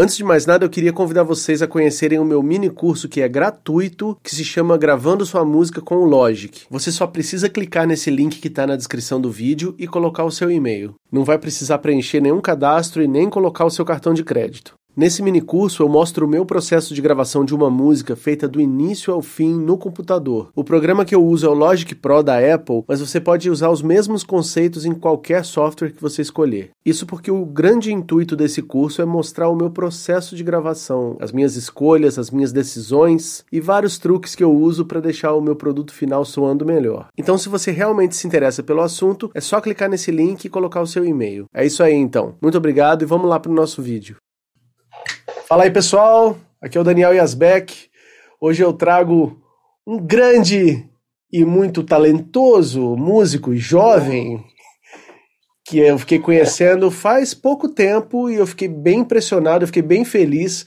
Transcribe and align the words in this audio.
Antes 0.00 0.16
de 0.16 0.22
mais 0.22 0.46
nada, 0.46 0.64
eu 0.64 0.70
queria 0.70 0.92
convidar 0.92 1.24
vocês 1.24 1.60
a 1.60 1.66
conhecerem 1.66 2.20
o 2.20 2.24
meu 2.24 2.40
mini 2.40 2.70
curso 2.70 3.08
que 3.08 3.20
é 3.20 3.28
gratuito, 3.28 4.16
que 4.22 4.32
se 4.32 4.44
chama 4.44 4.78
Gravando 4.78 5.26
Sua 5.26 5.44
Música 5.44 5.80
com 5.80 5.96
o 5.96 6.04
Logic. 6.04 6.66
Você 6.70 6.92
só 6.92 7.04
precisa 7.04 7.48
clicar 7.48 7.84
nesse 7.84 8.08
link 8.08 8.38
que 8.38 8.46
está 8.46 8.64
na 8.64 8.76
descrição 8.76 9.20
do 9.20 9.28
vídeo 9.28 9.74
e 9.76 9.88
colocar 9.88 10.22
o 10.22 10.30
seu 10.30 10.52
e-mail. 10.52 10.94
Não 11.10 11.24
vai 11.24 11.36
precisar 11.36 11.78
preencher 11.78 12.20
nenhum 12.20 12.40
cadastro 12.40 13.02
e 13.02 13.08
nem 13.08 13.28
colocar 13.28 13.64
o 13.64 13.70
seu 13.70 13.84
cartão 13.84 14.14
de 14.14 14.22
crédito. 14.22 14.78
Nesse 14.98 15.22
mini 15.22 15.40
curso 15.40 15.84
eu 15.84 15.88
mostro 15.88 16.26
o 16.26 16.28
meu 16.28 16.44
processo 16.44 16.92
de 16.92 17.00
gravação 17.00 17.44
de 17.44 17.54
uma 17.54 17.70
música 17.70 18.16
feita 18.16 18.48
do 18.48 18.60
início 18.60 19.14
ao 19.14 19.22
fim 19.22 19.54
no 19.54 19.78
computador. 19.78 20.50
O 20.56 20.64
programa 20.64 21.04
que 21.04 21.14
eu 21.14 21.24
uso 21.24 21.46
é 21.46 21.48
o 21.48 21.54
Logic 21.54 21.94
Pro 21.94 22.20
da 22.20 22.38
Apple, 22.52 22.82
mas 22.84 22.98
você 22.98 23.20
pode 23.20 23.48
usar 23.48 23.70
os 23.70 23.80
mesmos 23.80 24.24
conceitos 24.24 24.84
em 24.84 24.92
qualquer 24.92 25.44
software 25.44 25.92
que 25.92 26.02
você 26.02 26.22
escolher. 26.22 26.70
Isso 26.84 27.06
porque 27.06 27.30
o 27.30 27.46
grande 27.46 27.92
intuito 27.92 28.34
desse 28.34 28.60
curso 28.60 29.00
é 29.00 29.04
mostrar 29.04 29.48
o 29.48 29.54
meu 29.54 29.70
processo 29.70 30.34
de 30.34 30.42
gravação, 30.42 31.16
as 31.20 31.30
minhas 31.30 31.54
escolhas, 31.54 32.18
as 32.18 32.32
minhas 32.32 32.50
decisões 32.50 33.44
e 33.52 33.60
vários 33.60 33.98
truques 33.98 34.34
que 34.34 34.42
eu 34.42 34.52
uso 34.52 34.84
para 34.84 34.98
deixar 34.98 35.32
o 35.32 35.40
meu 35.40 35.54
produto 35.54 35.94
final 35.94 36.24
soando 36.24 36.66
melhor. 36.66 37.06
Então, 37.16 37.38
se 37.38 37.48
você 37.48 37.70
realmente 37.70 38.16
se 38.16 38.26
interessa 38.26 38.64
pelo 38.64 38.80
assunto, 38.80 39.30
é 39.32 39.40
só 39.40 39.60
clicar 39.60 39.88
nesse 39.88 40.10
link 40.10 40.44
e 40.44 40.48
colocar 40.48 40.80
o 40.80 40.88
seu 40.88 41.04
e-mail. 41.04 41.44
É 41.54 41.64
isso 41.64 41.84
aí 41.84 41.94
então. 41.94 42.34
Muito 42.42 42.58
obrigado 42.58 43.02
e 43.02 43.06
vamos 43.06 43.30
lá 43.30 43.38
para 43.38 43.52
o 43.52 43.54
nosso 43.54 43.80
vídeo. 43.80 44.16
Fala 45.48 45.62
aí, 45.62 45.70
pessoal. 45.70 46.38
Aqui 46.60 46.76
é 46.76 46.80
o 46.82 46.84
Daniel 46.84 47.14
Yasbeck. 47.14 47.74
Hoje 48.38 48.62
eu 48.62 48.70
trago 48.70 49.40
um 49.86 49.96
grande 49.96 50.86
e 51.32 51.42
muito 51.42 51.82
talentoso 51.82 52.94
músico 52.94 53.56
jovem 53.56 54.44
que 55.66 55.78
eu 55.78 55.98
fiquei 55.98 56.18
conhecendo 56.18 56.90
faz 56.90 57.32
pouco 57.32 57.66
tempo 57.66 58.28
e 58.28 58.34
eu 58.34 58.46
fiquei 58.46 58.68
bem 58.68 58.98
impressionado, 58.98 59.62
eu 59.62 59.66
fiquei 59.66 59.80
bem 59.80 60.04
feliz 60.04 60.66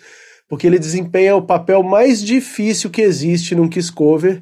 porque 0.50 0.66
ele 0.66 0.80
desempenha 0.80 1.36
o 1.36 1.46
papel 1.46 1.84
mais 1.84 2.20
difícil 2.20 2.90
que 2.90 3.04
existe 3.04 3.54
num 3.54 3.70
Kiss 3.70 3.92
Cover, 3.92 4.42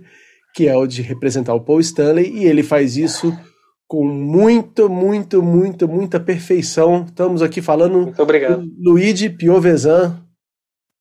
que 0.55 0.69
é 0.69 0.77
o 0.77 0.87
de 0.87 1.01
representar 1.01 1.53
o 1.53 1.59
Paul 1.59 1.81
Stanley, 1.81 2.31
e 2.33 2.45
ele 2.45 2.63
faz 2.63 2.95
isso 2.95 3.37
com 3.85 4.07
muito, 4.07 4.89
muito, 4.89 5.43
muito, 5.43 5.85
muita 5.85 6.17
perfeição. 6.17 7.03
Estamos 7.05 7.41
aqui 7.41 7.61
falando 7.61 8.03
Muito 8.03 8.23
obrigado. 8.23 8.61
do 8.61 8.91
Luigi 8.91 9.29
Piovesan, 9.29 10.28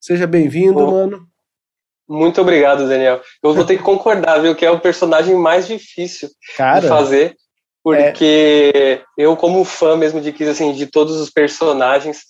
Seja 0.00 0.26
bem-vindo, 0.26 0.86
mano. 0.86 1.26
Muito 2.08 2.40
obrigado, 2.40 2.88
Daniel. 2.88 3.20
Eu 3.42 3.52
vou 3.52 3.64
ter 3.64 3.76
que 3.76 3.82
concordar, 3.82 4.40
viu, 4.40 4.54
que 4.54 4.64
é 4.64 4.70
o 4.70 4.80
personagem 4.80 5.36
mais 5.36 5.66
difícil 5.66 6.30
Cara, 6.56 6.80
de 6.80 6.88
fazer, 6.88 7.36
porque 7.82 8.72
é... 8.74 9.02
eu, 9.16 9.36
como 9.36 9.64
fã 9.64 9.96
mesmo 9.96 10.20
de 10.20 10.32
Kiss, 10.32 10.50
assim, 10.50 10.72
de 10.72 10.86
todos 10.86 11.20
os 11.20 11.28
personagens, 11.28 12.22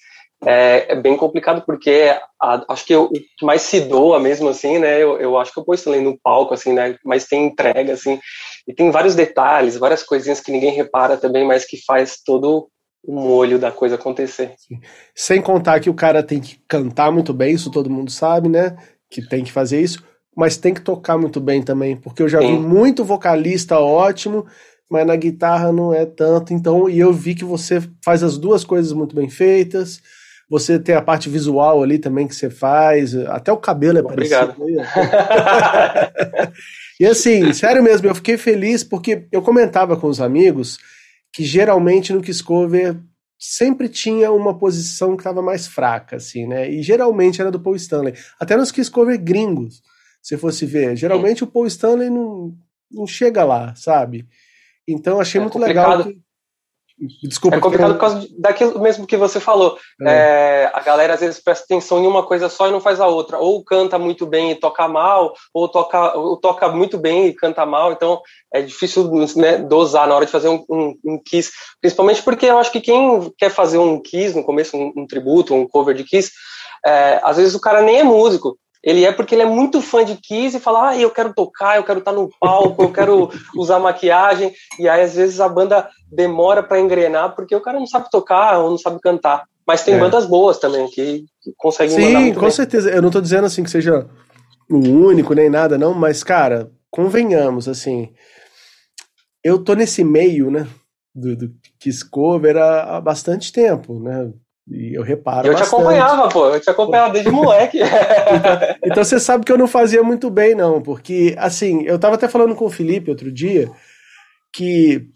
é, 0.44 0.92
é 0.92 0.97
bem 0.97 1.16
complicado, 1.16 1.62
porque 1.64 2.16
a, 2.41 2.64
acho 2.69 2.84
que 2.84 2.94
o 2.94 3.08
que 3.10 3.44
mais 3.44 3.62
se 3.62 3.80
doa 3.80 4.19
mesmo, 4.19 4.48
assim, 4.48 4.78
né, 4.78 5.03
eu, 5.03 5.19
eu 5.20 5.38
acho 5.38 5.53
que 5.53 5.60
eu 5.60 5.64
pôs 5.64 5.82
também 5.82 6.00
no 6.00 6.19
palco, 6.20 6.55
assim, 6.55 6.72
né, 6.72 6.97
mas 7.05 7.27
tem 7.27 7.47
entrega, 7.47 7.92
assim, 7.92 8.20
e 8.66 8.75
tem 8.75 8.91
vários 8.91 9.14
detalhes, 9.14 9.77
várias 9.77 10.03
coisinhas 10.03 10.41
que 10.41 10.53
ninguém 10.53 10.72
repara 10.72 11.16
também, 11.16 11.44
mas 11.44 11.64
que 11.64 11.77
faz 11.84 12.19
todo 12.25 12.69
o 13.09 13.14
molho 13.14 13.59
da 13.59 13.73
coisa 13.73 13.95
acontecer. 13.95 14.53
Sem 15.14 15.41
contar 15.41 15.81
que 15.81 15.89
o 15.89 15.95
cara 15.95 16.23
tem 16.23 16.39
que 16.39 16.61
cantar 16.69 17.11
muito 17.11 17.33
bem, 17.33 17.55
isso 17.55 17.70
todo 17.70 17.89
mundo 17.89 18.11
sabe, 18.11 18.50
né? 18.50 18.77
Que 19.11 19.27
tem 19.27 19.42
que 19.42 19.50
fazer 19.50 19.81
isso, 19.81 20.05
mas 20.37 20.59
tem 20.59 20.75
que 20.75 20.83
tocar 20.83 21.17
muito 21.17 21.41
bem 21.41 21.62
também, 21.62 21.97
porque 21.97 22.23
eu 22.23 22.28
já 22.28 22.39
Sim. 22.39 22.48
vi 22.48 22.59
muito 22.59 23.06
vocalista 23.06 23.78
ótimo, 23.78 24.47
mas 24.91 25.06
na 25.06 25.17
guitarra 25.17 25.73
não 25.73 25.95
é 25.95 26.05
tanto. 26.05 26.53
Então, 26.53 26.87
e 26.87 26.98
eu 26.98 27.11
vi 27.11 27.34
que 27.34 27.47
você 27.47 27.83
faz 28.05 28.23
as 28.23 28.37
duas 28.37 28.62
coisas 28.62 28.92
muito 28.92 29.17
bem 29.17 29.31
feitas. 29.31 30.03
Você 30.50 30.78
tem 30.78 30.95
a 30.95 31.00
parte 31.00 31.31
visual 31.31 31.83
ali 31.83 31.98
também 31.98 32.28
que 32.28 32.34
você 32.34 32.50
faz, 32.50 33.15
até 33.15 33.50
o 33.50 33.56
cabelo 33.56 33.99
é 33.99 34.03
Obrigado. 34.03 34.55
parecido. 34.55 34.82
e 37.00 37.06
assim, 37.06 37.55
sério 37.55 37.82
mesmo, 37.82 38.06
eu 38.06 38.15
fiquei 38.15 38.37
feliz 38.37 38.84
porque 38.84 39.27
eu 39.32 39.41
comentava 39.41 39.97
com 39.97 40.09
os 40.09 40.21
amigos 40.21 40.78
que 41.33 41.44
geralmente 41.44 42.12
no 42.12 42.22
Kiscover 42.22 43.00
sempre 43.39 43.89
tinha 43.89 44.33
uma 44.33 44.59
posição 44.59 45.16
que 45.16 45.21
estava 45.21 45.41
mais 45.41 45.66
fraca, 45.66 46.16
assim, 46.16 46.47
né? 46.47 46.71
E 46.71 46.83
geralmente 46.83 47.41
era 47.41 47.50
do 47.50 47.61
Paul 47.61 47.77
Stanley. 47.77 48.15
Até 48.41 48.56
nos 48.56 48.72
Kiscover 48.72 49.19
gringos, 49.22 49.81
se 50.21 50.37
fosse 50.37 50.67
ver. 50.67 50.97
Geralmente 50.97 51.44
o 51.44 51.47
Paul 51.47 51.67
Stanley 51.67 52.11
não, 52.11 52.56
não 52.91 53.06
chega 53.06 53.44
lá, 53.44 53.75
sabe? 53.77 54.27
Então 54.87 55.21
achei 55.21 55.41
é 55.41 55.43
muito 55.43 55.59
legal 55.59 56.05
que 56.05 56.21
Desculpa. 57.22 57.56
É 57.56 57.60
complicado 57.60 57.92
por 57.92 58.00
causa 58.00 58.26
daquilo 58.38 58.81
mesmo 58.81 59.06
que 59.06 59.16
você 59.16 59.38
falou. 59.38 59.78
É. 60.03 60.10
É, 60.10 60.70
a 60.75 60.81
galera 60.81 61.14
às 61.14 61.20
vezes 61.20 61.41
presta 61.41 61.64
atenção 61.64 62.03
em 62.03 62.06
uma 62.06 62.25
coisa 62.25 62.48
só 62.48 62.66
e 62.66 62.72
não 62.72 62.81
faz 62.81 63.00
a 63.00 63.06
outra. 63.06 63.38
Ou 63.38 63.62
canta 63.62 63.98
muito 63.98 64.26
bem 64.26 64.50
e 64.50 64.56
toca 64.56 64.88
mal, 64.88 65.32
ou 65.54 65.69
toca, 65.69 66.16
ou 66.16 66.37
toca 66.37 66.69
muito 66.69 66.98
bem 66.98 67.28
e 67.28 67.34
canta 67.34 67.64
mal. 67.64 67.92
Então 67.92 68.20
é 68.53 68.60
difícil 68.62 69.08
né, 69.37 69.58
dosar 69.58 70.08
na 70.08 70.14
hora 70.16 70.26
de 70.26 70.32
fazer 70.32 70.48
um, 70.48 70.64
um, 70.69 70.98
um, 71.04 71.22
Kiss. 71.25 71.53
Principalmente 71.81 72.22
porque 72.22 72.47
eu 72.47 72.58
acho 72.58 72.72
que 72.72 72.81
quem 72.81 73.32
quer 73.38 73.50
fazer 73.50 73.78
um 73.78 74.00
Kiss, 74.00 74.37
no 74.37 74.44
começo, 74.44 74.76
um, 74.76 74.92
um 74.97 75.06
tributo, 75.06 75.54
um 75.54 75.69
cover 75.69 75.94
de 75.94 76.03
Kiss, 76.03 76.32
é, 76.84 77.20
às 77.22 77.37
vezes 77.37 77.54
o 77.54 77.60
cara 77.60 77.81
nem 77.81 78.00
é 78.00 78.03
músico. 78.03 78.58
Ele 78.83 79.05
é 79.05 79.12
porque 79.12 79.34
ele 79.34 79.43
é 79.43 79.47
muito 79.47 79.81
fã 79.81 80.05
de 80.05 80.16
Kiss 80.16 80.56
e 80.56 80.61
fala, 80.61 80.91
ah, 80.91 80.97
eu 80.97 81.11
quero 81.11 81.34
tocar, 81.34 81.77
eu 81.77 81.84
quero 81.84 81.99
estar 81.99 82.12
no 82.12 82.31
palco, 82.41 82.83
eu 82.84 82.93
quero 82.93 83.28
usar 83.56 83.78
maquiagem. 83.78 84.53
E 84.78 84.89
aí, 84.89 85.03
às 85.03 85.15
vezes, 85.15 85.41
a 85.41 85.49
banda 85.49 85.89
demora 86.11 86.62
para 86.62 86.81
engrenar 86.81 87.34
porque 87.34 87.55
o 87.55 87.61
cara 87.61 87.78
não 87.78 87.87
sabe 87.87 88.11
tocar 88.11 88.59
ou 88.59 88.71
não 88.71 88.78
sabe 88.78 89.00
cantar. 89.00 89.44
Mas 89.67 89.83
tem 89.84 89.94
é. 89.94 89.99
bandas 89.99 90.25
boas 90.25 90.59
também 90.59 90.88
que, 90.88 91.27
conseguem 91.56 91.97
Sim, 91.97 92.34
com 92.34 92.41
bem. 92.41 92.50
certeza. 92.50 92.91
Eu 92.91 93.03
não 93.03 93.09
estou 93.09 93.21
dizendo 93.21 93.44
assim 93.44 93.62
que 93.62 93.71
seja 93.71 94.09
o 94.71 94.77
único 94.77 95.34
nem 95.34 95.50
nada, 95.50 95.77
não, 95.77 95.93
mas, 95.93 96.22
cara, 96.22 96.71
convenhamos, 96.91 97.69
assim. 97.69 98.12
Eu 99.43 99.62
tô 99.62 99.75
nesse 99.75 100.05
meio, 100.05 100.50
né? 100.50 100.67
Do, 101.15 101.37
do 101.37 101.50
Kiss 101.78 102.09
Cover 102.09 102.56
há, 102.56 102.97
há 102.97 103.00
bastante 103.00 103.53
tempo, 103.53 103.99
né? 103.99 104.33
E 104.71 104.95
eu 104.95 105.03
reparo. 105.03 105.49
Eu 105.49 105.53
bastante. 105.53 105.71
te 105.71 105.75
acompanhava, 105.75 106.29
pô. 106.29 106.49
Eu 106.49 106.61
te 106.61 106.71
acompanhava 106.71 107.12
desde 107.12 107.31
moleque. 107.31 107.79
então, 107.81 108.77
então, 108.84 109.05
você 109.05 109.19
sabe 109.19 109.45
que 109.45 109.53
eu 109.53 109.59
não 109.59 109.67
fazia 109.67 110.03
muito 110.03 110.29
bem, 110.31 110.55
não. 110.55 110.83
Porque, 110.83 111.34
assim, 111.39 111.83
eu 111.84 111.99
tava 111.99 112.17
até 112.17 112.29
falando 112.29 112.55
com 112.55 112.67
o 112.67 112.71
Felipe 112.71 113.11
outro 113.11 113.33
dia 113.33 113.71
que 114.53 115.09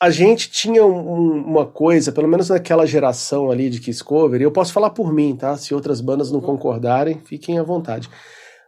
a 0.00 0.10
gente 0.10 0.50
tinha 0.50 0.84
um, 0.84 1.42
uma 1.44 1.66
coisa, 1.66 2.12
pelo 2.12 2.28
menos 2.28 2.48
naquela 2.48 2.86
geração 2.86 3.50
ali 3.50 3.68
de 3.70 3.80
Kiss 3.80 4.02
Cover, 4.02 4.40
e 4.40 4.44
eu 4.44 4.52
posso 4.52 4.72
falar 4.72 4.90
por 4.90 5.12
mim, 5.12 5.36
tá? 5.36 5.56
Se 5.56 5.74
outras 5.74 6.00
bandas 6.00 6.30
não 6.30 6.40
concordarem, 6.40 7.20
fiquem 7.24 7.58
à 7.58 7.62
vontade. 7.62 8.08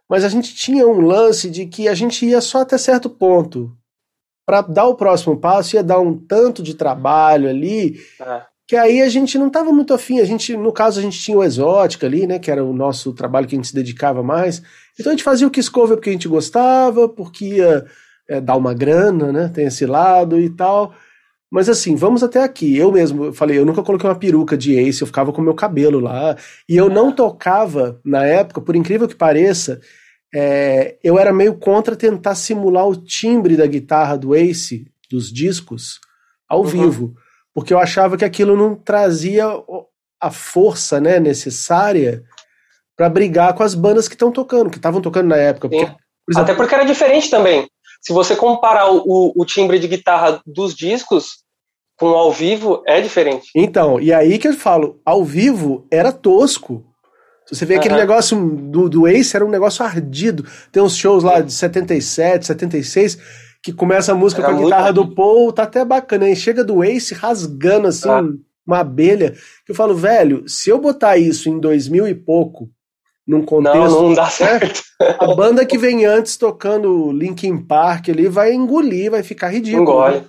Mas 0.08 0.24
a 0.24 0.28
gente 0.28 0.54
tinha 0.54 0.86
um 0.86 1.00
lance 1.00 1.50
de 1.50 1.66
que 1.66 1.88
a 1.88 1.94
gente 1.94 2.24
ia 2.24 2.40
só 2.40 2.60
até 2.60 2.78
certo 2.78 3.10
ponto. 3.10 3.72
Para 4.46 4.60
dar 4.60 4.86
o 4.86 4.94
próximo 4.94 5.36
passo, 5.36 5.74
ia 5.74 5.82
dar 5.82 5.98
um 5.98 6.16
tanto 6.16 6.62
de 6.62 6.74
trabalho 6.74 7.48
ali. 7.48 7.98
É 8.20 8.55
que 8.66 8.74
aí 8.74 9.00
a 9.00 9.08
gente 9.08 9.38
não 9.38 9.46
estava 9.46 9.72
muito 9.72 9.94
afim, 9.94 10.18
a 10.18 10.24
gente, 10.24 10.56
no 10.56 10.72
caso, 10.72 10.98
a 10.98 11.02
gente 11.02 11.20
tinha 11.20 11.36
o 11.36 11.44
Exótica 11.44 12.06
ali, 12.06 12.26
né, 12.26 12.38
que 12.38 12.50
era 12.50 12.64
o 12.64 12.72
nosso 12.72 13.12
trabalho 13.12 13.46
que 13.46 13.54
a 13.54 13.58
gente 13.58 13.68
se 13.68 13.74
dedicava 13.74 14.22
mais, 14.22 14.60
então 14.98 15.12
a 15.12 15.14
gente 15.14 15.22
fazia 15.22 15.46
o 15.46 15.50
Kiss 15.50 15.70
Cover 15.70 15.96
porque 15.96 16.10
a 16.10 16.12
gente 16.12 16.26
gostava, 16.26 17.08
porque 17.08 17.44
ia 17.56 17.86
é, 18.28 18.40
dar 18.40 18.56
uma 18.56 18.74
grana, 18.74 19.32
né, 19.32 19.48
tem 19.48 19.66
esse 19.66 19.86
lado 19.86 20.40
e 20.40 20.50
tal, 20.50 20.92
mas 21.48 21.68
assim, 21.68 21.94
vamos 21.94 22.24
até 22.24 22.42
aqui, 22.42 22.76
eu 22.76 22.90
mesmo, 22.90 23.26
eu 23.26 23.32
falei, 23.32 23.56
eu 23.56 23.64
nunca 23.64 23.84
coloquei 23.84 24.08
uma 24.08 24.18
peruca 24.18 24.56
de 24.56 24.76
Ace, 24.76 25.00
eu 25.00 25.06
ficava 25.06 25.32
com 25.32 25.40
meu 25.40 25.54
cabelo 25.54 26.00
lá, 26.00 26.36
e 26.68 26.76
eu 26.76 26.90
não 26.90 27.12
tocava, 27.12 28.00
na 28.04 28.24
época, 28.24 28.60
por 28.60 28.74
incrível 28.74 29.06
que 29.06 29.14
pareça, 29.14 29.80
é, 30.34 30.96
eu 31.04 31.18
era 31.20 31.32
meio 31.32 31.54
contra 31.54 31.94
tentar 31.94 32.34
simular 32.34 32.88
o 32.88 32.96
timbre 32.96 33.56
da 33.56 33.66
guitarra 33.66 34.18
do 34.18 34.34
Ace, 34.34 34.90
dos 35.08 35.32
discos, 35.32 36.00
ao 36.48 36.62
uhum. 36.62 36.66
vivo, 36.66 37.16
porque 37.56 37.72
eu 37.72 37.78
achava 37.78 38.18
que 38.18 38.24
aquilo 38.24 38.54
não 38.54 38.74
trazia 38.74 39.46
a 40.20 40.30
força 40.30 41.00
né, 41.00 41.18
necessária 41.18 42.22
para 42.94 43.08
brigar 43.08 43.54
com 43.54 43.62
as 43.62 43.74
bandas 43.74 44.06
que 44.06 44.14
estão 44.14 44.30
tocando, 44.30 44.68
que 44.68 44.76
estavam 44.76 45.00
tocando 45.00 45.28
na 45.28 45.38
época. 45.38 45.70
Porque, 45.70 45.86
por 45.86 46.32
exemplo, 46.32 46.42
Até 46.42 46.54
porque 46.54 46.74
era 46.74 46.84
diferente 46.84 47.30
também. 47.30 47.66
Se 48.02 48.12
você 48.12 48.36
comparar 48.36 48.92
o, 48.92 49.32
o, 49.34 49.44
timbre 49.46 49.78
de 49.78 49.88
guitarra 49.88 50.38
dos 50.44 50.74
discos 50.74 51.38
com 51.98 52.08
ao 52.08 52.30
vivo, 52.30 52.82
é 52.86 53.00
diferente. 53.00 53.48
Então, 53.56 53.98
e 53.98 54.12
aí 54.12 54.38
que 54.38 54.48
eu 54.48 54.52
falo, 54.52 55.00
ao 55.02 55.24
vivo 55.24 55.86
era 55.90 56.12
tosco. 56.12 56.84
Se 57.46 57.54
você 57.54 57.64
vê 57.64 57.72
uhum. 57.72 57.80
aquele 57.80 57.96
negócio 57.96 58.38
do, 58.38 58.86
do 58.86 59.08
Ace, 59.08 59.34
era 59.34 59.46
um 59.46 59.50
negócio 59.50 59.82
ardido. 59.82 60.46
Tem 60.70 60.82
uns 60.82 60.94
shows 60.94 61.24
lá 61.24 61.40
de 61.40 61.54
77, 61.54 62.48
76 62.48 63.45
que 63.66 63.72
começa 63.72 64.12
a 64.12 64.14
música 64.14 64.42
Era 64.42 64.52
com 64.52 64.60
a 64.60 64.62
guitarra 64.62 64.92
muito... 64.92 65.08
do 65.08 65.14
Paul, 65.16 65.52
tá 65.52 65.64
até 65.64 65.84
bacana, 65.84 66.28
hein? 66.28 66.36
Chega 66.36 66.62
do 66.62 66.84
Ace 66.84 67.12
rasgando 67.12 67.88
assim, 67.88 68.08
ah. 68.08 68.22
uma 68.64 68.78
abelha, 68.78 69.32
que 69.64 69.72
eu 69.72 69.74
falo, 69.74 69.92
velho, 69.92 70.48
se 70.48 70.70
eu 70.70 70.78
botar 70.78 71.16
isso 71.16 71.48
em 71.48 71.58
2000 71.58 72.06
e 72.06 72.14
pouco, 72.14 72.70
num 73.26 73.44
contexto. 73.44 73.78
Não, 73.78 74.02
não 74.02 74.14
dá 74.14 74.26
certo. 74.26 74.84
A 75.00 75.34
banda 75.34 75.66
que 75.66 75.76
vem 75.76 76.04
antes 76.04 76.36
tocando 76.36 77.10
Linkin 77.10 77.58
Park 77.58 78.08
ali 78.08 78.28
vai 78.28 78.52
engolir, 78.52 79.10
vai 79.10 79.24
ficar 79.24 79.48
ridículo. 79.48 79.82
Engole. 79.82 80.20
Né? 80.20 80.26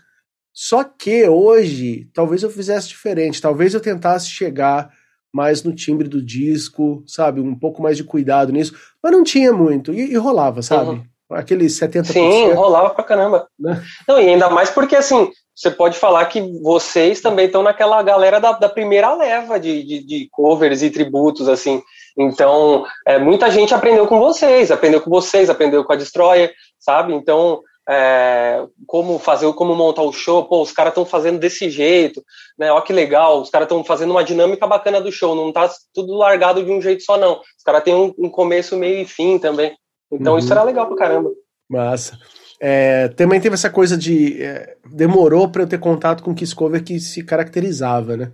Só 0.51 0.83
que 0.83 1.29
hoje, 1.29 2.09
talvez 2.15 2.41
eu 2.41 2.49
fizesse 2.49 2.87
diferente, 2.87 3.39
talvez 3.39 3.75
eu 3.75 3.79
tentasse 3.79 4.31
chegar 4.31 4.89
mais 5.31 5.61
no 5.61 5.75
timbre 5.75 6.07
do 6.07 6.19
disco, 6.19 7.03
sabe? 7.05 7.39
Um 7.39 7.53
pouco 7.53 7.83
mais 7.83 7.97
de 7.97 8.03
cuidado 8.03 8.51
nisso. 8.51 8.75
Mas 9.03 9.11
não 9.11 9.23
tinha 9.23 9.53
muito. 9.53 9.93
E, 9.93 10.11
e 10.11 10.15
rolava, 10.15 10.63
sabe? 10.63 10.89
Uhum. 10.89 11.03
Aqueles 11.29 11.77
70%. 11.79 12.05
Sim, 12.05 12.51
rolava 12.51 12.91
pra 12.91 13.03
caramba. 13.03 13.47
Né? 13.59 13.83
Não, 14.07 14.19
e 14.19 14.29
ainda 14.29 14.49
mais 14.49 14.69
porque, 14.69 14.95
assim, 14.95 15.29
você 15.53 15.69
pode 15.69 15.97
falar 15.97 16.25
que 16.27 16.41
vocês 16.61 17.19
também 17.19 17.47
estão 17.47 17.63
naquela 17.63 18.01
galera 18.03 18.39
da, 18.39 18.53
da 18.53 18.69
primeira 18.69 19.13
leva 19.13 19.59
de, 19.59 19.83
de, 19.83 20.03
de, 20.05 20.29
covers 20.31 20.81
e 20.83 20.89
tributos, 20.89 21.49
assim. 21.49 21.81
Então, 22.17 22.85
é, 23.05 23.17
muita 23.17 23.49
gente 23.49 23.73
aprendeu 23.73 24.07
com 24.07 24.19
vocês, 24.19 24.71
aprendeu 24.71 25.01
com 25.01 25.09
vocês, 25.09 25.49
aprendeu 25.49 25.83
com 25.83 25.93
a 25.93 25.95
Destroyer, 25.95 26.53
sabe? 26.79 27.13
Então, 27.13 27.61
é, 27.89 28.65
como 28.85 29.17
fazer, 29.17 29.51
como 29.53 29.73
montar 29.73 30.01
o 30.01 30.11
show, 30.11 30.43
pô, 30.45 30.61
os 30.61 30.71
caras 30.71 30.91
estão 30.91 31.05
fazendo 31.05 31.39
desse 31.39 31.69
jeito, 31.69 32.21
né? 32.59 32.71
Olha 32.71 32.81
que 32.81 32.91
legal, 32.91 33.41
os 33.41 33.49
caras 33.49 33.65
estão 33.65 33.83
fazendo 33.83 34.11
uma 34.11 34.23
dinâmica 34.23 34.67
bacana 34.67 34.99
do 34.99 35.11
show, 35.11 35.33
não 35.33 35.53
tá 35.53 35.69
tudo 35.93 36.13
largado 36.13 36.63
de 36.63 36.71
um 36.71 36.81
jeito 36.81 37.03
só, 37.03 37.17
não. 37.17 37.39
Os 37.39 37.63
caras 37.63 37.83
têm 37.83 37.95
um, 37.95 38.13
um, 38.19 38.29
começo, 38.29 38.75
meio 38.75 39.01
e 39.01 39.05
fim 39.05 39.39
também. 39.39 39.73
Então 40.11 40.33
uhum. 40.33 40.39
isso 40.39 40.51
era 40.51 40.63
legal 40.63 40.87
pra 40.87 40.97
caramba. 40.97 41.29
Massa. 41.69 42.17
É, 42.59 43.09
também 43.09 43.39
teve 43.39 43.53
essa 43.53 43.69
coisa 43.69 43.97
de. 43.97 44.41
É, 44.41 44.77
demorou 44.91 45.49
para 45.49 45.63
eu 45.63 45.67
ter 45.67 45.79
contato 45.79 46.23
com 46.23 46.31
o 46.31 46.35
Kiss 46.35 46.55
Cover 46.55 46.83
que 46.83 46.99
se 46.99 47.23
caracterizava, 47.23 48.17
né? 48.17 48.31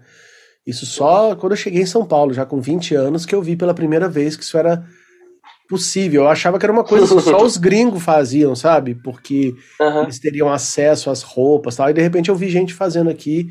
Isso 0.66 0.86
só 0.86 1.36
quando 1.36 1.54
eu 1.54 1.58
cheguei 1.58 1.82
em 1.82 1.86
São 1.86 2.06
Paulo, 2.06 2.34
já 2.34 2.46
com 2.46 2.62
20 2.62 2.96
anos, 2.96 3.26
que 3.26 3.36
eu 3.36 3.42
vi 3.42 3.56
pela 3.56 3.74
primeira 3.74 4.08
vez 4.08 4.38
que 4.38 4.44
isso 4.44 4.58
era 4.58 4.86
possível. 5.68 6.24
Eu 6.24 6.30
achava 6.30 6.58
que 6.58 6.66
era 6.66 6.72
uma 6.72 6.86
coisa 6.86 7.14
que 7.14 7.22
só 7.22 7.42
os 7.44 7.58
gringos 7.58 8.02
faziam, 8.02 8.56
sabe? 8.56 8.96
Porque 8.96 9.54
uhum. 9.80 10.04
eles 10.04 10.20
teriam 10.20 10.50
acesso 10.50 11.10
às 11.10 11.22
roupas 11.22 11.74
e 11.74 11.78
tal. 11.78 11.90
E 11.90 11.94
de 11.94 12.02
repente 12.02 12.30
eu 12.30 12.36
vi 12.36 12.50
gente 12.50 12.74
fazendo 12.74 13.10
aqui. 13.10 13.50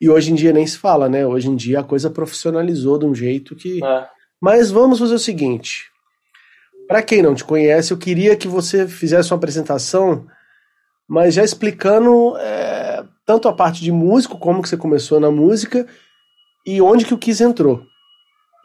E 0.00 0.08
hoje 0.08 0.32
em 0.32 0.34
dia 0.34 0.52
nem 0.52 0.66
se 0.66 0.78
fala, 0.78 1.08
né? 1.08 1.26
Hoje 1.26 1.48
em 1.48 1.56
dia 1.56 1.80
a 1.80 1.84
coisa 1.84 2.08
profissionalizou 2.08 2.98
de 2.98 3.04
um 3.04 3.14
jeito 3.14 3.54
que. 3.54 3.84
É. 3.84 4.06
Mas 4.40 4.70
vamos 4.70 4.98
fazer 4.98 5.14
o 5.14 5.18
seguinte. 5.18 5.93
Para 6.86 7.02
quem 7.02 7.22
não 7.22 7.34
te 7.34 7.44
conhece, 7.44 7.92
eu 7.92 7.98
queria 7.98 8.36
que 8.36 8.48
você 8.48 8.86
fizesse 8.86 9.30
uma 9.32 9.38
apresentação, 9.38 10.26
mas 11.08 11.34
já 11.34 11.42
explicando 11.42 12.36
é, 12.38 13.04
tanto 13.24 13.48
a 13.48 13.52
parte 13.52 13.80
de 13.82 13.90
músico, 13.90 14.38
como 14.38 14.62
que 14.62 14.68
você 14.68 14.76
começou 14.76 15.18
na 15.18 15.30
música 15.30 15.86
e 16.66 16.80
onde 16.80 17.04
que 17.04 17.14
o 17.14 17.18
Kiss 17.18 17.42
entrou. 17.42 17.82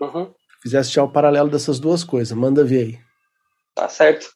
Uhum 0.02 0.34
fizesse 0.62 0.92
já 0.92 1.04
o 1.04 1.12
paralelo 1.12 1.50
dessas 1.50 1.80
duas 1.80 2.04
coisas. 2.04 2.38
Manda 2.38 2.64
ver 2.64 2.80
aí. 2.84 3.00
Tá 3.74 3.88
certo. 3.88 4.30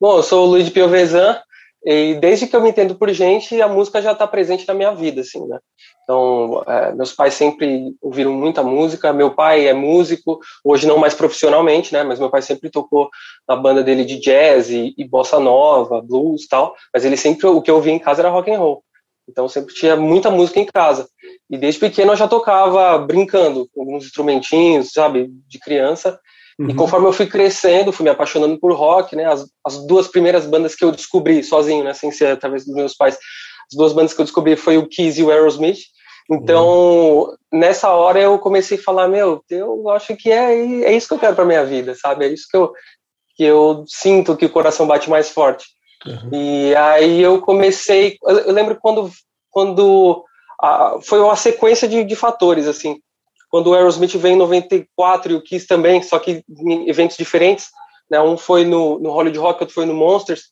Bom, 0.00 0.18
eu 0.18 0.22
sou 0.22 0.46
o 0.46 0.50
Luiz 0.50 0.68
Piovesan 0.68 1.38
e 1.86 2.14
desde 2.14 2.48
que 2.48 2.56
eu 2.56 2.60
me 2.60 2.70
entendo 2.70 2.96
por 2.96 3.08
gente, 3.10 3.62
a 3.62 3.68
música 3.68 4.02
já 4.02 4.10
está 4.10 4.26
presente 4.26 4.66
na 4.66 4.74
minha 4.74 4.92
vida, 4.92 5.20
assim, 5.20 5.46
né? 5.46 5.60
Então, 6.02 6.64
é, 6.66 6.92
meus 6.92 7.12
pais 7.12 7.34
sempre 7.34 7.94
ouviram 8.02 8.32
muita 8.32 8.60
música. 8.60 9.12
Meu 9.12 9.32
pai 9.32 9.68
é 9.68 9.72
músico, 9.72 10.40
hoje 10.64 10.84
não 10.84 10.98
mais 10.98 11.14
profissionalmente, 11.14 11.92
né? 11.92 12.02
Mas 12.02 12.18
meu 12.18 12.28
pai 12.28 12.42
sempre 12.42 12.70
tocou 12.70 13.08
na 13.48 13.54
banda 13.54 13.84
dele 13.84 14.04
de 14.04 14.18
jazz 14.18 14.68
e, 14.68 14.94
e 14.98 15.04
bossa 15.04 15.38
nova, 15.38 16.02
blues, 16.02 16.48
tal. 16.48 16.74
Mas 16.92 17.04
ele 17.04 17.16
sempre 17.16 17.46
o 17.46 17.62
que 17.62 17.70
eu 17.70 17.76
ouvia 17.76 17.92
em 17.92 18.00
casa 18.00 18.20
era 18.20 18.30
rock 18.30 18.50
and 18.50 18.58
roll. 18.58 18.82
Então 19.28 19.48
sempre 19.48 19.72
tinha 19.72 19.94
muita 19.94 20.28
música 20.28 20.58
em 20.58 20.66
casa. 20.66 21.08
E 21.48 21.56
desde 21.56 21.78
pequeno 21.78 22.12
eu 22.12 22.16
já 22.16 22.26
tocava 22.26 22.98
brincando 22.98 23.68
com 23.72 23.82
alguns 23.82 24.06
instrumentinhos, 24.06 24.90
sabe, 24.92 25.30
de 25.46 25.60
criança. 25.60 26.18
Uhum. 26.58 26.70
E 26.70 26.74
conforme 26.74 27.06
eu 27.06 27.12
fui 27.12 27.26
crescendo, 27.26 27.92
fui 27.92 28.04
me 28.04 28.10
apaixonando 28.10 28.58
por 28.58 28.72
rock, 28.72 29.14
né? 29.14 29.26
As, 29.26 29.46
as 29.64 29.86
duas 29.86 30.08
primeiras 30.08 30.46
bandas 30.46 30.74
que 30.74 30.84
eu 30.84 30.90
descobri 30.90 31.42
sozinho, 31.42 31.84
né, 31.84 31.92
sem 31.92 32.10
ser 32.10 32.28
através 32.28 32.64
dos 32.64 32.74
meus 32.74 32.94
pais, 32.94 33.16
as 33.16 33.76
duas 33.76 33.92
bandas 33.92 34.14
que 34.14 34.20
eu 34.20 34.24
descobri 34.24 34.56
foi 34.56 34.78
o 34.78 34.88
Kiss 34.88 35.20
e 35.20 35.24
o 35.24 35.30
Aerosmith. 35.30 35.80
Então, 36.30 36.66
uhum. 36.66 37.36
nessa 37.52 37.90
hora 37.90 38.20
eu 38.20 38.38
comecei 38.38 38.78
a 38.78 38.82
falar, 38.82 39.06
meu, 39.06 39.44
eu 39.48 39.88
acho 39.90 40.16
que 40.16 40.30
é, 40.30 40.84
é 40.84 40.96
isso 40.96 41.06
que 41.06 41.14
eu 41.14 41.18
quero 41.18 41.36
para 41.36 41.44
minha 41.44 41.64
vida, 41.64 41.94
sabe? 41.94 42.24
É 42.24 42.28
isso 42.28 42.46
que 42.50 42.56
eu 42.56 42.72
que 43.36 43.44
eu 43.44 43.84
sinto 43.86 44.34
que 44.34 44.46
o 44.46 44.50
coração 44.50 44.86
bate 44.86 45.10
mais 45.10 45.28
forte. 45.28 45.66
Uhum. 46.06 46.30
E 46.32 46.74
aí 46.74 47.20
eu 47.20 47.40
comecei, 47.42 48.16
eu 48.22 48.50
lembro 48.50 48.78
quando, 48.80 49.10
quando 49.50 50.24
a, 50.60 50.98
foi 51.02 51.20
uma 51.20 51.36
sequência 51.36 51.86
de, 51.86 52.02
de 52.02 52.16
fatores, 52.16 52.66
assim, 52.66 52.98
quando 53.56 53.68
o 53.68 53.74
Aerosmith 53.74 54.14
veio 54.18 54.34
em 54.34 54.38
94 54.38 55.32
e 55.32 55.34
o 55.34 55.40
Kiss 55.40 55.66
também, 55.66 56.02
só 56.02 56.18
que 56.18 56.44
em 56.46 56.90
eventos 56.90 57.16
diferentes, 57.16 57.68
né, 58.10 58.20
um 58.20 58.36
foi 58.36 58.66
no, 58.66 58.98
no 58.98 59.10
Hollywood 59.10 59.38
Rock, 59.38 59.62
outro 59.62 59.74
foi 59.74 59.86
no 59.86 59.94
Monsters, 59.94 60.50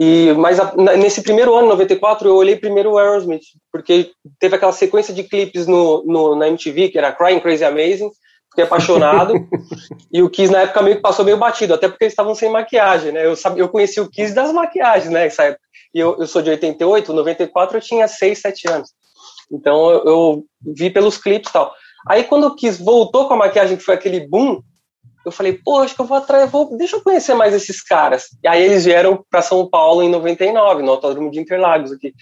e, 0.00 0.32
mas 0.32 0.58
a, 0.58 0.74
nesse 0.74 1.22
primeiro 1.22 1.54
ano, 1.54 1.68
94, 1.68 2.28
eu 2.28 2.34
olhei 2.34 2.56
primeiro 2.56 2.90
o 2.90 2.98
Aerosmith, 2.98 3.44
porque 3.70 4.10
teve 4.40 4.56
aquela 4.56 4.72
sequência 4.72 5.14
de 5.14 5.22
clipes 5.22 5.68
no, 5.68 6.02
no, 6.04 6.34
na 6.34 6.48
MTV, 6.48 6.88
que 6.88 6.98
era 6.98 7.12
Crying 7.12 7.38
Crazy 7.38 7.64
Amazing, 7.64 8.10
fiquei 8.50 8.64
apaixonado. 8.64 9.34
e 10.12 10.20
o 10.20 10.28
Kiss 10.28 10.52
na 10.52 10.62
época 10.62 10.82
meio 10.82 10.96
que 10.96 11.02
passou 11.02 11.24
meio 11.24 11.36
batido, 11.36 11.74
até 11.74 11.86
porque 11.86 12.06
eles 12.06 12.12
estavam 12.12 12.34
sem 12.34 12.50
maquiagem, 12.50 13.12
né? 13.12 13.24
Eu, 13.24 13.36
sabia, 13.36 13.62
eu 13.62 13.68
conheci 13.68 14.00
o 14.00 14.10
Kiss 14.10 14.34
das 14.34 14.52
maquiagens, 14.52 15.12
né? 15.12 15.26
Essa 15.26 15.44
época. 15.44 15.62
E 15.94 16.00
eu, 16.00 16.16
eu 16.18 16.26
sou 16.26 16.42
de 16.42 16.50
88, 16.50 17.12
94 17.12 17.76
eu 17.76 17.80
tinha 17.80 18.08
6, 18.08 18.40
7 18.40 18.68
anos. 18.68 18.90
Então 19.52 19.92
eu, 19.92 20.04
eu 20.04 20.44
vi 20.74 20.90
pelos 20.90 21.18
clipes 21.18 21.48
e 21.48 21.52
tal. 21.52 21.72
Aí 22.08 22.24
quando 22.24 22.46
o 22.46 22.54
Kiss 22.54 22.82
voltou 22.82 23.26
com 23.26 23.34
a 23.34 23.36
maquiagem, 23.36 23.76
que 23.76 23.84
foi 23.84 23.94
aquele 23.94 24.26
boom, 24.26 24.60
eu 25.24 25.30
falei, 25.30 25.58
pô, 25.64 25.78
acho 25.80 25.94
que 25.94 26.00
eu 26.00 26.06
vou 26.06 26.16
atrás, 26.16 26.50
vou, 26.50 26.76
deixa 26.76 26.96
eu 26.96 27.02
conhecer 27.02 27.34
mais 27.34 27.54
esses 27.54 27.82
caras. 27.82 28.26
E 28.42 28.48
aí 28.48 28.62
eles 28.62 28.84
vieram 28.84 29.24
para 29.30 29.42
São 29.42 29.68
Paulo 29.68 30.02
em 30.02 30.10
99, 30.10 30.82
no 30.82 30.90
Autódromo 30.90 31.30
de 31.30 31.38
Interlagos 31.38 31.92
aqui. 31.92 32.12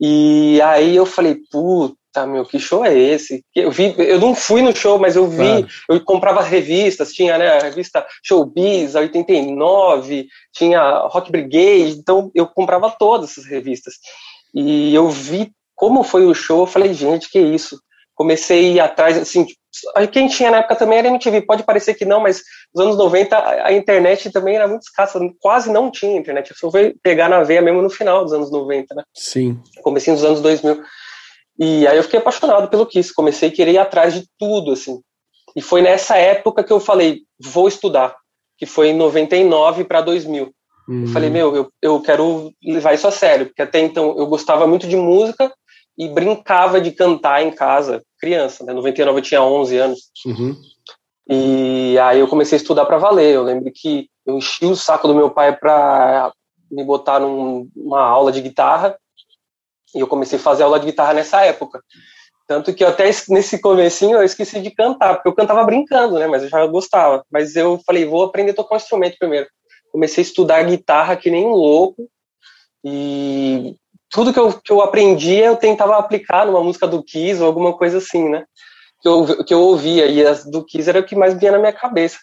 E 0.00 0.60
aí 0.62 0.96
eu 0.96 1.06
falei, 1.06 1.36
puta, 1.50 2.26
meu, 2.26 2.44
que 2.44 2.58
show 2.58 2.84
é 2.84 2.96
esse? 2.96 3.44
Eu 3.54 3.70
vi, 3.70 3.94
eu 3.96 4.18
não 4.18 4.34
fui 4.34 4.60
no 4.60 4.74
show, 4.74 4.98
mas 4.98 5.14
eu 5.14 5.28
vi, 5.28 5.36
claro. 5.36 5.68
eu 5.88 6.04
comprava 6.04 6.42
revistas, 6.42 7.12
tinha, 7.12 7.38
né, 7.38 7.58
a 7.58 7.60
revista 7.60 8.04
Showbiz, 8.24 8.96
a 8.96 9.00
89, 9.00 10.26
tinha 10.52 11.06
Rock 11.06 11.30
Brigade, 11.30 11.96
então 11.98 12.30
eu 12.34 12.46
comprava 12.46 12.90
todas 12.90 13.30
essas 13.30 13.44
revistas. 13.44 13.94
E 14.52 14.92
eu 14.92 15.08
vi 15.08 15.52
como 15.76 16.02
foi 16.02 16.26
o 16.26 16.34
show, 16.34 16.60
eu 16.60 16.66
falei, 16.66 16.92
gente, 16.92 17.30
que 17.30 17.38
isso? 17.38 17.78
Comecei 18.22 18.58
a 18.58 18.74
ir 18.74 18.80
atrás, 18.80 19.18
assim, 19.18 19.44
quem 20.12 20.28
tinha 20.28 20.48
na 20.48 20.58
época 20.58 20.76
também 20.76 20.98
era 20.98 21.08
MTV, 21.08 21.42
pode 21.42 21.64
parecer 21.64 21.94
que 21.94 22.04
não, 22.04 22.20
mas 22.20 22.40
nos 22.72 22.84
anos 22.86 22.96
90 22.96 23.64
a 23.64 23.72
internet 23.72 24.30
também 24.30 24.54
era 24.54 24.68
muito 24.68 24.82
escassa, 24.82 25.18
quase 25.40 25.72
não 25.72 25.90
tinha 25.90 26.16
internet, 26.16 26.50
eu 26.50 26.56
só 26.56 26.70
fui 26.70 26.94
pegar 27.02 27.28
na 27.28 27.42
veia 27.42 27.60
mesmo 27.60 27.82
no 27.82 27.90
final 27.90 28.22
dos 28.22 28.32
anos 28.32 28.52
90, 28.52 28.94
né? 28.94 29.02
Sim. 29.12 29.60
Comecei 29.82 30.12
nos 30.12 30.22
anos 30.22 30.40
2000. 30.40 30.80
E 31.58 31.84
aí 31.84 31.96
eu 31.96 32.02
fiquei 32.04 32.20
apaixonado 32.20 32.68
pelo 32.68 32.86
Kiss, 32.86 33.12
comecei 33.12 33.48
a 33.48 33.52
querer 33.52 33.72
ir 33.72 33.78
atrás 33.78 34.14
de 34.14 34.24
tudo, 34.38 34.70
assim. 34.70 35.00
E 35.56 35.60
foi 35.60 35.82
nessa 35.82 36.16
época 36.16 36.62
que 36.62 36.72
eu 36.72 36.78
falei, 36.78 37.22
vou 37.42 37.66
estudar, 37.66 38.14
que 38.56 38.66
foi 38.66 38.90
em 38.90 38.96
99 38.96 39.82
para 39.82 40.00
2000. 40.00 40.48
Uhum. 40.88 41.02
Eu 41.02 41.08
falei, 41.08 41.28
hum. 41.28 41.32
meu, 41.32 41.56
eu, 41.56 41.68
eu 41.82 42.00
quero 42.00 42.52
levar 42.62 42.94
isso 42.94 43.08
a 43.08 43.10
sério, 43.10 43.46
porque 43.46 43.62
até 43.62 43.80
então 43.80 44.16
eu 44.16 44.28
gostava 44.28 44.64
muito 44.64 44.86
de 44.86 44.96
música 44.96 45.52
e 45.98 46.08
brincava 46.08 46.80
de 46.80 46.90
cantar 46.92 47.42
em 47.42 47.50
casa, 47.50 48.02
criança, 48.18 48.64
né? 48.64 48.72
99 48.72 49.18
eu 49.18 49.22
tinha 49.22 49.42
11 49.42 49.78
anos. 49.78 50.10
Uhum. 50.26 50.56
E 51.28 51.98
aí 51.98 52.18
eu 52.18 52.28
comecei 52.28 52.56
a 52.56 52.60
estudar 52.60 52.86
para 52.86 52.98
valer. 52.98 53.34
Eu 53.34 53.42
lembro 53.42 53.70
que 53.74 54.08
eu 54.26 54.36
enchi 54.36 54.64
o 54.64 54.76
saco 54.76 55.06
do 55.06 55.14
meu 55.14 55.30
pai 55.30 55.56
para 55.56 56.32
me 56.70 56.84
botar 56.84 57.20
numa 57.20 58.00
aula 58.00 58.32
de 58.32 58.40
guitarra 58.40 58.96
e 59.94 60.00
eu 60.00 60.06
comecei 60.06 60.38
a 60.38 60.42
fazer 60.42 60.62
aula 60.62 60.80
de 60.80 60.86
guitarra 60.86 61.14
nessa 61.14 61.44
época. 61.44 61.82
Tanto 62.48 62.74
que 62.74 62.84
até 62.84 63.04
nesse 63.28 63.60
comecinho 63.60 64.16
eu 64.16 64.22
esqueci 64.22 64.60
de 64.60 64.70
cantar, 64.70 65.14
porque 65.14 65.28
eu 65.28 65.34
cantava 65.34 65.64
brincando, 65.64 66.18
né? 66.18 66.26
Mas 66.26 66.42
eu 66.42 66.48
já 66.48 66.66
gostava. 66.66 67.24
Mas 67.30 67.56
eu 67.56 67.80
falei, 67.86 68.04
vou 68.04 68.24
aprender 68.24 68.50
a 68.50 68.54
tocar 68.54 68.74
um 68.74 68.78
instrumento 68.78 69.16
primeiro. 69.18 69.46
Comecei 69.90 70.22
a 70.22 70.26
estudar 70.26 70.62
guitarra 70.64 71.16
que 71.16 71.30
nem 71.30 71.46
um 71.46 71.52
louco. 71.52 72.08
E 72.84 73.76
tudo 74.12 74.32
que 74.32 74.38
eu, 74.38 74.52
que 74.52 74.72
eu 74.72 74.80
aprendia 74.80 75.46
eu 75.46 75.56
tentava 75.56 75.96
aplicar 75.96 76.46
numa 76.46 76.62
música 76.62 76.86
do 76.86 77.02
Kiss 77.02 77.40
ou 77.40 77.46
alguma 77.46 77.72
coisa 77.76 77.98
assim, 77.98 78.28
né? 78.28 78.44
Que 79.00 79.08
eu, 79.08 79.44
que 79.44 79.54
eu 79.54 79.60
ouvia. 79.60 80.06
E 80.06 80.24
as 80.24 80.44
do 80.44 80.64
Kiss 80.64 80.88
era 80.88 81.00
o 81.00 81.04
que 81.04 81.16
mais 81.16 81.34
vinha 81.34 81.52
na 81.52 81.58
minha 81.58 81.72
cabeça. 81.72 82.18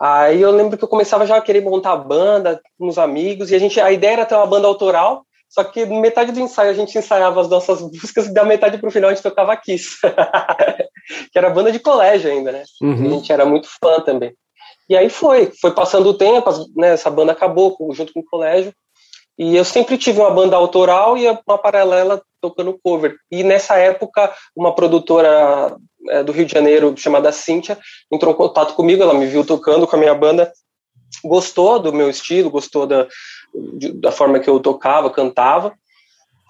Aí 0.00 0.40
eu 0.40 0.50
lembro 0.50 0.76
que 0.76 0.84
eu 0.84 0.88
começava 0.88 1.26
já 1.26 1.36
a 1.36 1.40
querer 1.40 1.62
montar 1.62 1.96
banda 1.96 2.60
com 2.78 2.88
os 2.88 2.98
amigos. 2.98 3.50
E 3.50 3.54
a 3.54 3.58
gente, 3.58 3.80
a 3.80 3.92
ideia 3.92 4.12
era 4.14 4.26
ter 4.26 4.34
uma 4.34 4.46
banda 4.46 4.66
autoral 4.66 5.24
só 5.52 5.62
que 5.62 5.84
metade 5.84 6.32
do 6.32 6.40
ensaio 6.40 6.70
a 6.70 6.74
gente 6.74 6.96
ensaiava 6.96 7.38
as 7.38 7.48
nossas 7.48 7.82
músicas 7.84 8.26
e 8.26 8.32
da 8.32 8.42
metade 8.42 8.78
pro 8.78 8.90
final 8.90 9.10
a 9.10 9.14
gente 9.14 9.22
tocava 9.22 9.54
Kiss. 9.54 9.98
que 11.30 11.38
era 11.38 11.50
banda 11.50 11.70
de 11.70 11.78
colégio 11.78 12.30
ainda, 12.30 12.52
né? 12.52 12.62
Uhum. 12.80 13.06
A 13.06 13.10
gente 13.10 13.30
era 13.30 13.44
muito 13.44 13.68
fã 13.68 14.00
também. 14.00 14.34
E 14.88 14.96
aí 14.96 15.10
foi, 15.10 15.52
foi 15.60 15.72
passando 15.72 16.08
o 16.08 16.14
tempo, 16.14 16.50
né, 16.74 16.94
essa 16.94 17.10
banda 17.10 17.32
acabou 17.32 17.76
junto 17.92 18.14
com 18.14 18.20
o 18.20 18.24
colégio. 18.24 18.72
E 19.38 19.56
eu 19.56 19.64
sempre 19.64 19.96
tive 19.96 20.20
uma 20.20 20.30
banda 20.30 20.56
autoral 20.56 21.16
e 21.16 21.26
uma 21.46 21.58
paralela 21.58 22.22
tocando 22.40 22.78
cover. 22.82 23.16
E 23.30 23.42
nessa 23.42 23.76
época, 23.76 24.32
uma 24.54 24.74
produtora 24.74 25.76
é, 26.08 26.22
do 26.22 26.32
Rio 26.32 26.44
de 26.44 26.52
Janeiro 26.52 26.94
chamada 26.96 27.32
Cíntia 27.32 27.78
entrou 28.10 28.34
em 28.34 28.36
contato 28.36 28.74
comigo, 28.74 29.02
ela 29.02 29.14
me 29.14 29.26
viu 29.26 29.44
tocando 29.44 29.86
com 29.86 29.96
a 29.96 29.98
minha 29.98 30.14
banda, 30.14 30.52
gostou 31.24 31.78
do 31.78 31.92
meu 31.92 32.10
estilo, 32.10 32.50
gostou 32.50 32.86
da, 32.86 33.06
da 33.94 34.12
forma 34.12 34.40
que 34.40 34.50
eu 34.50 34.58
tocava, 34.60 35.10
cantava, 35.10 35.72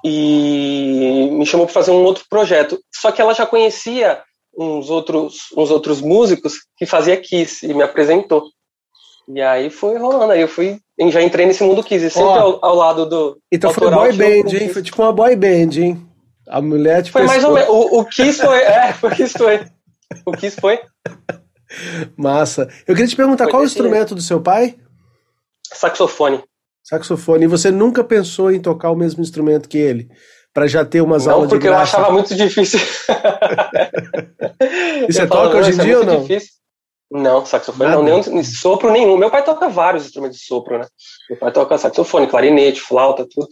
e 0.05 1.29
me 1.33 1.47
chamou 1.47 1.67
para 1.67 1.75
fazer 1.75 1.91
um 1.91 2.03
outro 2.05 2.25
projeto. 2.29 2.81
Só 2.93 3.13
que 3.13 3.21
ela 3.21 3.35
já 3.35 3.47
conhecia 3.47 4.23
uns 4.57 4.91
outros, 4.91 5.49
uns 5.57 5.71
outros 5.71 6.01
músicos 6.01 6.55
que 6.77 6.87
fazia 6.87 7.17
Kiss 7.17 7.65
e 7.65 7.73
me 7.73 7.83
apresentou. 7.83 8.51
E 9.29 9.41
aí 9.41 9.71
foi 9.71 9.97
rolando, 9.97 10.33
aí 10.33 10.41
eu 10.41 10.49
fui, 10.49 10.79
já 11.11 11.23
entrei 11.23 11.47
nesse 11.47 11.63
mundo 11.63 11.83
Kiss, 11.83 12.11
sempre 12.11 12.29
oh, 12.29 12.33
ao, 12.33 12.65
ao, 12.65 12.75
lado 12.75 13.07
do. 13.07 13.39
Então 13.51 13.73
foi 13.73 13.91
boy 13.91 14.13
band, 14.13 14.57
hein? 14.57 14.69
Foi 14.69 14.83
tipo 14.83 15.03
uma 15.03 15.13
boy 15.13 15.37
band, 15.37 15.71
hein? 15.77 16.07
A 16.49 16.61
mulher 16.61 17.03
tipo. 17.03 17.19
Foi 17.19 17.27
mais 17.27 17.45
ou 17.45 17.53
menos. 17.53 17.69
O, 17.69 18.01
o 18.01 18.05
Kiss 18.05 18.41
foi. 18.41 18.59
É, 18.59 18.95
o 19.03 19.11
Kiss 19.11 19.39
foi. 19.39 19.61
O 20.27 20.33
Kiss 20.33 20.61
foi. 20.61 20.81
Massa. 22.17 22.69
Eu 22.87 22.95
queria 22.95 23.09
te 23.09 23.17
perguntar 23.17 23.45
foi 23.45 23.53
qual 23.53 23.63
o 23.63 23.67
instrumento 23.67 24.15
do 24.15 24.21
seu 24.21 24.41
pai? 24.41 24.77
Saxofone. 25.73 26.43
Saxofone. 26.83 27.45
E 27.45 27.49
você 27.49 27.71
nunca 27.71 28.05
pensou 28.05 28.51
em 28.51 28.61
tocar 28.61 28.91
o 28.91 28.97
mesmo 28.97 29.23
instrumento 29.23 29.69
que 29.69 29.79
ele? 29.79 30.09
para 30.53 30.67
já 30.67 30.85
ter 30.85 31.01
umas 31.01 31.27
não, 31.27 31.35
aulas 31.35 31.51
de 31.51 31.59
graça? 31.59 31.99
Não, 31.99 32.05
porque 32.05 32.13
eu 32.13 32.13
achava 32.13 32.13
muito 32.13 32.35
difícil. 32.35 32.79
e 35.09 35.13
você 35.13 35.27
toca 35.27 35.57
hoje 35.59 35.73
em 35.73 35.79
dia 35.79 35.99
ou 35.99 36.05
não? 36.05 36.23
Difícil. 36.23 36.62
Não, 37.13 37.45
saxofone 37.45 37.91
Nada. 37.91 38.03
não, 38.03 38.23
nem 38.23 38.43
sopro 38.43 38.91
nenhum. 38.91 39.19
Meu 39.19 39.31
pai 39.31 39.45
toca 39.45 39.69
vários 39.69 40.07
instrumentos 40.07 40.39
de 40.39 40.47
sopro, 40.47 40.79
né? 40.79 40.87
Meu 41.29 41.39
pai 41.39 41.53
toca 41.53 41.77
saxofone, 41.77 42.27
clarinete, 42.27 42.81
flauta, 42.81 43.27
tudo. 43.31 43.47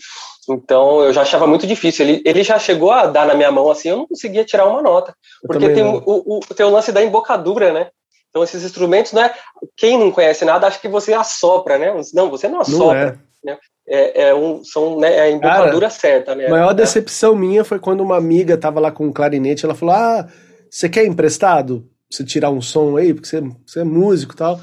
Então 0.49 1.03
eu 1.03 1.13
já 1.13 1.21
achava 1.21 1.47
muito 1.47 1.67
difícil. 1.67 2.07
Ele, 2.07 2.23
ele 2.25 2.43
já 2.43 2.59
chegou 2.59 2.91
a 2.91 3.07
dar 3.07 3.27
na 3.27 3.35
minha 3.35 3.53
mão 3.53 3.71
assim, 3.71 3.91
eu 3.91 3.99
não 3.99 4.07
conseguia 4.07 4.45
tirar 4.47 4.67
uma 4.67 4.81
nota. 4.81 5.15
porque 5.47 5.69
tem 5.69 5.85
o, 5.85 6.03
o, 6.07 6.41
tem 6.55 6.65
o 6.65 6.71
lance 6.71 6.91
da 6.91 7.05
embocadura, 7.05 7.71
né? 7.71 7.89
Então 8.31 8.43
esses 8.43 8.65
instrumentos, 8.65 9.13
não 9.13 9.23
é. 9.23 9.35
Quem 9.77 9.99
não 9.99 10.11
conhece 10.11 10.45
nada 10.45 10.67
acha 10.67 10.81
que 10.81 10.89
você 10.89 11.13
assopra, 11.13 11.77
né? 11.77 11.93
Não, 12.15 12.31
você 12.31 12.49
não 12.49 12.61
assopra. 12.61 13.21
Não 13.45 13.53
é. 13.53 13.55
Né? 13.55 13.59
É, 13.87 14.29
é, 14.29 14.35
um, 14.35 14.63
são, 14.65 14.99
né, 14.99 15.17
é 15.17 15.21
a 15.23 15.31
embocadura 15.31 15.89
Cara, 15.89 15.91
certa, 15.91 16.35
né? 16.35 16.47
A 16.47 16.51
maior 16.51 16.73
decepção 16.73 17.35
minha 17.35 17.65
foi 17.65 17.79
quando 17.79 18.01
uma 18.03 18.17
amiga 18.17 18.57
tava 18.57 18.79
lá 18.79 18.91
com 18.91 19.07
um 19.07 19.13
clarinete, 19.13 19.65
ela 19.65 19.75
falou: 19.75 19.95
Ah, 19.95 20.29
você 20.71 20.89
quer 20.89 21.05
emprestado? 21.05 21.85
Você 22.11 22.25
tirar 22.25 22.51
um 22.51 22.61
som 22.61 22.97
aí, 22.97 23.15
porque 23.15 23.29
você, 23.29 23.41
você 23.65 23.81
é 23.81 23.85
músico 23.85 24.35
e 24.35 24.37
tal. 24.37 24.61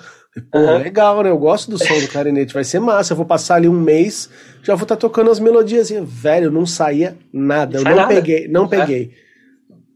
Pô, 0.51 0.59
uhum. 0.59 0.77
legal, 0.77 1.23
né? 1.23 1.29
Eu 1.29 1.37
gosto 1.37 1.71
do 1.71 1.77
som 1.77 1.99
do 1.99 2.07
clarinete, 2.07 2.53
vai 2.53 2.63
ser 2.63 2.79
massa. 2.79 3.13
Eu 3.13 3.17
vou 3.17 3.25
passar 3.25 3.55
ali 3.55 3.67
um 3.67 3.79
mês, 3.79 4.29
já 4.61 4.75
vou 4.75 4.83
estar 4.83 4.95
tá 4.95 5.01
tocando 5.01 5.31
as 5.31 5.39
melodias. 5.39 5.89
Velho, 5.89 6.51
não 6.51 6.65
saía 6.65 7.17
nada. 7.33 7.77
Eu 7.77 7.83
não 7.83 7.95
nada. 7.95 8.13
peguei, 8.13 8.47
não 8.47 8.67
peguei. 8.67 9.13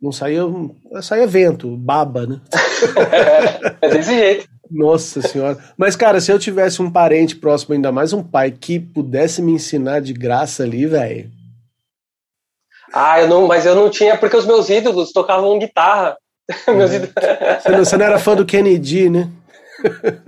Não 0.01 0.11
saía, 0.11 0.41
saía 1.01 1.27
vento, 1.27 1.77
baba, 1.77 2.25
né? 2.25 2.41
é 3.81 3.89
desse 3.89 4.15
jeito. 4.15 4.47
Nossa 4.69 5.21
senhora. 5.21 5.57
Mas, 5.77 5.95
cara, 5.95 6.19
se 6.19 6.31
eu 6.31 6.39
tivesse 6.39 6.81
um 6.81 6.89
parente 6.89 7.35
próximo, 7.35 7.75
ainda 7.75 7.91
mais 7.91 8.13
um 8.13 8.23
pai, 8.23 8.51
que 8.51 8.79
pudesse 8.79 9.41
me 9.41 9.51
ensinar 9.51 9.99
de 9.99 10.13
graça 10.13 10.63
ali, 10.63 10.87
velho. 10.87 11.29
Ah, 12.93 13.21
eu 13.21 13.27
não, 13.27 13.47
mas 13.47 13.65
eu 13.65 13.75
não 13.75 13.89
tinha, 13.89 14.17
porque 14.17 14.35
os 14.35 14.45
meus 14.45 14.69
ídolos 14.69 15.11
tocavam 15.11 15.59
guitarra. 15.59 16.17
É. 16.67 17.59
você, 17.59 17.69
não, 17.69 17.77
você 17.79 17.97
não 17.97 18.05
era 18.05 18.19
fã 18.19 18.35
do 18.35 18.45
Kennedy, 18.45 19.09
né? 19.09 19.29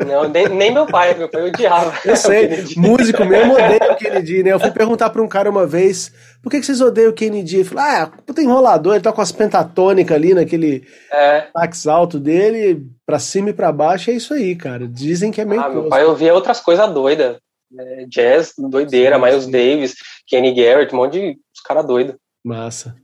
Não, 0.06 0.27
nem, 0.27 0.50
nem, 0.50 0.74
meu 0.74 0.86
pai, 0.86 1.13
meu 1.13 1.30
pai 1.30 1.44
odiava. 1.44 1.94
Eu 2.06 2.15
sei, 2.15 2.65
músico 2.75 3.24
mesmo 3.24 3.53
odeia 3.53 3.92
o 3.92 3.96
Kennedy, 3.96 4.44
né? 4.44 4.51
Eu 4.51 4.60
fui 4.60 4.72
perguntar 4.72 5.10
pra 5.10 5.22
um 5.22 5.27
cara 5.27 5.50
uma 5.50 5.65
vez, 5.65 6.12
por 6.42 6.50
que, 6.50 6.60
que 6.60 6.65
vocês 6.65 6.82
odeiam 6.82 7.12
o 7.12 7.13
Kennedy? 7.13 7.58
Ele 7.58 7.63
falou, 7.63 7.84
ah, 7.84 8.12
puta 8.25 8.42
enrolador, 8.42 8.96
ele 8.96 9.03
tá 9.03 9.12
com 9.12 9.22
as 9.22 9.32
pentatônicas 9.32 10.15
ali 10.15 10.34
naquele 10.34 10.88
é. 11.12 11.48
sax 11.56 11.88
alto 11.88 12.20
dele, 12.20 12.86
pra 13.06 13.20
cima 13.20 13.50
e 13.50 13.53
pra 13.53 13.72
baixo, 13.72 14.10
é 14.10 14.13
isso 14.13 14.34
aí, 14.34 14.56
cara. 14.56 14.88
Dizem 14.88 15.32
que 15.32 15.42
é 15.42 15.46
meio 15.46 15.62
Ah, 15.62 15.70
meu 15.70 15.88
pai 15.88 16.03
ouvia 16.03 16.34
outras 16.34 16.60
coisas 16.60 16.92
doidas. 16.92 17.38
É, 17.77 18.06
jazz, 18.08 18.53
doideira, 18.58 19.15
sim, 19.15 19.22
Miles 19.22 19.44
sim. 19.46 19.51
Davis, 19.51 19.96
Kenny 20.27 20.53
Garrett, 20.53 20.94
um 20.94 20.98
monte 20.98 21.20
de 21.20 21.39
caras 21.65 21.86
doidos. 21.86 22.15
Massa. 22.44 22.96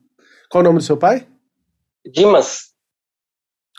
Qual 0.50 0.62
o 0.62 0.64
nome 0.64 0.80
do 0.80 0.84
seu 0.84 0.98
pai? 0.98 1.26
Dimas. 2.06 2.69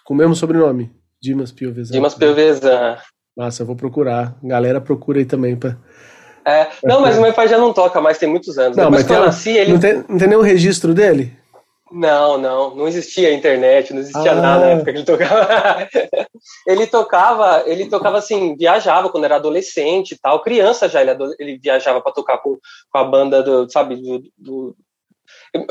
Com 0.04 0.14
o 0.14 0.16
mesmo 0.16 0.34
sobrenome? 0.34 0.90
Dimas 1.20 1.52
Piovesan. 1.52 1.92
Dimas 1.92 2.14
Piovesan. 2.14 2.96
Massa, 3.36 3.62
eu 3.62 3.66
vou 3.66 3.76
procurar. 3.76 4.36
Galera, 4.42 4.80
procura 4.80 5.18
aí 5.18 5.24
também 5.24 5.56
pra. 5.56 5.76
É, 6.46 6.68
não, 6.82 7.00
mas 7.00 7.18
o 7.18 7.20
meu 7.20 7.32
pai 7.32 7.46
já 7.48 7.58
não 7.58 7.72
toca 7.72 8.00
mais, 8.00 8.18
tem 8.18 8.28
muitos 8.28 8.58
anos. 8.58 8.76
Não, 8.76 8.84
Depois 8.84 9.02
mas 9.02 9.06
que 9.06 9.12
eu 9.12 9.26
nasci, 9.26 9.50
ele. 9.50 9.72
Não 9.72 9.80
tem, 9.80 10.04
não 10.08 10.18
tem 10.18 10.28
nenhum 10.28 10.40
registro 10.40 10.94
dele? 10.94 11.38
Não, 11.92 12.38
não, 12.38 12.74
não 12.76 12.86
existia 12.86 13.34
internet, 13.34 13.92
não 13.92 14.00
existia 14.00 14.30
ah. 14.30 14.36
nada 14.36 14.64
na 14.64 14.70
época 14.72 14.92
que 14.92 14.98
ele 14.98 15.04
tocava. 15.04 15.88
ele 16.66 16.86
tocava, 16.86 17.64
ele 17.66 17.86
tocava 17.86 18.18
assim, 18.18 18.56
viajava 18.56 19.08
quando 19.08 19.24
era 19.24 19.36
adolescente 19.36 20.12
e 20.12 20.18
tal, 20.18 20.40
criança 20.40 20.88
já, 20.88 21.02
ele, 21.02 21.10
ele 21.38 21.58
viajava 21.58 22.00
para 22.00 22.12
tocar 22.12 22.38
com, 22.38 22.56
com 22.90 22.98
a 22.98 23.04
banda 23.04 23.42
do, 23.42 23.68
sabe, 23.68 23.96
do, 23.96 24.22
do, 24.38 24.76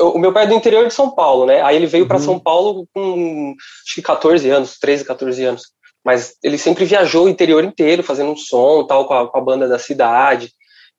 o 0.00 0.18
meu 0.18 0.32
pai 0.32 0.44
é 0.44 0.46
do 0.46 0.54
interior 0.54 0.86
de 0.86 0.94
São 0.94 1.10
Paulo, 1.10 1.46
né? 1.46 1.62
Aí 1.62 1.76
ele 1.76 1.86
veio 1.86 2.04
uhum. 2.04 2.08
para 2.08 2.18
São 2.18 2.38
Paulo 2.38 2.86
com 2.94 3.54
acho 3.86 3.94
que 3.94 4.02
14 4.02 4.48
anos, 4.50 4.78
13, 4.78 5.04
14 5.04 5.44
anos. 5.44 5.62
Mas 6.04 6.34
ele 6.42 6.58
sempre 6.58 6.84
viajou 6.84 7.26
o 7.26 7.28
interior 7.28 7.64
inteiro, 7.64 8.02
fazendo 8.02 8.30
um 8.30 8.36
som 8.36 8.86
tal, 8.86 9.06
com 9.06 9.14
a, 9.14 9.28
com 9.28 9.38
a 9.38 9.42
banda 9.42 9.68
da 9.68 9.78
cidade. 9.78 10.50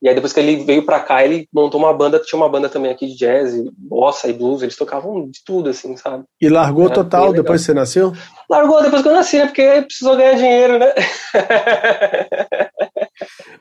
E 0.01 0.09
aí 0.09 0.15
depois 0.15 0.33
que 0.33 0.39
ele 0.39 0.63
veio 0.63 0.83
para 0.83 0.99
cá, 0.99 1.23
ele 1.23 1.47
montou 1.53 1.79
uma 1.79 1.93
banda, 1.93 2.19
tinha 2.19 2.37
uma 2.37 2.49
banda 2.49 2.67
também 2.67 2.91
aqui 2.91 3.05
de 3.05 3.15
jazz, 3.15 3.53
bossa 3.77 4.27
e 4.27 4.33
blues, 4.33 4.63
eles 4.63 4.75
tocavam 4.75 5.29
de 5.29 5.39
tudo, 5.45 5.69
assim, 5.69 5.95
sabe? 5.95 6.23
E 6.41 6.49
largou 6.49 6.85
Era 6.85 6.95
total 6.95 7.31
depois 7.31 7.61
que 7.61 7.67
você 7.67 7.73
nasceu? 7.73 8.11
Largou 8.49 8.81
depois 8.81 9.03
que 9.03 9.07
eu 9.07 9.13
nasci, 9.13 9.37
né? 9.37 9.45
Porque 9.45 9.83
precisou 9.83 10.17
ganhar 10.17 10.33
dinheiro, 10.33 10.79
né? 10.79 10.91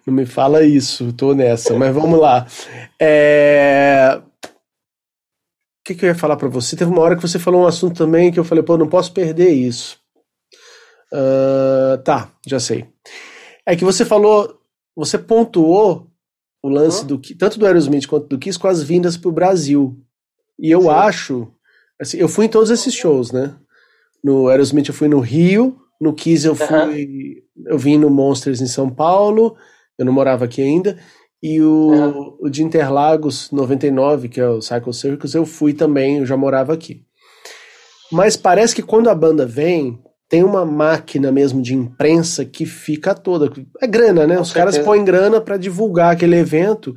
Não 0.06 0.14
me 0.14 0.24
fala 0.24 0.64
isso, 0.64 1.12
tô 1.12 1.34
nessa, 1.34 1.74
mas 1.74 1.94
vamos 1.94 2.18
lá. 2.18 2.46
É 2.98 4.18
que, 5.84 5.94
que 5.94 6.04
eu 6.04 6.08
ia 6.08 6.14
falar 6.14 6.36
para 6.36 6.48
você? 6.48 6.76
Teve 6.76 6.90
uma 6.90 7.00
hora 7.00 7.16
que 7.16 7.22
você 7.22 7.38
falou 7.38 7.62
um 7.62 7.66
assunto 7.66 7.96
também 7.96 8.32
que 8.32 8.38
eu 8.38 8.44
falei, 8.44 8.62
pô, 8.62 8.76
não 8.76 8.88
posso 8.88 9.12
perder 9.12 9.50
isso. 9.50 9.98
Uh, 11.12 12.00
tá, 12.04 12.32
já 12.46 12.60
sei. 12.60 12.86
É 13.66 13.74
que 13.74 13.84
você 13.84 14.04
falou, 14.04 14.60
você 14.94 15.18
pontuou 15.18 16.10
o 16.62 16.68
lance 16.68 17.02
uhum. 17.02 17.06
do 17.06 17.18
tanto 17.36 17.58
do 17.58 17.66
Aerosmith 17.66 18.06
quanto 18.06 18.28
do 18.28 18.38
Kiss 18.38 18.58
com 18.58 18.68
as 18.68 18.82
vindas 18.82 19.16
pro 19.16 19.32
Brasil. 19.32 19.98
E 20.58 20.70
eu 20.70 20.82
Sim. 20.82 20.88
acho, 20.88 21.52
assim, 22.00 22.18
eu 22.18 22.28
fui 22.28 22.46
em 22.46 22.50
todos 22.50 22.70
esses 22.70 22.94
shows, 22.94 23.32
né? 23.32 23.56
No 24.22 24.48
Aerosmith 24.48 24.88
eu 24.88 24.94
fui 24.94 25.08
no 25.08 25.20
Rio, 25.20 25.78
no 26.00 26.12
Kiss 26.12 26.46
eu 26.46 26.54
fui, 26.54 27.42
uhum. 27.56 27.64
eu 27.66 27.78
vim 27.78 27.98
no 27.98 28.10
Monsters 28.10 28.60
em 28.60 28.66
São 28.66 28.90
Paulo, 28.90 29.56
eu 29.98 30.04
não 30.04 30.12
morava 30.12 30.44
aqui 30.44 30.60
ainda. 30.60 30.98
E 31.42 31.60
o, 31.62 31.94
é. 31.94 32.46
o 32.46 32.50
de 32.50 32.62
Interlagos 32.62 33.50
99, 33.50 34.28
que 34.28 34.40
é 34.40 34.48
o 34.48 34.60
Cycle 34.60 34.92
Circus, 34.92 35.34
eu 35.34 35.46
fui 35.46 35.72
também, 35.72 36.18
eu 36.18 36.26
já 36.26 36.36
morava 36.36 36.72
aqui. 36.72 37.02
Mas 38.12 38.36
parece 38.36 38.74
que 38.74 38.82
quando 38.82 39.08
a 39.08 39.14
banda 39.14 39.46
vem, 39.46 39.98
tem 40.28 40.44
uma 40.44 40.64
máquina 40.64 41.32
mesmo 41.32 41.62
de 41.62 41.74
imprensa 41.74 42.44
que 42.44 42.66
fica 42.66 43.14
toda. 43.14 43.50
É 43.80 43.86
grana, 43.86 44.26
né? 44.26 44.36
Com 44.36 44.42
Os 44.42 44.48
certeza. 44.50 44.72
caras 44.72 44.86
põem 44.86 45.04
grana 45.04 45.40
para 45.40 45.56
divulgar 45.56 46.12
aquele 46.12 46.36
evento. 46.36 46.94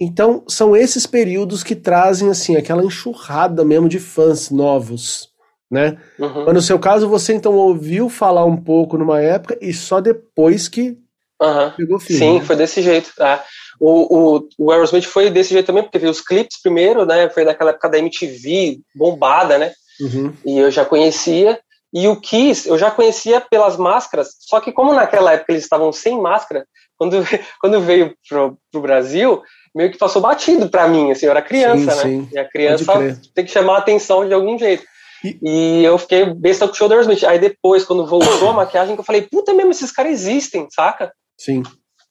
Então, 0.00 0.44
são 0.48 0.76
esses 0.76 1.06
períodos 1.06 1.62
que 1.62 1.74
trazem, 1.74 2.30
assim, 2.30 2.56
aquela 2.56 2.84
enxurrada 2.84 3.64
mesmo 3.64 3.88
de 3.88 3.98
fãs 3.98 4.50
novos, 4.50 5.28
né? 5.70 5.98
Uhum. 6.18 6.44
Mas 6.46 6.54
no 6.54 6.62
seu 6.62 6.78
caso, 6.78 7.08
você 7.08 7.34
então 7.34 7.54
ouviu 7.54 8.08
falar 8.08 8.44
um 8.44 8.56
pouco 8.56 8.96
numa 8.96 9.20
época 9.20 9.58
e 9.60 9.72
só 9.72 10.00
depois 10.00 10.68
que 10.68 10.96
uhum. 11.40 11.70
pegou. 11.76 12.00
Sim, 12.00 12.40
foi 12.40 12.56
desse 12.56 12.82
jeito. 12.82 13.10
Tá? 13.16 13.44
O, 13.80 14.36
o, 14.36 14.48
o 14.58 14.70
Aerosmith 14.70 15.06
foi 15.06 15.30
desse 15.30 15.54
jeito 15.54 15.66
também, 15.66 15.82
porque 15.82 15.98
viu 15.98 16.10
os 16.10 16.20
clipes 16.20 16.60
primeiro, 16.60 17.06
né? 17.06 17.30
Foi 17.30 17.46
daquela 17.46 17.70
época 17.70 17.88
da 17.88 17.98
MTV, 17.98 18.78
bombada, 18.94 19.56
né? 19.56 19.72
Uhum. 20.00 20.34
E 20.44 20.58
eu 20.58 20.70
já 20.70 20.84
conhecia. 20.84 21.58
E 21.92 22.06
o 22.06 22.20
Kiss, 22.20 22.68
eu 22.68 22.78
já 22.78 22.90
conhecia 22.90 23.40
pelas 23.40 23.76
máscaras, 23.76 24.28
só 24.38 24.60
que 24.60 24.70
como 24.70 24.94
naquela 24.94 25.32
época 25.32 25.52
eles 25.52 25.64
estavam 25.64 25.90
sem 25.90 26.20
máscara, 26.20 26.64
quando, 26.96 27.16
quando 27.60 27.80
veio 27.80 28.14
pro, 28.28 28.56
pro 28.70 28.80
Brasil, 28.82 29.42
meio 29.74 29.90
que 29.90 29.98
passou 29.98 30.22
batido 30.22 30.68
para 30.68 30.86
mim, 30.86 31.10
assim, 31.10 31.26
eu 31.26 31.32
era 31.32 31.42
criança, 31.42 31.90
sim, 31.92 31.96
né? 31.96 32.02
Sim. 32.02 32.28
E 32.32 32.38
a 32.38 32.48
criança 32.48 32.92
tem 33.34 33.44
que 33.44 33.50
chamar 33.50 33.76
a 33.76 33.78
atenção 33.78 34.28
de 34.28 34.34
algum 34.34 34.58
jeito. 34.58 34.84
E, 35.24 35.38
e 35.42 35.84
eu 35.84 35.98
fiquei 35.98 36.24
besta 36.34 36.66
com 36.66 36.72
o 36.72 36.76
show 36.76 36.88
do 36.88 36.92
Aerosmith. 36.92 37.24
Aí 37.24 37.38
depois, 37.38 37.84
quando 37.84 38.06
voltou 38.06 38.50
a 38.50 38.52
maquiagem, 38.52 38.94
eu 38.96 39.02
falei, 39.02 39.22
puta 39.22 39.52
mesmo, 39.52 39.70
esses 39.70 39.90
caras 39.90 40.12
existem, 40.12 40.66
saca? 40.70 41.12
Sim, 41.38 41.62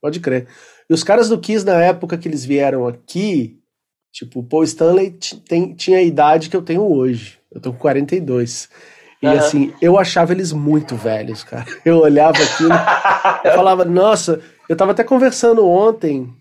pode 0.02 0.20
crer. 0.20 0.48
E 0.89 0.93
os 0.93 1.03
caras 1.03 1.29
do 1.29 1.39
Kiss, 1.39 1.65
na 1.65 1.81
época 1.84 2.17
que 2.17 2.27
eles 2.27 2.43
vieram 2.43 2.88
aqui, 2.88 3.60
tipo, 4.12 4.39
o 4.39 4.43
Paul 4.43 4.63
Stanley 4.63 5.17
tem, 5.48 5.74
tinha 5.74 6.00
a 6.00 6.03
idade 6.03 6.50
que 6.50 6.55
eu 6.55 6.62
tenho 6.62 6.81
hoje. 6.81 7.38
Eu 7.51 7.62
tô 7.62 7.72
com 7.72 7.79
42. 7.79 8.69
E 9.22 9.27
uhum. 9.27 9.34
assim, 9.34 9.74
eu 9.81 9.98
achava 9.98 10.31
eles 10.31 10.51
muito 10.51 10.96
velhos, 10.96 11.43
cara. 11.43 11.65
Eu 11.84 12.00
olhava 12.00 12.41
aquilo, 12.41 12.72
eu 13.43 13.53
falava, 13.53 13.84
nossa, 13.86 14.41
eu 14.67 14.75
tava 14.75 14.91
até 14.91 15.03
conversando 15.03 15.67
ontem 15.67 16.34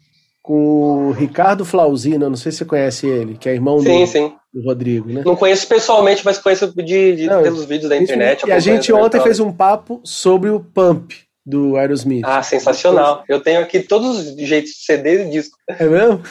com 0.43 1.09
o 1.09 1.11
Ricardo 1.11 1.65
Flauzino, 1.65 2.31
não 2.31 2.37
sei 2.37 2.53
se 2.53 2.59
você 2.59 2.65
conhece 2.65 3.07
ele, 3.07 3.37
que 3.37 3.49
é 3.51 3.55
irmão 3.55 3.81
sim, 3.81 4.01
do, 4.01 4.07
sim. 4.07 4.33
do 4.55 4.63
Rodrigo, 4.63 5.13
né? 5.13 5.23
Não 5.27 5.37
conheço 5.37 5.67
pessoalmente, 5.67 6.25
mas 6.25 6.39
conheço 6.39 6.73
de, 6.75 7.17
de 7.17 7.27
não, 7.27 7.43
pelos 7.43 7.67
vídeos 7.67 7.91
da 7.91 7.99
internet. 7.99 8.47
E 8.47 8.53
a 8.53 8.59
gente 8.59 8.91
ontem 8.91 9.21
fez 9.21 9.41
um 9.41 9.53
papo 9.53 10.01
sobre 10.05 10.49
o 10.49 10.61
Pump, 10.61 11.13
do 11.49 11.77
Aerosmith. 11.77 12.25
Ah, 12.27 12.43
sensacional. 12.43 13.25
Eu 13.27 13.41
tenho 13.41 13.61
aqui 13.61 13.81
todos 13.81 14.19
os 14.19 14.37
jeitos 14.37 14.73
de 14.73 14.85
CD 14.85 15.25
e 15.25 15.31
disco. 15.31 15.57
É 15.67 15.87
mesmo? 15.87 16.23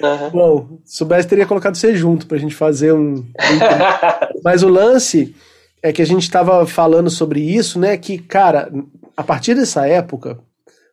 Uhum. 0.00 0.30
Bom, 0.30 0.78
se 0.84 0.98
soubesse, 0.98 1.28
teria 1.28 1.46
colocado 1.46 1.76
você 1.76 1.94
junto 1.96 2.26
pra 2.26 2.38
gente 2.38 2.54
fazer 2.54 2.92
um. 2.92 3.24
Mas 4.44 4.62
o 4.62 4.68
lance 4.68 5.34
é 5.82 5.92
que 5.92 6.02
a 6.02 6.06
gente 6.06 6.22
estava 6.22 6.64
falando 6.66 7.10
sobre 7.10 7.40
isso, 7.40 7.78
né? 7.78 7.96
Que, 7.96 8.18
cara, 8.18 8.70
a 9.16 9.24
partir 9.24 9.54
dessa 9.54 9.86
época, 9.86 10.38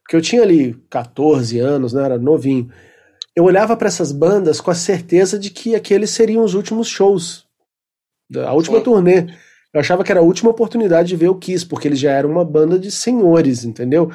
que 0.09 0.15
eu 0.15 0.21
tinha 0.21 0.41
ali 0.41 0.73
14 0.89 1.59
anos, 1.59 1.93
né? 1.93 2.03
Era 2.03 2.17
novinho. 2.17 2.71
Eu 3.35 3.43
olhava 3.43 3.77
para 3.77 3.87
essas 3.87 4.11
bandas 4.11 4.59
com 4.59 4.71
a 4.71 4.75
certeza 4.75 5.37
de 5.37 5.51
que 5.51 5.75
aqueles 5.75 6.09
seriam 6.09 6.43
os 6.43 6.55
últimos 6.55 6.87
shows, 6.87 7.45
a 8.35 8.53
última 8.53 8.79
Sim. 8.79 8.83
turnê. 8.83 9.27
Eu 9.73 9.79
achava 9.79 10.03
que 10.03 10.11
era 10.11 10.19
a 10.19 10.23
última 10.23 10.51
oportunidade 10.51 11.07
de 11.07 11.15
ver 11.15 11.29
o 11.29 11.35
Kiss, 11.35 11.65
porque 11.65 11.87
eles 11.87 11.99
já 11.99 12.11
eram 12.11 12.29
uma 12.29 12.43
banda 12.43 12.77
de 12.77 12.91
senhores, 12.91 13.63
entendeu? 13.63 14.11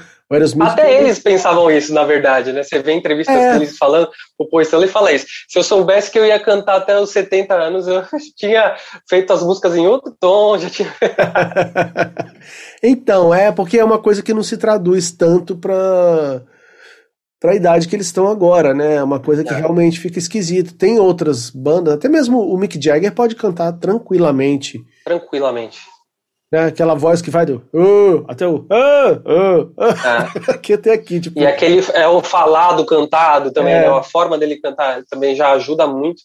Até 0.72 1.00
eles 1.00 1.18
pensavam 1.18 1.70
isso, 1.70 1.94
na 1.94 2.04
verdade, 2.04 2.52
né? 2.52 2.62
Você 2.62 2.78
vê 2.78 2.92
entrevistas 2.92 3.34
é. 3.34 3.52
deles 3.52 3.78
falando, 3.78 4.08
o 4.38 4.46
Paul 4.46 4.60
Stanley 4.60 4.88
fala 4.88 5.12
isso. 5.12 5.26
Se 5.48 5.58
eu 5.58 5.62
soubesse 5.62 6.10
que 6.10 6.18
eu 6.18 6.26
ia 6.26 6.38
cantar 6.38 6.76
até 6.76 7.00
os 7.00 7.10
70 7.10 7.54
anos, 7.54 7.88
eu 7.88 8.02
tinha 8.36 8.76
feito 9.08 9.32
as 9.32 9.42
músicas 9.42 9.74
em 9.76 9.86
outro 9.86 10.14
tom, 10.20 10.58
já 10.58 10.68
tinha. 10.68 10.92
então, 12.82 13.32
é, 13.32 13.50
porque 13.50 13.78
é 13.78 13.84
uma 13.84 13.98
coisa 13.98 14.22
que 14.22 14.34
não 14.34 14.42
se 14.42 14.58
traduz 14.58 15.10
tanto 15.10 15.56
para 15.56 16.42
para 17.38 17.52
a 17.52 17.54
idade 17.54 17.86
que 17.86 17.94
eles 17.94 18.06
estão 18.06 18.28
agora, 18.28 18.74
né? 18.74 18.96
É 18.96 19.02
uma 19.02 19.20
coisa 19.20 19.44
que 19.44 19.52
é. 19.52 19.56
realmente 19.56 20.00
fica 20.00 20.18
esquisito. 20.18 20.74
Tem 20.74 20.98
outras 20.98 21.50
bandas, 21.50 21.94
até 21.94 22.08
mesmo 22.08 22.40
o 22.40 22.58
Mick 22.58 22.82
Jagger 22.82 23.14
pode 23.14 23.36
cantar 23.36 23.72
tranquilamente. 23.72 24.84
Tranquilamente. 25.06 25.78
Né? 26.50 26.66
Aquela 26.66 26.94
voz 26.94 27.22
que 27.22 27.30
vai 27.30 27.46
do 27.46 27.62
uh, 27.72 28.24
até 28.26 28.44
o 28.46 28.56
uh, 28.56 28.64
uh, 28.64 29.62
uh, 29.62 30.48
é. 30.48 30.50
aqui 30.50 30.72
até 30.72 30.92
aqui. 30.92 31.20
Tipo... 31.20 31.38
E 31.38 31.46
aquele 31.46 31.80
é 31.94 32.08
o 32.08 32.20
falado 32.20 32.84
cantado 32.84 33.52
também, 33.52 33.72
é. 33.72 33.82
né? 33.82 33.88
a 33.88 34.02
forma 34.02 34.36
dele 34.36 34.60
cantar 34.60 35.04
também 35.08 35.36
já 35.36 35.52
ajuda 35.52 35.86
muito. 35.86 36.22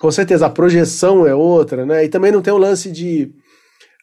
Com 0.00 0.10
certeza, 0.10 0.46
a 0.46 0.50
projeção 0.50 1.26
é 1.26 1.34
outra, 1.34 1.84
né? 1.84 2.04
E 2.04 2.08
também 2.08 2.30
não 2.30 2.40
tem 2.40 2.52
o 2.52 2.58
lance 2.58 2.90
de 2.92 3.32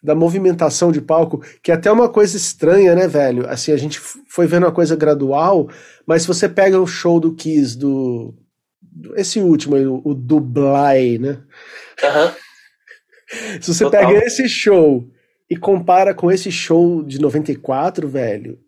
da 0.02 0.16
movimentação 0.16 0.94
de 0.94 1.02
palco, 1.02 1.44
que 1.62 1.72
é 1.72 1.76
até 1.76 1.92
uma 1.92 2.08
coisa 2.08 2.38
estranha, 2.38 2.96
né, 2.96 3.06
velho? 3.06 3.46
Assim, 3.50 3.74
a 3.74 3.78
gente 3.78 4.00
foi 4.00 4.48
vendo 4.48 4.64
uma 4.64 4.72
coisa 4.72 4.96
gradual, 4.96 5.70
mas 6.06 6.22
se 6.22 6.28
você 6.28 6.48
pega 6.48 6.80
o 6.80 6.88
show 6.88 7.20
do 7.20 7.36
Kiss, 7.36 7.78
do. 7.78 8.34
esse 9.16 9.42
último 9.42 9.76
aí, 9.76 9.86
o, 9.86 10.02
o 10.06 10.14
Dublai, 10.14 11.18
né? 11.18 11.42
Uhum. 12.02 12.32
Se 13.62 13.74
você 13.74 13.84
Total. 13.84 14.08
pega 14.08 14.26
esse 14.26 14.48
show 14.48 15.04
e 15.50 15.58
compara 15.58 16.14
com 16.14 16.32
esse 16.32 16.52
show 16.52 17.04
de 17.04 17.20
94, 17.20 18.08
velho, 18.08 18.60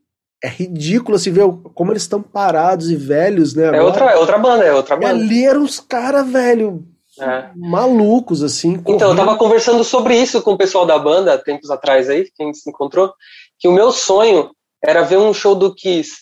é 0.43 0.49
ridículo 0.49 1.19
se 1.19 1.29
ver 1.29 1.45
como 1.75 1.91
eles 1.91 2.01
estão 2.01 2.21
parados 2.21 2.89
e 2.89 2.95
velhos, 2.95 3.53
né? 3.53 3.77
É 3.77 3.81
outra, 3.81 4.05
é 4.11 4.17
outra 4.17 4.37
banda, 4.39 4.63
é 4.63 4.73
outra 4.73 4.95
banda. 4.95 5.13
E 5.13 5.21
ali 5.21 5.45
eram 5.45 5.63
os 5.63 5.79
caras, 5.79 6.27
velho, 6.27 6.83
é. 7.19 7.49
malucos, 7.55 8.41
assim. 8.41 8.81
Correndo. 8.81 8.95
Então, 8.95 9.09
eu 9.11 9.15
tava 9.15 9.37
conversando 9.37 9.83
sobre 9.83 10.15
isso 10.15 10.41
com 10.41 10.53
o 10.53 10.57
pessoal 10.57 10.85
da 10.85 10.97
banda, 10.97 11.37
tempos 11.37 11.69
atrás 11.69 12.09
aí, 12.09 12.27
quem 12.35 12.53
se 12.53 12.69
encontrou, 12.69 13.13
que 13.59 13.67
o 13.67 13.71
meu 13.71 13.91
sonho 13.91 14.49
era 14.83 15.03
ver 15.03 15.17
um 15.17 15.33
show 15.33 15.53
do 15.53 15.75
Kiss 15.75 16.13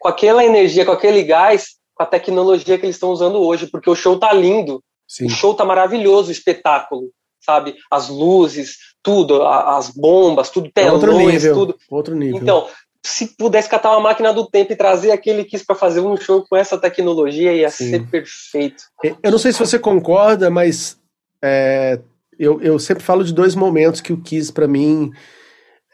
com 0.00 0.08
aquela 0.08 0.44
energia, 0.44 0.84
com 0.84 0.92
aquele 0.92 1.22
gás, 1.22 1.76
com 1.94 2.02
a 2.02 2.06
tecnologia 2.06 2.78
que 2.78 2.84
eles 2.84 2.96
estão 2.96 3.10
usando 3.10 3.40
hoje, 3.40 3.66
porque 3.66 3.90
o 3.90 3.94
show 3.94 4.18
tá 4.18 4.32
lindo, 4.32 4.82
Sim. 5.06 5.26
o 5.26 5.30
show 5.30 5.54
tá 5.54 5.64
maravilhoso, 5.64 6.28
o 6.28 6.32
espetáculo, 6.32 7.10
sabe? 7.48 7.76
As 7.90 8.10
luzes, 8.10 8.76
tudo, 9.02 9.42
as 9.42 9.88
bombas, 9.88 10.50
tudo 10.50 10.70
telões, 10.70 10.92
outro 10.92 11.16
nível, 11.16 11.54
tudo. 11.54 11.76
Outro 11.90 12.14
nível. 12.14 12.42
Então, 12.42 12.68
se 13.02 13.34
pudesse 13.38 13.70
catar 13.70 13.92
uma 13.92 14.00
máquina 14.00 14.34
do 14.34 14.46
tempo 14.46 14.70
e 14.72 14.76
trazer 14.76 15.10
aquele 15.10 15.44
Kiss 15.44 15.64
para 15.64 15.74
fazer 15.74 16.00
um 16.00 16.14
show 16.14 16.44
com 16.46 16.54
essa 16.54 16.76
tecnologia, 16.76 17.54
ia 17.54 17.70
Sim. 17.70 17.88
ser 17.88 18.06
perfeito. 18.10 18.84
Eu 19.22 19.30
não 19.30 19.38
sei 19.38 19.50
se 19.50 19.58
você 19.58 19.78
concorda, 19.78 20.50
mas 20.50 20.98
é, 21.42 21.98
eu, 22.38 22.60
eu 22.60 22.78
sempre 22.78 23.02
falo 23.02 23.24
de 23.24 23.32
dois 23.32 23.54
momentos 23.54 24.02
que 24.02 24.12
o 24.12 24.20
Kiss, 24.20 24.52
para 24.52 24.68
mim, 24.68 25.10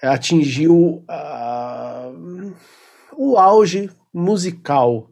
atingiu 0.03 1.05
uh, 1.09 2.53
o 3.17 3.39
auge 3.39 3.89
musical 4.13 5.09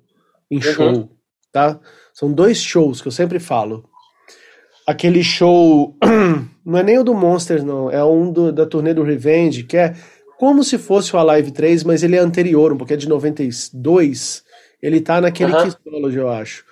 em 0.51 0.57
uhum. 0.57 0.62
show, 0.62 0.88
uhum. 0.88 1.09
tá? 1.53 1.79
São 2.12 2.33
dois 2.33 2.61
shows 2.61 3.01
que 3.01 3.07
eu 3.07 3.12
sempre 3.12 3.38
falo. 3.38 3.88
Aquele 4.87 5.23
show, 5.23 5.97
não 6.64 6.79
é 6.79 6.83
nem 6.83 6.99
o 6.99 7.05
do 7.05 7.14
Monsters, 7.14 7.62
não, 7.62 7.90
é 7.90 8.05
um 8.05 8.33
do, 8.33 8.53
da 8.53 8.66
turnê 8.66 8.92
do 8.92 9.03
Revenge, 9.03 9.62
que 9.62 9.77
é 9.77 9.95
como 10.38 10.64
se 10.64 10.77
fosse 10.77 11.14
o 11.14 11.18
Alive 11.18 11.53
3, 11.53 11.85
mas 11.85 12.03
ele 12.03 12.16
é 12.16 12.18
anterior, 12.18 12.73
um 12.73 12.77
pouquinho 12.77 12.97
é 12.97 13.01
de 13.01 13.09
92. 13.09 14.42
Ele 14.83 15.01
tá 15.01 15.21
naquele 15.21 15.53
uh 15.53 15.57
-huh. 15.57 16.12
eu 16.12 16.29
acho. 16.29 16.64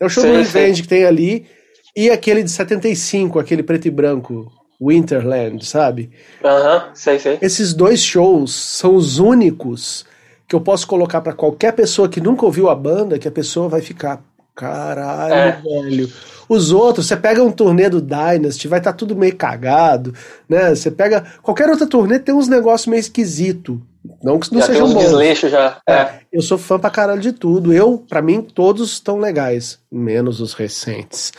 É 0.00 0.06
o 0.06 0.08
show 0.08 0.22
sim, 0.22 0.30
do 0.30 0.38
Revenge 0.38 0.76
sim. 0.76 0.82
que 0.82 0.88
tem 0.88 1.04
ali, 1.04 1.46
e 1.94 2.08
aquele 2.08 2.42
de 2.42 2.50
75, 2.50 3.38
aquele 3.38 3.62
preto 3.62 3.86
e 3.86 3.90
branco, 3.90 4.50
Winterland, 4.80 5.66
sabe? 5.66 6.10
Aham, 6.42 6.90
sei, 6.94 7.18
sei. 7.18 7.38
Esses 7.42 7.74
dois 7.74 8.02
shows 8.02 8.54
são 8.54 8.94
os 8.94 9.18
únicos 9.18 10.06
que 10.48 10.56
eu 10.56 10.60
posso 10.60 10.86
colocar 10.86 11.20
para 11.20 11.34
qualquer 11.34 11.72
pessoa 11.72 12.08
que 12.08 12.20
nunca 12.20 12.46
ouviu 12.46 12.70
a 12.70 12.74
banda, 12.74 13.18
que 13.18 13.28
a 13.28 13.30
pessoa 13.30 13.68
vai 13.68 13.82
ficar, 13.82 14.24
caralho, 14.54 15.34
é. 15.34 15.60
velho 15.62 16.10
os 16.50 16.72
outros, 16.72 17.06
você 17.06 17.16
pega 17.16 17.44
um 17.44 17.52
turnê 17.52 17.88
do 17.88 18.00
Dynasty, 18.00 18.66
vai 18.66 18.80
estar 18.80 18.90
tá 18.90 18.98
tudo 18.98 19.14
meio 19.14 19.36
cagado, 19.36 20.12
né? 20.48 20.74
Você 20.74 20.90
pega 20.90 21.24
qualquer 21.40 21.70
outra 21.70 21.86
turnê 21.86 22.18
tem 22.18 22.34
uns 22.34 22.48
negócios 22.48 22.88
meio 22.88 22.98
esquisito. 22.98 23.80
Não 24.20 24.40
que 24.40 24.52
não 24.52 24.58
já 24.60 24.66
sejam 24.66 24.92
bons. 24.92 25.00
Desleixo 25.00 25.48
já. 25.48 25.80
É. 25.88 25.92
é. 25.92 26.20
Eu 26.32 26.42
sou 26.42 26.58
fã 26.58 26.76
pra 26.76 26.90
caralho 26.90 27.20
de 27.20 27.32
tudo. 27.32 27.72
Eu, 27.72 27.98
para 27.98 28.20
mim, 28.20 28.42
todos 28.42 28.90
estão 28.90 29.20
legais, 29.20 29.78
menos 29.92 30.40
os 30.40 30.52
recentes. 30.52 31.32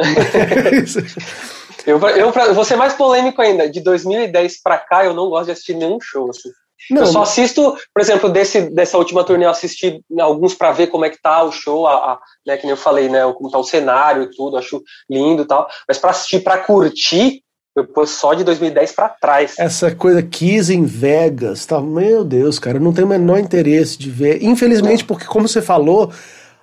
eu, 1.86 2.00
eu, 2.00 2.32
eu 2.32 2.54
vou 2.54 2.64
ser 2.64 2.76
mais 2.76 2.94
polêmico 2.94 3.42
ainda. 3.42 3.68
De 3.68 3.82
2010 3.82 4.62
pra 4.62 4.78
cá, 4.78 5.04
eu 5.04 5.12
não 5.12 5.28
gosto 5.28 5.46
de 5.46 5.52
assistir 5.52 5.74
nenhum 5.74 6.00
show. 6.00 6.30
Assim. 6.30 6.48
Não, 6.90 7.02
eu 7.02 7.06
só 7.06 7.22
assisto, 7.22 7.76
por 7.92 8.00
exemplo, 8.00 8.28
desse, 8.28 8.70
dessa 8.70 8.96
última 8.96 9.24
turnê, 9.24 9.44
eu 9.44 9.50
assisti 9.50 10.00
alguns 10.18 10.54
para 10.54 10.72
ver 10.72 10.86
como 10.88 11.04
é 11.04 11.10
que 11.10 11.20
tá 11.20 11.42
o 11.42 11.52
show, 11.52 11.86
a, 11.86 12.12
a, 12.12 12.20
né, 12.46 12.56
que 12.56 12.64
nem 12.64 12.70
eu 12.70 12.76
falei, 12.76 13.08
né, 13.08 13.20
como 13.34 13.50
tá 13.50 13.58
o 13.58 13.64
cenário 13.64 14.22
e 14.22 14.30
tudo, 14.30 14.56
acho 14.56 14.82
lindo 15.10 15.42
e 15.42 15.46
tal. 15.46 15.68
Mas 15.86 15.98
para 15.98 16.10
assistir, 16.10 16.40
para 16.40 16.58
curtir, 16.58 17.42
eu 17.76 17.86
pus 17.86 18.10
só 18.10 18.34
de 18.34 18.42
2010 18.42 18.92
para 18.92 19.08
trás. 19.08 19.54
Essa 19.58 19.94
coisa 19.94 20.22
Kiss 20.22 20.72
em 20.72 20.84
Vegas, 20.84 21.64
tá? 21.64 21.80
Meu 21.80 22.24
Deus, 22.24 22.58
cara, 22.58 22.78
eu 22.78 22.82
não 22.82 22.92
tenho 22.92 23.06
o 23.06 23.10
menor 23.10 23.38
interesse 23.38 23.96
de 23.98 24.10
ver. 24.10 24.42
Infelizmente, 24.42 25.04
porque 25.04 25.26
como 25.26 25.46
você 25.46 25.62
falou, 25.62 26.10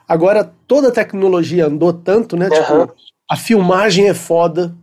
agora 0.08 0.51
toda 0.67 0.89
a 0.89 0.91
tecnologia 0.91 1.67
andou 1.67 1.93
tanto, 1.93 2.36
né? 2.36 2.49
Uhum. 2.49 2.86
Tipo, 2.86 2.95
a 3.30 3.38
filmagem 3.38 4.10
é 4.10 4.13
foda, 4.13 4.75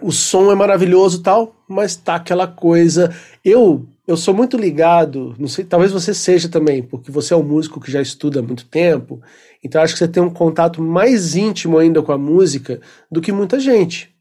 o 0.00 0.12
som 0.12 0.50
é 0.52 0.54
maravilhoso 0.54 1.22
tal, 1.22 1.56
mas 1.68 1.96
tá 1.96 2.14
aquela 2.14 2.46
coisa. 2.46 3.14
Eu 3.44 3.84
eu 4.08 4.16
sou 4.16 4.32
muito 4.32 4.56
ligado, 4.56 5.36
não 5.38 5.46
sei, 5.46 5.66
talvez 5.66 5.92
você 5.92 6.14
seja 6.14 6.48
também, 6.48 6.82
porque 6.82 7.10
você 7.10 7.34
é 7.34 7.36
um 7.36 7.42
músico 7.42 7.78
que 7.78 7.92
já 7.92 8.00
estuda 8.00 8.40
há 8.40 8.42
muito 8.42 8.64
tempo, 8.64 9.20
então 9.62 9.82
acho 9.82 9.92
que 9.92 9.98
você 9.98 10.08
tem 10.08 10.22
um 10.22 10.30
contato 10.30 10.80
mais 10.80 11.36
íntimo 11.36 11.76
ainda 11.76 12.02
com 12.02 12.10
a 12.10 12.16
música 12.16 12.80
do 13.12 13.20
que 13.20 13.30
muita 13.30 13.60
gente. 13.60 14.16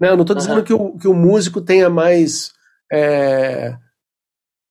Né? 0.00 0.08
Eu 0.08 0.16
não 0.16 0.22
estou 0.22 0.34
dizendo 0.34 0.56
uhum. 0.56 0.64
que, 0.64 0.72
o, 0.72 0.98
que 0.98 1.06
o 1.06 1.12
músico 1.12 1.60
tenha 1.60 1.90
mais. 1.90 2.52
É, 2.90 3.76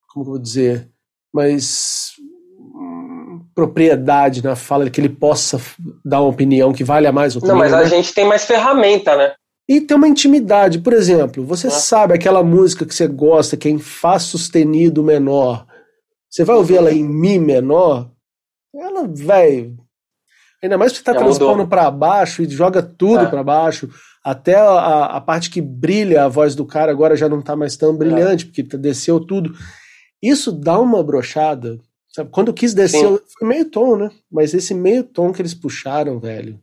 como 0.08 0.26
eu 0.26 0.32
vou 0.32 0.40
dizer? 0.40 0.90
Mais 1.32 2.14
hum, 2.58 3.46
propriedade 3.54 4.44
na 4.44 4.56
fala, 4.56 4.90
que 4.90 5.00
ele 5.00 5.10
possa 5.10 5.62
dar 6.04 6.22
uma 6.22 6.30
opinião 6.30 6.74
que 6.74 6.84
valha 6.84 7.12
mais 7.12 7.36
o 7.36 7.46
Não, 7.46 7.56
mas 7.56 7.72
a 7.72 7.82
né? 7.82 7.86
gente 7.86 8.16
tem 8.16 8.26
mais 8.26 8.46
ferramenta, 8.46 9.16
né? 9.16 9.36
E 9.70 9.80
ter 9.80 9.94
uma 9.94 10.08
intimidade. 10.08 10.80
Por 10.80 10.94
exemplo, 10.94 11.46
você 11.46 11.68
é. 11.68 11.70
sabe 11.70 12.16
aquela 12.16 12.44
música 12.44 12.88
que 12.88 12.96
você 12.96 13.08
gosta, 13.08 13.56
que 13.56 13.68
é 13.68 13.72
em 13.72 13.78
Fá 13.78 14.18
sustenido 14.18 15.04
menor. 15.04 15.68
Você 16.28 16.44
vai 16.44 16.56
ouvir 16.56 16.78
ela 16.78 16.92
em 16.92 17.04
Mi 17.04 17.38
menor, 17.38 18.10
ela 18.74 19.08
vai. 19.08 19.72
Ainda 20.64 20.76
mais 20.76 20.92
que 20.92 20.98
você 20.98 21.04
tá 21.04 21.14
transpondo 21.14 21.68
para 21.68 21.90
baixo 21.92 22.42
e 22.42 22.50
joga 22.50 22.82
tudo 22.82 23.26
é. 23.26 23.28
para 23.28 23.44
baixo. 23.44 23.88
Até 24.24 24.56
a, 24.56 25.06
a, 25.06 25.22
parte 25.22 25.50
que 25.50 25.62
brilha 25.62 26.26
a 26.26 26.28
voz 26.28 26.56
do 26.56 26.66
cara 26.66 26.92
agora 26.92 27.16
já 27.16 27.30
não 27.30 27.42
tá 27.42 27.56
mais 27.56 27.78
tão 27.78 27.96
brilhante, 27.96 28.46
é. 28.46 28.48
porque 28.48 28.78
desceu 28.78 29.20
tudo. 29.20 29.54
Isso 30.22 30.52
dá 30.52 30.80
uma 30.80 31.04
brochada. 31.04 31.80
Sabe? 32.10 32.30
Quando 32.32 32.54
quis 32.54 32.74
descer, 32.74 33.08
foi 33.38 33.48
meio 33.48 33.66
tom, 33.66 33.96
né? 33.96 34.12
Mas 34.32 34.54
esse 34.54 34.74
meio 34.74 35.04
tom 35.04 35.32
que 35.32 35.42
eles 35.42 35.54
puxaram, 35.54 36.20
velho. 36.20 36.60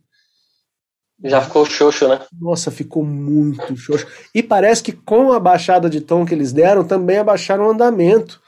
Já 1.23 1.41
ficou 1.41 1.65
xoxo, 1.65 2.07
né? 2.07 2.19
Nossa, 2.39 2.69
ficou 2.69 3.03
muito 3.03 3.75
xoxo. 3.75 4.05
E 4.33 4.43
parece 4.43 4.83
que 4.83 4.91
com 4.91 5.31
a 5.31 5.39
baixada 5.39 5.89
de 5.89 5.99
tom 5.99 6.25
que 6.25 6.33
eles 6.33 6.53
deram, 6.53 6.83
também 6.83 7.17
abaixaram 7.17 7.65
o 7.65 7.71
andamento. 7.71 8.39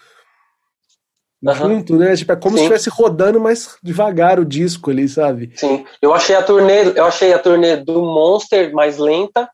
Uhum. 1.41 1.53
Junto, 1.53 1.95
né? 1.95 2.15
Tipo, 2.15 2.33
é 2.33 2.35
como 2.35 2.57
Sim. 2.57 2.57
se 2.57 2.63
estivesse 2.63 2.89
rodando 2.89 3.39
mais 3.39 3.77
devagar 3.81 4.39
o 4.39 4.45
disco 4.45 4.91
ali, 4.91 5.07
sabe? 5.07 5.51
Sim. 5.55 5.85
Eu 6.01 6.13
achei 6.13 6.35
a 6.35 6.43
turnê, 6.43 6.83
eu 6.95 7.05
achei 7.05 7.33
a 7.33 7.39
turnê 7.39 7.77
do 7.77 8.01
Monster 8.01 8.73
mais 8.73 8.97
lenta, 8.97 9.49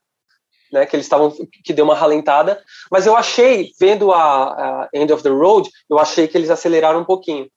né? 0.72 0.84
Que 0.84 0.96
eles 0.96 1.06
estavam. 1.06 1.32
que 1.64 1.72
deu 1.72 1.84
uma 1.84 1.94
ralentada. 1.94 2.60
Mas 2.90 3.06
eu 3.06 3.16
achei, 3.16 3.70
vendo 3.80 4.12
a, 4.12 4.18
a 4.22 4.88
End 4.92 5.12
of 5.12 5.22
the 5.22 5.30
Road, 5.30 5.70
eu 5.88 5.98
achei 5.98 6.26
que 6.26 6.36
eles 6.36 6.50
aceleraram 6.50 7.00
um 7.00 7.04
pouquinho. 7.04 7.48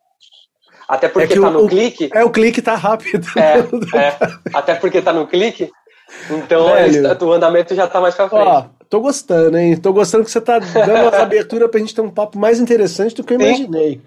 Até 0.90 1.08
porque 1.08 1.34
é 1.34 1.40
tá 1.40 1.52
no 1.52 1.66
o, 1.66 1.68
clique. 1.68 2.10
É, 2.12 2.24
o 2.24 2.32
clique 2.32 2.62
tá 2.64 2.74
rápido. 2.74 3.28
É, 3.38 3.60
é. 3.96 4.18
Até 4.52 4.74
porque 4.74 5.00
tá 5.04 5.14
no 5.14 5.28
clique. 5.28 5.70
Então 6.32 6.74
Velho, 6.74 7.24
o 7.28 7.32
andamento 7.32 7.76
já 7.76 7.88
tá 7.88 8.02
mais 8.02 8.16
pra 8.16 8.28
frente. 8.28 8.48
Ó, 8.48 8.66
tô 8.90 9.00
gostando, 9.00 9.56
hein? 9.56 9.78
Tô 9.78 9.94
gostando 9.94 10.26
que 10.26 10.32
você 10.32 10.42
tá 10.42 10.58
dando 10.58 11.08
as 11.10 11.14
aberturas 11.14 11.70
pra 11.70 11.80
gente 11.80 11.94
ter 11.94 12.02
um 12.02 12.10
papo 12.10 12.40
mais 12.40 12.60
interessante 12.60 13.14
do 13.14 13.24
que 13.24 13.34
eu 13.34 13.40
imaginei. 13.40 13.92
Sim. 13.92 14.02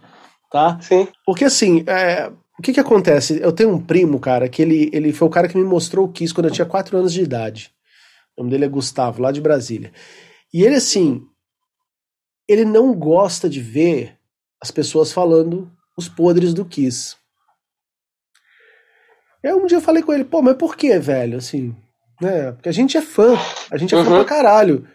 Tá? 0.50 0.78
Sim. 0.80 1.06
Porque 1.24 1.44
assim, 1.44 1.84
é, 1.86 2.32
o 2.58 2.62
que 2.62 2.72
que 2.72 2.80
acontece? 2.80 3.40
Eu 3.40 3.52
tenho 3.52 3.70
um 3.70 3.80
primo, 3.80 4.18
cara, 4.18 4.48
que 4.48 4.60
ele, 4.60 4.90
ele 4.92 5.12
foi 5.12 5.28
o 5.28 5.30
cara 5.30 5.46
que 5.46 5.56
me 5.56 5.64
mostrou 5.64 6.06
o 6.06 6.12
Kiss 6.12 6.34
quando 6.34 6.46
eu 6.48 6.52
tinha 6.52 6.66
4 6.66 6.98
anos 6.98 7.12
de 7.12 7.22
idade. 7.22 7.70
O 8.36 8.42
nome 8.42 8.50
dele 8.50 8.64
é 8.64 8.68
Gustavo, 8.68 9.22
lá 9.22 9.30
de 9.30 9.40
Brasília. 9.40 9.92
E 10.52 10.64
ele, 10.64 10.74
assim, 10.74 11.22
ele 12.48 12.64
não 12.64 12.92
gosta 12.92 13.48
de 13.48 13.60
ver 13.60 14.16
as 14.60 14.72
pessoas 14.72 15.12
falando 15.12 15.70
os 15.96 16.08
podres 16.08 16.54
do 16.54 16.64
Kiss. 16.64 17.16
Eu 19.42 19.62
um 19.62 19.66
dia 19.66 19.80
falei 19.80 20.02
com 20.02 20.12
ele, 20.12 20.24
pô, 20.24 20.40
mas 20.40 20.56
por 20.56 20.76
que, 20.76 20.98
velho? 20.98 21.38
Assim, 21.38 21.74
né? 22.20 22.52
Porque 22.52 22.68
a 22.68 22.72
gente 22.72 22.96
é 22.96 23.02
fã, 23.02 23.36
a 23.70 23.76
gente 23.76 23.94
é 23.94 23.98
uhum. 23.98 24.04
fã 24.04 24.10
pra 24.10 24.24
caralho. 24.24 24.86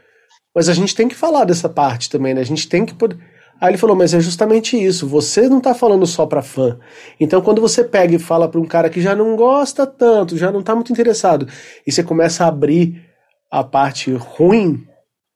Mas 0.55 0.69
a 0.69 0.73
gente 0.73 0.95
tem 0.95 1.07
que 1.07 1.15
falar 1.15 1.43
dessa 1.43 1.69
parte 1.69 2.09
também, 2.09 2.33
né? 2.33 2.41
A 2.41 2.45
gente 2.45 2.67
tem 2.67 2.85
que 2.85 2.93
poder. 2.93 3.17
Aí 3.59 3.71
ele 3.71 3.77
falou, 3.77 3.95
mas 3.95 4.13
é 4.13 4.19
justamente 4.19 4.81
isso, 4.81 5.07
você 5.07 5.49
não 5.49 5.59
tá 5.59 5.73
falando 5.73 6.05
só 6.05 6.25
pra 6.25 6.43
fã. 6.43 6.79
Então 7.19 7.41
quando 7.41 7.59
você 7.59 7.83
pega 7.83 8.15
e 8.15 8.19
fala 8.19 8.47
pra 8.47 8.61
um 8.61 8.65
cara 8.65 8.89
que 8.89 9.01
já 9.01 9.15
não 9.15 9.35
gosta 9.35 9.85
tanto, 9.85 10.37
já 10.37 10.51
não 10.51 10.61
tá 10.61 10.75
muito 10.75 10.91
interessado, 10.91 11.47
e 11.85 11.91
você 11.91 12.03
começa 12.03 12.45
a 12.45 12.47
abrir 12.47 13.03
a 13.51 13.63
parte 13.63 14.11
ruim, 14.13 14.85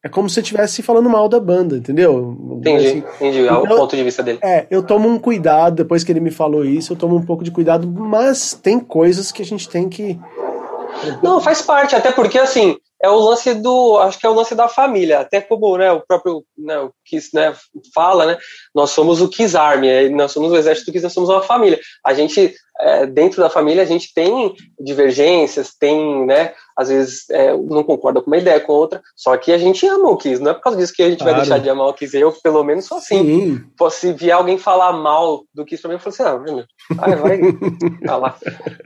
é 0.03 0.09
como 0.09 0.27
se 0.27 0.35
você 0.35 0.41
estivesse 0.41 0.81
falando 0.81 1.09
mal 1.09 1.29
da 1.29 1.39
banda, 1.39 1.77
entendeu? 1.77 2.35
Entendi, 2.57 2.87
assim, 2.87 2.97
entendi. 2.97 3.39
É 3.39 3.43
então, 3.43 3.63
o 3.63 3.67
ponto 3.67 3.95
de 3.95 4.03
vista 4.03 4.23
dele. 4.23 4.39
É, 4.41 4.65
eu 4.71 4.81
tomo 4.81 5.07
um 5.07 5.19
cuidado, 5.19 5.75
depois 5.75 6.03
que 6.03 6.11
ele 6.11 6.19
me 6.19 6.31
falou 6.31 6.65
isso, 6.65 6.93
eu 6.93 6.97
tomo 6.97 7.15
um 7.15 7.25
pouco 7.25 7.43
de 7.43 7.51
cuidado, 7.51 7.87
mas 7.87 8.53
tem 8.53 8.79
coisas 8.79 9.31
que 9.31 9.43
a 9.43 9.45
gente 9.45 9.69
tem 9.69 9.87
que. 9.87 10.19
Não, 11.21 11.39
faz 11.39 11.61
parte, 11.61 11.95
até 11.95 12.11
porque 12.11 12.39
assim, 12.39 12.77
é 13.01 13.09
o 13.09 13.19
lance 13.19 13.53
do, 13.55 13.97
acho 13.97 14.19
que 14.19 14.25
é 14.25 14.29
o 14.29 14.33
lance 14.33 14.53
da 14.53 14.67
família, 14.67 15.19
até 15.19 15.41
como 15.41 15.77
né, 15.77 15.91
o 15.91 16.01
próprio 16.01 16.43
né, 16.57 16.77
o 16.79 16.91
Kiss 17.05 17.29
né, 17.33 17.53
fala, 17.93 18.25
né, 18.25 18.37
nós 18.73 18.91
somos 18.91 19.21
o 19.21 19.27
Kiss 19.27 19.57
Army, 19.57 20.09
nós 20.09 20.31
somos 20.31 20.51
o 20.51 20.55
exército 20.55 20.87
do 20.87 20.93
Kiss, 20.93 21.03
nós 21.03 21.13
somos 21.13 21.29
uma 21.29 21.41
família. 21.41 21.79
A 22.05 22.13
gente, 22.13 22.53
é, 22.79 23.07
dentro 23.07 23.41
da 23.41 23.49
família, 23.49 23.81
a 23.81 23.87
gente 23.87 24.13
tem 24.13 24.53
divergências, 24.79 25.73
tem, 25.79 26.25
né, 26.25 26.53
às 26.81 26.89
vezes 26.89 27.29
é, 27.29 27.55
não 27.55 27.83
concorda 27.83 28.21
com 28.21 28.27
uma 28.27 28.37
ideia, 28.37 28.59
com 28.59 28.73
outra, 28.73 29.01
só 29.15 29.35
que 29.37 29.51
a 29.51 29.57
gente 29.57 29.85
ama 29.85 30.09
o 30.09 30.17
Kiss, 30.17 30.41
não 30.41 30.51
é 30.51 30.53
por 30.53 30.61
causa 30.61 30.77
disso 30.77 30.93
que 30.93 31.03
a 31.03 31.09
gente 31.09 31.19
claro. 31.19 31.33
vai 31.33 31.41
deixar 31.41 31.59
de 31.59 31.69
amar 31.69 31.87
o 31.87 31.93
Kiss. 31.93 32.17
Eu, 32.17 32.31
pelo 32.43 32.63
menos, 32.63 32.85
sou 32.85 32.97
assim. 32.97 33.23
Sim. 33.23 33.63
Se 33.91 34.13
vier 34.13 34.35
alguém 34.35 34.57
falar 34.57 34.93
mal 34.93 35.43
do 35.53 35.63
Kiss 35.63 35.81
pra 35.81 35.89
mim, 35.89 35.95
eu 35.95 35.99
falo 35.99 36.13
assim, 36.13 36.23
ah, 36.23 36.39
meu, 36.39 36.65
vai, 36.95 37.15
vai, 37.15 37.39
falar. 38.05 38.37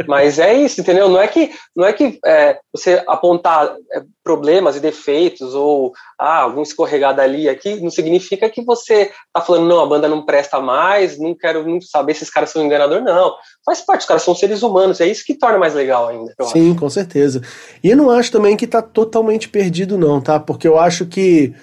Mas 0.07 0.39
é 0.39 0.53
isso, 0.53 0.81
entendeu? 0.81 1.07
Não 1.09 1.19
é 1.19 1.27
que, 1.27 1.51
não 1.75 1.85
é 1.85 1.93
que 1.93 2.19
é, 2.25 2.59
você 2.73 3.01
apontar 3.07 3.75
é, 3.93 4.03
problemas 4.23 4.75
e 4.75 4.79
defeitos 4.79 5.53
ou 5.53 5.93
ah, 6.19 6.39
algum 6.39 6.61
escorregado 6.61 7.21
ali 7.21 7.47
aqui, 7.47 7.79
não 7.79 7.89
significa 7.89 8.49
que 8.49 8.63
você 8.63 9.11
tá 9.33 9.39
falando, 9.39 9.67
não, 9.67 9.79
a 9.79 9.85
banda 9.85 10.07
não 10.07 10.25
presta 10.25 10.59
mais, 10.59 11.19
não 11.19 11.35
quero 11.35 11.65
não 11.67 11.79
saber 11.79 12.13
se 12.13 12.25
esses 12.25 12.33
caras 12.33 12.49
são 12.49 12.63
enganador, 12.65 13.01
não. 13.01 13.35
Faz 13.63 13.81
parte, 13.81 14.01
os 14.01 14.07
caras 14.07 14.23
são 14.23 14.35
seres 14.35 14.63
humanos, 14.63 14.99
é 14.99 15.07
isso 15.07 15.23
que 15.25 15.35
torna 15.35 15.57
mais 15.57 15.73
legal 15.73 16.07
ainda. 16.07 16.33
Sim, 16.43 16.71
acho. 16.71 16.79
com 16.79 16.89
certeza. 16.89 17.41
E 17.85 17.89
eu 17.89 17.97
não 17.97 18.09
acho 18.09 18.31
também 18.31 18.57
que 18.57 18.65
tá 18.65 18.81
totalmente 18.81 19.47
perdido, 19.47 19.95
não, 19.95 20.19
tá? 20.19 20.39
Porque 20.39 20.67
eu 20.67 20.79
acho 20.79 21.05
que, 21.05 21.53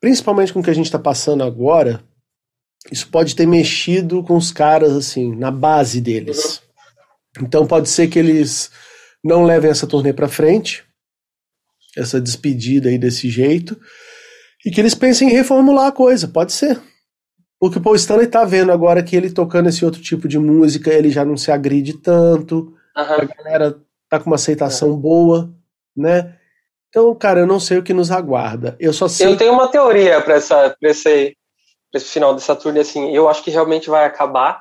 principalmente 0.00 0.52
com 0.52 0.60
o 0.60 0.62
que 0.62 0.70
a 0.70 0.74
gente 0.74 0.92
tá 0.92 0.98
passando 0.98 1.42
agora, 1.42 2.00
isso 2.92 3.08
pode 3.08 3.34
ter 3.34 3.44
mexido 3.44 4.22
com 4.22 4.36
os 4.36 4.52
caras, 4.52 4.92
assim, 4.92 5.34
na 5.34 5.50
base 5.50 6.00
deles. 6.00 6.62
Uhum. 7.36 7.46
Então 7.46 7.66
pode 7.66 7.88
ser 7.88 8.06
que 8.06 8.16
eles 8.16 8.70
não 9.24 9.42
levem 9.42 9.72
essa 9.72 9.88
turnê 9.88 10.12
para 10.12 10.28
frente, 10.28 10.84
essa 11.96 12.20
despedida 12.20 12.88
aí 12.88 12.96
desse 12.96 13.28
jeito, 13.28 13.76
e 14.64 14.70
que 14.70 14.80
eles 14.80 14.94
pensem 14.94 15.30
em 15.30 15.32
reformular 15.32 15.88
a 15.88 15.92
coisa, 15.92 16.28
pode 16.28 16.52
ser. 16.52 16.80
Porque 17.58 17.78
o 17.78 17.82
Paul 17.82 17.96
Stanley 17.96 18.28
tá 18.28 18.44
vendo 18.44 18.70
agora 18.70 19.02
que 19.02 19.16
ele 19.16 19.30
tocando 19.30 19.68
esse 19.68 19.84
outro 19.84 20.00
tipo 20.00 20.28
de 20.28 20.38
música, 20.38 20.94
ele 20.94 21.10
já 21.10 21.24
não 21.24 21.36
se 21.36 21.50
agride 21.50 21.94
tanto, 21.94 22.72
uhum. 22.96 23.02
a 23.02 23.24
galera 23.24 23.87
tá 24.08 24.18
com 24.18 24.26
uma 24.26 24.36
aceitação 24.36 24.90
uhum. 24.90 24.96
boa, 24.96 25.54
né? 25.96 26.34
Então, 26.88 27.14
cara, 27.14 27.40
eu 27.40 27.46
não 27.46 27.60
sei 27.60 27.78
o 27.78 27.82
que 27.82 27.92
nos 27.92 28.10
aguarda. 28.10 28.76
Eu 28.80 28.92
só 28.92 29.08
sei. 29.08 29.26
Eu 29.26 29.36
tenho 29.36 29.52
uma 29.52 29.68
teoria 29.68 30.20
para 30.20 30.34
essa, 30.34 30.74
pra 30.80 30.90
esse, 30.90 31.36
pra 31.90 31.98
esse 32.00 32.06
final 32.10 32.34
dessa 32.34 32.56
turnê, 32.56 32.80
assim. 32.80 33.14
Eu 33.14 33.28
acho 33.28 33.42
que 33.42 33.50
realmente 33.50 33.90
vai 33.90 34.06
acabar. 34.06 34.60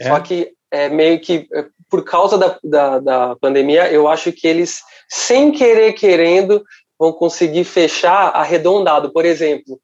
É? 0.00 0.08
Só 0.08 0.18
que 0.20 0.52
é 0.70 0.88
meio 0.88 1.20
que 1.20 1.46
é, 1.54 1.66
por 1.88 2.04
causa 2.04 2.36
da, 2.36 2.58
da, 2.62 2.98
da 2.98 3.36
pandemia, 3.36 3.90
eu 3.90 4.08
acho 4.08 4.32
que 4.32 4.46
eles, 4.46 4.82
sem 5.08 5.52
querer 5.52 5.92
querendo, 5.92 6.64
vão 6.98 7.12
conseguir 7.12 7.64
fechar 7.64 8.30
arredondado. 8.34 9.12
Por 9.12 9.24
exemplo, 9.24 9.80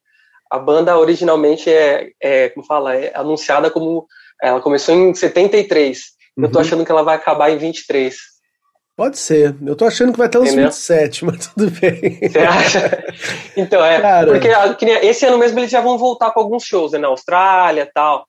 a 0.51 0.59
banda 0.59 0.97
originalmente 0.97 1.69
é, 1.69 2.11
é 2.21 2.49
como 2.49 2.65
fala, 2.65 2.95
é 2.95 3.11
anunciada 3.15 3.71
como 3.71 4.05
ela 4.41 4.61
começou 4.61 4.93
em 4.93 5.13
73. 5.13 5.97
Uhum. 6.37 6.43
Eu 6.43 6.51
tô 6.51 6.59
uhum. 6.59 6.65
achando 6.65 6.85
que 6.85 6.91
ela 6.91 7.03
vai 7.03 7.15
acabar 7.15 7.49
em 7.49 7.57
23. 7.57 8.34
Pode 8.95 9.17
ser. 9.17 9.55
Eu 9.65 9.75
tô 9.75 9.85
achando 9.85 10.13
que 10.13 10.17
vai 10.17 10.27
até 10.27 10.39
uns 10.39 10.47
Entendeu? 10.47 10.65
27, 10.65 11.25
mas 11.25 11.47
tudo 11.47 11.69
bem. 11.79 12.19
Você 12.19 12.39
acha? 12.39 13.03
Então, 13.57 13.83
é. 13.83 14.01
Cara. 14.01 14.27
Porque 14.27 14.85
esse 14.85 15.25
ano 15.25 15.37
mesmo 15.37 15.59
eles 15.59 15.71
já 15.71 15.81
vão 15.81 15.97
voltar 15.97 16.31
com 16.31 16.39
alguns 16.39 16.63
shows, 16.63 16.91
né, 16.91 16.97
na 16.97 17.07
Austrália 17.07 17.83
e 17.83 17.93
tal. 17.93 18.25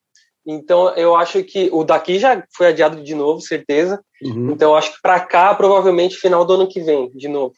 Então, 0.46 0.94
eu 0.94 1.16
acho 1.16 1.42
que 1.42 1.68
o 1.72 1.82
daqui 1.82 2.18
já 2.20 2.44
foi 2.56 2.68
adiado 2.68 3.02
de 3.02 3.14
novo, 3.14 3.40
certeza. 3.40 4.00
Uhum. 4.22 4.52
Então, 4.52 4.70
eu 4.70 4.76
acho 4.76 4.94
que 4.94 5.02
para 5.02 5.18
cá, 5.18 5.52
provavelmente, 5.54 6.16
final 6.16 6.44
do 6.44 6.54
ano 6.54 6.68
que 6.68 6.80
vem, 6.80 7.10
de 7.10 7.26
novo. 7.26 7.54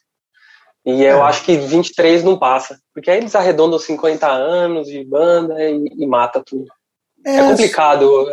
E 0.87 1.03
eu 1.05 1.19
é. 1.19 1.21
acho 1.21 1.45
que 1.45 1.57
23 1.57 2.25
não 2.25 2.39
passa. 2.39 2.79
Porque 2.95 3.11
aí 3.11 3.19
eles 3.19 3.35
arredondam 3.35 3.79
50 3.79 4.27
anos 4.27 4.89
de 4.89 5.05
banda 5.05 5.63
e, 5.63 5.85
e 5.99 6.07
mata 6.07 6.43
tudo. 6.45 6.65
É, 7.27 7.37
é 7.37 7.43
complicado. 7.43 8.25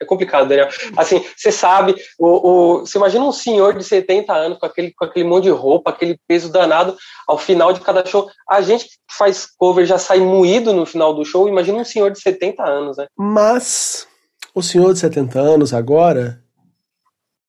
É 0.00 0.04
complicado, 0.04 0.48
Daniel. 0.48 0.68
Assim, 0.96 1.24
você 1.36 1.50
sabe, 1.50 1.94
o, 2.18 2.26
o, 2.26 2.78
você 2.80 2.98
imagina 2.98 3.24
um 3.24 3.32
senhor 3.32 3.76
de 3.76 3.82
70 3.82 4.32
anos 4.32 4.58
com 4.58 4.66
aquele, 4.66 4.92
com 4.92 5.04
aquele 5.04 5.26
monte 5.26 5.44
de 5.44 5.50
roupa, 5.50 5.90
aquele 5.90 6.18
peso 6.28 6.50
danado, 6.50 6.96
ao 7.26 7.38
final 7.38 7.72
de 7.72 7.80
cada 7.80 8.04
show. 8.04 8.30
A 8.48 8.60
gente 8.60 8.84
que 8.84 8.90
faz 9.10 9.46
cover 9.56 9.86
já 9.86 9.98
sai 9.98 10.20
moído 10.20 10.72
no 10.72 10.84
final 10.84 11.14
do 11.14 11.24
show, 11.24 11.48
imagina 11.48 11.78
um 11.78 11.84
senhor 11.84 12.10
de 12.10 12.20
70 12.20 12.62
anos, 12.62 12.96
né? 12.98 13.06
Mas 13.16 14.06
o 14.54 14.62
senhor 14.62 14.92
de 14.92 14.98
70 14.98 15.38
anos 15.38 15.72
agora, 15.72 16.42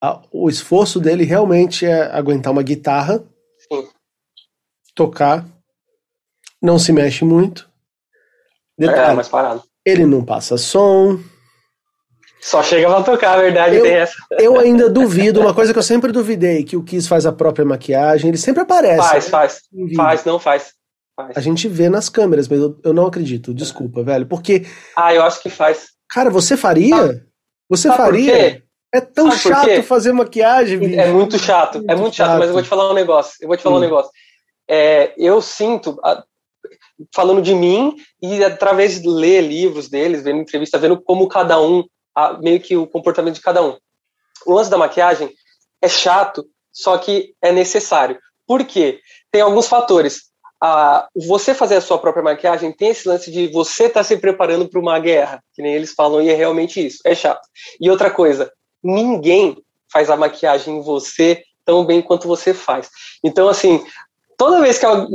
a, 0.01 0.21
o 0.31 0.49
esforço 0.49 0.99
dele 0.99 1.25
realmente 1.25 1.85
é 1.85 2.03
aguentar 2.15 2.53
uma 2.53 2.63
guitarra 2.63 3.23
tocar, 4.97 5.45
não 6.59 6.79
se 6.79 6.91
mexe 6.91 7.23
muito. 7.23 7.69
Detalhe, 8.75 9.11
é, 9.11 9.13
mais 9.13 9.27
parado. 9.27 9.63
Ele 9.85 10.07
não 10.07 10.25
passa 10.25 10.57
som. 10.57 11.19
Só 12.39 12.61
chega 12.61 12.87
pra 12.87 13.03
tocar, 13.03 13.37
a 13.37 13.41
verdade 13.41 13.75
eu, 13.75 13.83
tem 13.83 13.93
essa. 13.93 14.13
Eu 14.31 14.59
ainda 14.59 14.89
duvido, 14.89 15.41
uma 15.41 15.53
coisa 15.53 15.73
que 15.73 15.79
eu 15.79 15.83
sempre 15.83 16.11
duvidei, 16.11 16.63
que 16.63 16.77
o 16.77 16.83
Kiss 16.83 17.07
faz 17.07 17.25
a 17.25 17.31
própria 17.31 17.65
maquiagem, 17.65 18.29
ele 18.29 18.37
sempre 18.37 18.61
aparece. 18.61 19.07
Faz, 19.07 19.29
faz. 19.29 19.61
Faz, 19.95 20.25
não 20.25 20.39
faz. 20.39 20.73
faz. 21.15 21.35
A 21.35 21.41
gente 21.41 21.67
vê 21.67 21.89
nas 21.89 22.09
câmeras, 22.09 22.47
mas 22.47 22.59
eu, 22.59 22.79
eu 22.83 22.93
não 22.93 23.07
acredito. 23.07 23.53
Desculpa, 23.53 24.03
velho. 24.03 24.25
Porque. 24.25 24.65
Ah, 24.95 25.13
eu 25.13 25.23
acho 25.23 25.41
que 25.41 25.49
faz. 25.49 25.87
Cara, 26.09 26.29
você 26.29 26.55
faria? 26.55 27.25
Você 27.69 27.89
faria? 27.89 28.63
É 28.93 29.01
tão 29.01 29.29
Sabe 29.31 29.41
chato 29.41 29.83
fazer 29.83 30.13
maquiagem, 30.13 30.79
bicho. 30.79 30.99
É 30.99 31.07
muito 31.07 31.37
chato, 31.37 31.83
é 31.89 31.95
muito 31.95 32.15
chato, 32.15 32.27
chato, 32.27 32.39
mas 32.39 32.47
eu 32.47 32.53
vou 32.53 32.63
te 32.63 32.69
falar 32.69 32.89
um 32.89 32.93
negócio. 32.93 33.33
Eu 33.41 33.47
vou 33.47 33.57
te 33.57 33.63
falar 33.63 33.75
hum. 33.75 33.79
um 33.79 33.81
negócio 33.81 34.09
é, 34.67 35.13
eu 35.17 35.41
sinto, 35.41 35.97
falando 37.15 37.41
de 37.41 37.55
mim, 37.55 37.95
e 38.21 38.43
através 38.43 39.01
de 39.01 39.07
ler 39.07 39.41
livros 39.41 39.87
deles, 39.87 40.23
vendo 40.23 40.41
entrevista, 40.41 40.77
vendo 40.77 40.99
como 41.01 41.27
cada 41.27 41.59
um, 41.61 41.83
meio 42.41 42.59
que 42.59 42.75
o 42.75 42.87
comportamento 42.87 43.35
de 43.35 43.41
cada 43.41 43.63
um. 43.63 43.77
O 44.45 44.53
lance 44.53 44.69
da 44.69 44.77
maquiagem 44.77 45.33
é 45.81 45.87
chato, 45.87 46.45
só 46.71 46.97
que 46.97 47.33
é 47.41 47.51
necessário. 47.51 48.19
Por 48.45 48.63
quê? 48.65 48.99
Tem 49.31 49.41
alguns 49.41 49.67
fatores. 49.67 50.27
Ah, 50.61 51.07
você 51.15 51.53
fazer 51.53 51.75
a 51.75 51.81
sua 51.81 51.99
própria 51.99 52.23
maquiagem 52.23 52.71
tem 52.71 52.89
esse 52.89 53.07
lance 53.07 53.31
de 53.31 53.47
você 53.49 53.85
estar 53.85 53.99
tá 53.99 54.03
se 54.03 54.17
preparando 54.17 54.67
para 54.67 54.79
uma 54.79 54.97
guerra, 54.97 55.43
que 55.53 55.61
nem 55.61 55.73
eles 55.73 55.93
falam, 55.93 56.21
e 56.21 56.29
é 56.29 56.33
realmente 56.33 56.83
isso, 56.83 56.99
é 57.05 57.13
chato. 57.13 57.47
E 57.79 57.91
outra 57.91 58.09
coisa, 58.09 58.51
ninguém 58.83 59.61
faz 59.91 60.09
a 60.09 60.17
maquiagem 60.17 60.77
em 60.77 60.81
você 60.81 61.43
tão 61.63 61.85
bem 61.85 62.01
quanto 62.01 62.27
você 62.27 62.53
faz. 62.53 62.89
Então, 63.23 63.47
assim, 63.47 63.85
toda 64.37 64.61
vez 64.61 64.79
que 64.79 64.85
eu, 64.85 65.07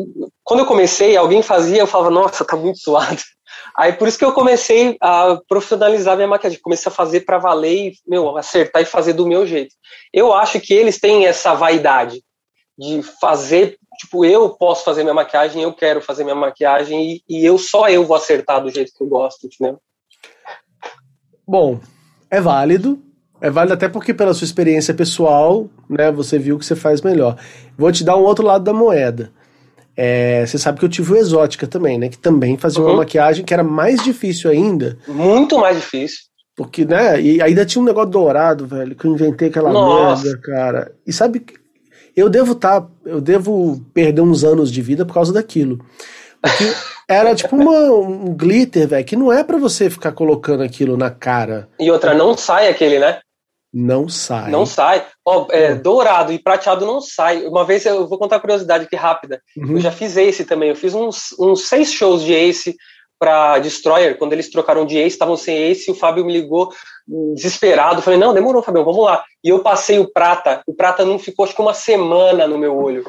quando 0.44 0.60
eu 0.60 0.66
comecei, 0.66 1.16
alguém 1.16 1.42
fazia, 1.42 1.78
eu 1.78 1.86
falava, 1.86 2.10
nossa, 2.10 2.44
tá 2.44 2.56
muito 2.56 2.78
suado. 2.78 3.20
Aí 3.76 3.92
por 3.92 4.08
isso 4.08 4.18
que 4.18 4.24
eu 4.24 4.32
comecei 4.32 4.96
a 5.00 5.38
profissionalizar 5.48 6.16
minha 6.16 6.28
maquiagem, 6.28 6.60
comecei 6.60 6.90
a 6.90 6.94
fazer 6.94 7.20
para 7.20 7.38
valer 7.38 7.88
e, 7.88 7.94
meu, 8.06 8.36
acertar 8.36 8.82
e 8.82 8.86
fazer 8.86 9.12
do 9.12 9.26
meu 9.26 9.46
jeito. 9.46 9.74
Eu 10.12 10.32
acho 10.32 10.60
que 10.60 10.74
eles 10.74 11.00
têm 11.00 11.26
essa 11.26 11.54
vaidade 11.54 12.22
de 12.78 13.02
fazer, 13.20 13.78
tipo, 13.98 14.24
eu 14.24 14.50
posso 14.50 14.84
fazer 14.84 15.02
minha 15.02 15.14
maquiagem, 15.14 15.62
eu 15.62 15.72
quero 15.72 16.00
fazer 16.00 16.24
minha 16.24 16.36
maquiagem 16.36 17.12
e, 17.14 17.22
e 17.28 17.44
eu 17.44 17.58
só 17.58 17.88
eu 17.88 18.04
vou 18.04 18.16
acertar 18.16 18.62
do 18.62 18.70
jeito 18.70 18.92
que 18.96 19.02
eu 19.02 19.08
gosto, 19.08 19.46
entendeu? 19.46 19.78
Bom, 21.46 21.80
é 22.30 22.40
válido, 22.40 23.02
é 23.40 23.50
válido 23.50 23.74
até 23.74 23.88
porque 23.88 24.14
pela 24.14 24.32
sua 24.32 24.44
experiência 24.44 24.94
pessoal, 24.94 25.68
né, 25.88 26.10
você 26.10 26.38
viu 26.38 26.58
que 26.58 26.64
você 26.64 26.76
faz 26.76 27.02
melhor. 27.02 27.36
Vou 27.76 27.92
te 27.92 28.04
dar 28.04 28.16
um 28.16 28.22
outro 28.22 28.44
lado 28.44 28.64
da 28.64 28.72
moeda. 28.72 29.32
É, 29.96 30.44
você 30.46 30.58
sabe 30.58 30.78
que 30.78 30.84
eu 30.84 30.88
tive 30.88 31.12
o 31.12 31.16
Exótica 31.16 31.66
também, 31.66 31.98
né? 31.98 32.08
Que 32.08 32.18
também 32.18 32.56
fazia 32.56 32.80
uhum. 32.80 32.88
uma 32.88 32.96
maquiagem 32.98 33.44
que 33.44 33.52
era 33.52 33.62
mais 33.62 34.02
difícil 34.02 34.50
ainda. 34.50 34.98
Muito 35.06 35.58
mais 35.58 35.76
difícil. 35.76 36.18
Porque, 36.56 36.84
né? 36.84 37.20
E 37.20 37.40
ainda 37.42 37.64
tinha 37.64 37.80
um 37.82 37.84
negócio 37.84 38.10
dourado, 38.10 38.66
velho, 38.66 38.94
que 38.94 39.06
eu 39.06 39.12
inventei 39.12 39.48
aquela 39.48 39.72
Nossa. 39.72 40.24
merda, 40.24 40.40
cara. 40.40 40.92
E 41.06 41.12
sabe, 41.12 41.44
eu 42.14 42.28
devo 42.28 42.52
estar, 42.52 42.82
tá, 42.82 42.88
eu 43.04 43.20
devo 43.20 43.82
perder 43.92 44.20
uns 44.20 44.44
anos 44.44 44.70
de 44.70 44.82
vida 44.82 45.04
por 45.04 45.14
causa 45.14 45.32
daquilo. 45.32 45.84
Porque 46.40 46.64
era 47.08 47.34
tipo 47.34 47.56
uma, 47.56 47.92
um 47.92 48.34
glitter, 48.34 48.86
velho, 48.88 49.04
que 49.04 49.16
não 49.16 49.32
é 49.32 49.42
para 49.42 49.56
você 49.56 49.88
ficar 49.88 50.12
colocando 50.12 50.62
aquilo 50.62 50.96
na 50.96 51.10
cara. 51.10 51.68
E 51.80 51.90
outra, 51.90 52.14
não 52.14 52.36
sai 52.36 52.68
aquele, 52.68 52.98
né? 52.98 53.20
Não 53.72 54.08
sai. 54.08 54.50
Não 54.50 54.66
sai. 54.66 55.06
Ó, 55.24 55.46
é, 55.50 55.74
dourado 55.74 56.32
e 56.32 56.38
prateado 56.38 56.84
não 56.84 57.00
sai. 57.00 57.46
Uma 57.46 57.64
vez 57.64 57.86
eu 57.86 58.06
vou 58.06 58.18
contar 58.18 58.36
uma 58.36 58.40
curiosidade 58.40 58.84
aqui 58.84 58.96
rápida. 58.96 59.40
Uhum. 59.56 59.72
Eu 59.72 59.80
já 59.80 59.90
fiz 59.90 60.16
Ace 60.16 60.44
também. 60.44 60.68
Eu 60.68 60.76
fiz 60.76 60.94
uns, 60.94 61.34
uns 61.38 61.68
seis 61.68 61.90
shows 61.90 62.22
de 62.22 62.34
Ace 62.34 62.76
para 63.18 63.58
Destroyer. 63.60 64.18
Quando 64.18 64.34
eles 64.34 64.50
trocaram 64.50 64.84
de 64.84 64.98
Ace, 64.98 65.14
estavam 65.14 65.36
sem 65.36 65.56
Ace. 65.70 65.88
E 65.88 65.92
o 65.92 65.96
Fábio 65.96 66.24
me 66.24 66.32
ligou 66.32 66.70
desesperado. 67.34 68.02
Falei, 68.02 68.18
não, 68.18 68.34
demorou, 68.34 68.62
Fábio, 68.62 68.84
vamos 68.84 69.04
lá. 69.04 69.24
E 69.42 69.48
eu 69.48 69.60
passei 69.60 69.98
o 69.98 70.12
prata. 70.12 70.62
O 70.66 70.74
prata 70.74 71.04
não 71.04 71.18
ficou, 71.18 71.44
acho 71.44 71.54
que 71.54 71.62
uma 71.62 71.74
semana 71.74 72.46
no 72.46 72.58
meu 72.58 72.76
olho. 72.76 73.06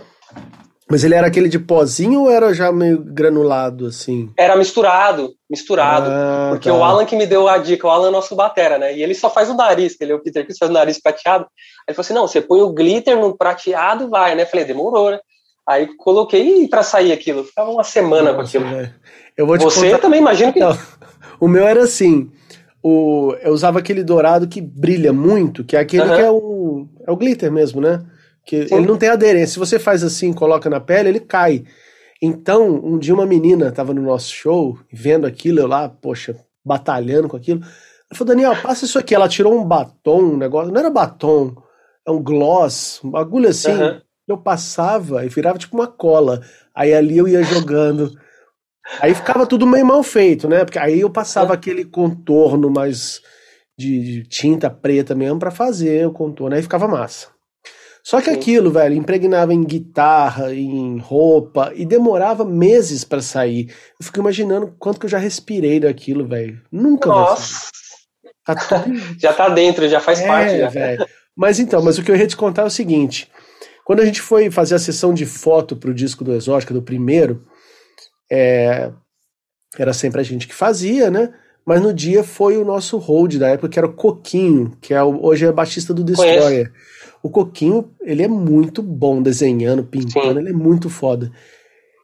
Mas 0.90 1.04
ele 1.04 1.16
era 1.16 1.28
aquele 1.28 1.48
de 1.48 1.60
pozinho 1.60 2.22
ou 2.22 2.32
era 2.32 2.54
já 2.54 2.72
meio 2.72 3.00
granulado, 3.00 3.88
assim? 3.88 4.32
Era 4.38 4.56
misturado, 4.56 5.34
misturado. 5.50 6.10
Ah, 6.10 6.50
porque 6.52 6.70
tá. 6.70 6.76
o 6.76 6.84
Alan 6.84 7.06
que 7.06 7.16
me 7.16 7.26
deu 7.26 7.48
a 7.48 7.58
dica, 7.58 7.88
o 7.88 7.90
Alan 7.90 8.10
é 8.10 8.12
nosso 8.12 8.36
batera, 8.36 8.78
né? 8.78 8.96
E 8.96 9.02
ele 9.02 9.16
só 9.16 9.30
faz 9.30 9.50
o 9.50 9.54
nariz, 9.54 9.96
ele 10.00 10.12
é 10.12 10.16
o 10.16 10.22
Peter 10.22 10.46
que 10.46 10.58
faz 10.58 10.70
o 10.70 10.74
nariz 10.74 11.02
prateado. 11.02 11.46
Aí 11.46 11.50
ele 11.90 11.96
falou 11.96 12.06
assim, 12.06 12.14
não, 12.14 12.28
você 12.28 12.42
põe 12.42 12.62
o 12.62 12.74
glitter 12.74 13.18
no 13.18 13.36
prateado 13.38 14.10
vai, 14.10 14.36
né? 14.36 14.46
Falei, 14.46 14.66
demorou, 14.66 15.12
né? 15.12 15.20
Aí 15.68 15.88
coloquei 15.98 16.68
para 16.68 16.84
sair 16.84 17.14
aquilo. 17.14 17.46
Ficava 17.46 17.72
uma 17.72 17.84
semana 17.84 18.34
Nossa, 18.34 18.36
com 18.36 18.42
aquilo. 18.42 18.66
Véio. 18.70 18.94
Eu 19.38 19.48
vou 19.48 19.58
te 19.58 19.64
Você 19.64 19.88
contar... 19.88 20.00
também 20.00 20.20
imagina 20.20 20.52
que... 20.52 20.60
Não, 20.60 20.78
o 21.40 21.48
meu 21.48 21.66
era 21.66 21.84
assim, 21.84 22.30
o, 22.84 23.34
eu 23.42 23.54
usava 23.54 23.80
aquele 23.80 24.04
dourado 24.04 24.48
que 24.48 24.62
brilha 24.62 25.14
muito, 25.14 25.64
que 25.64 25.76
é 25.76 25.80
aquele 25.80 26.04
que 26.04 26.22
é 26.22 26.30
o, 26.30 26.88
é 27.08 27.12
o 27.12 27.16
glitter 27.16 27.52
mesmo, 27.52 27.80
né? 27.80 28.04
Que 28.46 28.68
Sim. 28.68 28.76
ele 28.76 28.86
não 28.86 28.98
tem 28.98 29.10
aderência. 29.10 29.54
Se 29.54 29.60
você 29.60 29.80
faz 29.80 30.04
assim, 30.04 30.34
coloca 30.34 30.70
na 30.70 30.80
pele, 30.80 31.10
ele 31.10 31.20
cai. 31.20 31.64
Então, 32.22 32.70
um 32.84 32.98
dia 32.98 33.14
uma 33.14 33.26
menina 33.26 33.68
estava 33.68 33.94
no 33.94 34.02
nosso 34.02 34.32
show, 34.34 34.80
vendo 34.92 35.28
aquilo, 35.28 35.60
eu 35.60 35.68
lá, 35.68 35.90
poxa, 35.90 36.36
batalhando 36.64 37.28
com 37.28 37.36
aquilo. 37.36 37.60
Ela 37.60 38.18
falou, 38.18 38.34
Daniel, 38.34 38.56
passa 38.62 38.86
isso 38.86 38.98
aqui. 38.98 39.14
Ela 39.14 39.28
tirou 39.28 39.54
um 39.54 39.66
batom, 39.66 40.22
um 40.22 40.38
negócio, 40.38 40.72
não 40.72 40.80
era 40.80 40.90
batom, 40.90 41.56
é 42.08 42.12
um 42.12 42.22
gloss, 42.22 43.02
um 43.04 43.12
bagulho 43.12 43.50
assim. 43.50 43.74
Uhum. 43.74 44.02
Eu 44.28 44.38
passava 44.38 45.26
e 45.26 45.30
virava 45.30 45.58
tipo 45.58 45.76
uma 45.76 45.88
cola. 45.88 46.42
Aí 46.74 46.94
ali 46.94 47.18
eu 47.18 47.28
ia 47.28 47.44
jogando. 47.44 48.12
Aí 49.02 49.14
ficava 49.14 49.46
tudo 49.46 49.68
meio 49.68 49.86
mal 49.86 50.02
feito, 50.02 50.48
né? 50.48 50.64
Porque 50.64 50.80
aí 50.80 51.02
eu 51.02 51.10
passava 51.10 51.48
uhum. 51.48 51.54
aquele 51.54 51.84
contorno 51.84 52.70
mais 52.70 53.22
de, 53.78 54.00
de 54.00 54.24
tinta 54.24 54.70
preta 54.70 55.14
mesmo 55.14 55.40
para 55.40 55.52
fazer 55.52 56.08
o 56.08 56.14
contorno. 56.14 56.56
Aí 56.56 56.62
ficava 56.62 56.88
massa. 56.88 57.33
Só 58.04 58.20
que 58.20 58.30
Sim. 58.30 58.36
aquilo, 58.36 58.70
velho, 58.70 58.96
impregnava 58.96 59.54
em 59.54 59.64
guitarra, 59.64 60.54
em 60.54 60.98
roupa, 60.98 61.72
e 61.74 61.86
demorava 61.86 62.44
meses 62.44 63.06
para 63.06 63.22
sair. 63.22 63.74
Eu 63.98 64.06
fico 64.06 64.20
imaginando 64.20 64.76
quanto 64.78 65.00
que 65.00 65.06
eu 65.06 65.10
já 65.10 65.18
respirei 65.18 65.80
daquilo, 65.80 66.28
velho. 66.28 66.62
Nunca 66.70 67.08
Nossa! 67.08 67.70
Tá 68.46 68.56
tudo... 68.56 68.94
já 69.18 69.32
tá 69.32 69.48
dentro, 69.48 69.88
já 69.88 70.02
faz 70.02 70.20
é, 70.20 70.28
parte. 70.28 70.58
Já. 70.58 70.70
Velho. 70.70 71.06
Mas 71.34 71.60
então, 71.60 71.82
mas 71.82 71.98
o 71.98 72.04
que 72.04 72.12
eu 72.12 72.16
ia 72.16 72.28
te 72.28 72.36
contar 72.36 72.64
é 72.64 72.66
o 72.66 72.70
seguinte. 72.70 73.32
Quando 73.86 74.02
a 74.02 74.06
gente 74.06 74.22
foi 74.22 74.52
fazer 74.52 74.76
a 74.76 74.80
sessão 74.80 75.14
de 75.14 75.26
foto 75.26 75.76
pro 75.76 75.94
disco 75.94 76.26
do 76.26 76.34
Exótica, 76.34 76.74
do 76.74 76.82
primeiro, 76.82 77.46
é, 78.30 78.92
era 79.78 79.94
sempre 79.94 80.20
a 80.20 80.24
gente 80.24 80.48
que 80.48 80.54
fazia, 80.54 81.10
né? 81.10 81.34
Mas 81.66 81.82
no 81.82 81.94
dia 81.94 82.24
foi 82.24 82.58
o 82.58 82.66
nosso 82.66 82.98
hold 82.98 83.38
da 83.38 83.48
época, 83.48 83.70
que 83.70 83.80
era 83.80 83.88
o 83.88 83.94
Coquinho, 83.94 84.78
que 84.82 84.94
é 84.94 85.02
o, 85.02 85.24
hoje 85.24 85.46
é 85.46 85.52
baixista 85.52 85.94
do 85.94 86.04
Destroyer. 86.04 86.70
Conheço. 86.70 86.93
O 87.24 87.30
Coquinho, 87.30 87.90
ele 88.02 88.22
é 88.22 88.28
muito 88.28 88.84
bom 88.84 89.22
desenhando, 89.22 89.82
pintando, 89.82 90.34
Sim. 90.34 90.40
ele 90.40 90.50
é 90.50 90.54
muito 90.54 90.90
foda. 90.90 91.32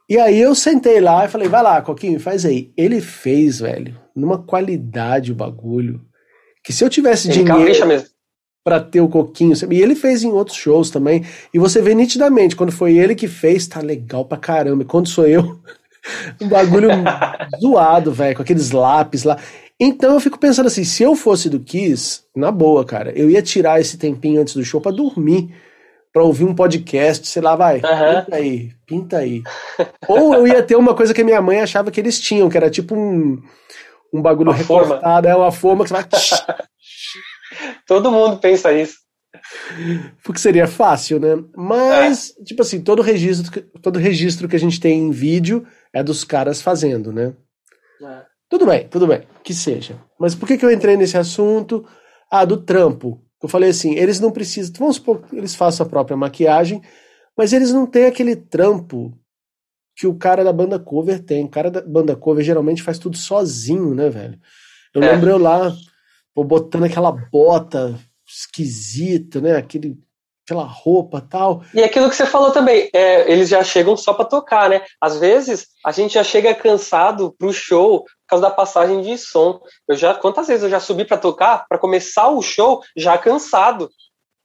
E 0.08 0.18
aí 0.18 0.40
eu 0.40 0.54
sentei 0.54 0.98
lá 0.98 1.26
e 1.26 1.28
falei, 1.28 1.46
vai 1.46 1.62
lá, 1.62 1.82
Coquinho, 1.82 2.18
faz 2.18 2.46
aí. 2.46 2.72
Ele 2.74 3.02
fez, 3.02 3.60
velho, 3.60 3.96
numa 4.16 4.38
qualidade 4.38 5.30
o 5.30 5.34
bagulho, 5.34 6.00
que 6.64 6.72
se 6.72 6.82
eu 6.82 6.88
tivesse 6.88 7.28
ele 7.28 7.44
dinheiro 7.44 8.04
para 8.64 8.80
ter 8.80 9.00
o 9.00 9.08
Coquinho, 9.08 9.54
e 9.70 9.82
ele 9.82 9.94
fez 9.94 10.22
em 10.22 10.32
outros 10.32 10.56
shows 10.56 10.90
também, 10.90 11.24
e 11.52 11.58
você 11.58 11.80
vê 11.80 11.94
nitidamente, 11.94 12.56
quando 12.56 12.72
foi 12.72 12.96
ele 12.96 13.14
que 13.14 13.28
fez, 13.28 13.66
tá 13.66 13.80
legal 13.80 14.24
pra 14.24 14.38
caramba. 14.38 14.82
E 14.82 14.86
quando 14.86 15.08
sou 15.08 15.26
eu, 15.26 15.60
um 16.40 16.48
bagulho 16.48 16.88
zoado, 17.60 18.10
velho, 18.12 18.36
com 18.36 18.42
aqueles 18.42 18.70
lápis 18.70 19.24
lá. 19.24 19.38
Então 19.80 20.12
eu 20.12 20.20
fico 20.20 20.38
pensando 20.38 20.66
assim, 20.66 20.84
se 20.84 21.02
eu 21.02 21.16
fosse 21.16 21.48
do 21.48 21.58
Kiss, 21.58 22.22
na 22.36 22.50
boa, 22.50 22.84
cara, 22.84 23.12
eu 23.18 23.30
ia 23.30 23.40
tirar 23.40 23.80
esse 23.80 23.96
tempinho 23.96 24.40
antes 24.40 24.54
do 24.54 24.64
show 24.64 24.78
para 24.78 24.92
dormir, 24.92 25.54
para 26.12 26.22
ouvir 26.22 26.44
um 26.44 26.54
podcast, 26.54 27.26
sei 27.26 27.40
lá, 27.40 27.56
vai, 27.56 27.76
uhum. 27.76 28.24
pinta 28.24 28.36
aí, 28.36 28.70
pinta 28.86 29.16
aí. 29.18 29.42
Ou 30.06 30.34
eu 30.34 30.46
ia 30.46 30.62
ter 30.62 30.76
uma 30.76 30.94
coisa 30.94 31.14
que 31.14 31.22
a 31.22 31.24
minha 31.24 31.40
mãe 31.40 31.60
achava 31.60 31.90
que 31.90 31.98
eles 31.98 32.20
tinham, 32.20 32.50
que 32.50 32.58
era 32.58 32.68
tipo 32.68 32.94
um, 32.94 33.40
um 34.12 34.20
bagulho 34.20 34.50
uma 34.50 34.56
recortado, 34.56 35.00
forma. 35.00 35.28
é 35.28 35.34
uma 35.34 35.52
forma 35.52 35.84
que 35.84 35.90
você 35.90 35.94
vai... 35.94 36.06
Todo 37.86 38.12
mundo 38.12 38.38
pensa 38.38 38.72
isso. 38.72 38.98
Porque 40.22 40.40
seria 40.40 40.66
fácil, 40.66 41.18
né? 41.18 41.42
Mas, 41.56 42.34
é. 42.38 42.44
tipo 42.44 42.62
assim, 42.62 42.82
todo 42.82 43.02
registro, 43.02 43.62
todo 43.80 43.98
registro 43.98 44.48
que 44.48 44.56
a 44.56 44.58
gente 44.60 44.78
tem 44.78 44.98
em 44.98 45.10
vídeo 45.10 45.66
é 45.92 46.02
dos 46.02 46.22
caras 46.24 46.60
fazendo, 46.60 47.12
né? 47.12 47.32
É. 48.02 48.29
Tudo 48.50 48.66
bem, 48.66 48.88
tudo 48.88 49.06
bem, 49.06 49.22
que 49.44 49.54
seja. 49.54 49.96
Mas 50.18 50.34
por 50.34 50.46
que, 50.46 50.58
que 50.58 50.64
eu 50.64 50.72
entrei 50.72 50.96
nesse 50.96 51.16
assunto? 51.16 51.86
Ah, 52.28 52.44
do 52.44 52.56
trampo. 52.56 53.24
Eu 53.40 53.48
falei 53.48 53.70
assim, 53.70 53.94
eles 53.94 54.18
não 54.18 54.32
precisam. 54.32 54.74
Vamos 54.76 54.96
supor 54.96 55.22
que 55.22 55.36
eles 55.36 55.54
façam 55.54 55.86
a 55.86 55.88
própria 55.88 56.16
maquiagem, 56.16 56.82
mas 57.38 57.52
eles 57.52 57.72
não 57.72 57.86
têm 57.86 58.06
aquele 58.06 58.34
trampo 58.34 59.16
que 59.96 60.06
o 60.06 60.14
cara 60.16 60.42
da 60.42 60.52
banda 60.52 60.80
cover 60.80 61.22
tem. 61.24 61.44
O 61.44 61.48
cara 61.48 61.70
da 61.70 61.80
banda 61.80 62.16
cover 62.16 62.44
geralmente 62.44 62.82
faz 62.82 62.98
tudo 62.98 63.16
sozinho, 63.16 63.94
né, 63.94 64.10
velho? 64.10 64.38
Eu 64.92 65.02
é. 65.02 65.12
lembro 65.12 65.30
eu 65.30 65.38
lá, 65.38 65.72
botando 66.34 66.84
aquela 66.84 67.12
bota 67.12 67.96
esquisita, 68.26 69.40
né? 69.40 69.56
Aquele 69.56 69.96
aquela 70.50 70.64
roupa 70.64 71.20
tal. 71.20 71.62
E 71.72 71.82
aquilo 71.82 72.10
que 72.10 72.16
você 72.16 72.26
falou 72.26 72.50
também, 72.50 72.90
é, 72.92 73.30
eles 73.30 73.48
já 73.48 73.62
chegam 73.62 73.96
só 73.96 74.12
para 74.12 74.24
tocar, 74.24 74.68
né? 74.68 74.84
Às 75.00 75.18
vezes 75.18 75.68
a 75.84 75.92
gente 75.92 76.14
já 76.14 76.24
chega 76.24 76.54
cansado 76.54 77.34
pro 77.38 77.52
show 77.52 78.00
por 78.00 78.10
causa 78.28 78.42
da 78.42 78.50
passagem 78.50 79.00
de 79.00 79.16
som. 79.16 79.60
Eu 79.88 79.96
já 79.96 80.12
quantas 80.14 80.48
vezes 80.48 80.64
eu 80.64 80.70
já 80.70 80.80
subi 80.80 81.04
para 81.04 81.16
tocar 81.16 81.66
para 81.68 81.78
começar 81.78 82.28
o 82.28 82.42
show 82.42 82.82
já 82.96 83.16
cansado, 83.16 83.88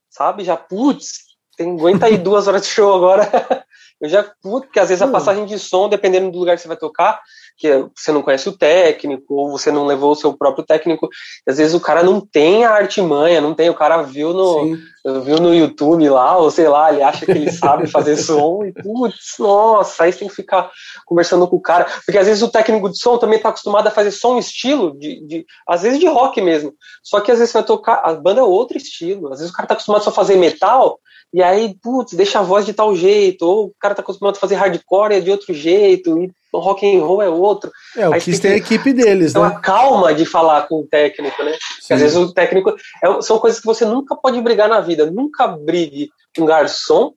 sabe? 0.08 0.44
Já 0.44 0.56
putz, 0.56 1.24
tem 1.56 1.72
aguenta 1.72 2.06
aí 2.06 2.16
duas 2.16 2.46
horas 2.46 2.62
de 2.62 2.68
show 2.68 2.94
agora. 2.94 3.28
eu 4.00 4.08
já 4.08 4.22
putz, 4.42 4.66
porque 4.66 4.80
às 4.80 4.88
vezes 4.88 5.02
a 5.02 5.06
hum. 5.06 5.12
passagem 5.12 5.46
de 5.46 5.58
som, 5.58 5.88
dependendo 5.88 6.30
do 6.30 6.38
lugar 6.38 6.56
que 6.56 6.62
você 6.62 6.68
vai 6.68 6.76
tocar, 6.76 7.20
que 7.56 7.86
você 7.96 8.12
não 8.12 8.20
conhece 8.20 8.48
o 8.48 8.56
técnico, 8.56 9.34
ou 9.34 9.50
você 9.50 9.72
não 9.72 9.86
levou 9.86 10.12
o 10.12 10.16
seu 10.16 10.36
próprio 10.36 10.64
técnico. 10.64 11.08
Às 11.48 11.56
vezes 11.56 11.72
o 11.74 11.80
cara 11.80 12.02
não 12.02 12.20
tem 12.20 12.66
a 12.66 12.72
artimanha, 12.72 13.40
não 13.40 13.54
tem, 13.54 13.70
o 13.70 13.74
cara 13.74 14.02
viu 14.02 14.34
no, 14.34 14.76
viu 15.22 15.38
no 15.38 15.54
YouTube 15.54 16.06
lá, 16.10 16.36
ou 16.36 16.50
sei 16.50 16.68
lá, 16.68 16.92
ele 16.92 17.02
acha 17.02 17.24
que 17.24 17.32
ele 17.32 17.50
sabe 17.50 17.86
fazer 17.90 18.16
som, 18.18 18.62
e 18.64 18.72
putz, 18.72 19.36
nossa, 19.38 20.04
aí 20.04 20.12
você 20.12 20.18
tem 20.18 20.28
que 20.28 20.34
ficar 20.34 20.70
conversando 21.06 21.48
com 21.48 21.56
o 21.56 21.62
cara. 21.62 21.86
Porque 22.04 22.18
às 22.18 22.26
vezes 22.26 22.42
o 22.42 22.50
técnico 22.50 22.90
de 22.90 22.98
som 22.98 23.16
também 23.16 23.38
está 23.38 23.48
acostumado 23.48 23.86
a 23.86 23.90
fazer 23.90 24.10
só 24.10 24.34
um 24.34 24.38
estilo, 24.38 24.96
de, 24.98 25.26
de, 25.26 25.46
às 25.66 25.82
vezes 25.82 25.98
de 25.98 26.06
rock 26.06 26.42
mesmo. 26.42 26.74
Só 27.02 27.20
que 27.20 27.32
às 27.32 27.38
vezes 27.38 27.52
você 27.52 27.58
vai 27.58 27.66
tocar, 27.66 28.02
a 28.04 28.12
banda 28.12 28.40
é 28.40 28.44
outro 28.44 28.76
estilo. 28.76 29.32
Às 29.32 29.38
vezes 29.38 29.50
o 29.50 29.56
cara 29.56 29.64
está 29.64 29.74
acostumado 29.74 30.04
só 30.04 30.10
a 30.10 30.12
fazer 30.12 30.36
metal, 30.36 30.98
e 31.36 31.42
aí, 31.42 31.76
putz, 31.82 32.14
deixa 32.14 32.38
a 32.38 32.42
voz 32.42 32.64
de 32.64 32.72
tal 32.72 32.96
jeito, 32.96 33.42
ou 33.42 33.66
o 33.66 33.74
cara 33.78 33.94
tá 33.94 34.00
acostumado 34.00 34.36
a 34.36 34.40
fazer 34.40 34.54
hardcore 34.54 35.16
é 35.16 35.20
de 35.20 35.30
outro 35.30 35.52
jeito, 35.52 36.18
e 36.18 36.32
rock 36.54 36.86
and 36.86 37.04
roll 37.04 37.20
é 37.20 37.28
outro. 37.28 37.70
É, 37.94 38.08
o 38.08 38.14
aí 38.14 38.22
Kiss 38.22 38.40
tem, 38.40 38.52
a 38.52 38.56
equipe 38.56 38.90
deles, 38.94 39.34
né? 39.34 39.40
Uma 39.40 39.60
calma 39.60 40.14
de 40.14 40.24
falar 40.24 40.66
com 40.66 40.80
o 40.80 40.86
técnico, 40.86 41.42
né? 41.44 41.52
Às 41.90 42.00
vezes 42.00 42.16
o 42.16 42.32
técnico 42.32 42.74
é, 43.04 43.20
são 43.20 43.38
coisas 43.38 43.60
que 43.60 43.66
você 43.66 43.84
nunca 43.84 44.16
pode 44.16 44.40
brigar 44.40 44.66
na 44.66 44.80
vida. 44.80 45.10
Nunca 45.10 45.46
brigue 45.46 46.08
com 46.34 46.46
garçom, 46.46 47.12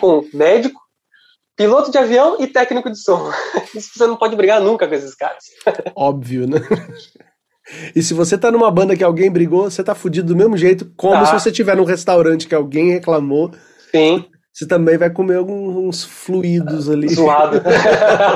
com 0.00 0.26
médico, 0.34 0.80
piloto 1.54 1.92
de 1.92 1.98
avião 1.98 2.38
e 2.40 2.48
técnico 2.48 2.90
de 2.90 2.98
som. 2.98 3.30
Isso 3.72 3.90
você 3.94 4.06
não 4.08 4.16
pode 4.16 4.34
brigar 4.34 4.60
nunca 4.60 4.88
com 4.88 4.94
esses 4.96 5.14
caras. 5.14 5.44
Óbvio, 5.94 6.48
né? 6.48 6.58
E 7.94 8.02
se 8.02 8.12
você 8.12 8.36
tá 8.36 8.50
numa 8.50 8.70
banda 8.70 8.96
que 8.96 9.04
alguém 9.04 9.30
brigou, 9.30 9.70
você 9.70 9.82
tá 9.82 9.94
fudido 9.94 10.28
do 10.28 10.36
mesmo 10.36 10.56
jeito, 10.56 10.92
como 10.96 11.14
tá. 11.14 11.26
se 11.26 11.32
você 11.32 11.52
tiver 11.52 11.76
num 11.76 11.84
restaurante 11.84 12.46
que 12.46 12.54
alguém 12.54 12.90
reclamou. 12.90 13.52
Sim. 13.90 14.24
Você 14.52 14.66
também 14.66 14.98
vai 14.98 15.08
comer 15.08 15.36
alguns 15.36 16.04
fluidos 16.04 16.90
ali. 16.90 17.08
Zoado. 17.08 17.62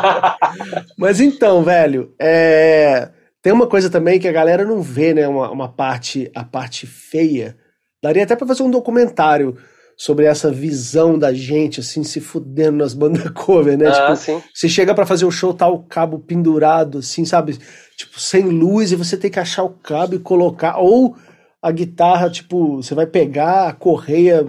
Mas 0.97 1.21
então, 1.21 1.63
velho, 1.63 2.15
é... 2.19 3.11
tem 3.43 3.53
uma 3.53 3.67
coisa 3.67 3.91
também 3.91 4.19
que 4.19 4.29
a 4.29 4.33
galera 4.33 4.65
não 4.65 4.81
vê, 4.81 5.13
né? 5.13 5.29
Uma, 5.29 5.51
uma 5.51 5.69
parte, 5.69 6.31
a 6.35 6.43
parte 6.43 6.87
feia. 6.87 7.57
Daria 8.03 8.23
até 8.23 8.35
para 8.35 8.47
fazer 8.47 8.63
um 8.63 8.71
documentário 8.71 9.57
sobre 9.97 10.27
essa 10.27 10.51
visão 10.51 11.19
da 11.19 11.33
gente, 11.33 11.81
assim, 11.81 12.05
se 12.05 12.21
fudendo 12.21 12.77
nas 12.77 12.93
bandas 12.93 13.29
cover, 13.35 13.79
né? 13.79 13.89
Ah, 13.89 13.93
tipo, 13.93 14.17
sim. 14.17 14.43
você 14.53 14.69
chega 14.69 14.95
para 14.95 15.07
fazer 15.07 15.25
o 15.25 15.31
show, 15.31 15.55
tá 15.55 15.67
o 15.67 15.83
cabo 15.83 16.19
pendurado, 16.19 16.99
assim, 16.99 17.25
sabe? 17.25 17.59
Tipo, 17.97 18.21
sem 18.21 18.43
luz, 18.43 18.93
e 18.93 18.97
você 18.97 19.17
tem 19.17 19.31
que 19.31 19.41
achar 19.41 19.63
o 19.63 19.71
cabo 19.71 20.15
e 20.15 20.19
colocar. 20.19 20.77
Ou 20.79 21.17
a 21.63 21.71
guitarra, 21.71 22.29
tipo, 22.29 22.77
você 22.77 22.95
vai 22.95 23.07
pegar 23.07 23.69
a 23.69 23.73
correia, 23.73 24.47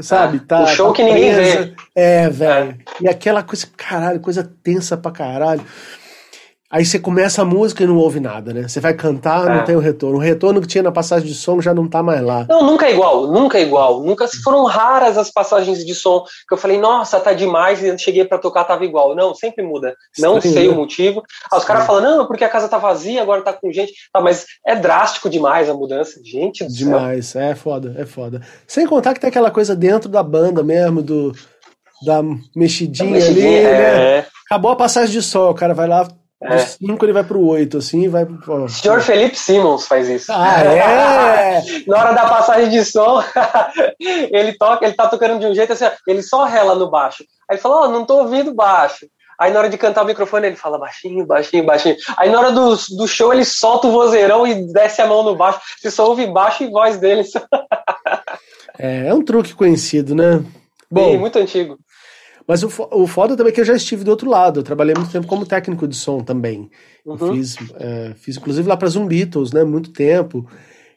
sabe? 0.00 0.40
Ah, 0.42 0.46
tá, 0.48 0.62
o 0.62 0.66
show 0.68 0.88
tá 0.88 0.94
que 0.94 1.02
ninguém 1.02 1.34
presa. 1.34 1.64
vê. 1.64 1.74
É, 1.94 2.30
velho. 2.30 2.78
E 3.02 3.08
aquela 3.08 3.42
coisa, 3.42 3.66
caralho, 3.76 4.20
coisa 4.20 4.50
tensa 4.62 4.96
pra 4.96 5.12
caralho. 5.12 5.62
Aí 6.70 6.84
você 6.84 6.98
começa 6.98 7.40
a 7.40 7.44
música 7.46 7.82
e 7.82 7.86
não 7.86 7.96
ouve 7.96 8.20
nada, 8.20 8.52
né? 8.52 8.68
Você 8.68 8.78
vai 8.78 8.92
cantar, 8.92 9.46
não 9.46 9.60
É. 9.60 9.62
tem 9.62 9.74
o 9.74 9.78
retorno. 9.80 10.18
O 10.18 10.20
retorno 10.20 10.60
que 10.60 10.66
tinha 10.66 10.82
na 10.82 10.92
passagem 10.92 11.26
de 11.26 11.34
som 11.34 11.62
já 11.62 11.72
não 11.72 11.88
tá 11.88 12.02
mais 12.02 12.20
lá. 12.20 12.44
Não, 12.46 12.62
nunca 12.62 12.84
é 12.86 12.92
igual, 12.92 13.26
nunca 13.26 13.56
é 13.56 13.62
igual. 13.62 14.02
Nunca 14.02 14.28
foram 14.44 14.64
raras 14.64 15.16
as 15.16 15.30
passagens 15.30 15.82
de 15.82 15.94
som 15.94 16.22
que 16.46 16.52
eu 16.52 16.58
falei, 16.58 16.78
nossa, 16.78 17.18
tá 17.20 17.32
demais, 17.32 17.82
e 17.82 17.86
eu 17.86 17.96
cheguei 17.96 18.22
pra 18.26 18.36
tocar, 18.36 18.64
tava 18.64 18.84
igual. 18.84 19.16
Não, 19.16 19.34
sempre 19.34 19.64
muda. 19.64 19.94
Não 20.18 20.36
Estranho, 20.36 20.54
sei 20.54 20.68
né? 20.68 20.74
o 20.74 20.76
motivo. 20.76 21.22
Aí 21.50 21.58
os 21.58 21.64
caras 21.64 21.86
falam, 21.86 22.02
não, 22.02 22.26
porque 22.26 22.44
a 22.44 22.48
casa 22.50 22.68
tá 22.68 22.76
vazia, 22.76 23.22
agora 23.22 23.40
tá 23.40 23.54
com 23.54 23.72
gente. 23.72 23.92
Tá, 24.12 24.20
mas 24.20 24.44
é 24.66 24.76
drástico 24.76 25.30
demais 25.30 25.70
a 25.70 25.74
mudança. 25.74 26.20
Gente 26.22 26.64
do 26.64 26.70
céu. 26.70 26.84
Demais, 26.86 27.34
é 27.34 27.54
foda, 27.54 27.94
é 27.96 28.04
foda. 28.04 28.42
Sem 28.66 28.86
contar 28.86 29.14
que 29.14 29.20
tem 29.20 29.28
aquela 29.28 29.50
coisa 29.50 29.74
dentro 29.74 30.08
da 30.10 30.22
banda 30.22 30.62
mesmo, 30.62 31.00
do 31.02 31.32
da 32.04 32.22
mexidinha, 32.54 33.24
ali, 33.24 33.40
né? 33.42 34.18
É. 34.18 34.26
Acabou 34.46 34.70
a 34.70 34.76
passagem 34.76 35.10
de 35.10 35.22
som, 35.22 35.50
o 35.50 35.54
cara 35.54 35.74
vai 35.74 35.88
lá, 35.88 36.06
É. 36.40 36.54
do 36.54 36.60
5 36.60 37.04
ele 37.04 37.12
vai 37.12 37.24
pro 37.24 37.44
8, 37.44 37.78
assim, 37.78 38.04
e 38.04 38.08
vai 38.08 38.24
pro. 38.24 38.64
O 38.64 38.68
senhor 38.68 39.00
Felipe 39.00 39.36
Simmons 39.36 39.88
faz 39.88 40.08
isso. 40.08 40.30
Ah, 40.32 40.62
é? 40.62 41.62
Na 41.86 41.98
hora 41.98 42.12
da 42.12 42.28
passagem 42.28 42.70
de 42.70 42.84
som, 42.84 43.22
ele 43.98 44.56
toca, 44.56 44.84
ele 44.84 44.94
tá 44.94 45.08
tocando 45.08 45.40
de 45.40 45.46
um 45.46 45.54
jeito 45.54 45.72
assim, 45.72 45.84
ó, 45.84 45.90
ele 46.06 46.22
só 46.22 46.44
rela 46.44 46.76
no 46.76 46.88
baixo. 46.88 47.24
Aí 47.50 47.56
ele 47.56 47.60
fala, 47.60 47.86
ó, 47.86 47.88
não 47.88 48.06
tô 48.06 48.18
ouvindo 48.18 48.54
baixo. 48.54 49.06
Aí 49.38 49.52
na 49.52 49.58
hora 49.58 49.68
de 49.68 49.78
cantar 49.78 50.02
o 50.02 50.06
microfone, 50.06 50.48
ele 50.48 50.56
fala 50.56 50.78
baixinho, 50.78 51.26
baixinho, 51.26 51.64
baixinho. 51.64 51.96
Aí 52.16 52.30
na 52.30 52.38
hora 52.38 52.52
do, 52.52 52.76
do 52.96 53.06
show, 53.06 53.32
ele 53.32 53.44
solta 53.44 53.86
o 53.86 53.92
vozeirão 53.92 54.46
e 54.46 54.66
desce 54.72 55.00
a 55.00 55.06
mão 55.06 55.22
no 55.22 55.36
baixo. 55.36 55.60
Você 55.78 55.90
só 55.90 56.08
ouve 56.08 56.26
baixo 56.26 56.64
e 56.64 56.70
voz 56.70 56.98
dele. 56.98 57.22
é, 58.78 59.08
é 59.08 59.14
um 59.14 59.24
truque 59.24 59.54
conhecido, 59.54 60.14
né? 60.14 60.44
Bom, 60.90 61.12
Sim, 61.12 61.18
muito 61.18 61.38
antigo. 61.38 61.78
Mas 62.48 62.62
o, 62.62 62.70
o 62.92 63.06
foda 63.06 63.36
também 63.36 63.52
é 63.52 63.54
que 63.54 63.60
eu 63.60 63.64
já 63.64 63.74
estive 63.76 64.02
do 64.02 64.10
outro 64.10 64.28
lado. 64.30 64.60
Eu 64.60 64.64
trabalhei 64.64 64.94
muito 64.94 65.12
tempo 65.12 65.26
como 65.26 65.44
técnico 65.44 65.86
de 65.86 65.94
som 65.94 66.20
também. 66.20 66.70
Eu 67.04 67.12
Uhum. 67.12 67.34
fiz, 67.34 67.56
é, 67.78 68.14
fiz 68.16 68.38
inclusive 68.38 68.66
lá 68.66 68.76
para 68.76 68.88
Zoom 68.88 69.06
Beatles, 69.06 69.52
né? 69.52 69.62
Muito 69.64 69.92
tempo. 69.92 70.48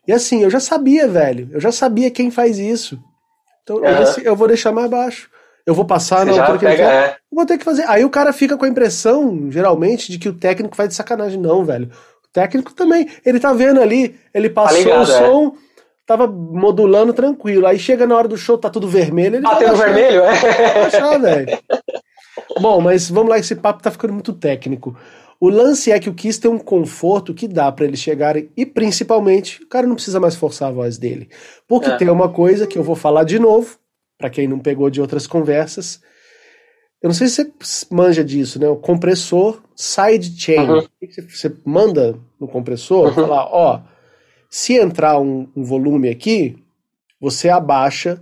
E 0.07 0.13
assim, 0.13 0.41
eu 0.43 0.49
já 0.49 0.59
sabia, 0.61 1.07
velho. 1.07 1.49
Eu 1.51 1.59
já 1.59 1.71
sabia 1.71 2.09
quem 2.09 2.31
faz 2.31 2.57
isso. 2.57 2.97
Então 3.63 3.77
eu, 3.77 3.85
Aham. 3.85 4.03
disse, 4.03 4.25
eu 4.25 4.35
vou 4.35 4.47
deixar 4.47 4.71
mais 4.71 4.89
baixo. 4.89 5.29
Eu 5.65 5.75
vou 5.75 5.85
passar 5.85 6.25
na 6.25 6.31
Você 6.31 6.37
já 6.37 6.41
altura 6.43 6.57
que 6.59 6.65
ele 6.65 6.75
quer. 6.77 6.93
é. 6.93 7.09
Eu 7.31 7.35
vou 7.35 7.45
ter 7.45 7.57
que 7.57 7.63
fazer. 7.65 7.83
Aí 7.87 8.03
o 8.03 8.09
cara 8.09 8.33
fica 8.33 8.57
com 8.57 8.65
a 8.65 8.69
impressão, 8.69 9.51
geralmente, 9.51 10.11
de 10.11 10.17
que 10.17 10.27
o 10.29 10.33
técnico 10.33 10.75
faz 10.75 10.89
de 10.89 10.95
sacanagem. 10.95 11.39
Não, 11.39 11.63
velho. 11.63 11.89
O 12.25 12.27
técnico 12.33 12.73
também. 12.73 13.07
Ele 13.25 13.39
tá 13.39 13.53
vendo 13.53 13.79
ali, 13.81 14.15
ele 14.33 14.49
passou 14.49 14.79
ligado, 14.79 15.07
o 15.09 15.11
é. 15.11 15.17
Tava 16.17 16.27
modulando 16.27 17.13
tranquilo. 17.13 17.65
Aí 17.67 17.79
chega 17.79 18.05
na 18.05 18.15
hora 18.15 18.27
do 18.27 18.37
show, 18.37 18.57
tá 18.57 18.69
tudo 18.69 18.87
vermelho. 18.87 19.37
Ele 19.37 19.47
Ah, 19.47 19.51
vai 19.51 19.59
tem 19.59 19.67
o 19.69 19.77
baixar. 19.77 19.93
vermelho? 19.93 20.21
É. 20.23 20.73
baixar, 20.81 21.17
velho. 21.19 21.59
Bom, 22.59 22.81
mas 22.81 23.09
vamos 23.09 23.29
lá, 23.29 23.37
esse 23.39 23.55
papo 23.55 23.81
tá 23.81 23.89
ficando 23.91 24.13
muito 24.13 24.33
técnico. 24.33 24.95
O 25.39 25.49
lance 25.49 25.91
é 25.91 25.99
que 25.99 26.09
o 26.09 26.13
Kiss 26.13 26.39
tem 26.39 26.51
um 26.51 26.59
conforto 26.59 27.33
que 27.33 27.47
dá 27.47 27.71
pra 27.71 27.85
eles 27.85 27.99
chegarem 27.99 28.49
e 28.55 28.65
principalmente 28.65 29.63
o 29.63 29.67
cara 29.67 29.87
não 29.87 29.95
precisa 29.95 30.19
mais 30.19 30.35
forçar 30.35 30.69
a 30.69 30.71
voz 30.71 30.97
dele. 30.97 31.29
Porque 31.67 31.89
É. 31.89 31.97
tem 31.97 32.09
uma 32.09 32.29
coisa 32.29 32.67
que 32.67 32.77
eu 32.77 32.83
vou 32.83 32.95
falar 32.95 33.23
de 33.23 33.39
novo, 33.39 33.77
pra 34.19 34.29
quem 34.29 34.47
não 34.47 34.59
pegou 34.59 34.89
de 34.89 35.01
outras 35.01 35.25
conversas. 35.25 35.99
Eu 37.01 37.07
não 37.07 37.15
sei 37.15 37.27
se 37.27 37.51
você 37.59 37.85
manja 37.89 38.23
disso, 38.23 38.59
né? 38.59 38.67
O 38.69 38.75
compressor 38.75 39.59
sidechain. 39.75 40.69
Uhum. 40.69 40.87
Você 41.27 41.51
manda 41.65 42.15
no 42.39 42.47
compressor, 42.47 43.07
Uhum. 43.07 43.13
falar, 43.13 43.45
ó, 43.51 43.81
se 44.53 44.73
entrar 44.77 45.17
um, 45.17 45.49
um 45.55 45.63
volume 45.63 46.09
aqui, 46.09 46.61
você 47.21 47.47
abaixa 47.47 48.21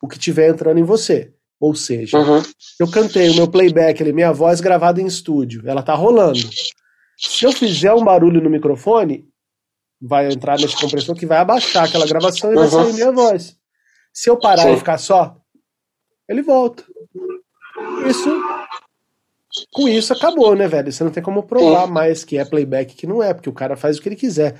o 0.00 0.06
que 0.06 0.16
tiver 0.18 0.48
entrando 0.48 0.78
em 0.78 0.84
você. 0.84 1.32
Ou 1.58 1.74
seja, 1.74 2.18
Uhum. 2.18 2.40
eu 2.78 2.88
cantei 2.90 3.30
o 3.30 3.34
meu 3.34 3.48
playback 3.48 4.00
ali, 4.02 4.12
minha 4.12 4.32
voz 4.32 4.60
gravada 4.60 5.00
em 5.00 5.06
estúdio, 5.06 5.62
ela 5.66 5.82
tá 5.82 5.94
rolando. 5.94 6.38
Se 7.16 7.44
eu 7.44 7.52
fizer 7.52 7.92
um 7.92 8.04
barulho 8.04 8.40
no 8.40 8.48
microfone, 8.50 9.28
vai 10.00 10.30
entrar 10.30 10.58
nesse 10.58 10.76
compressor 10.80 11.16
que 11.16 11.26
vai 11.26 11.38
abaixar 11.38 11.84
aquela 11.84 12.06
gravação 12.06 12.52
e 12.52 12.54
vai 12.54 12.64
Uhum. 12.64 12.70
sair 12.70 12.92
minha 12.92 13.10
voz. 13.12 13.56
Se 14.12 14.30
eu 14.30 14.36
parar 14.38 14.62
Sim. 14.64 14.74
e 14.74 14.76
ficar 14.76 14.98
só, 14.98 15.36
ele 16.28 16.42
volta. 16.42 16.84
Isso. 18.06 18.28
Com 19.72 19.88
isso 19.88 20.12
acabou, 20.12 20.54
né, 20.54 20.66
velho? 20.68 20.92
Você 20.92 21.02
não 21.02 21.10
tem 21.10 21.22
como 21.22 21.42
provar 21.44 21.86
mais 21.86 22.24
que 22.24 22.36
é 22.36 22.44
playback 22.44 22.94
que 22.94 23.06
não 23.06 23.22
é, 23.22 23.32
porque 23.32 23.48
o 23.48 23.52
cara 23.54 23.76
faz 23.76 23.96
o 23.96 24.02
que 24.02 24.08
ele 24.08 24.16
quiser. 24.16 24.58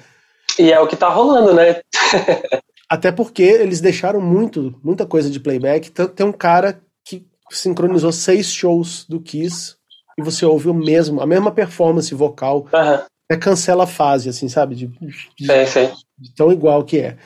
E 0.59 0.73
é 0.73 0.81
o 0.81 0.87
que 0.87 0.97
tá 0.97 1.09
rolando, 1.09 1.53
né? 1.55 1.81
Até 2.89 3.11
porque 3.11 3.43
eles 3.43 3.81
deixaram 3.81 4.21
muito, 4.21 4.79
muita 4.83 5.07
coisa 5.07 5.31
de 5.31 5.41
playback. 5.41 5.91
Tem 5.91 6.27
um 6.27 6.33
cara 6.33 6.81
que 7.05 7.27
sincronizou 7.51 8.13
seis 8.13 8.53
shows 8.53 9.05
do 9.09 9.21
Kiss 9.21 9.77
e 10.19 10.23
você 10.23 10.45
ouve 10.45 10.69
o 10.69 10.75
mesmo, 10.75 11.21
a 11.21 11.27
mesma 11.27 11.51
performance 11.51 12.15
vocal. 12.15 12.67
Aham. 12.73 13.05
É 13.31 13.37
cancela 13.37 13.85
a 13.85 13.87
fase, 13.87 14.29
assim, 14.29 14.49
sabe? 14.49 14.75
De, 14.75 14.87
de- 14.87 15.67
sei. 15.67 15.91
de 16.19 16.35
tão 16.35 16.53
igual 16.53 16.85
que 16.85 16.99
é. 16.99 17.17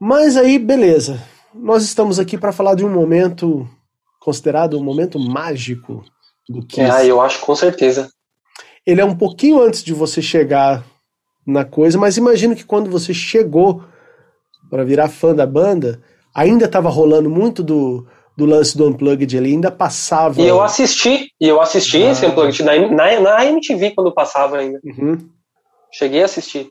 Mas 0.00 0.36
aí, 0.36 0.58
beleza. 0.58 1.22
Nós 1.54 1.84
estamos 1.84 2.18
aqui 2.18 2.38
para 2.38 2.50
falar 2.50 2.74
de 2.74 2.84
um 2.84 2.88
momento 2.88 3.68
considerado 4.18 4.78
um 4.78 4.82
momento 4.82 5.18
mágico 5.18 6.02
do 6.48 6.64
Kiss. 6.66 6.90
Ah, 6.90 7.04
eu 7.04 7.20
acho 7.20 7.40
com 7.40 7.54
certeza. 7.54 8.08
Ele 8.86 9.00
é 9.00 9.04
um 9.04 9.16
pouquinho 9.16 9.60
antes 9.60 9.84
de 9.84 9.92
você 9.92 10.22
chegar 10.22 10.82
na 11.46 11.64
coisa, 11.64 11.98
mas 11.98 12.16
imagino 12.16 12.54
que 12.56 12.64
quando 12.64 12.90
você 12.90 13.12
chegou 13.12 13.82
para 14.70 14.84
virar 14.84 15.08
fã 15.08 15.34
da 15.34 15.46
banda, 15.46 16.00
ainda 16.34 16.64
estava 16.66 16.88
rolando 16.88 17.28
muito 17.28 17.62
do, 17.62 18.06
do 18.36 18.46
lance 18.46 18.76
do 18.76 18.86
Unplugged, 18.88 19.36
ele 19.36 19.48
ainda 19.50 19.70
passava. 19.70 20.40
E 20.40 20.46
eu 20.46 20.62
assisti, 20.62 21.28
e 21.40 21.48
eu 21.48 21.60
assisti 21.60 22.02
Ah. 22.02 22.10
esse 22.12 22.24
Unplugged 22.26 22.62
na, 22.62 22.76
na, 22.88 23.20
na 23.20 23.44
MTV 23.46 23.90
quando 23.90 24.12
passava 24.14 24.58
ainda. 24.58 24.80
Uhum. 24.84 25.18
Cheguei 25.92 26.22
a 26.22 26.24
assistir. 26.26 26.68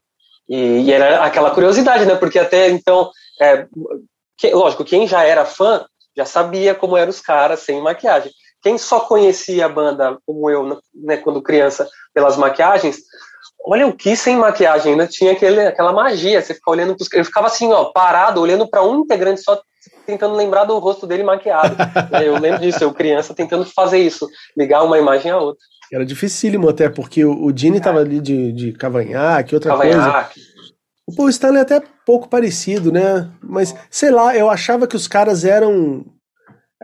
E, 0.49 0.81
e 0.81 0.91
era 0.91 1.23
aquela 1.23 1.51
curiosidade, 1.51 2.05
né? 2.05 2.15
Porque 2.15 2.39
até 2.39 2.69
então, 2.69 3.09
é, 3.39 3.67
que- 4.37 4.53
lógico, 4.53 4.83
quem 4.83 5.07
já 5.07 5.23
era 5.23 5.45
fã 5.45 5.85
já 6.17 6.25
sabia 6.25 6.73
como 6.73 6.97
eram 6.97 7.09
os 7.09 7.21
caras 7.21 7.59
sem 7.61 7.79
maquiagem. 7.81 8.31
Quem 8.63 8.77
só 8.77 8.99
conhecia 8.99 9.65
a 9.65 9.69
banda, 9.69 10.17
como 10.25 10.49
eu, 10.49 10.77
né, 10.93 11.17
quando 11.17 11.41
criança, 11.41 11.87
pelas 12.13 12.35
maquiagens, 12.37 12.97
olha 13.65 13.87
o 13.87 13.93
que 13.93 14.15
sem 14.15 14.35
maquiagem, 14.35 14.95
né? 14.95 15.07
Tinha 15.07 15.31
aquele, 15.31 15.61
aquela 15.61 15.91
magia. 15.91 16.41
Você 16.41 16.53
fica 16.53 16.71
olhando 16.71 16.95
pros, 16.95 17.11
Eu 17.13 17.25
ficava 17.25 17.47
assim, 17.47 17.71
ó, 17.71 17.85
parado, 17.85 18.41
olhando 18.41 18.67
para 18.67 18.83
um 18.83 19.01
integrante 19.01 19.41
só, 19.41 19.59
tentando 20.05 20.35
lembrar 20.35 20.65
do 20.65 20.77
rosto 20.79 21.07
dele 21.07 21.23
maquiado. 21.23 21.75
eu 22.23 22.37
lembro 22.39 22.61
disso, 22.61 22.83
eu 22.83 22.93
criança 22.93 23.33
tentando 23.33 23.65
fazer 23.65 23.99
isso, 23.99 24.27
ligar 24.57 24.83
uma 24.83 24.97
imagem 24.97 25.31
à 25.31 25.37
outra. 25.37 25.61
Era 25.91 26.05
dificílimo 26.05 26.69
até, 26.69 26.89
porque 26.89 27.25
o, 27.25 27.45
o 27.45 27.55
Gene 27.55 27.81
tava 27.81 27.99
ali 27.99 28.21
de, 28.21 28.53
de 28.53 28.71
cavanhaque, 28.71 29.55
outra 29.55 29.75
coisa. 29.75 29.97
Cavanhaque. 29.97 30.41
O 31.05 31.13
Paul 31.13 31.29
Stanley 31.29 31.59
é 31.59 31.61
até 31.61 31.83
pouco 32.05 32.29
parecido, 32.29 32.91
né? 32.91 33.29
Mas, 33.43 33.75
sei 33.89 34.11
lá, 34.11 34.35
eu 34.35 34.49
achava 34.49 34.87
que 34.87 34.95
os 34.95 35.07
caras 35.07 35.43
eram. 35.43 36.05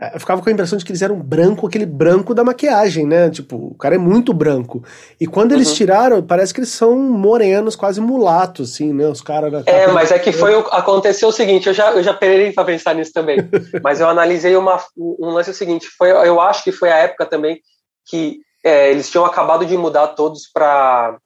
É, 0.00 0.14
Eu 0.14 0.20
ficava 0.20 0.40
com 0.40 0.48
a 0.48 0.52
impressão 0.52 0.78
de 0.78 0.84
que 0.84 0.90
eles 0.92 1.02
eram 1.02 1.16
branco, 1.18 1.66
aquele 1.66 1.84
branco 1.86 2.34
da 2.34 2.44
maquiagem, 2.44 3.06
né? 3.06 3.28
Tipo, 3.30 3.56
o 3.56 3.74
cara 3.74 3.94
é 3.96 3.98
muito 3.98 4.32
branco. 4.32 4.82
E 5.20 5.26
quando 5.26 5.52
eles 5.52 5.68
Uhum. 5.68 5.74
tiraram, 5.74 6.22
parece 6.22 6.54
que 6.54 6.60
eles 6.60 6.70
são 6.70 6.96
morenos, 6.98 7.74
quase 7.76 8.00
mulatos, 8.00 8.72
assim, 8.74 8.92
né? 8.92 9.06
Os 9.08 9.20
caras. 9.20 9.66
É, 9.66 9.86
mas 9.88 10.10
é 10.12 10.18
que 10.18 10.30
foi 10.32 10.54
o- 10.54 10.66
aconteceu 10.70 11.28
o 11.28 11.32
seguinte, 11.32 11.66
eu 11.68 11.74
já 11.74 11.90
eu 11.92 12.02
já 12.02 12.14
perei 12.14 12.52
para 12.52 12.64
pensar 12.64 12.94
nisso 12.94 13.12
também, 13.12 13.38
mas 13.82 14.00
eu 14.00 14.08
analisei 14.08 14.56
uma, 14.56 14.78
um 14.96 15.30
lance 15.30 15.52
seguinte, 15.52 15.88
foi 15.98 16.10
eu 16.10 16.40
acho 16.40 16.62
que 16.64 16.72
foi 16.72 16.90
a 16.90 16.96
época 16.98 17.26
também 17.26 17.60
que 18.06 18.38
é, 18.64 18.90
eles 18.90 19.10
tinham 19.10 19.24
acabado 19.24 19.64
de 19.66 19.76
mudar 19.76 20.08
todos 20.08 20.48
para 20.52 21.18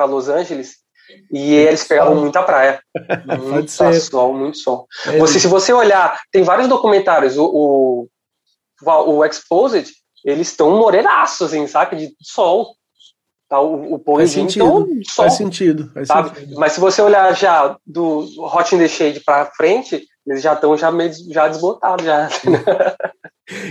Los 0.00 0.28
Angeles 0.28 0.76
e 1.32 1.54
eles 1.54 1.84
pegavam 1.84 2.14
muita 2.14 2.42
praia, 2.42 2.80
muito 3.26 3.70
sol, 4.00 4.32
muito 4.32 4.58
sol. 4.58 4.86
É, 5.06 5.18
Você, 5.18 5.38
se 5.40 5.46
você 5.48 5.72
olhar, 5.72 6.18
tem 6.32 6.42
vários 6.42 6.68
documentários, 6.68 7.36
o 7.36 7.44
o, 7.44 8.06
o 8.84 9.24
Exposed, 9.24 9.90
eles 10.24 10.48
estão 10.48 10.76
morenaços, 10.76 11.48
assim, 11.48 11.66
saca, 11.66 11.96
de 11.96 12.10
sol. 12.22 12.74
Tá, 13.48 13.60
o, 13.60 13.94
o 13.94 13.98
Paul 13.98 14.18
Faz 14.18 14.30
sentido. 14.30 14.64
estão 14.64 14.86
sol 15.04 15.24
Faz 15.24 15.34
sentido. 15.34 15.90
Faz 15.92 16.06
sabe? 16.06 16.28
sentido. 16.28 16.60
Mas 16.60 16.72
se 16.72 16.80
você 16.80 17.02
olhar 17.02 17.34
já 17.34 17.76
do 17.84 18.20
Hot 18.38 18.74
in 18.74 18.78
the 18.78 18.86
Shade 18.86 19.20
pra 19.24 19.46
frente, 19.46 20.06
eles 20.24 20.42
já 20.42 20.52
estão 20.52 20.76
já 20.76 20.92
meio 20.92 21.10
já 21.32 21.48
desbotados 21.48 22.04
já. 22.04 22.28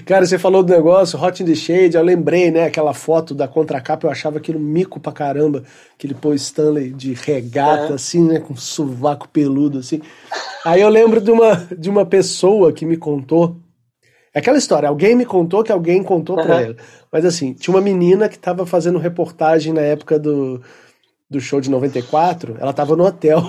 Cara, 0.06 0.26
você 0.26 0.38
falou 0.38 0.62
do 0.62 0.74
negócio, 0.74 1.22
Hot 1.22 1.42
in 1.42 1.46
the 1.46 1.56
Shade, 1.56 1.96
eu 1.96 2.04
lembrei, 2.04 2.52
né, 2.52 2.66
aquela 2.66 2.94
foto 2.94 3.34
da 3.34 3.48
contracapa, 3.48 4.06
eu 4.06 4.12
achava 4.12 4.38
aquilo 4.38 4.60
mico 4.60 5.00
pra 5.00 5.14
caramba, 5.14 5.64
aquele 5.94 6.14
Paul 6.14 6.34
Stanley 6.34 6.92
de 6.92 7.14
regata, 7.14 7.94
é. 7.94 7.96
assim, 7.96 8.22
né, 8.22 8.40
com 8.42 8.58
sovaco 8.58 9.30
peludo, 9.30 9.80
assim. 9.80 10.02
Aí 10.66 10.82
eu 10.82 10.90
lembro 10.90 11.22
de 11.22 11.32
uma, 11.32 11.56
de 11.78 11.90
uma 11.90 12.06
pessoa 12.06 12.74
que 12.74 12.86
me 12.86 12.98
contou, 12.98 13.56
é 14.34 14.40
aquela 14.40 14.58
história, 14.58 14.90
alguém 14.90 15.16
me 15.16 15.26
contou 15.26 15.64
que 15.64 15.72
alguém 15.72 16.04
contou 16.04 16.38
uhum. 16.38 16.44
pra 16.44 16.62
ela. 16.62 16.76
Mas 17.12 17.26
assim, 17.26 17.54
tinha 17.54 17.74
uma 17.74 17.82
menina 17.82 18.30
que 18.30 18.38
tava 18.38 18.66
fazendo 18.66 19.00
reportagem 19.00 19.74
na 19.74 19.82
época 19.82 20.20
do, 20.20 20.62
do 21.30 21.40
show 21.40 21.60
de 21.60 21.70
94, 21.70 22.58
ela 22.60 22.74
tava 22.74 22.96
no 22.96 23.06
hotel, 23.06 23.42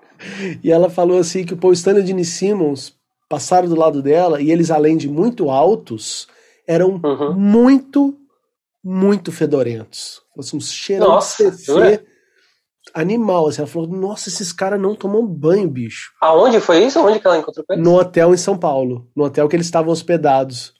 e 0.62 0.70
ela 0.70 0.88
falou 0.88 1.18
assim 1.18 1.44
que 1.44 1.54
o 1.54 1.56
Paul 1.56 1.72
Stanley 1.72 2.04
e 2.04 2.06
Gene 2.06 2.24
Simmons 2.24 2.94
passaram 3.28 3.68
do 3.68 3.74
lado 3.74 4.02
dela 4.02 4.40
e 4.40 4.52
eles, 4.52 4.70
além 4.70 4.96
de 4.96 5.08
muito 5.08 5.50
altos, 5.50 6.28
eram 6.66 7.00
uhum. 7.02 7.32
muito, 7.34 8.14
muito 8.84 9.32
fedorentos. 9.32 10.20
Assim, 10.38 10.56
um 10.56 10.60
cheirão 10.60 11.08
Nossa, 11.08 11.50
de 11.50 11.56
CC 11.56 12.11
animal. 12.94 13.48
Assim, 13.48 13.60
ela 13.60 13.70
falou: 13.70 13.88
Nossa, 13.88 14.28
esses 14.28 14.52
caras 14.52 14.80
não 14.80 14.94
tomam 14.94 15.26
banho, 15.26 15.68
bicho. 15.68 16.12
Aonde 16.20 16.60
foi 16.60 16.84
isso? 16.84 17.00
Onde 17.00 17.18
que 17.18 17.26
ela 17.26 17.38
encontrou 17.38 17.64
eles? 17.70 17.84
No 17.84 17.98
hotel 17.98 18.34
em 18.34 18.36
São 18.36 18.56
Paulo. 18.56 19.06
No 19.14 19.24
hotel 19.24 19.48
que 19.48 19.56
eles 19.56 19.66
estavam 19.66 19.92
hospedados. 19.92 20.74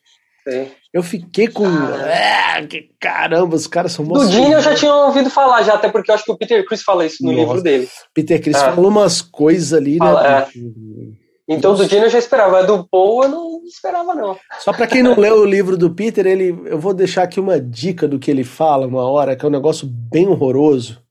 Sim. 0.48 0.68
Eu 0.92 1.02
fiquei 1.02 1.48
com. 1.48 1.64
Ah, 1.64 2.62
que 2.68 2.90
caramba, 3.00 3.56
os 3.56 3.66
caras 3.66 3.92
são 3.92 4.04
Do 4.04 4.28
Dini 4.28 4.52
eu 4.52 4.60
já 4.60 4.74
tinha 4.74 4.94
ouvido 4.94 5.30
falar, 5.30 5.62
já, 5.62 5.74
até 5.74 5.88
porque 5.88 6.10
eu 6.10 6.14
acho 6.14 6.24
que 6.24 6.32
o 6.32 6.36
Peter 6.36 6.64
Chris 6.66 6.82
fala 6.82 7.06
isso 7.06 7.24
no 7.24 7.32
Nossa. 7.32 7.40
livro 7.40 7.62
dele. 7.62 7.88
Peter 8.12 8.40
Chris 8.42 8.56
ah. 8.56 8.72
falou 8.72 8.90
umas 8.90 9.22
coisas 9.22 9.72
ali, 9.72 9.92
né? 9.92 9.98
Fala, 9.98 10.22
né? 10.22 10.46
É. 11.18 11.22
Então 11.48 11.74
do 11.74 11.86
Dino 11.86 12.04
eu 12.04 12.10
já 12.10 12.18
esperava, 12.18 12.62
do 12.62 12.86
Paul 12.88 13.24
eu 13.24 13.28
não 13.28 13.62
esperava 13.64 14.14
não. 14.14 14.36
Só 14.60 14.72
para 14.72 14.86
quem 14.86 15.02
não 15.02 15.18
leu 15.18 15.40
o 15.40 15.44
livro 15.44 15.76
do 15.76 15.90
Peter, 15.90 16.26
ele, 16.26 16.56
eu 16.66 16.78
vou 16.78 16.94
deixar 16.94 17.24
aqui 17.24 17.40
uma 17.40 17.60
dica 17.60 18.06
do 18.06 18.18
que 18.18 18.30
ele 18.30 18.44
fala 18.44 18.86
uma 18.86 19.04
hora, 19.04 19.34
que 19.34 19.44
é 19.44 19.48
um 19.48 19.52
negócio 19.52 19.86
bem 19.86 20.28
horroroso. 20.28 21.01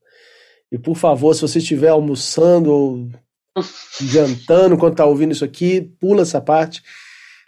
E 0.72 0.78
por 0.78 0.96
favor, 0.96 1.34
se 1.34 1.42
você 1.42 1.58
estiver 1.58 1.90
almoçando 1.90 2.72
ou 2.72 3.08
jantando 4.00 4.74
enquanto 4.74 4.96
tá 4.96 5.04
ouvindo 5.04 5.32
isso 5.32 5.44
aqui, 5.44 5.82
pula 6.00 6.22
essa 6.22 6.40
parte. 6.40 6.82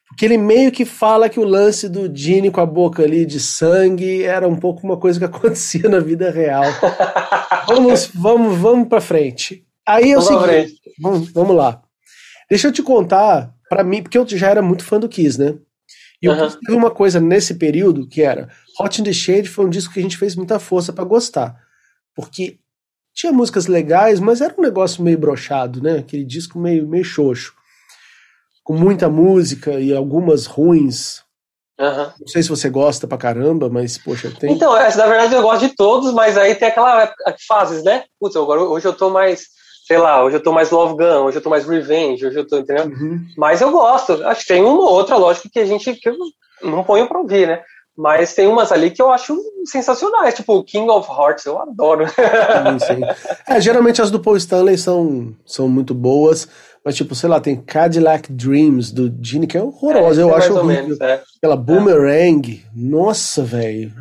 Porque 0.07 0.27
ele 0.27 0.37
meio 0.37 0.70
que 0.70 0.85
fala 0.85 1.31
que 1.31 1.41
o 1.41 1.45
lance 1.45 1.89
do 1.89 2.14
Gene 2.14 2.51
com 2.51 2.61
a 2.61 2.66
boca 2.66 3.03
ali 3.03 3.25
de 3.25 3.41
sangue 3.41 4.22
era 4.22 4.47
um 4.47 4.57
pouco 4.57 4.87
uma 4.87 4.99
coisa 4.99 5.18
que 5.18 5.25
acontecia 5.25 5.89
na 5.89 6.01
vida 6.01 6.31
real. 6.31 6.64
vamos, 7.66 8.11
vamos, 8.14 8.59
vamos 8.59 8.89
para 8.89 9.01
frente. 9.01 9.66
Aí 9.87 10.12
é 10.12 10.18
o 10.18 10.20
seguinte, 10.20 10.79
vamos, 11.01 11.31
vamos 11.31 11.57
lá. 11.57 11.83
Deixa 12.49 12.68
eu 12.68 12.72
te 12.72 12.83
contar, 12.83 13.55
para 13.68 13.83
mim, 13.83 14.03
porque 14.03 14.18
eu 14.18 14.27
já 14.29 14.51
era 14.51 14.61
muito 14.61 14.85
fã 14.85 15.01
do 15.01 15.09
Kiss, 15.09 15.39
né? 15.39 15.57
E 16.20 16.29
uhum. 16.29 16.37
eu 16.37 16.51
teve 16.51 16.72
uma 16.77 16.91
coisa 16.91 17.20
nesse 17.20 17.55
período 17.55 18.07
que 18.07 18.22
era 18.22 18.49
Hot 18.79 19.01
in 19.01 19.05
the 19.05 19.12
Shade 19.12 19.49
foi 19.49 19.64
um 19.64 19.70
disco 19.70 19.93
que 19.93 20.01
a 20.01 20.03
gente 20.03 20.16
fez 20.16 20.37
muita 20.37 20.59
força 20.59 20.93
para 20.93 21.05
gostar. 21.05 21.59
Porque 22.14 22.59
tinha 23.15 23.33
músicas 23.33 23.67
legais, 23.67 24.19
mas 24.19 24.41
era 24.41 24.55
um 24.59 24.62
negócio 24.62 25.03
meio 25.03 25.19
brochado, 25.19 25.83
né? 25.83 25.99
Aquele 25.99 26.25
disco 26.25 26.59
meio, 26.59 26.87
meio 26.87 27.05
xoxo. 27.05 27.55
Com 28.62 28.75
muita 28.75 29.09
música 29.09 29.79
e 29.79 29.95
algumas 29.95 30.47
ruins. 30.47 31.23
Uhum. 31.79 32.11
Não 32.21 32.27
sei 32.27 32.43
se 32.43 32.49
você 32.49 32.69
gosta 32.69 33.07
pra 33.07 33.19
caramba, 33.19 33.69
mas, 33.69 33.99
poxa, 33.99 34.33
tem. 34.39 34.53
Então, 34.53 34.77
essa, 34.77 34.99
na 34.99 35.07
verdade 35.07 35.35
eu 35.35 35.43
gosto 35.43 35.69
de 35.69 35.75
todos, 35.75 36.12
mas 36.12 36.37
aí 36.37 36.55
tem 36.55 36.69
aquela 36.69 37.12
fases, 37.47 37.85
né? 37.85 38.05
Putz, 38.19 38.37
agora 38.37 38.62
hoje 38.62 38.87
eu 38.87 38.93
tô 38.93 39.11
mais 39.11 39.55
sei 39.87 39.99
lá, 39.99 40.25
hoje 40.25 40.37
eu 40.37 40.43
tô 40.43 40.51
mais 40.51 40.71
Love 40.71 40.97
Gun, 40.97 41.25
hoje 41.25 41.37
eu 41.37 41.43
tô 41.43 41.51
mais 41.51 41.67
Revenge, 41.67 42.27
hoje 42.27 42.39
eu 42.39 42.47
tô, 42.47 42.59
entendeu? 42.59 42.87
Uhum. 42.87 43.21
Mas 43.37 43.61
eu 43.61 43.71
gosto. 43.71 44.12
Acho 44.27 44.41
que 44.41 44.49
tem 44.49 44.62
uma 44.62 44.81
ou 44.81 44.93
outra, 44.93 45.17
lógico, 45.17 45.51
que 45.53 45.59
a 45.59 45.67
gente 45.67 45.93
que 45.95 46.11
não 46.62 46.83
ponho 46.85 47.07
pra 47.07 47.19
ouvir, 47.19 47.47
né? 47.47 47.62
Mas 47.97 48.35
tem 48.35 48.49
umas 48.49 48.73
ali 48.73 48.91
que 48.91 49.01
eu 49.01 49.13
acho 49.13 49.41
sensacionais, 49.67 50.35
tipo 50.35 50.65
King 50.65 50.91
of 50.91 51.09
Hearts, 51.09 51.45
eu 51.45 51.61
adoro. 51.61 52.07
Sim, 52.09 52.79
sim. 52.79 53.01
É, 53.47 53.61
geralmente 53.61 54.03
as 54.03 54.11
do 54.11 54.19
Paul 54.19 54.37
Stanley 54.37 54.77
são, 54.77 55.35
são 55.47 55.69
muito 55.69 55.95
boas, 55.95 56.49
mas 56.85 56.97
tipo, 56.97 57.15
sei 57.15 57.29
lá, 57.29 57.41
tem 57.41 57.57
Cadillac 57.57 58.33
Dreams 58.33 58.93
do 58.93 59.15
Gene, 59.23 59.47
que 59.47 59.57
é 59.57 59.63
horrorosa, 59.63 60.21
é, 60.21 60.25
eu 60.25 60.31
é 60.31 60.39
acho 60.39 60.53
horrível. 60.53 60.83
Menos, 60.83 61.01
é. 61.01 61.23
Aquela 61.37 61.57
Boomerang, 61.57 62.65
é. 62.65 62.71
nossa, 62.75 63.43
velho. 63.43 63.93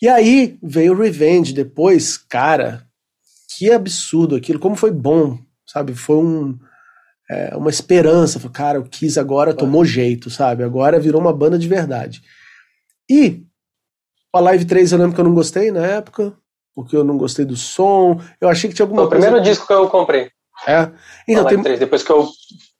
E 0.00 0.08
aí 0.08 0.58
veio 0.62 0.96
Revenge 0.96 1.52
depois, 1.52 2.18
cara, 2.18 2.82
que 3.56 3.70
absurdo 3.72 4.36
aquilo, 4.36 4.58
como 4.58 4.76
foi 4.76 4.90
bom, 4.90 5.38
sabe? 5.66 5.94
Foi 5.94 6.16
um, 6.16 6.58
é, 7.32 7.56
uma 7.56 7.70
esperança. 7.70 8.40
Cara, 8.50 8.78
o 8.78 8.84
Kiss 8.84 9.18
agora 9.18 9.54
tomou 9.54 9.84
jeito, 9.84 10.28
sabe? 10.28 10.62
Agora 10.62 11.00
virou 11.00 11.20
uma 11.20 11.32
banda 11.32 11.58
de 11.58 11.66
verdade. 11.66 12.22
E 13.10 13.42
a 14.32 14.40
Live 14.40 14.64
3 14.64 14.92
eu 14.92 14.98
lembro 14.98 15.14
que 15.14 15.20
eu 15.20 15.24
não 15.24 15.34
gostei 15.34 15.70
na 15.70 15.84
época, 15.84 16.34
porque 16.74 16.96
eu 16.96 17.04
não 17.04 17.16
gostei 17.16 17.44
do 17.44 17.56
som. 17.56 18.20
Eu 18.40 18.48
achei 18.48 18.68
que 18.68 18.76
tinha 18.76 18.84
alguma 18.84 19.02
Foi 19.02 19.10
coisa. 19.10 19.26
O 19.26 19.30
primeiro 19.30 19.44
disco 19.44 19.66
que 19.66 19.72
eu 19.72 19.88
comprei. 19.88 20.30
É. 20.66 20.90
Então, 21.26 21.46
tem... 21.46 21.62
3, 21.62 21.80
depois 21.80 22.02
que 22.02 22.12
eu 22.12 22.28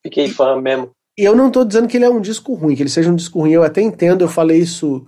fiquei 0.03 0.29
fã 0.29 0.61
mesmo. 0.61 0.91
E 1.19 1.25
eu 1.25 1.37
não 1.37 1.51
tô 1.51 1.65
dizendo 1.65 1.89
que 1.89 1.97
ele 1.97 2.05
é 2.05 2.11
um 2.11 2.21
disco 2.21 2.55
ruim, 2.55 2.75
que 2.75 2.83
ele 2.83 2.89
seja 2.89 3.11
um 3.11 3.17
disco 3.17 3.41
ruim. 3.41 3.53
Eu 3.53 3.63
até 3.63 3.83
entendo, 3.83 4.23
eu 4.23 4.29
falei 4.29 4.59
isso 4.59 5.07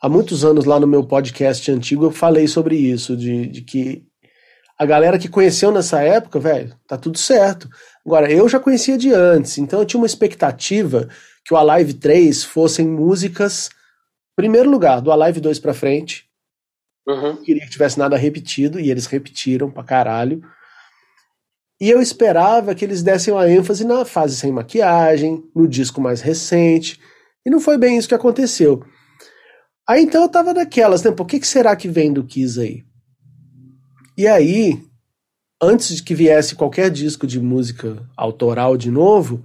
há 0.00 0.08
muitos 0.08 0.44
anos 0.44 0.64
lá 0.64 0.80
no 0.80 0.86
meu 0.86 1.04
podcast 1.04 1.70
antigo, 1.70 2.06
eu 2.06 2.10
falei 2.10 2.48
sobre 2.48 2.74
isso, 2.74 3.16
de, 3.16 3.46
de 3.46 3.62
que 3.62 4.04
a 4.78 4.86
galera 4.86 5.18
que 5.18 5.28
conheceu 5.28 5.70
nessa 5.70 6.02
época, 6.02 6.38
velho, 6.38 6.74
tá 6.86 6.96
tudo 6.96 7.18
certo. 7.18 7.68
Agora, 8.04 8.30
eu 8.30 8.48
já 8.48 8.58
conhecia 8.58 8.98
de 8.98 9.12
antes, 9.12 9.58
então 9.58 9.80
eu 9.80 9.86
tinha 9.86 10.00
uma 10.00 10.06
expectativa 10.06 11.08
que 11.44 11.54
o 11.54 11.56
Alive 11.56 11.94
3 11.94 12.44
fossem 12.44 12.86
músicas, 12.86 13.70
primeiro 14.36 14.70
lugar, 14.70 15.00
do 15.00 15.12
Alive 15.12 15.40
2 15.40 15.58
pra 15.58 15.74
frente. 15.74 16.26
Uhum. 17.06 17.36
Queria 17.36 17.62
que 17.62 17.70
tivesse 17.70 17.98
nada 17.98 18.16
repetido, 18.16 18.78
e 18.78 18.90
eles 18.90 19.06
repetiram 19.06 19.70
pra 19.70 19.84
caralho. 19.84 20.42
E 21.80 21.90
eu 21.90 22.00
esperava 22.00 22.74
que 22.74 22.84
eles 22.84 23.02
dessem 23.02 23.34
uma 23.34 23.50
ênfase 23.50 23.84
na 23.84 24.04
fase 24.04 24.36
sem 24.36 24.52
maquiagem, 24.52 25.42
no 25.54 25.66
disco 25.66 26.00
mais 26.00 26.20
recente. 26.20 27.00
E 27.44 27.50
não 27.50 27.60
foi 27.60 27.76
bem 27.76 27.98
isso 27.98 28.08
que 28.08 28.14
aconteceu. 28.14 28.84
Aí 29.88 30.04
então 30.04 30.22
eu 30.22 30.28
tava 30.28 30.54
daquelas, 30.54 31.02
né? 31.02 31.10
Por 31.10 31.26
que, 31.26 31.40
que 31.40 31.46
será 31.46 31.74
que 31.74 31.88
vem 31.88 32.12
do 32.12 32.24
Kiss 32.24 32.60
aí? 32.60 32.84
E 34.22 34.28
aí, 34.28 34.80
antes 35.60 35.96
de 35.96 36.00
que 36.00 36.14
viesse 36.14 36.54
qualquer 36.54 36.88
disco 36.92 37.26
de 37.26 37.40
música 37.40 38.08
autoral 38.16 38.76
de 38.76 38.88
novo, 38.88 39.44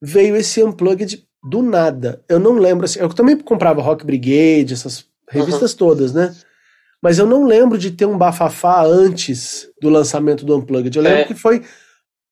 veio 0.00 0.36
esse 0.36 0.62
Unplugged 0.62 1.26
do 1.42 1.62
nada. 1.62 2.24
Eu 2.28 2.38
não 2.38 2.52
lembro 2.52 2.84
assim. 2.84 3.00
Eu 3.00 3.08
também 3.08 3.36
comprava 3.36 3.82
Rock 3.82 4.06
Brigade, 4.06 4.72
essas 4.72 5.04
revistas 5.28 5.72
uhum. 5.72 5.78
todas, 5.78 6.14
né? 6.14 6.32
Mas 7.02 7.18
eu 7.18 7.26
não 7.26 7.44
lembro 7.44 7.76
de 7.76 7.90
ter 7.90 8.06
um 8.06 8.16
bafafá 8.16 8.84
antes 8.84 9.68
do 9.80 9.88
lançamento 9.88 10.46
do 10.46 10.56
Unplugged. 10.56 10.96
Eu 10.96 11.02
lembro 11.02 11.22
é. 11.22 11.24
que 11.24 11.34
foi 11.34 11.64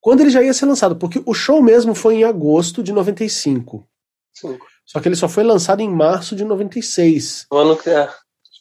quando 0.00 0.20
ele 0.20 0.30
já 0.30 0.44
ia 0.44 0.54
ser 0.54 0.66
lançado, 0.66 0.94
porque 0.94 1.20
o 1.26 1.34
show 1.34 1.60
mesmo 1.60 1.96
foi 1.96 2.14
em 2.14 2.22
agosto 2.22 2.80
de 2.80 2.92
95. 2.92 3.84
Sim. 4.32 4.56
Só 4.86 5.00
que 5.00 5.08
ele 5.08 5.16
só 5.16 5.28
foi 5.28 5.42
lançado 5.42 5.80
em 5.80 5.90
março 5.90 6.36
de 6.36 6.44
96. 6.44 7.46
O 7.50 7.56
ano 7.56 7.76
que 7.76 7.90
é. 7.90 8.08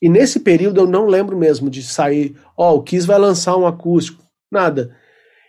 E 0.02 0.08
nesse 0.08 0.39
período 0.39 0.82
eu 0.82 0.88
não 0.88 1.06
lembro 1.06 1.38
mesmo 1.38 1.70
de 1.70 1.84
sair, 1.84 2.36
ó, 2.58 2.72
oh, 2.72 2.78
o 2.78 2.84
Kiss 2.84 3.06
vai 3.06 3.18
lançar 3.18 3.58
um 3.58 3.68
acústico, 3.68 4.24
nada. 4.52 4.95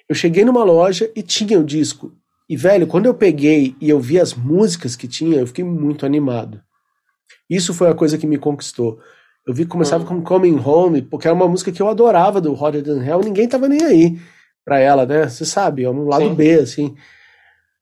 Eu 0.08 0.14
cheguei 0.14 0.44
numa 0.44 0.64
loja 0.64 1.10
e 1.14 1.22
tinha 1.22 1.58
o 1.58 1.64
disco. 1.64 2.12
E, 2.48 2.56
velho, 2.56 2.86
quando 2.86 3.06
eu 3.06 3.14
peguei 3.14 3.76
e 3.80 3.88
eu 3.88 4.00
vi 4.00 4.18
as 4.18 4.34
músicas 4.34 4.96
que 4.96 5.06
tinha, 5.06 5.38
eu 5.38 5.46
fiquei 5.46 5.64
muito 5.64 6.04
animado. 6.04 6.60
Isso 7.48 7.72
foi 7.72 7.88
a 7.88 7.94
coisa 7.94 8.18
que 8.18 8.26
me 8.26 8.38
conquistou. 8.38 8.98
Eu 9.46 9.54
vi 9.54 9.64
que 9.64 9.70
começava 9.70 10.02
uhum. 10.02 10.20
com 10.20 10.22
Coming 10.22 10.58
Home, 10.58 11.02
porque 11.02 11.28
era 11.28 11.34
uma 11.34 11.48
música 11.48 11.70
que 11.70 11.80
eu 11.80 11.88
adorava 11.88 12.40
do 12.40 12.52
Hotter 12.52 12.82
Than 12.82 13.04
Hell, 13.04 13.20
ninguém 13.20 13.48
tava 13.48 13.68
nem 13.68 13.82
aí 13.84 14.18
pra 14.64 14.78
ela, 14.78 15.06
né? 15.06 15.28
Você 15.28 15.44
sabe, 15.44 15.84
é 15.84 15.90
um 15.90 16.06
lado 16.06 16.28
Sim. 16.28 16.34
B, 16.34 16.54
assim. 16.54 16.96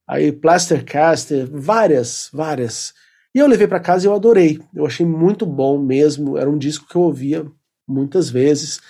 Aí 0.08 0.32
Plaster 0.32 0.84
Caster, 0.84 1.48
várias, 1.50 2.30
várias. 2.32 2.94
E 3.34 3.38
eu 3.38 3.46
levei 3.46 3.66
para 3.66 3.80
casa 3.80 4.06
e 4.06 4.08
eu 4.08 4.14
adorei. 4.14 4.60
Eu 4.74 4.86
achei 4.86 5.04
muito 5.04 5.44
bom 5.44 5.78
mesmo. 5.78 6.38
Era 6.38 6.48
um 6.48 6.58
disco 6.58 6.86
que 6.88 6.96
eu 6.96 7.02
ouvia 7.02 7.46
muitas 7.86 8.30
vezes. 8.30 8.80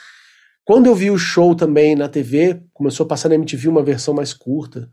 Quando 0.64 0.86
eu 0.86 0.94
vi 0.94 1.10
o 1.10 1.18
show 1.18 1.54
também 1.54 1.96
na 1.96 2.08
TV, 2.08 2.62
começou 2.72 3.04
a 3.04 3.08
passar 3.08 3.28
na 3.28 3.34
MTV 3.34 3.68
uma 3.68 3.82
versão 3.82 4.12
mais 4.12 4.32
curta. 4.34 4.90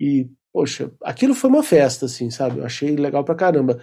E, 0.00 0.28
poxa, 0.52 0.90
aquilo 1.02 1.34
foi 1.34 1.50
uma 1.50 1.62
festa, 1.62 2.06
assim, 2.06 2.30
sabe? 2.30 2.58
Eu 2.58 2.64
achei 2.64 2.96
legal 2.96 3.22
pra 3.22 3.34
caramba. 3.34 3.80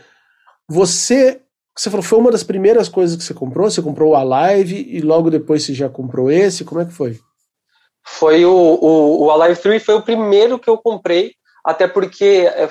Você, 0.67 1.41
você 1.77 1.89
falou, 1.89 2.03
foi 2.03 2.19
uma 2.19 2.31
das 2.31 2.43
primeiras 2.43 2.89
coisas 2.89 3.15
que 3.15 3.23
você 3.23 3.33
comprou? 3.33 3.69
Você 3.69 3.81
comprou 3.81 4.11
o 4.11 4.15
Alive 4.15 4.87
e 4.89 4.99
logo 5.01 5.29
depois 5.29 5.63
você 5.63 5.73
já 5.73 5.89
comprou 5.89 6.31
esse? 6.31 6.65
Como 6.65 6.81
é 6.81 6.85
que 6.85 6.93
foi? 6.93 7.19
Foi 8.03 8.43
o, 8.43 8.51
o, 8.51 9.25
o 9.25 9.31
Alive 9.31 9.61
3 9.61 9.83
foi 9.83 9.95
o 9.95 10.01
primeiro 10.01 10.57
que 10.57 10.69
eu 10.69 10.77
comprei, 10.77 11.33
até 11.63 11.87
porque 11.87 12.49
é, 12.55 12.67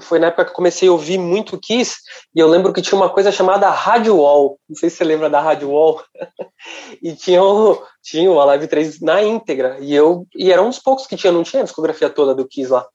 foi 0.00 0.18
na 0.18 0.28
época 0.28 0.44
que 0.44 0.50
eu 0.50 0.56
comecei 0.56 0.88
a 0.88 0.92
ouvir 0.92 1.18
muito 1.18 1.58
Kiss, 1.58 1.98
e 2.34 2.40
eu 2.40 2.48
lembro 2.48 2.72
que 2.72 2.82
tinha 2.82 2.98
uma 2.98 3.08
coisa 3.08 3.30
chamada 3.30 3.70
Rádio 3.70 4.16
Wall, 4.16 4.58
não 4.68 4.76
sei 4.76 4.90
se 4.90 4.96
você 4.96 5.04
lembra 5.04 5.30
da 5.30 5.40
Rádio 5.40 5.70
Wall, 5.70 6.02
e 7.02 7.14
tinha 7.14 7.42
o, 7.42 7.80
tinha 8.02 8.30
o 8.30 8.40
Alive 8.40 8.66
3 8.66 9.00
na 9.00 9.22
íntegra, 9.22 9.78
e 9.80 9.94
eu 9.94 10.26
e 10.34 10.50
era 10.50 10.62
um 10.62 10.68
dos 10.68 10.78
poucos 10.78 11.06
que 11.06 11.16
tinha, 11.16 11.32
não 11.32 11.42
tinha 11.42 11.62
a 11.62 11.64
discografia 11.64 12.10
toda 12.10 12.34
do 12.34 12.46
Kiss 12.46 12.70
lá. 12.70 12.86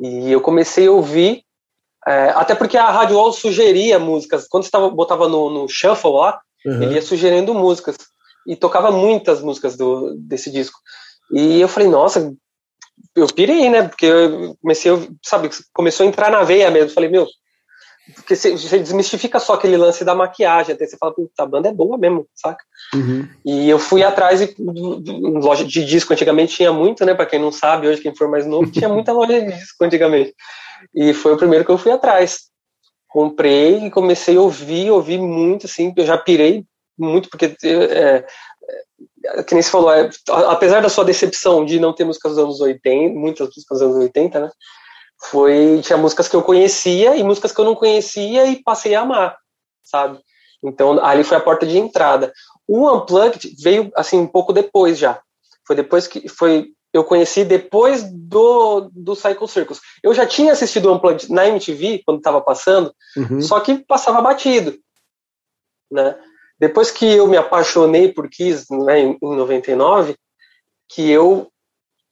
E 0.00 0.30
eu 0.30 0.40
comecei 0.40 0.86
a 0.86 0.92
ouvir, 0.92 1.44
É, 2.06 2.30
até 2.30 2.54
porque 2.54 2.78
a 2.78 2.90
Rádio 2.90 3.16
Wall 3.16 3.32
sugeria 3.32 3.98
músicas. 3.98 4.46
Quando 4.48 4.64
você 4.64 4.70
tava, 4.70 4.88
botava 4.88 5.28
no, 5.28 5.50
no 5.50 5.68
shuffle 5.68 6.12
lá, 6.12 6.40
uhum. 6.64 6.82
ele 6.82 6.94
ia 6.94 7.02
sugerindo 7.02 7.52
músicas. 7.52 7.96
E 8.46 8.56
tocava 8.56 8.90
muitas 8.90 9.42
músicas 9.42 9.76
do, 9.76 10.14
desse 10.16 10.50
disco. 10.50 10.78
E 11.30 11.60
eu 11.60 11.68
falei, 11.68 11.88
nossa, 11.88 12.32
eu 13.14 13.26
pirei, 13.28 13.68
né? 13.68 13.82
Porque 13.82 14.06
eu 14.06 14.56
comecei, 14.60 14.92
sabe, 15.24 15.50
começou 15.72 16.04
a 16.04 16.08
entrar 16.08 16.30
na 16.30 16.42
veia 16.42 16.70
mesmo. 16.70 16.90
Falei, 16.90 17.08
meu, 17.08 17.26
porque 18.14 18.34
você, 18.34 18.52
desmistifica 18.78 19.38
só 19.38 19.54
aquele 19.54 19.76
lance 19.76 20.04
da 20.04 20.14
maquiagem, 20.14 20.74
até 20.74 20.86
você 20.86 20.96
fala, 20.96 21.12
puta, 21.12 21.42
a 21.42 21.46
banda 21.46 21.68
é 21.68 21.72
boa 21.72 21.98
mesmo, 21.98 22.26
saca? 22.34 22.64
Uhum. 22.94 23.28
E 23.44 23.68
eu 23.68 23.78
fui 23.78 24.02
atrás 24.02 24.40
de, 24.40 24.54
loja 24.58 25.64
de 25.64 25.84
disco, 25.84 26.12
antigamente 26.12 26.56
tinha 26.56 26.72
muito, 26.72 27.04
né? 27.04 27.14
Pra 27.14 27.26
quem 27.26 27.38
não 27.38 27.52
sabe, 27.52 27.86
hoje 27.86 28.00
quem 28.00 28.14
for 28.14 28.28
mais 28.28 28.46
novo, 28.46 28.70
tinha 28.70 28.88
muita 28.88 29.12
loja 29.12 29.40
de 29.40 29.52
disco 29.52 29.84
antigamente. 29.84 30.34
E 30.94 31.12
foi 31.12 31.34
o 31.34 31.36
primeiro 31.36 31.64
que 31.64 31.70
eu 31.70 31.78
fui 31.78 31.92
atrás. 31.92 32.48
Comprei 33.08 33.86
e 33.86 33.90
comecei 33.90 34.36
a 34.36 34.40
ouvir, 34.40 34.90
ouvir 34.90 35.18
muito, 35.18 35.66
assim, 35.66 35.92
eu 35.96 36.06
já 36.06 36.16
pirei 36.16 36.64
muito, 36.98 37.28
porque 37.30 37.56
é, 37.62 38.26
que 39.46 39.54
nem 39.54 39.62
você 39.62 39.70
falou, 39.70 39.92
é, 39.92 40.10
apesar 40.48 40.80
da 40.80 40.88
sua 40.88 41.04
decepção 41.04 41.64
de 41.64 41.78
não 41.78 41.92
ter 41.92 42.04
músicas 42.04 42.32
dos 42.32 42.44
anos 42.44 42.60
80, 42.60 43.14
muitas 43.18 43.46
músicas 43.48 43.78
dos 43.78 43.82
anos 43.82 43.96
80, 43.96 44.40
né? 44.40 44.50
foi 45.20 45.80
tinha 45.82 45.96
músicas 45.96 46.28
que 46.28 46.36
eu 46.36 46.42
conhecia 46.42 47.16
e 47.16 47.22
músicas 47.22 47.52
que 47.52 47.60
eu 47.60 47.64
não 47.64 47.74
conhecia 47.74 48.46
e 48.46 48.62
passei 48.62 48.94
a 48.94 49.00
amar, 49.00 49.36
sabe? 49.82 50.18
Então 50.62 51.04
ali 51.04 51.24
foi 51.24 51.36
a 51.36 51.40
porta 51.40 51.66
de 51.66 51.76
entrada. 51.76 52.32
O 52.66 52.90
Unplugged 52.90 53.54
veio 53.62 53.90
assim 53.96 54.18
um 54.18 54.26
pouco 54.26 54.52
depois 54.52 54.98
já. 54.98 55.20
Foi 55.66 55.74
depois 55.74 56.06
que 56.06 56.28
foi 56.28 56.72
eu 56.92 57.04
conheci 57.04 57.44
depois 57.44 58.02
do, 58.02 58.90
do 58.94 59.14
Cycle 59.14 59.46
Circus. 59.46 59.80
Eu 60.02 60.14
já 60.14 60.26
tinha 60.26 60.52
assistido 60.52 60.86
o 60.86 60.94
Unplugged 60.94 61.30
na 61.30 61.46
MTV 61.46 62.02
quando 62.04 62.18
estava 62.18 62.40
passando, 62.40 62.94
uhum. 63.16 63.42
só 63.42 63.60
que 63.60 63.84
passava 63.86 64.22
batido, 64.22 64.74
né? 65.90 66.18
Depois 66.58 66.90
que 66.90 67.06
eu 67.06 67.26
me 67.26 67.36
apaixonei 67.36 68.12
por 68.12 68.28
Kiss, 68.28 68.66
né, 68.70 69.00
em, 69.00 69.18
em 69.22 69.36
99, 69.36 70.16
que 70.88 71.08
eu 71.08 71.48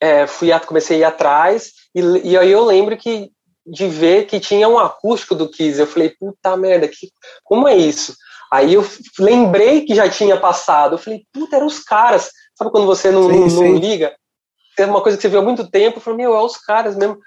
é, 0.01 0.27
fui 0.27 0.51
comecei 0.61 0.99
a 0.99 1.01
ir 1.01 1.05
atrás 1.05 1.73
e, 1.95 2.01
e 2.31 2.39
aí 2.39 2.51
eu 2.51 2.65
lembro 2.65 2.97
que 2.97 3.31
de 3.67 3.89
ver 3.89 4.27
que 4.27 4.39
tinha 4.39 4.69
um 4.69 4.79
acústico 4.79 5.35
do 5.35 5.49
Kiss. 5.49 5.81
Eu 5.81 5.87
falei, 5.87 6.11
puta 6.11 6.57
merda, 6.57 6.87
que, 6.87 7.11
como 7.43 7.67
é 7.67 7.77
isso? 7.77 8.15
Aí 8.53 8.75
eu 8.75 8.87
lembrei 9.19 9.85
que 9.85 9.95
já 9.95 10.09
tinha 10.09 10.39
passado. 10.39 10.95
Eu 10.95 10.99
falei, 10.99 11.25
puta, 11.33 11.57
eram 11.57 11.67
os 11.67 11.81
caras. 11.81 12.31
Sabe 12.55 12.71
quando 12.71 12.87
você 12.87 13.11
não, 13.11 13.29
sim, 13.29 13.41
não, 13.41 13.51
sim. 13.51 13.73
não 13.73 13.77
liga? 13.77 14.15
Tem 14.77 14.87
uma 14.87 15.03
coisa 15.03 15.19
que 15.19 15.23
você 15.23 15.29
viu 15.29 15.41
há 15.41 15.43
muito 15.43 15.69
tempo. 15.69 15.99
Eu 15.99 16.01
falei, 16.01 16.19
meu, 16.19 16.37
é 16.37 16.41
os 16.41 16.57
caras 16.57 16.97
mesmo. 16.97 17.19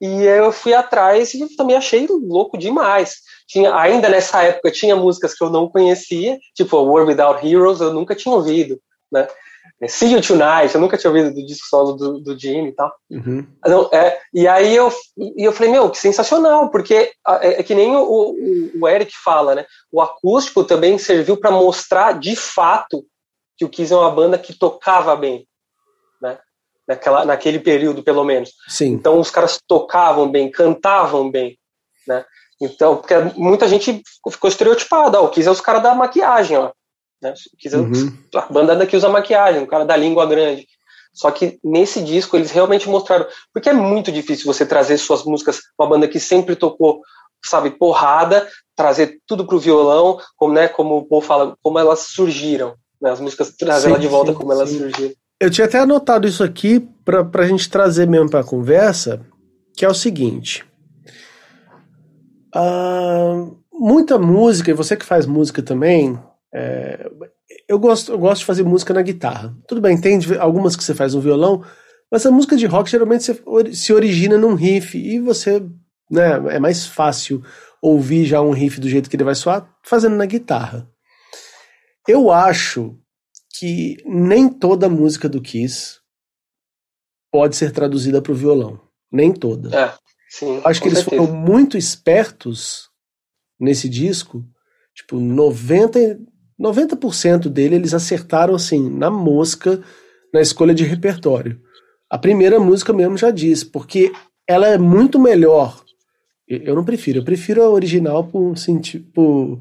E 0.00 0.22
eu 0.24 0.50
fui 0.50 0.72
atrás 0.72 1.34
e 1.34 1.56
também 1.56 1.76
achei 1.76 2.06
louco 2.08 2.56
demais. 2.56 3.16
Tinha, 3.46 3.74
ainda 3.74 4.08
nessa 4.08 4.42
época 4.42 4.70
tinha 4.70 4.96
músicas 4.96 5.34
que 5.34 5.44
eu 5.44 5.50
não 5.50 5.68
conhecia, 5.68 6.38
tipo 6.54 6.76
World 6.76 7.10
Without 7.10 7.46
Heroes, 7.46 7.80
eu 7.80 7.92
nunca 7.92 8.14
tinha 8.14 8.34
ouvido, 8.34 8.80
né? 9.12 9.28
É, 9.82 9.88
See 9.88 10.12
You 10.12 10.20
Tonight, 10.20 10.74
eu 10.74 10.80
nunca 10.80 10.96
tinha 10.96 11.10
ouvido 11.10 11.34
do 11.34 11.44
disco 11.44 11.66
solo 11.66 11.94
do, 11.94 12.20
do 12.20 12.38
Gene 12.38 12.68
e 12.68 12.72
tal. 12.72 12.94
Uhum. 13.10 13.46
Então, 13.58 13.88
é, 13.92 14.20
e 14.32 14.46
aí 14.46 14.76
eu, 14.76 14.92
e 15.16 15.42
eu 15.42 15.52
falei, 15.52 15.72
meu, 15.72 15.90
que 15.90 15.98
sensacional, 15.98 16.70
porque 16.70 17.12
é, 17.26 17.60
é 17.60 17.62
que 17.62 17.74
nem 17.74 17.96
o, 17.96 18.02
o, 18.02 18.70
o, 18.82 18.88
Eric 18.88 19.12
fala, 19.24 19.54
né? 19.54 19.66
O 19.90 20.02
acústico 20.02 20.64
também 20.64 20.98
serviu 20.98 21.36
para 21.36 21.50
mostrar 21.50 22.18
de 22.18 22.36
fato 22.36 23.04
que 23.56 23.64
o 23.64 23.68
Kiss 23.68 23.92
é 23.92 23.96
uma 23.96 24.10
banda 24.10 24.38
que 24.38 24.58
tocava 24.58 25.16
bem, 25.16 25.46
né? 26.20 26.38
Naquela, 26.90 27.24
naquele 27.24 27.60
período, 27.60 28.02
pelo 28.02 28.24
menos. 28.24 28.50
Sim. 28.66 28.94
Então 28.94 29.20
os 29.20 29.30
caras 29.30 29.60
tocavam 29.64 30.28
bem, 30.28 30.50
cantavam 30.50 31.30
bem, 31.30 31.56
né? 32.06 32.24
Então, 32.60 32.96
porque 32.96 33.14
muita 33.36 33.68
gente 33.68 34.02
ficou 34.28 34.50
estereotipada, 34.50 35.20
ó, 35.20 35.24
o 35.24 35.28
Kiss 35.28 35.46
é 35.46 35.50
os 35.52 35.60
caras 35.60 35.84
da 35.84 35.94
maquiagem, 35.94 36.56
ó. 36.58 36.72
Né? 37.22 37.32
Uhum. 37.74 38.18
A 38.34 38.52
banda 38.52 38.86
que 38.86 38.96
usa 38.96 39.08
maquiagem, 39.08 39.62
o 39.62 39.68
cara 39.68 39.84
da 39.84 39.96
língua 39.96 40.26
grande. 40.26 40.66
Só 41.12 41.30
que 41.30 41.60
nesse 41.62 42.02
disco 42.02 42.36
eles 42.36 42.50
realmente 42.50 42.88
mostraram. 42.88 43.26
Porque 43.52 43.68
é 43.68 43.72
muito 43.72 44.10
difícil 44.10 44.46
você 44.46 44.66
trazer 44.66 44.98
suas 44.98 45.24
músicas, 45.24 45.60
uma 45.78 45.88
banda 45.88 46.08
que 46.08 46.18
sempre 46.18 46.56
tocou, 46.56 47.02
sabe, 47.44 47.70
porrada, 47.70 48.48
trazer 48.74 49.20
tudo 49.26 49.46
pro 49.46 49.60
violão, 49.60 50.18
como, 50.36 50.52
né, 50.52 50.66
como 50.66 50.98
o 50.98 51.06
Paul 51.06 51.20
fala, 51.20 51.56
como 51.62 51.78
elas 51.78 52.00
surgiram. 52.00 52.74
Né, 53.00 53.10
as 53.10 53.20
músicas 53.20 53.54
trazer 53.56 53.90
ela 53.90 53.98
de 53.98 54.08
volta 54.08 54.32
sim, 54.32 54.38
como 54.38 54.52
elas 54.52 54.70
sim. 54.70 54.78
surgiram. 54.78 55.14
Eu 55.40 55.50
tinha 55.50 55.66
até 55.66 55.78
anotado 55.78 56.28
isso 56.28 56.44
aqui 56.44 56.86
para 57.02 57.26
a 57.32 57.46
gente 57.46 57.70
trazer 57.70 58.06
mesmo 58.06 58.28
para 58.28 58.40
a 58.40 58.44
conversa, 58.44 59.24
que 59.74 59.86
é 59.86 59.88
o 59.88 59.94
seguinte. 59.94 60.62
Uh, 62.54 63.56
muita 63.72 64.18
música, 64.18 64.70
e 64.70 64.74
você 64.74 64.94
que 64.94 65.04
faz 65.06 65.24
música 65.24 65.62
também, 65.62 66.18
é, 66.52 67.10
eu, 67.66 67.78
gosto, 67.78 68.12
eu 68.12 68.18
gosto 68.18 68.40
de 68.40 68.46
fazer 68.46 68.64
música 68.64 68.92
na 68.92 69.00
guitarra. 69.00 69.56
Tudo 69.66 69.80
bem, 69.80 69.98
tem 69.98 70.20
algumas 70.38 70.76
que 70.76 70.84
você 70.84 70.94
faz 70.94 71.14
no 71.14 71.22
violão, 71.22 71.64
mas 72.12 72.26
a 72.26 72.30
música 72.30 72.54
de 72.54 72.66
rock 72.66 72.90
geralmente 72.90 73.24
se 73.72 73.92
origina 73.94 74.36
num 74.36 74.54
riff 74.54 74.98
e 74.98 75.18
você, 75.20 75.62
né, 76.10 76.32
é 76.50 76.58
mais 76.58 76.86
fácil 76.86 77.42
ouvir 77.80 78.26
já 78.26 78.42
um 78.42 78.50
riff 78.50 78.78
do 78.78 78.90
jeito 78.90 79.08
que 79.08 79.16
ele 79.16 79.24
vai 79.24 79.34
soar 79.34 79.66
fazendo 79.82 80.16
na 80.16 80.26
guitarra. 80.26 80.86
Eu 82.06 82.30
acho 82.30 82.98
que 83.58 83.96
nem 84.04 84.48
toda 84.48 84.88
música 84.88 85.28
do 85.28 85.40
Kiss 85.40 86.00
pode 87.32 87.56
ser 87.56 87.72
traduzida 87.72 88.22
para 88.22 88.32
o 88.32 88.34
violão. 88.34 88.80
Nem 89.10 89.32
toda. 89.32 89.76
É, 89.76 89.94
sim, 90.28 90.60
acho 90.64 90.80
que 90.80 90.88
eles 90.88 91.00
certeza. 91.00 91.22
foram 91.22 91.36
muito 91.36 91.76
espertos 91.76 92.88
nesse 93.58 93.88
disco. 93.88 94.44
Tipo, 94.94 95.18
90, 95.18 96.20
90% 96.60 97.48
dele 97.48 97.76
eles 97.76 97.94
acertaram 97.94 98.54
assim, 98.54 98.88
na 98.90 99.10
mosca, 99.10 99.82
na 100.32 100.40
escolha 100.40 100.74
de 100.74 100.84
repertório. 100.84 101.60
A 102.08 102.18
primeira 102.18 102.58
música 102.58 102.92
mesmo 102.92 103.16
já 103.16 103.30
diz, 103.30 103.62
porque 103.64 104.12
ela 104.46 104.66
é 104.66 104.78
muito 104.78 105.18
melhor. 105.18 105.82
Eu 106.48 106.74
não 106.74 106.84
prefiro, 106.84 107.20
eu 107.20 107.24
prefiro 107.24 107.62
a 107.62 107.70
original 107.70 108.24
por, 108.24 108.54
por 109.14 109.60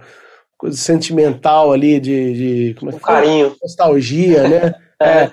coisa 0.60 0.78
sentimental 0.78 1.72
ali, 1.72 2.00
de. 2.00 2.34
de 2.34 2.74
como 2.76 2.92
é 2.92 2.94
que 2.94 3.00
um 3.00 3.02
carinho. 3.02 3.56
Nostalgia, 3.64 4.48
né? 4.48 4.76
é. 5.02 5.10
é. 5.10 5.32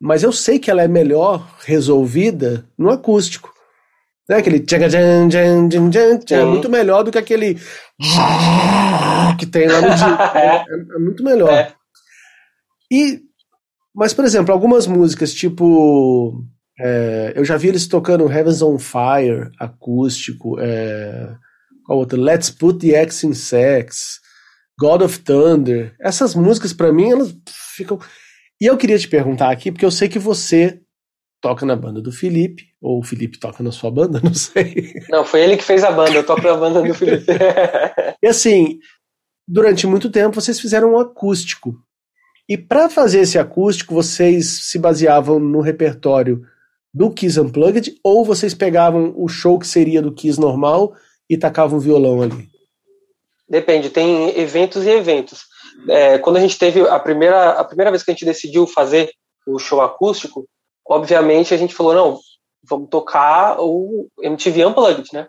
Mas 0.00 0.24
eu 0.24 0.32
sei 0.32 0.58
que 0.58 0.68
ela 0.68 0.82
é 0.82 0.88
melhor 0.88 1.46
resolvida 1.64 2.64
no 2.76 2.90
acústico. 2.90 3.52
Né? 4.28 4.38
Aquele 4.38 4.58
tchaga 4.58 4.88
jan, 4.88 5.30
jan, 5.30 5.68
jan, 5.70 5.90
jan, 5.92 6.20
é 6.30 6.44
muito 6.44 6.68
melhor 6.68 7.04
do 7.04 7.12
que 7.12 7.18
aquele 7.18 7.56
que 9.38 9.46
tem 9.46 9.68
lá 9.68 9.80
no 9.80 9.90
disco. 9.90 10.08
É, 10.34 10.56
é, 10.56 10.64
é, 10.96 10.98
muito 10.98 11.22
melhor. 11.22 11.52
É. 11.52 11.72
E, 12.90 13.20
mas, 13.94 14.12
por 14.12 14.24
exemplo, 14.24 14.52
algumas 14.52 14.86
músicas, 14.86 15.32
tipo. 15.32 16.42
É, 16.80 17.34
eu 17.36 17.44
já 17.44 17.56
vi 17.56 17.68
eles 17.68 17.86
tocando 17.86 18.30
Heavens 18.32 18.62
on 18.62 18.78
Fire, 18.78 19.50
acústico. 19.60 20.58
É, 20.58 21.34
qual 21.84 21.98
outra? 21.98 22.18
Let's 22.18 22.50
Put 22.50 22.84
the 22.84 22.96
X 22.96 23.22
in 23.22 23.34
Sex, 23.34 24.21
God 24.78 25.02
of 25.02 25.18
Thunder. 25.20 25.94
Essas 26.00 26.34
músicas, 26.34 26.72
para 26.72 26.92
mim, 26.92 27.10
elas 27.10 27.34
ficam. 27.74 27.98
E 28.60 28.66
eu 28.66 28.76
queria 28.76 28.98
te 28.98 29.08
perguntar 29.08 29.50
aqui, 29.50 29.72
porque 29.72 29.84
eu 29.84 29.90
sei 29.90 30.08
que 30.08 30.18
você 30.18 30.80
toca 31.40 31.66
na 31.66 31.74
banda 31.74 32.00
do 32.00 32.12
Felipe, 32.12 32.68
ou 32.80 33.00
o 33.00 33.02
Felipe 33.02 33.38
toca 33.38 33.62
na 33.62 33.72
sua 33.72 33.90
banda, 33.90 34.20
não 34.24 34.32
sei. 34.32 34.94
Não, 35.10 35.24
foi 35.24 35.42
ele 35.42 35.56
que 35.56 35.64
fez 35.64 35.82
a 35.82 35.90
banda, 35.90 36.12
eu 36.12 36.24
toco 36.24 36.42
na 36.42 36.56
banda 36.56 36.82
do 36.82 36.94
Felipe. 36.94 37.26
e 38.22 38.26
assim, 38.26 38.78
durante 39.46 39.86
muito 39.86 40.10
tempo 40.10 40.40
vocês 40.40 40.60
fizeram 40.60 40.92
um 40.92 40.98
acústico. 40.98 41.74
E 42.48 42.56
para 42.56 42.88
fazer 42.88 43.20
esse 43.20 43.38
acústico, 43.38 43.94
vocês 43.94 44.46
se 44.62 44.78
baseavam 44.78 45.38
no 45.38 45.60
repertório 45.60 46.42
do 46.94 47.10
Kiss 47.10 47.40
Unplugged 47.40 47.98
ou 48.04 48.24
vocês 48.24 48.54
pegavam 48.54 49.12
o 49.16 49.26
show 49.26 49.58
que 49.58 49.66
seria 49.66 50.02
do 50.02 50.12
Kiss 50.12 50.40
normal 50.40 50.94
e 51.28 51.36
tacavam 51.36 51.80
violão 51.80 52.20
ali? 52.22 52.51
Depende, 53.52 53.90
tem 53.90 54.30
eventos 54.40 54.86
e 54.86 54.88
eventos. 54.88 55.42
É, 55.86 56.16
quando 56.16 56.38
a 56.38 56.40
gente 56.40 56.58
teve 56.58 56.80
a 56.88 56.98
primeira, 56.98 57.50
a 57.50 57.62
primeira 57.62 57.90
vez 57.90 58.02
que 58.02 58.10
a 58.10 58.14
gente 58.14 58.24
decidiu 58.24 58.66
fazer 58.66 59.12
o 59.46 59.58
show 59.58 59.82
acústico, 59.82 60.48
obviamente 60.88 61.52
a 61.52 61.58
gente 61.58 61.74
falou, 61.74 61.92
não, 61.92 62.20
vamos 62.66 62.88
tocar 62.88 63.60
o 63.60 64.08
MTV 64.22 64.64
Unplugged, 64.64 65.10
né? 65.12 65.28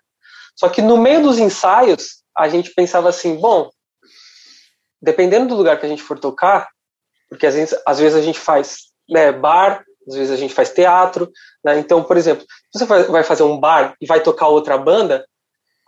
Só 0.55 0.69
que 0.69 0.81
no 0.81 0.95
meio 0.95 1.21
dos 1.21 1.37
ensaios, 1.37 2.23
a 2.33 2.47
gente 2.47 2.73
pensava 2.73 3.09
assim, 3.09 3.35
bom, 3.35 3.69
dependendo 5.01 5.49
do 5.49 5.55
lugar 5.55 5.77
que 5.77 5.85
a 5.85 5.89
gente 5.89 6.01
for 6.01 6.17
tocar, 6.17 6.69
porque 7.27 7.45
às 7.45 7.55
vezes, 7.55 7.77
às 7.85 7.99
vezes 7.99 8.17
a 8.17 8.21
gente 8.21 8.39
faz 8.39 8.83
né, 9.09 9.33
bar, 9.33 9.83
às 10.07 10.15
vezes 10.15 10.31
a 10.31 10.37
gente 10.37 10.53
faz 10.53 10.69
teatro, 10.69 11.29
né? 11.61 11.77
Então, 11.77 12.01
por 12.01 12.15
exemplo, 12.15 12.45
se 12.73 12.85
você 12.85 12.85
vai 12.85 13.23
fazer 13.25 13.43
um 13.43 13.59
bar 13.59 13.97
e 13.99 14.05
vai 14.05 14.23
tocar 14.23 14.47
outra 14.47 14.77
banda, 14.77 15.25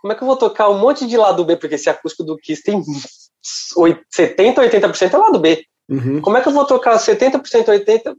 como 0.06 0.12
é 0.12 0.14
que 0.14 0.22
eu 0.22 0.26
vou 0.26 0.36
tocar 0.36 0.68
um 0.68 0.78
monte 0.78 1.04
de 1.06 1.16
lado 1.16 1.44
B? 1.44 1.56
Porque 1.56 1.74
esse 1.74 1.90
acústico 1.90 2.22
do 2.22 2.36
Kiss 2.36 2.62
tem 2.62 2.80
70, 4.10 4.62
80% 4.62 5.12
é 5.12 5.16
lado 5.16 5.40
B. 5.40 5.64
Uhum. 5.88 6.20
Como 6.20 6.36
é 6.36 6.40
que 6.40 6.48
eu 6.48 6.52
vou 6.52 6.64
tocar 6.64 6.96
70%, 6.96 7.42
80% 7.42 8.14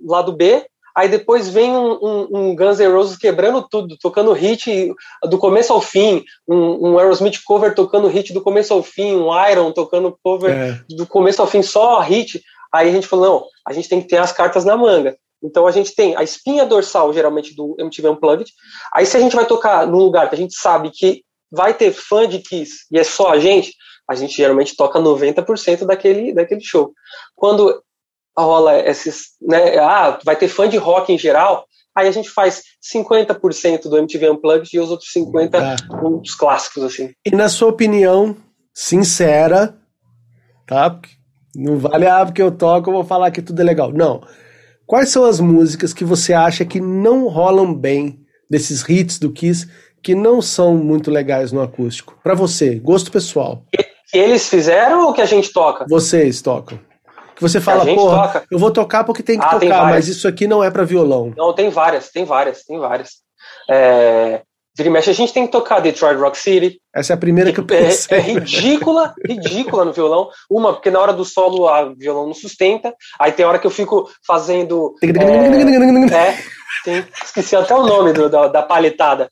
lado 0.00 0.32
B 0.34 0.64
aí 0.96 1.08
depois 1.08 1.48
vem 1.48 1.70
um, 1.70 1.92
um, 1.92 2.28
um, 2.32 2.56
Guns 2.56 2.80
N' 2.80 2.92
Roses 2.92 3.16
quebrando 3.16 3.62
tudo, 3.68 3.96
tocando 4.00 4.32
hit 4.32 4.92
do 5.24 5.38
começo 5.38 5.72
ao 5.72 5.80
fim, 5.80 6.24
um, 6.48 6.88
um, 6.88 6.98
Aerosmith 6.98 7.38
cover 7.44 7.72
tocando 7.72 8.08
hit 8.08 8.32
do 8.32 8.40
começo 8.40 8.74
ao 8.74 8.82
fim, 8.82 9.14
um 9.14 9.30
Iron 9.48 9.70
tocando 9.70 10.18
cover 10.24 10.50
é. 10.50 10.80
do 10.96 11.06
começo 11.06 11.40
ao 11.40 11.46
fim, 11.46 11.62
só 11.62 12.00
hit. 12.00 12.42
Aí 12.72 12.88
a 12.88 12.92
gente 12.92 13.06
falou, 13.06 13.26
não, 13.26 13.44
a 13.64 13.72
gente 13.72 13.88
tem 13.88 14.00
que 14.00 14.08
ter 14.08 14.16
as 14.16 14.32
cartas 14.32 14.64
na 14.64 14.76
manga. 14.76 15.16
Então 15.42 15.66
a 15.66 15.70
gente 15.70 15.94
tem 15.94 16.16
a 16.16 16.22
espinha 16.22 16.66
dorsal, 16.66 17.12
geralmente, 17.12 17.54
do 17.54 17.76
MTV 17.78 18.08
Unplugged. 18.08 18.50
Aí 18.92 19.06
se 19.06 19.16
a 19.16 19.20
gente 19.20 19.36
vai 19.36 19.46
tocar 19.46 19.86
num 19.86 19.98
lugar 19.98 20.28
que 20.28 20.34
a 20.34 20.38
gente 20.38 20.54
sabe 20.54 20.90
que 20.90 21.22
vai 21.50 21.72
ter 21.74 21.92
fã 21.92 22.28
de 22.28 22.40
Kiss 22.40 22.86
e 22.90 22.98
é 22.98 23.04
só 23.04 23.30
a 23.30 23.38
gente, 23.38 23.72
a 24.08 24.14
gente 24.14 24.36
geralmente 24.36 24.76
toca 24.76 24.98
90% 24.98 25.84
daquele, 25.84 26.34
daquele 26.34 26.60
show. 26.60 26.92
Quando 27.34 27.82
rola 28.36 28.78
esses, 28.78 29.30
né, 29.40 29.78
ah, 29.78 30.18
vai 30.24 30.36
ter 30.36 30.48
fã 30.48 30.68
de 30.68 30.76
rock 30.76 31.12
em 31.12 31.18
geral, 31.18 31.66
aí 31.96 32.08
a 32.08 32.12
gente 32.12 32.30
faz 32.30 32.62
50% 32.94 33.82
do 33.88 33.98
MTV 33.98 34.30
Unplugged 34.30 34.70
e 34.72 34.80
os 34.80 34.90
outros 34.90 35.10
50% 35.14 35.50
ah. 35.54 35.76
os 36.04 36.34
clássicos, 36.34 36.84
assim. 36.84 37.12
E 37.26 37.30
na 37.30 37.48
sua 37.48 37.68
opinião, 37.68 38.36
sincera, 38.72 39.76
tá? 40.66 41.00
Não 41.54 41.78
vale, 41.78 42.06
ah, 42.06 42.24
porque 42.24 42.42
eu 42.42 42.52
toco, 42.52 42.90
eu 42.90 42.94
vou 42.94 43.04
falar 43.04 43.30
que 43.30 43.42
tudo 43.42 43.60
é 43.60 43.64
legal. 43.64 43.92
Não. 43.92 44.22
Quais 44.88 45.10
são 45.10 45.26
as 45.26 45.38
músicas 45.38 45.92
que 45.92 46.02
você 46.02 46.32
acha 46.32 46.64
que 46.64 46.80
não 46.80 47.28
rolam 47.28 47.74
bem 47.74 48.24
desses 48.48 48.82
hits 48.88 49.18
do 49.18 49.30
Kiss 49.30 49.68
que 50.02 50.14
não 50.14 50.40
são 50.40 50.76
muito 50.78 51.10
legais 51.10 51.52
no 51.52 51.60
acústico? 51.60 52.18
Para 52.22 52.34
você, 52.34 52.76
gosto 52.76 53.12
pessoal. 53.12 53.64
Que 53.70 53.86
eles 54.16 54.48
fizeram 54.48 55.04
ou 55.04 55.12
que 55.12 55.20
a 55.20 55.26
gente 55.26 55.52
toca? 55.52 55.84
Vocês 55.86 56.40
tocam. 56.40 56.80
Que 57.36 57.42
você 57.42 57.60
fala, 57.60 57.84
porra, 57.84 58.28
toca. 58.28 58.46
eu 58.50 58.58
vou 58.58 58.70
tocar 58.70 59.04
porque 59.04 59.22
tem 59.22 59.38
que 59.38 59.44
ah, 59.44 59.58
tocar, 59.58 59.84
mas 59.90 60.08
isso 60.08 60.26
aqui 60.26 60.46
não 60.46 60.64
é 60.64 60.70
para 60.70 60.84
violão. 60.84 61.34
Não, 61.36 61.52
tem 61.52 61.68
várias, 61.68 62.08
tem 62.08 62.24
várias, 62.24 62.64
tem 62.64 62.78
várias. 62.78 63.16
É, 63.70 64.40
Vira 64.78 64.90
mexe, 64.90 65.10
a 65.10 65.12
gente 65.12 65.32
tem 65.32 65.44
que 65.44 65.50
tocar 65.50 65.80
Detroit 65.80 66.16
Rock 66.20 66.38
City. 66.38 66.80
Essa 66.94 67.12
é 67.12 67.14
a 67.14 67.18
primeira 67.18 67.52
que 67.52 67.58
eu 67.58 67.64
é, 67.66 67.66
pensei. 67.66 68.16
É, 68.16 68.20
é 68.20 68.22
ridícula, 68.22 69.12
ridícula 69.26 69.84
no 69.84 69.92
violão. 69.92 70.30
Uma, 70.48 70.72
porque 70.72 70.88
na 70.88 71.00
hora 71.00 71.12
do 71.12 71.24
solo 71.24 71.66
o 71.66 71.96
violão 71.96 72.26
não 72.26 72.34
sustenta. 72.34 72.94
Aí 73.18 73.32
tem 73.32 73.44
hora 73.44 73.58
que 73.58 73.66
eu 73.66 73.72
fico 73.72 74.08
fazendo. 74.24 74.94
é, 76.14 76.28
é 76.28 76.38
tem, 76.84 77.04
esqueci 77.24 77.56
até 77.56 77.74
o 77.74 77.84
nome 77.84 78.12
do, 78.12 78.30
da, 78.30 78.46
da 78.46 78.62
paletada. 78.62 79.28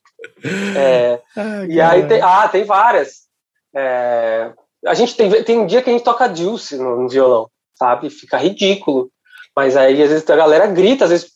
É, 0.76 1.20
e 1.68 1.80
aí 1.80 2.08
tem, 2.08 2.20
ah, 2.20 2.48
tem 2.48 2.64
várias. 2.64 3.26
É, 3.72 4.50
a 4.84 4.94
gente 4.94 5.14
tem, 5.14 5.30
tem 5.44 5.58
um 5.60 5.66
dia 5.66 5.80
que 5.80 5.88
a 5.88 5.92
gente 5.92 6.02
toca 6.02 6.34
Juice 6.34 6.76
no, 6.76 7.02
no 7.02 7.08
violão, 7.08 7.48
sabe? 7.78 8.10
Fica 8.10 8.36
ridículo. 8.36 9.12
Mas 9.54 9.76
aí 9.76 10.02
às 10.02 10.08
vezes 10.10 10.28
a 10.28 10.34
galera 10.34 10.66
grita, 10.66 11.04
às 11.04 11.10
vezes 11.10 11.35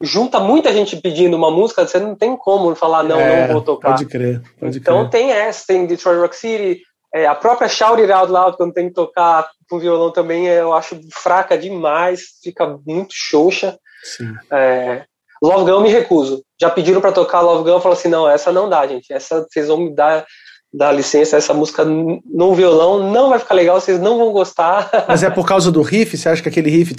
junta 0.00 0.40
muita 0.40 0.72
gente 0.72 0.96
pedindo 0.96 1.36
uma 1.36 1.50
música, 1.50 1.86
você 1.86 1.98
não 1.98 2.14
tem 2.14 2.36
como 2.36 2.74
falar, 2.74 3.02
não, 3.02 3.20
é, 3.20 3.46
não 3.46 3.54
vou 3.54 3.62
tocar. 3.62 3.90
Pode 3.90 4.06
crer, 4.06 4.42
pode 4.58 4.78
então 4.78 5.08
crer. 5.08 5.10
tem 5.10 5.32
essa, 5.32 5.66
tem 5.66 5.86
Detroit 5.86 6.20
Rock 6.20 6.36
City, 6.36 6.82
é, 7.14 7.26
a 7.26 7.34
própria 7.34 7.68
Shout 7.68 8.00
It 8.00 8.10
Out 8.10 8.32
Loud, 8.32 8.56
quando 8.56 8.72
tem 8.72 8.88
que 8.88 8.94
tocar 8.94 9.48
com 9.68 9.78
violão 9.78 10.10
também, 10.10 10.46
eu 10.46 10.72
acho 10.72 10.98
fraca 11.12 11.56
demais, 11.58 12.22
fica 12.42 12.78
muito 12.86 13.12
xoxa. 13.12 13.78
Sim. 14.02 14.34
É, 14.50 15.04
Love 15.42 15.70
Gun 15.70 15.80
me 15.80 15.90
recuso. 15.90 16.42
Já 16.60 16.70
pediram 16.70 17.00
para 17.00 17.12
tocar 17.12 17.40
Love 17.40 17.64
Gun, 17.64 17.76
eu 17.76 17.80
falo 17.80 17.94
assim, 17.94 18.08
não, 18.08 18.28
essa 18.28 18.52
não 18.52 18.68
dá, 18.68 18.86
gente. 18.86 19.12
Essa 19.12 19.44
vocês 19.48 19.68
vão 19.68 19.78
me 19.78 19.94
dar 19.94 20.24
dá 20.72 20.90
licença, 20.90 21.36
essa 21.36 21.52
música 21.52 21.84
no 21.84 22.54
violão 22.54 23.10
não 23.12 23.28
vai 23.28 23.38
ficar 23.38 23.54
legal, 23.54 23.80
vocês 23.80 24.00
não 24.00 24.16
vão 24.16 24.32
gostar. 24.32 24.90
Mas 25.06 25.22
é 25.22 25.28
por 25.28 25.46
causa 25.46 25.70
do 25.70 25.82
riff? 25.82 26.16
Você 26.16 26.28
acha 26.28 26.42
que 26.42 26.48
aquele 26.48 26.70
riff 26.70 26.94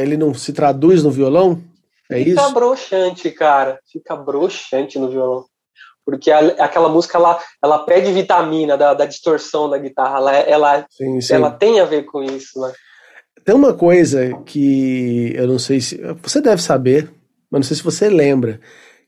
ele 0.00 0.16
não 0.16 0.32
se 0.32 0.52
traduz 0.52 1.02
no 1.02 1.10
violão? 1.10 1.62
É 2.10 2.18
Fica 2.18 2.30
isso? 2.30 2.40
Fica 2.40 2.54
broxante, 2.54 3.30
cara. 3.30 3.78
Fica 3.90 4.16
broxante 4.16 4.98
no 4.98 5.10
violão. 5.10 5.44
Porque 6.04 6.30
a, 6.30 6.38
aquela 6.64 6.88
música 6.88 7.18
ela, 7.18 7.38
ela 7.62 7.78
pede 7.80 8.12
vitamina 8.12 8.76
da, 8.76 8.94
da 8.94 9.04
distorção 9.04 9.68
da 9.68 9.78
guitarra. 9.78 10.18
Ela, 10.18 10.36
ela, 10.36 10.86
sim, 10.90 11.20
sim. 11.20 11.34
ela 11.34 11.50
tem 11.50 11.80
a 11.80 11.84
ver 11.84 12.04
com 12.04 12.22
isso, 12.22 12.60
né? 12.60 12.72
Tem 13.44 13.54
uma 13.54 13.74
coisa 13.74 14.32
que 14.46 15.32
eu 15.34 15.46
não 15.46 15.58
sei 15.58 15.80
se. 15.80 16.00
Você 16.22 16.40
deve 16.40 16.62
saber, 16.62 17.10
mas 17.50 17.60
não 17.60 17.62
sei 17.62 17.76
se 17.76 17.82
você 17.82 18.08
lembra. 18.08 18.60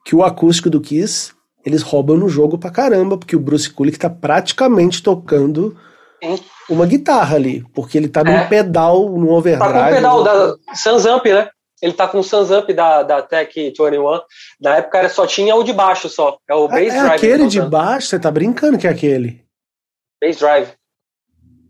Que 0.05 0.15
o 0.15 0.23
acústico 0.23 0.71
do 0.71 0.81
Kiss 0.81 1.36
eles 1.67 1.83
roubam 1.83 2.17
no 2.17 2.29
jogo 2.29 2.57
pra 2.57 2.71
caramba, 2.71 3.19
porque 3.19 3.35
o 3.35 3.41
Bruce 3.41 3.69
Kulick 3.69 3.99
tá 3.99 4.09
praticamente 4.09 5.03
tocando 5.03 5.77
Sim. 6.23 6.39
uma 6.71 6.87
guitarra 6.87 7.35
ali, 7.35 7.65
porque 7.75 7.99
ele 7.99 8.09
tá 8.09 8.21
é. 8.21 8.25
num 8.25 8.49
pedal, 8.49 9.11
num 9.11 9.33
overdrive. 9.33 9.73
Tá 9.73 9.83
com 9.83 9.91
o 9.91 9.95
pedal 9.95 10.23
da 10.23 10.57
Sansamp, 10.75 11.27
né? 11.27 11.49
Ele 11.83 11.93
tá 11.93 12.07
com 12.07 12.21
o 12.21 12.25
Sansamp 12.25 12.71
da, 12.71 13.03
da 13.03 13.21
Tech 13.21 13.53
21. 13.53 14.21
Na 14.61 14.77
época 14.77 14.99
era, 14.99 15.09
só 15.09 15.27
tinha 15.27 15.57
o 15.57 15.65
de 15.65 15.73
baixo 15.73 16.09
só. 16.09 16.39
É 16.49 16.55
o 16.55 16.69
Bass 16.69 16.79
é, 16.79 16.89
Drive. 16.89 17.11
É 17.11 17.15
aquele 17.15 17.47
de 17.49 17.61
baixo? 17.61 18.07
Você 18.07 18.19
tá 18.21 18.31
brincando 18.31 18.79
que 18.79 18.87
é 18.87 18.91
aquele? 18.91 19.45
Bass 20.23 20.37
Drive. 20.39 20.69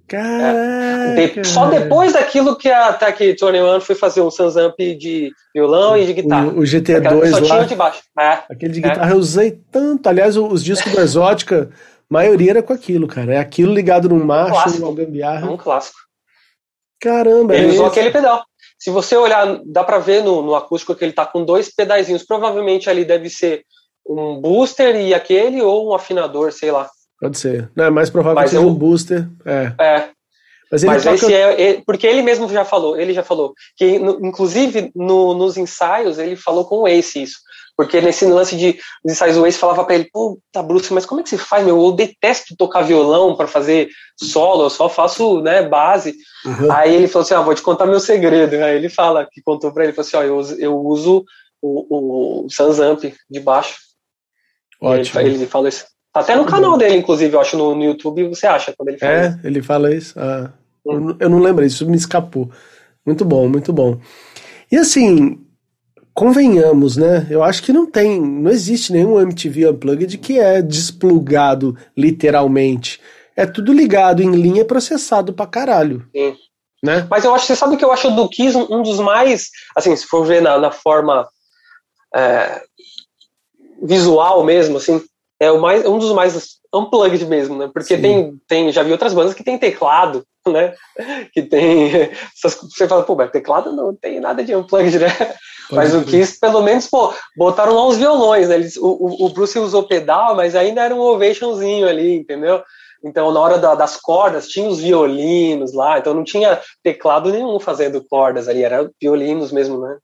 Caraca, 0.09 1.20
é. 1.20 1.26
de, 1.26 1.44
só 1.44 1.66
depois 1.68 2.12
daquilo 2.12 2.57
que 2.57 2.70
a 2.70 2.92
Tech 2.92 3.18
21 3.18 3.80
foi 3.80 3.96
fazer 3.96 4.20
um 4.20 4.30
Sansamp 4.30 4.76
de 4.78 5.32
violão 5.52 5.96
e 5.96 6.07
de 6.07 6.12
guitarra. 6.12 6.46
O, 6.46 6.61
o 6.61 6.62
GT2 6.62 7.30
só 7.30 7.38
lá. 7.38 7.42
Tinha 7.42 7.66
de 7.66 7.74
baixo. 7.74 8.02
É, 8.18 8.38
aquele 8.48 8.72
de 8.72 8.84
é. 8.84 8.88
guitarra 8.88 9.11
eu 9.11 9.16
usei 9.16 9.59
tanto. 9.72 10.09
Aliás, 10.09 10.36
os 10.36 10.62
discos 10.62 10.92
do 10.92 11.00
Exótica, 11.00 11.70
maioria 12.09 12.52
era 12.52 12.62
com 12.62 12.72
aquilo, 12.72 13.09
cara. 13.09 13.34
É 13.34 13.38
aquilo 13.38 13.74
ligado 13.74 14.09
num 14.09 14.24
macho, 14.24 14.80
numa 14.80 14.94
gambiarra. 14.94 15.48
É 15.48 15.50
um 15.50 15.57
clássico. 15.57 15.98
Caramba, 17.00 17.54
Ele 17.54 17.66
é 17.66 17.70
usou 17.70 17.86
aquele 17.86 18.11
pedal. 18.11 18.44
Se 18.78 18.90
você 18.90 19.16
olhar, 19.16 19.61
dá 19.64 19.82
pra 19.82 19.98
ver 19.98 20.22
no, 20.22 20.40
no 20.42 20.54
acústico 20.54 20.94
que 20.94 21.04
ele 21.04 21.12
tá 21.12 21.26
com 21.26 21.44
dois 21.44 21.74
pedaizinhos. 21.74 22.24
Provavelmente 22.24 22.88
ali 22.88 23.04
deve 23.04 23.28
ser 23.28 23.64
um 24.09 24.40
booster 24.40 24.94
e 24.94 25.12
aquele, 25.12 25.61
ou 25.61 25.90
um 25.90 25.94
afinador, 25.94 26.52
sei 26.52 26.70
lá. 26.70 26.88
Pode 27.20 27.38
ser. 27.38 27.70
Não, 27.74 27.84
é 27.86 27.90
mais 27.90 28.10
provável 28.10 28.36
Mas 28.36 28.50
que 28.50 28.56
seja 28.56 28.66
um 28.66 28.74
booster. 28.74 29.28
É. 29.44 29.72
é. 29.80 30.08
Mas, 30.70 30.82
ele 30.82 30.92
Mas 30.92 31.04
toca... 31.04 31.14
esse 31.14 31.32
é, 31.34 31.82
porque 31.86 32.06
ele 32.06 32.22
mesmo 32.22 32.48
já 32.48 32.64
falou, 32.64 32.98
ele 32.98 33.12
já 33.12 33.22
falou 33.22 33.54
que 33.76 33.98
no, 33.98 34.26
inclusive 34.26 34.90
no, 34.94 35.32
nos 35.34 35.56
ensaios 35.56 36.18
ele 36.18 36.34
falou 36.34 36.64
com 36.64 36.78
o 36.78 36.88
Ace 36.88 37.22
isso, 37.22 37.38
porque 37.76 38.00
nesse 38.00 38.26
lance 38.26 38.56
de 38.56 38.76
ensaios 39.06 39.36
o 39.36 39.46
Ace 39.46 39.58
falava 39.58 39.84
para 39.84 39.94
ele, 39.94 40.08
pô, 40.12 40.40
tá 40.50 40.62
Bruce, 40.62 40.92
mas 40.92 41.06
como 41.06 41.20
é 41.20 41.22
que 41.22 41.30
você 41.30 41.38
faz, 41.38 41.64
meu? 41.64 41.80
Eu 41.80 41.92
detesto 41.92 42.56
tocar 42.56 42.82
violão 42.82 43.36
para 43.36 43.46
fazer 43.46 43.88
solo, 44.18 44.64
eu 44.64 44.70
só 44.70 44.88
faço, 44.88 45.40
né, 45.40 45.62
base. 45.62 46.16
Uhum. 46.44 46.72
Aí 46.72 46.94
ele 46.94 47.06
falou 47.06 47.24
assim, 47.24 47.34
ah, 47.34 47.42
vou 47.42 47.54
te 47.54 47.62
contar 47.62 47.86
meu 47.86 48.00
segredo. 48.00 48.54
Aí 48.56 48.76
ele 48.76 48.88
fala 48.88 49.28
que 49.30 49.42
contou 49.42 49.72
para 49.72 49.84
ele, 49.84 49.92
falou 49.92 50.08
assim, 50.08 50.16
ó, 50.16 50.22
eu, 50.22 50.58
eu 50.58 50.76
uso 50.80 51.24
o, 51.62 52.44
o 52.44 52.50
Sansamp 52.50 53.04
de 53.30 53.40
baixo. 53.40 53.76
Ótimo. 54.80 55.20
Ele, 55.20 55.34
ele 55.34 55.46
falou 55.46 55.68
isso. 55.68 55.84
Tá 56.16 56.20
até 56.20 56.34
no 56.34 56.46
canal 56.46 56.78
dele, 56.78 56.96
inclusive, 56.96 57.34
eu 57.34 57.40
acho, 57.40 57.58
no, 57.58 57.74
no 57.74 57.84
YouTube, 57.84 58.26
você 58.28 58.46
acha 58.46 58.72
quando 58.74 58.88
ele 58.88 58.96
fala 58.96 59.12
É, 59.12 59.28
isso. 59.28 59.38
ele 59.44 59.62
fala 59.62 59.94
isso. 59.94 60.18
Ah, 60.18 60.50
hum. 60.86 61.10
eu, 61.10 61.16
eu 61.20 61.28
não 61.28 61.40
lembro, 61.40 61.62
isso 61.62 61.86
me 61.86 61.94
escapou. 61.94 62.50
Muito 63.04 63.22
bom, 63.22 63.46
muito 63.46 63.70
bom. 63.70 64.00
E 64.72 64.78
assim, 64.78 65.38
convenhamos, 66.14 66.96
né? 66.96 67.26
Eu 67.28 67.42
acho 67.42 67.62
que 67.62 67.70
não 67.70 67.84
tem, 67.84 68.18
não 68.18 68.50
existe 68.50 68.94
nenhum 68.94 69.20
MTV 69.20 69.68
Unplugged 69.68 70.16
que 70.16 70.38
é 70.38 70.62
desplugado 70.62 71.76
literalmente. 71.94 72.98
É 73.36 73.44
tudo 73.44 73.70
ligado 73.70 74.22
em 74.22 74.30
linha 74.30 74.64
processado 74.64 75.34
pra 75.34 75.46
caralho. 75.46 76.08
Sim. 76.16 76.34
Né? 76.82 77.06
Mas 77.10 77.26
eu 77.26 77.34
acho, 77.34 77.44
você 77.44 77.54
sabe 77.54 77.74
o 77.74 77.78
que 77.78 77.84
eu 77.84 77.92
acho 77.92 78.10
do 78.10 78.26
Kiss 78.26 78.56
um, 78.56 78.78
um 78.78 78.82
dos 78.82 79.00
mais, 79.00 79.50
assim, 79.76 79.94
se 79.94 80.06
for 80.06 80.24
ver 80.24 80.40
na, 80.40 80.56
na 80.56 80.70
forma 80.70 81.28
é, 82.14 82.62
visual 83.82 84.42
mesmo, 84.42 84.78
assim, 84.78 85.04
é 85.41 85.51
o 85.51 85.61
mais, 85.61 85.84
um 85.84 85.99
dos 85.99 86.12
mais 86.12 86.57
unplugged 86.72 87.26
mesmo, 87.26 87.57
né? 87.57 87.70
Porque 87.72 87.97
tem, 87.97 88.39
tem, 88.49 88.72
já 88.72 88.82
vi 88.82 88.93
outras 88.93 89.14
bandas 89.14 89.34
que 89.34 89.45
tem 89.45 89.59
teclado, 89.59 90.24
né? 90.47 90.74
Que 91.32 91.43
tem. 91.43 92.11
Você 92.34 92.89
fala, 92.89 93.03
pô, 93.03 93.14
mas 93.14 93.30
teclado 93.30 93.72
não 93.72 93.95
tem 93.95 94.20
nada 94.20 94.43
de 94.43 94.55
unplugged, 94.55 94.99
né? 94.99 95.11
Pode 95.11 95.37
mas 95.70 95.91
ser. 95.91 95.97
o 95.97 96.05
Kiss, 96.05 96.39
pelo 96.39 96.62
menos, 96.62 96.87
pô, 96.87 97.12
botaram 97.37 97.74
lá 97.74 97.87
os 97.87 97.97
violões, 97.97 98.49
né? 98.49 98.55
Eles, 98.55 98.76
o, 98.76 99.26
o 99.26 99.28
Bruce 99.30 99.59
usou 99.59 99.82
pedal, 99.82 100.37
mas 100.37 100.55
ainda 100.55 100.82
era 100.82 100.95
um 100.95 101.01
ovationzinho 101.01 101.89
ali, 101.89 102.14
entendeu? 102.14 102.62
Então, 103.05 103.32
na 103.32 103.40
hora 103.40 103.59
da, 103.59 103.74
das 103.74 103.97
cordas, 103.97 104.49
tinha 104.49 104.68
os 104.68 104.80
violinos 104.80 105.72
lá, 105.72 105.99
então 105.99 106.14
não 106.14 106.24
tinha 106.24 106.61
teclado 106.82 107.30
nenhum 107.30 107.61
fazendo 107.61 108.05
cordas 108.09 108.49
ali, 108.49 108.62
era 108.62 108.90
violinos 109.01 109.53
mesmo, 109.53 109.80
né? 109.80 109.97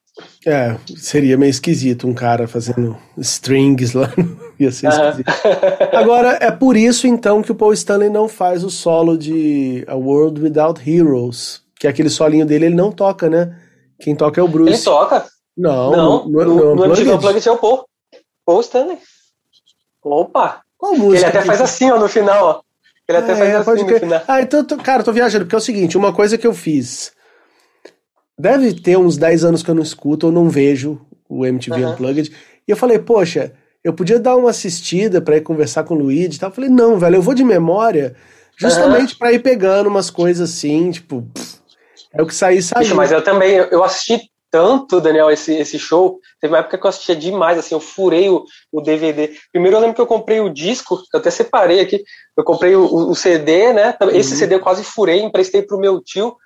É, 0.47 0.77
seria 0.97 1.39
meio 1.39 1.51
esquisito 1.51 2.07
um 2.07 2.13
cara 2.13 2.47
fazendo 2.47 2.97
strings 3.17 3.95
lá. 3.95 4.13
Ia 4.61 4.71
ser 4.71 4.89
esquisito. 4.89 5.33
Agora, 5.93 6.39
é 6.41 6.51
por 6.51 6.77
isso 6.77 7.07
então 7.07 7.43
que 7.43 7.51
o 7.51 7.55
Paul 7.55 7.73
Stanley 7.73 8.11
não 8.11 8.29
faz 8.29 8.63
o 8.63 8.71
solo 8.71 9.17
de 9.17 9.85
A 9.89 9.95
World 9.95 10.43
Without 10.43 10.89
Heroes. 10.89 11.63
Que 11.81 11.87
é 11.87 11.91
aquele 11.91 12.11
solinho 12.11 12.47
dele, 12.47 12.67
ele 12.67 12.75
não 12.75 12.93
toca, 12.93 13.29
né? 13.29 13.59
Quem 13.99 14.15
toca 14.15 14.41
é 14.41 14.45
o 14.45 14.49
Bruce. 14.49 14.73
Ele 14.73 14.83
toca? 14.83 15.27
Não, 15.57 15.91
não. 15.91 16.29
No, 16.29 16.45
no, 16.45 16.55
no, 16.55 16.75
no 16.75 16.85
antigo 16.85 17.15
Unplugged 17.15 17.49
é 17.49 17.53
o 17.53 17.59
Paul. 17.59 17.85
Paul 18.45 18.61
Stanley. 18.61 18.99
Opa! 20.03 20.61
Qual 20.77 20.95
música? 20.95 21.29
Ele 21.29 21.39
até 21.39 21.43
faz 21.43 21.61
assim, 21.61 21.91
ó, 21.91 21.99
no 21.99 22.09
final, 22.09 22.45
ó. 22.45 22.61
Ele 23.13 23.33
até 23.33 23.33
é, 23.33 23.63
faz 23.63 23.81
assim 23.81 23.91
no 23.91 23.99
final. 23.99 24.23
Ah, 24.27 24.41
então, 24.43 24.65
cara, 24.79 25.03
tô 25.03 25.13
viajando, 25.13 25.45
porque 25.45 25.55
é 25.55 25.59
o 25.59 25.63
seguinte, 25.63 25.97
uma 25.97 26.13
coisa 26.13 26.37
que 26.37 26.47
eu 26.47 26.55
fiz 26.55 27.13
deve 28.39 28.75
ter 28.75 28.97
uns 28.97 29.17
10 29.17 29.45
anos 29.45 29.63
que 29.63 29.71
eu 29.71 29.75
não 29.75 29.83
escuto 29.83 30.27
ou 30.27 30.33
não 30.33 30.49
vejo 30.49 31.01
o 31.29 31.47
MTV 31.47 31.85
uhum. 31.85 31.93
Unplugged. 31.93 32.33
E 32.67 32.71
eu 32.71 32.77
falei, 32.77 32.99
poxa, 32.99 33.53
eu 33.85 33.93
podia 33.93 34.19
dar 34.19 34.37
uma 34.37 34.51
assistida 34.51 35.21
para 35.21 35.37
ir 35.37 35.43
conversar 35.43 35.85
com 35.85 35.95
o 35.95 35.99
Luigi 35.99 36.37
e 36.37 36.39
tal. 36.39 36.51
Eu 36.51 36.55
falei, 36.55 36.71
não, 36.71 36.99
velho, 36.99 37.17
eu 37.17 37.23
vou 37.23 37.35
de 37.35 37.45
memória 37.45 38.15
justamente 38.57 39.13
uhum. 39.13 39.19
para 39.19 39.33
ir 39.33 39.41
pegando 39.41 39.89
umas 39.89 40.11
coisas 40.11 40.51
assim, 40.51 40.91
tipo, 40.91 41.23
pff, 41.35 41.59
é 42.13 42.23
o 42.23 42.27
que 42.27 42.35
sair, 42.35 42.63
saiu. 42.63 42.95
mas 42.95 43.11
eu 43.11 43.23
também, 43.23 43.55
eu 43.55 43.83
assisti 43.83 44.21
tanto, 44.53 45.01
Daniel, 45.01 45.31
esse, 45.31 45.55
esse 45.55 45.79
show. 45.79 46.21
Teve 46.39 46.53
uma 46.53 46.61
época 46.61 46.77
que 46.77 46.85
eu 46.85 46.91
assistia 46.91 47.17
demais, 47.17 47.59
assim, 47.59 47.75
eu 47.75 47.81
furei 47.81 48.29
o, 48.29 48.45
o 48.71 48.83
DVD. 48.83 49.33
Primeiro 49.51 49.79
eu 49.79 49.81
lembro 49.81 49.95
que 49.95 50.01
eu 50.01 50.07
comprei 50.07 50.41
o 50.41 50.51
disco, 50.51 51.01
eu 51.13 51.19
até 51.19 51.31
separei 51.31 51.81
aqui, 51.81 52.05
eu 52.37 52.45
comprei 52.45 52.77
o, 52.77 52.85
o 52.85 53.15
CD, 53.15 53.73
né? 53.73 53.97
Esse 54.13 54.33
uhum. 54.33 54.39
CD 54.39 54.55
eu 54.57 54.61
quase 54.61 54.85
furei, 54.85 55.23
emprestei 55.23 55.63
pro 55.63 55.81
meu 55.81 56.03
tio. 56.03 56.37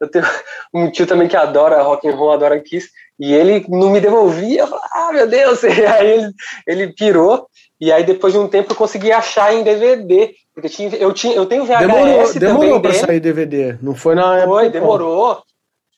Eu 0.00 0.08
tenho 0.08 0.24
um 0.72 0.90
tio 0.90 1.06
também 1.08 1.26
que 1.26 1.36
adora 1.36 1.82
rock 1.82 2.08
and 2.08 2.14
roll, 2.14 2.30
adora 2.30 2.60
Kiss, 2.60 2.88
e 3.18 3.34
ele 3.34 3.66
não 3.68 3.90
me 3.90 4.00
devolvia. 4.00 4.60
Eu 4.60 4.66
falei, 4.68 4.84
ah, 4.92 5.12
meu 5.12 5.26
Deus! 5.26 5.62
E 5.66 5.86
aí 5.86 6.08
ele, 6.08 6.32
ele 6.68 6.92
pirou, 6.92 7.48
e 7.80 7.90
aí 7.90 8.04
depois 8.04 8.32
de 8.32 8.38
um 8.38 8.46
tempo 8.46 8.72
eu 8.72 8.76
consegui 8.76 9.10
achar 9.10 9.52
em 9.52 9.64
DVD. 9.64 10.32
Porque 10.54 10.68
tinha, 10.68 10.88
eu, 10.96 11.12
tinha, 11.12 11.34
eu 11.34 11.46
tenho 11.46 11.66
VHS 11.66 11.80
demorou, 11.80 12.34
demorou 12.34 12.80
para 12.80 12.94
sair 12.94 13.20
DVD, 13.20 13.76
não 13.82 13.94
foi 13.94 14.14
na 14.14 14.36
época. 14.36 14.48
Foi, 14.48 14.70
demorou. 14.70 15.42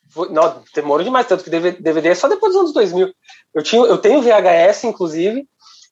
Foi, 0.08 0.28
não, 0.30 0.62
demorou 0.74 1.04
demais, 1.04 1.26
tanto 1.26 1.44
que 1.44 1.50
DVD 1.50 2.08
é 2.08 2.14
só 2.14 2.28
depois 2.28 2.52
dos 2.52 2.60
anos 2.60 2.72
2000. 2.72 3.10
Eu, 3.54 3.62
tinha, 3.62 3.82
eu 3.82 3.98
tenho 3.98 4.22
VHS, 4.22 4.84
inclusive, 4.84 5.46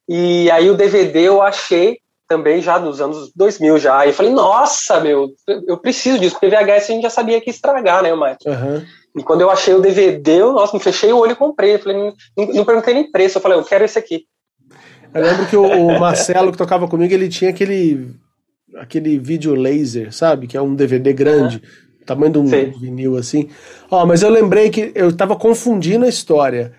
e 0.09 0.51
aí 0.51 0.71
o 0.71 0.77
DVD 0.77 1.21
eu 1.21 1.43
achei 1.43 1.99
também 2.29 2.61
já 2.61 2.79
nos 2.79 3.01
anos 3.01 3.31
2000 3.35 3.79
já. 3.79 4.05
E 4.05 4.11
eu 4.11 4.14
falei, 4.14 4.33
nossa, 4.33 5.01
meu, 5.01 5.31
eu 5.67 5.77
preciso 5.77 6.19
disso, 6.19 6.37
porque 6.39 6.49
VHS 6.49 6.85
a 6.85 6.93
gente 6.93 7.03
já 7.03 7.11
sabia 7.11 7.41
que 7.41 7.51
estragar, 7.51 8.03
né, 8.03 8.14
Mike? 8.14 8.49
Uhum. 8.49 8.85
E 9.19 9.23
quando 9.23 9.43
eu 9.43 9.51
achei 9.51 9.75
o 9.75 9.81
DVD, 9.81 10.41
eu, 10.41 10.53
nossa, 10.53 10.77
me 10.77 10.83
fechei 10.83 11.12
o 11.12 11.19
olho 11.19 11.33
e 11.33 11.37
comprei. 11.37 11.75
Eu 11.75 11.79
falei, 11.79 11.97
não, 11.97 12.47
não 12.55 12.64
perguntei 12.64 12.95
nem 12.95 13.11
preço, 13.11 13.39
eu 13.39 13.43
falei, 13.43 13.59
eu 13.59 13.64
quero 13.64 13.85
esse 13.85 13.99
aqui. 13.99 14.25
Eu 15.14 15.23
lembro 15.23 15.47
que 15.47 15.57
o, 15.57 15.64
o 15.64 15.97
Marcelo 16.01 16.53
que 16.53 16.59
tocava 16.59 16.89
comigo, 16.89 17.12
ele 17.12 17.29
tinha 17.29 17.51
aquele 17.51 18.14
aquele 18.77 19.19
vídeo 19.19 19.55
laser, 19.55 20.12
sabe? 20.12 20.47
Que 20.47 20.57
é 20.57 20.61
um 20.61 20.75
DVD 20.75 21.12
grande. 21.12 21.57
Uhum 21.57 21.86
tamanho 22.07 22.33
de 22.33 22.39
um 22.39 22.47
Sim. 22.47 22.73
vinil 22.81 23.17
assim. 23.17 23.49
Ó, 23.91 24.07
mas 24.07 24.23
eu 24.23 24.31
lembrei 24.31 24.71
que 24.71 24.93
eu 24.95 25.15
tava 25.15 25.37
confundindo 25.37 26.05
a 26.05 26.09
história. 26.09 26.73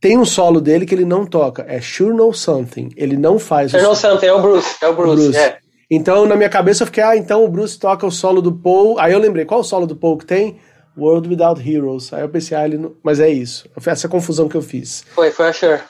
Tem 0.00 0.16
um 0.16 0.24
solo 0.24 0.60
dele 0.60 0.86
que 0.86 0.94
ele 0.94 1.04
não 1.04 1.26
toca, 1.26 1.64
é 1.68 1.80
Sure 1.80 2.14
Know 2.14 2.32
Something. 2.32 2.90
Ele 2.96 3.16
não 3.16 3.38
faz 3.38 3.72
Sure 3.72 3.82
Know 3.82 3.96
Something, 3.96 4.26
é 4.26 4.32
o 4.32 4.40
Bruce, 4.40 4.76
é 4.80 4.88
o 4.88 4.94
Bruce, 4.94 5.22
Bruce. 5.24 5.38
É. 5.38 5.58
Então, 5.90 6.26
na 6.26 6.36
minha 6.36 6.50
cabeça, 6.50 6.82
eu 6.82 6.86
fiquei, 6.86 7.02
ah, 7.02 7.16
então 7.16 7.44
o 7.44 7.48
Bruce 7.48 7.78
toca 7.78 8.06
o 8.06 8.10
solo 8.10 8.42
do 8.42 8.52
Paul. 8.52 8.98
Aí 8.98 9.12
eu 9.12 9.18
lembrei, 9.18 9.44
qual 9.44 9.60
o 9.60 9.64
solo 9.64 9.86
do 9.86 9.96
Paul 9.96 10.18
que 10.18 10.26
tem? 10.26 10.60
World 10.96 11.28
Without 11.28 11.60
Heroes. 11.60 12.12
Aí 12.12 12.22
eu 12.22 12.28
pensei, 12.28 12.56
ah, 12.56 12.64
ele 12.64 12.76
não... 12.76 12.94
mas 13.02 13.20
é 13.20 13.28
isso. 13.28 13.68
Foi 13.78 13.92
essa 13.92 14.08
confusão 14.08 14.48
que 14.48 14.56
eu 14.56 14.62
fiz. 14.62 15.04
Foi, 15.14 15.30
foi 15.30 15.48
a 15.48 15.52
Sure. 15.52 15.80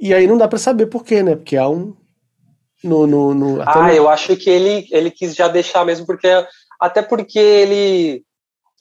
E 0.00 0.14
aí 0.14 0.26
não 0.26 0.38
dá 0.38 0.46
para 0.46 0.58
saber 0.58 0.86
por 0.86 1.04
quê, 1.04 1.22
né? 1.22 1.34
Porque 1.34 1.56
há 1.56 1.68
um. 1.68 1.94
No, 2.82 3.06
no, 3.06 3.34
no 3.34 3.62
ah, 3.62 3.88
no... 3.88 3.92
eu 3.92 4.08
acho 4.08 4.36
que 4.36 4.48
ele, 4.48 4.86
ele 4.92 5.10
quis 5.10 5.34
já 5.34 5.48
deixar 5.48 5.84
mesmo, 5.84 6.06
porque 6.06 6.28
até 6.78 7.02
porque 7.02 7.38
ele. 7.38 8.22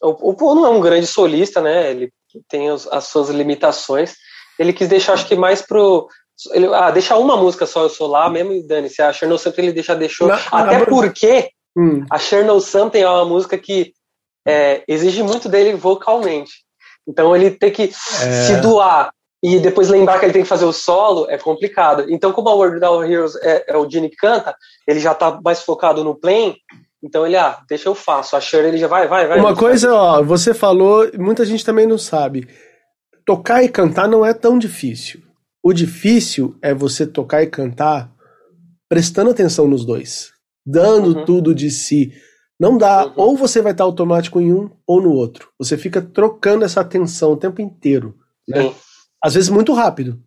O, 0.01 0.31
o 0.31 0.33
Paul 0.35 0.55
não 0.55 0.65
é 0.65 0.69
um 0.69 0.81
grande 0.81 1.07
solista, 1.07 1.61
né? 1.61 1.91
Ele 1.91 2.11
tem 2.47 2.69
os, 2.71 2.87
as 2.87 3.05
suas 3.05 3.29
limitações. 3.29 4.15
Ele 4.59 4.73
quis 4.73 4.87
deixar, 4.87 5.13
acho 5.13 5.27
que 5.27 5.35
mais 5.35 5.61
pro. 5.61 6.07
Ele, 6.51 6.67
ah, 6.73 6.91
deixar 6.91 7.17
uma 7.17 7.35
música 7.35 7.65
só, 7.65 7.83
eu 7.83 7.89
sou 7.89 8.07
lá 8.07 8.29
mesmo, 8.29 8.53
e 8.53 8.61
Dani, 8.67 8.89
se 8.89 9.01
a 9.01 9.11
Chernow 9.11 9.39
Something 9.39 9.61
ele 9.63 9.73
deixa, 9.73 9.95
deixou. 9.95 10.27
Na, 10.27 10.35
até 10.51 10.79
na... 10.79 10.85
porque 10.85 11.49
hum. 11.75 12.05
a 12.11 12.19
Chernow 12.19 12.59
Something 12.59 12.99
é 12.99 13.09
uma 13.09 13.25
música 13.25 13.57
que 13.57 13.93
é, 14.47 14.83
exige 14.87 15.23
muito 15.23 15.49
dele 15.49 15.73
vocalmente. 15.73 16.51
Então 17.07 17.35
ele 17.35 17.51
tem 17.51 17.71
que 17.71 17.83
é... 17.83 17.89
se 17.89 18.57
doar 18.61 19.11
e 19.41 19.59
depois 19.59 19.89
lembrar 19.89 20.19
que 20.19 20.25
ele 20.25 20.33
tem 20.33 20.41
que 20.43 20.47
fazer 20.47 20.65
o 20.65 20.73
solo 20.73 21.27
é 21.29 21.37
complicado. 21.37 22.05
Então, 22.09 22.33
como 22.33 22.49
a 22.49 22.55
World 22.55 22.83
of 22.83 23.11
Heroes 23.11 23.35
é, 23.37 23.65
é 23.67 23.77
o 23.77 23.89
Gene 23.89 24.09
que 24.09 24.15
canta, 24.15 24.55
ele 24.87 24.99
já 24.99 25.13
tá 25.13 25.39
mais 25.43 25.61
focado 25.61 26.03
no 26.03 26.15
playing, 26.15 26.55
então 27.03 27.25
ele, 27.25 27.35
ah, 27.35 27.61
deixa 27.69 27.87
eu 27.89 27.95
faço. 27.95 28.35
A 28.35 28.41
Shure 28.41 28.67
ele 28.67 28.77
já 28.77 28.87
vai, 28.87 29.07
vai, 29.07 29.27
vai. 29.27 29.39
Uma 29.39 29.55
coisa, 29.55 29.93
ó, 29.93 30.23
você 30.23 30.53
falou, 30.53 31.09
muita 31.17 31.45
gente 31.45 31.63
também 31.63 31.85
não 31.85 31.97
sabe. 31.97 32.47
Tocar 33.25 33.63
e 33.63 33.69
cantar 33.69 34.07
não 34.07 34.25
é 34.25 34.33
tão 34.33 34.57
difícil. 34.57 35.21
O 35.61 35.73
difícil 35.73 36.57
é 36.61 36.73
você 36.73 37.05
tocar 37.05 37.43
e 37.43 37.47
cantar 37.47 38.11
prestando 38.89 39.29
atenção 39.29 39.67
nos 39.67 39.85
dois, 39.85 40.31
dando 40.65 41.19
uhum. 41.19 41.25
tudo 41.25 41.53
de 41.53 41.69
si. 41.69 42.13
Não 42.59 42.77
dá, 42.77 43.05
uhum. 43.05 43.13
ou 43.15 43.37
você 43.37 43.61
vai 43.61 43.73
estar 43.73 43.83
automático 43.83 44.41
em 44.41 44.51
um 44.51 44.71
ou 44.87 45.01
no 45.01 45.11
outro. 45.11 45.49
Você 45.59 45.77
fica 45.77 46.01
trocando 46.01 46.65
essa 46.65 46.81
atenção 46.81 47.33
o 47.33 47.37
tempo 47.37 47.61
inteiro. 47.61 48.17
Né? 48.47 48.73
Às 49.23 49.35
vezes 49.35 49.49
muito 49.49 49.73
rápido. 49.73 50.19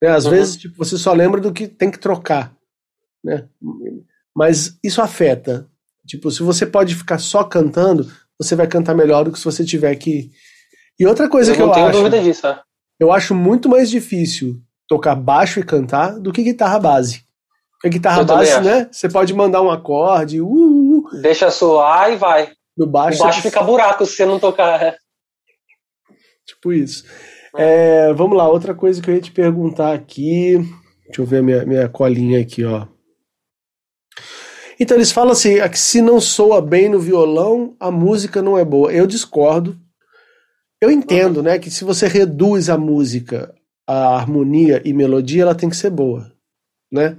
Né? 0.00 0.08
Às 0.08 0.24
uhum. 0.24 0.30
vezes 0.30 0.56
tipo, 0.56 0.76
você 0.76 0.96
só 0.96 1.12
lembra 1.12 1.40
do 1.40 1.52
que 1.52 1.68
tem 1.68 1.90
que 1.90 1.98
trocar. 1.98 2.54
Né? 3.22 3.48
Mas 4.34 4.78
isso 4.82 5.02
afeta 5.02 5.68
Tipo, 6.06 6.30
se 6.30 6.42
você 6.42 6.64
pode 6.64 6.94
ficar 6.94 7.18
só 7.18 7.42
cantando, 7.42 8.06
você 8.38 8.54
vai 8.54 8.66
cantar 8.66 8.94
melhor 8.94 9.24
do 9.24 9.32
que 9.32 9.38
se 9.38 9.44
você 9.44 9.64
tiver 9.64 9.94
que. 9.96 10.30
E 10.98 11.06
outra 11.06 11.28
coisa 11.28 11.52
eu 11.52 11.56
que 11.56 11.62
eu 11.62 11.72
acho. 11.72 11.98
Dúvida 11.98 12.20
disso, 12.20 12.46
é. 12.46 12.60
Eu 12.98 13.12
acho 13.12 13.34
muito 13.34 13.68
mais 13.68 13.90
difícil 13.90 14.56
tocar 14.88 15.14
baixo 15.14 15.60
e 15.60 15.64
cantar 15.64 16.18
do 16.18 16.32
que 16.32 16.42
guitarra 16.42 16.78
base. 16.78 17.24
Porque 17.72 17.90
guitarra 17.90 18.22
eu 18.22 18.24
base, 18.24 18.60
né? 18.60 18.88
Você 18.90 19.08
pode 19.08 19.34
mandar 19.34 19.60
um 19.60 19.70
acorde, 19.70 20.40
uh, 20.40 20.46
uh, 20.46 20.98
uh. 20.98 21.20
deixa 21.20 21.50
soar 21.50 22.12
e 22.12 22.16
vai. 22.16 22.52
No 22.76 22.86
baixo, 22.86 23.20
o 23.20 23.24
baixo 23.24 23.42
fica 23.42 23.62
buraco 23.62 24.06
se 24.06 24.16
você 24.16 24.24
não 24.24 24.38
tocar. 24.38 24.82
É. 24.82 24.96
Tipo 26.46 26.72
isso. 26.72 27.04
É. 27.56 28.08
É, 28.08 28.12
vamos 28.14 28.36
lá, 28.36 28.48
outra 28.48 28.74
coisa 28.74 29.02
que 29.02 29.10
eu 29.10 29.14
ia 29.14 29.20
te 29.20 29.32
perguntar 29.32 29.92
aqui. 29.92 30.58
Deixa 31.06 31.22
eu 31.22 31.26
ver 31.26 31.38
a 31.38 31.42
minha, 31.42 31.66
minha 31.66 31.88
colinha 31.88 32.40
aqui, 32.40 32.64
ó. 32.64 32.86
Então 34.78 34.96
eles 34.96 35.10
falam 35.10 35.32
assim, 35.32 35.56
que 35.70 35.78
se 35.78 36.02
não 36.02 36.20
soa 36.20 36.60
bem 36.60 36.88
no 36.88 37.00
violão, 37.00 37.74
a 37.80 37.90
música 37.90 38.42
não 38.42 38.58
é 38.58 38.64
boa. 38.64 38.92
Eu 38.92 39.06
discordo. 39.06 39.78
Eu 40.80 40.90
entendo, 40.90 41.42
né, 41.42 41.58
que 41.58 41.70
se 41.70 41.84
você 41.84 42.06
reduz 42.06 42.68
a 42.68 42.76
música, 42.76 43.54
a 43.86 44.16
harmonia 44.16 44.82
e 44.84 44.92
melodia, 44.92 45.42
ela 45.42 45.54
tem 45.54 45.70
que 45.70 45.76
ser 45.76 45.88
boa, 45.88 46.30
né? 46.92 47.16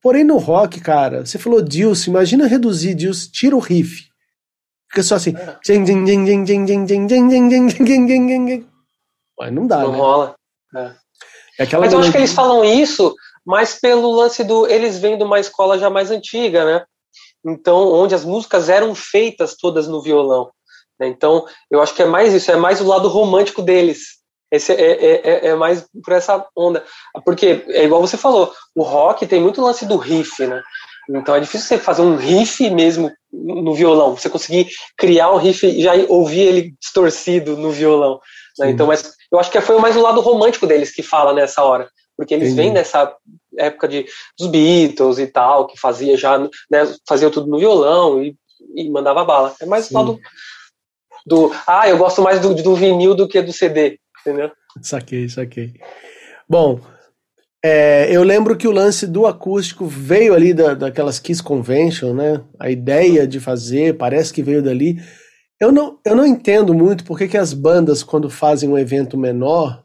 Porém 0.00 0.22
no 0.22 0.36
rock, 0.36 0.80
cara, 0.80 1.26
você 1.26 1.36
falou 1.36 1.60
Dilce, 1.60 2.08
imagina 2.08 2.46
reduzir 2.46 2.94
Dilce, 2.94 3.28
tira 3.30 3.56
o 3.56 3.58
riff. 3.58 4.08
Fica 4.88 5.02
só 5.02 5.16
assim. 5.16 5.34
Mas 9.36 9.52
não 9.52 9.66
dá, 9.66 9.80
não 9.80 9.92
né? 9.92 9.98
rola. 9.98 10.34
É. 10.76 10.94
É 11.58 11.78
Mas 11.78 11.92
eu 11.92 11.98
acho 11.98 12.12
que 12.12 12.18
eles 12.18 12.32
falam 12.32 12.62
isso 12.64 13.14
mas 13.46 13.78
pelo 13.78 14.10
lance 14.10 14.42
do. 14.42 14.66
Eles 14.66 14.98
vêm 14.98 15.16
de 15.16 15.22
uma 15.22 15.38
escola 15.38 15.78
já 15.78 15.88
mais 15.88 16.10
antiga, 16.10 16.64
né? 16.64 16.84
Então, 17.46 17.92
onde 17.92 18.12
as 18.12 18.24
músicas 18.24 18.68
eram 18.68 18.92
feitas 18.92 19.56
todas 19.56 19.86
no 19.86 20.02
violão. 20.02 20.50
Né? 20.98 21.06
Então, 21.06 21.46
eu 21.70 21.80
acho 21.80 21.94
que 21.94 22.02
é 22.02 22.06
mais 22.06 22.34
isso, 22.34 22.50
é 22.50 22.56
mais 22.56 22.80
o 22.80 22.86
lado 22.86 23.06
romântico 23.06 23.62
deles. 23.62 24.16
Esse 24.50 24.72
é, 24.72 24.92
é, 24.92 25.14
é, 25.14 25.46
é, 25.48 25.54
mais 25.54 25.86
por 26.02 26.12
essa 26.12 26.44
onda. 26.56 26.84
Porque, 27.24 27.64
é 27.68 27.84
igual 27.84 28.00
você 28.00 28.16
falou, 28.16 28.52
o 28.74 28.82
rock 28.82 29.26
tem 29.26 29.40
muito 29.40 29.62
lance 29.62 29.86
do 29.86 29.96
riff, 29.96 30.44
né? 30.44 30.60
Então 31.08 31.36
é 31.36 31.40
difícil 31.40 31.68
você 31.68 31.78
fazer 31.78 32.02
um 32.02 32.16
riff 32.16 32.68
mesmo 32.70 33.12
no 33.32 33.74
violão. 33.74 34.16
Você 34.16 34.28
conseguir 34.28 34.68
criar 34.96 35.30
um 35.30 35.36
riff 35.36 35.64
e 35.64 35.82
já 35.82 35.92
ouvir 36.08 36.40
ele 36.40 36.74
distorcido 36.80 37.56
no 37.56 37.70
violão. 37.70 38.18
Né? 38.58 38.70
Então, 38.70 38.88
mas 38.88 39.12
eu 39.30 39.38
acho 39.38 39.50
que 39.50 39.60
foi 39.60 39.78
mais 39.78 39.96
o 39.96 40.02
lado 40.02 40.20
romântico 40.20 40.66
deles 40.66 40.92
que 40.92 41.02
fala 41.02 41.32
nessa 41.32 41.62
hora 41.62 41.88
porque 42.16 42.34
eles 42.34 42.52
Entendi. 42.52 42.68
vêm 42.68 42.72
dessa 42.72 43.14
época 43.58 43.88
de, 43.88 44.06
dos 44.38 44.48
Beatles 44.48 45.18
e 45.18 45.26
tal, 45.26 45.66
que 45.66 45.78
fazia 45.78 46.16
já, 46.16 46.38
né, 46.38 46.94
fazia 47.06 47.30
tudo 47.30 47.46
no 47.46 47.58
violão 47.58 48.22
e, 48.22 48.36
e 48.74 48.88
mandava 48.88 49.24
bala. 49.24 49.54
É 49.60 49.66
mais 49.66 49.90
lá 49.90 50.02
do, 50.02 50.18
do, 51.26 51.52
ah, 51.66 51.88
eu 51.88 51.98
gosto 51.98 52.22
mais 52.22 52.40
do, 52.40 52.54
do 52.54 52.74
vinil 52.74 53.14
do 53.14 53.28
que 53.28 53.40
do 53.42 53.52
CD, 53.52 53.98
entendeu? 54.20 54.50
Saquei, 54.80 55.28
saquei. 55.28 55.74
Bom, 56.48 56.80
é, 57.64 58.08
eu 58.14 58.22
lembro 58.22 58.56
que 58.56 58.68
o 58.68 58.72
lance 58.72 59.06
do 59.06 59.26
acústico 59.26 59.86
veio 59.86 60.34
ali 60.34 60.54
da, 60.54 60.74
daquelas 60.74 61.18
Kiss 61.18 61.42
Convention, 61.42 62.14
né? 62.14 62.42
A 62.60 62.70
ideia 62.70 63.26
de 63.26 63.40
fazer, 63.40 63.96
parece 63.96 64.32
que 64.32 64.42
veio 64.42 64.62
dali. 64.62 65.02
Eu 65.58 65.72
não, 65.72 65.98
eu 66.04 66.14
não 66.14 66.24
entendo 66.26 66.72
muito 66.74 67.02
porque 67.04 67.26
que 67.26 67.36
as 67.36 67.52
bandas, 67.52 68.02
quando 68.02 68.30
fazem 68.30 68.68
um 68.68 68.78
evento 68.78 69.16
menor, 69.16 69.82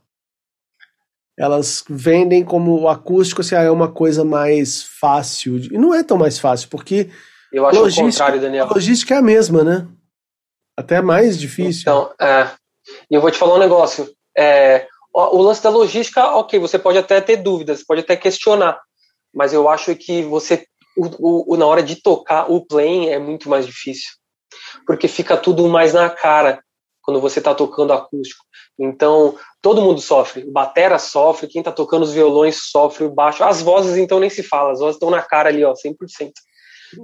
elas 1.41 1.83
vendem 1.89 2.45
como 2.45 2.79
o 2.79 2.87
acústico 2.87 3.41
se 3.41 3.55
assim, 3.55 3.63
ah, 3.63 3.67
é 3.67 3.71
uma 3.71 3.91
coisa 3.91 4.23
mais 4.23 4.83
fácil. 4.83 5.57
E 5.57 5.75
não 5.75 5.91
é 5.91 6.03
tão 6.03 6.15
mais 6.15 6.37
fácil, 6.37 6.69
porque. 6.69 7.09
Eu 7.51 7.65
acho 7.65 7.79
logística, 7.79 8.05
o 8.05 8.11
contrário, 8.11 8.41
Daniel. 8.41 8.67
A 8.67 8.73
logística 8.75 9.15
é 9.15 9.17
a 9.17 9.23
mesma, 9.23 9.63
né? 9.63 9.87
Até 10.77 11.01
mais 11.01 11.39
difícil. 11.39 11.81
Então, 11.81 12.13
é. 12.21 12.47
E 13.09 13.15
eu 13.15 13.19
vou 13.19 13.31
te 13.31 13.39
falar 13.39 13.55
um 13.55 13.59
negócio. 13.59 14.07
É, 14.37 14.87
o, 15.11 15.37
o 15.37 15.41
lance 15.41 15.63
da 15.63 15.71
logística, 15.71 16.23
ok, 16.35 16.59
você 16.59 16.77
pode 16.77 16.99
até 16.99 17.19
ter 17.19 17.37
dúvidas, 17.37 17.83
pode 17.83 18.01
até 18.01 18.15
questionar. 18.15 18.79
Mas 19.33 19.51
eu 19.51 19.67
acho 19.67 19.95
que 19.95 20.21
você. 20.21 20.63
O, 20.95 21.55
o, 21.55 21.57
na 21.57 21.65
hora 21.65 21.81
de 21.81 21.95
tocar 21.95 22.51
o 22.51 22.63
playing 22.63 23.09
é 23.09 23.17
muito 23.17 23.49
mais 23.49 23.65
difícil. 23.65 24.11
Porque 24.85 25.07
fica 25.07 25.35
tudo 25.35 25.67
mais 25.67 25.91
na 25.91 26.07
cara. 26.07 26.63
quando 27.01 27.19
você 27.19 27.39
está 27.39 27.55
tocando 27.55 27.93
acústico. 27.93 28.45
Então, 28.79 29.35
todo 29.61 29.81
mundo 29.81 30.01
sofre. 30.01 30.43
O 30.43 30.51
batera 30.51 30.97
sofre, 30.97 31.47
quem 31.47 31.61
está 31.61 31.71
tocando 31.71 32.03
os 32.03 32.13
violões 32.13 32.69
sofre, 32.71 33.03
o 33.05 33.11
baixo. 33.11 33.43
As 33.43 33.61
vozes, 33.61 33.97
então, 33.97 34.19
nem 34.19 34.29
se 34.29 34.43
fala. 34.43 34.71
As 34.71 34.79
vozes 34.79 34.95
estão 34.95 35.09
na 35.09 35.21
cara 35.21 35.49
ali, 35.49 35.63
ó, 35.63 35.73
100%. 35.73 36.31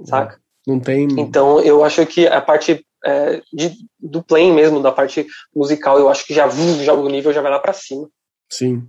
Saca? 0.04 0.38
Não 0.66 0.80
tem. 0.80 1.08
Então, 1.18 1.60
eu 1.60 1.84
acho 1.84 2.04
que 2.06 2.26
a 2.26 2.40
parte 2.40 2.84
é, 3.04 3.40
de, 3.52 3.72
do 3.98 4.22
playing 4.22 4.52
mesmo, 4.52 4.82
da 4.82 4.92
parte 4.92 5.26
musical, 5.54 5.98
eu 5.98 6.08
acho 6.08 6.26
que 6.26 6.34
já, 6.34 6.48
já 6.48 6.92
o 6.92 7.08
nível 7.08 7.32
já 7.32 7.40
vai 7.40 7.50
lá 7.50 7.58
para 7.58 7.72
cima. 7.72 8.08
Sim. 8.50 8.86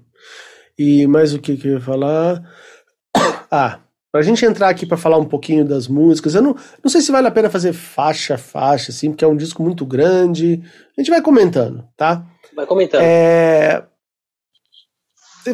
E 0.78 1.06
mais 1.08 1.34
o 1.34 1.40
que, 1.40 1.58
que 1.58 1.68
eu 1.68 1.74
ia 1.74 1.82
falar? 1.82 2.42
Ah, 3.52 3.80
Pra 4.12 4.24
gente 4.24 4.44
entrar 4.44 4.70
aqui 4.70 4.88
para 4.88 4.98
falar 4.98 5.18
um 5.18 5.26
pouquinho 5.26 5.64
das 5.64 5.88
músicas, 5.88 6.34
eu 6.34 6.42
não, 6.42 6.56
não 6.84 6.90
sei 6.90 7.00
se 7.00 7.12
vale 7.12 7.28
a 7.28 7.32
pena 7.32 7.50
fazer 7.50 7.74
faixa 7.74 8.36
a 8.36 8.38
faixa, 8.40 8.92
assim, 8.92 9.12
porque 9.12 9.24
é 9.24 9.28
um 9.28 9.38
disco 9.38 9.62
muito 9.62 9.86
grande. 9.86 10.64
A 10.98 11.02
gente 11.02 11.12
vai 11.12 11.22
comentando, 11.22 11.88
tá? 11.96 12.26
Vai 12.60 12.66
comentando. 12.66 13.02
É... 13.04 13.86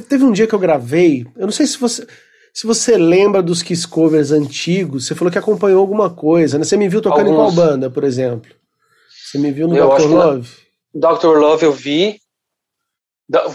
Teve, 0.09 0.23
um 0.23 0.31
dia 0.31 0.47
que 0.47 0.55
eu 0.55 0.59
gravei, 0.59 1.23
eu 1.37 1.45
não 1.45 1.51
sei 1.51 1.67
se 1.67 1.77
você, 1.77 2.07
se 2.51 2.65
você 2.65 2.97
lembra 2.97 3.43
dos 3.43 3.61
Kiss 3.61 3.87
covers 3.87 4.31
antigos, 4.31 5.05
você 5.05 5.13
falou 5.13 5.31
que 5.31 5.37
acompanhou 5.37 5.79
alguma 5.79 6.09
coisa, 6.09 6.57
né? 6.57 6.63
Você 6.63 6.75
me 6.75 6.89
viu 6.89 7.03
tocando 7.03 7.29
Alguns. 7.29 7.53
em 7.53 7.55
qual 7.55 7.67
banda, 7.67 7.91
por 7.91 8.03
exemplo? 8.03 8.51
Você 9.07 9.37
me 9.37 9.51
viu 9.51 9.67
no 9.67 9.77
eu 9.77 9.87
Dr. 9.87 10.07
Love? 10.07 10.49
Dr. 10.95 11.37
Love 11.37 11.65
eu 11.65 11.71
vi, 11.71 12.19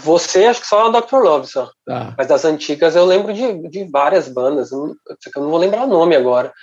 você, 0.01 0.45
acho 0.45 0.61
que 0.61 0.67
só 0.67 0.85
é 0.85 0.89
o 0.89 1.01
Dr. 1.01 1.17
Love 1.17 1.47
só. 1.47 1.69
Ah. 1.89 2.15
Mas 2.17 2.27
das 2.27 2.45
antigas 2.45 2.95
eu 2.95 3.03
lembro 3.05 3.33
de, 3.33 3.67
de 3.67 3.83
várias 3.83 4.29
bandas. 4.29 4.71
Eu 4.71 4.95
não 5.35 5.49
vou 5.49 5.59
lembrar 5.59 5.83
o 5.83 5.89
nome 5.89 6.15
agora. 6.15 6.53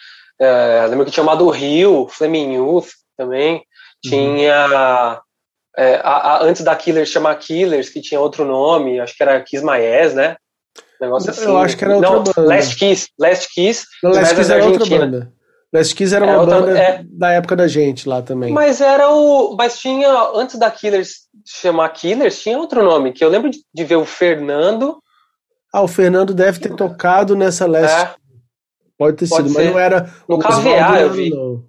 É, 0.41 0.86
lembro 0.89 1.05
que 1.05 1.11
tinha 1.11 1.22
chamado 1.22 1.51
Rio, 1.51 2.09
Flaming 2.09 2.55
Youth 2.55 2.89
também. 3.18 3.62
Uhum. 4.07 4.11
É, 5.79 6.01
a, 6.03 6.11
a, 6.11 6.43
antes 6.43 6.64
da 6.64 6.74
Killers 6.74 7.09
chamar 7.09 7.37
Killers, 7.37 7.89
que 7.89 8.01
tinha 8.01 8.20
outro 8.20 8.45
nome, 8.45 8.99
acho 8.99 9.16
que 9.16 9.22
era 9.22 9.41
Kiss 9.41 9.64
My 9.64 9.79
Ass, 9.87 10.12
né? 10.12 10.37
Negócio 11.01 11.31
assim. 11.31 11.45
Eu 11.45 11.57
acho 11.57 11.76
que 11.76 11.85
era 11.85 11.95
outra 11.95 12.11
não, 12.11 12.24
banda. 12.24 12.43
Last 12.43 12.76
Kiss. 12.76 13.09
Last 13.16 13.49
Kiss. 13.55 13.85
Não, 14.03 14.11
Last 14.11 14.35
Kiss 14.35 14.53
era 14.53 14.64
outra 14.64 14.87
banda. 14.87 15.33
Last 15.72 15.95
Kiss 15.95 16.12
era 16.12 16.24
uma 16.24 16.41
outra, 16.41 16.61
banda 16.61 16.76
é, 16.76 17.05
da 17.09 17.31
época 17.31 17.55
da 17.55 17.68
gente 17.68 18.09
lá 18.09 18.20
também. 18.20 18.53
Mas 18.53 18.81
era 18.81 19.09
o. 19.09 19.55
Mas 19.57 19.79
tinha. 19.79 20.11
Antes 20.35 20.59
da 20.59 20.68
Killers 20.68 21.29
chamar 21.47 21.91
Killers, 21.91 22.43
tinha 22.43 22.59
outro 22.59 22.83
nome, 22.83 23.12
que 23.12 23.24
eu 23.24 23.29
lembro 23.29 23.49
de, 23.49 23.59
de 23.72 23.85
ver 23.85 23.97
o 23.97 24.05
Fernando. 24.05 24.99
Ah, 25.72 25.83
o 25.83 25.87
Fernando 25.87 26.35
deve 26.35 26.59
ter 26.59 26.74
tocado 26.74 27.37
nessa 27.37 27.68
Last. 27.68 27.95
É, 27.95 28.14
pode 28.99 29.16
ter 29.16 29.29
pode 29.29 29.49
sido, 29.49 29.55
ser. 29.55 29.64
mas 29.64 29.72
não 29.72 29.79
era. 29.79 30.12
No 30.29 30.41
KVA 30.41 31.01
eu 31.03 31.11
vi. 31.12 31.31
Não. 31.31 31.62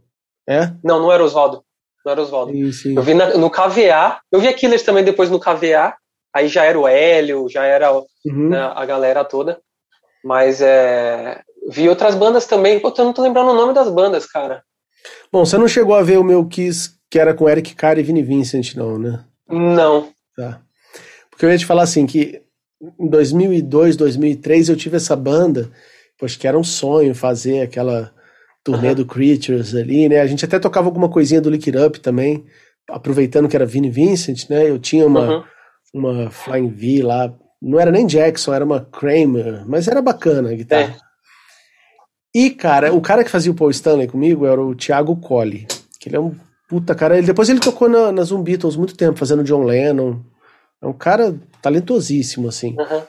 É? 0.50 0.74
Não, 0.84 1.00
não 1.00 1.12
era 1.12 1.24
Oswaldo. 1.24 1.64
Não 2.06 2.12
era 2.12 2.22
Oswaldo. 2.22 2.54
Eu 2.54 3.02
vi 3.02 3.14
na, 3.14 3.38
no 3.38 3.50
KVA. 3.50 4.20
Eu 4.32 4.40
vi 4.40 4.48
a 4.48 4.54
Killers 4.54 4.84
também 4.84 5.04
depois 5.04 5.30
no 5.30 5.40
KVA. 5.40 5.96
Aí 6.34 6.48
já 6.48 6.64
era 6.64 6.80
o 6.80 6.88
Hélio, 6.88 7.50
já 7.50 7.66
era 7.66 7.92
uhum. 7.92 8.50
né, 8.50 8.72
a 8.76 8.86
galera 8.86 9.24
toda. 9.26 9.60
Mas 10.24 10.62
é, 10.62 11.42
vi 11.70 11.90
outras 11.90 12.16
bandas 12.16 12.46
também. 12.46 12.80
Pô, 12.80 12.94
eu 12.98 13.06
não 13.06 13.14
tô 13.14 13.22
lembrando 13.22 13.52
o 13.52 13.56
nome 13.56 13.74
das 13.74 13.90
bandas, 13.90 14.26
cara. 14.26 14.64
Bom, 15.32 15.46
você 15.46 15.58
não 15.58 15.68
chegou 15.68 15.96
a 15.96 16.04
ver 16.04 16.18
o 16.18 16.24
meu 16.24 16.46
Kiss, 16.46 16.92
que 17.10 17.20
era 17.20 17.34
com 17.34 17.50
Eric 17.50 17.76
Carr 17.76 17.98
e 17.98 18.04
Vini 18.04 18.22
Vincent, 18.22 18.76
não, 18.76 18.98
né? 18.98 19.24
Não. 19.48 20.10
Tá. 20.36 20.62
Porque 21.30 21.46
eu 21.46 21.52
ia 21.52 21.58
te 21.58 21.66
falar 21.66 21.84
assim, 21.84 22.06
que 22.06 22.42
em 23.00 23.08
2002, 23.08 23.96
2003 23.96 24.70
eu 24.70 24.76
tive 24.76 24.98
essa 24.98 25.16
banda, 25.16 25.72
pois 26.18 26.36
que 26.36 26.48
era 26.48 26.58
um 26.58 26.64
sonho 26.64 27.16
fazer 27.16 27.62
aquela 27.62 28.12
turnê 28.72 28.90
uhum. 28.90 28.96
do 28.96 29.06
Creatures 29.06 29.76
ali, 29.76 30.08
né? 30.10 30.20
A 30.22 30.28
gente 30.28 30.46
até 30.46 30.60
tocava 30.60 30.88
alguma 30.88 31.10
coisinha 31.10 31.42
do 31.42 31.50
Lick 31.50 31.70
It 31.70 31.78
Up 31.78 32.00
também, 32.00 32.46
aproveitando 32.90 33.48
que 33.48 33.56
era 33.56 33.66
Vini 33.66 33.90
Vincent, 33.90 34.50
né? 34.50 34.70
Eu 34.70 34.80
tinha 34.80 35.06
uma, 35.06 35.38
uhum. 35.38 35.44
uma 35.94 36.30
Flying 36.30 36.70
V 36.70 37.04
lá, 37.04 37.34
não 37.62 37.80
era 37.80 37.92
nem 37.92 38.06
Jackson, 38.06 38.54
era 38.54 38.66
uma 38.66 38.82
Kramer, 38.82 39.64
mas 39.68 39.88
era 39.88 40.02
bacana 40.02 40.50
a 40.50 40.54
guitarra. 40.54 40.96
É. 40.96 41.10
E, 42.34 42.50
cara, 42.52 42.94
o 42.94 43.02
cara 43.02 43.24
que 43.24 43.32
fazia 43.32 43.52
o 43.52 43.56
Paul 43.56 43.72
Stanley 43.72 44.08
comigo 44.08 44.46
era 44.46 44.62
o 44.62 44.76
Thiago 44.76 45.16
Colli, 45.16 45.68
que 46.00 46.10
ele 46.10 46.16
é 46.16 46.20
um 46.20 46.36
puta 46.70 46.94
cara. 46.94 47.18
Ele, 47.18 47.26
depois 47.26 47.50
ele 47.50 47.60
tocou 47.60 47.90
na, 47.90 48.12
na 48.12 48.24
Zoom 48.24 48.44
Beatles 48.44 48.76
muito 48.76 48.96
tempo, 48.96 49.18
fazendo 49.18 49.44
John 49.44 49.64
Lennon. 49.64 50.20
É 50.82 50.86
um 50.86 50.94
cara 50.94 51.36
talentosíssimo, 51.62 52.48
assim. 52.48 52.76
Uhum. 52.80 53.02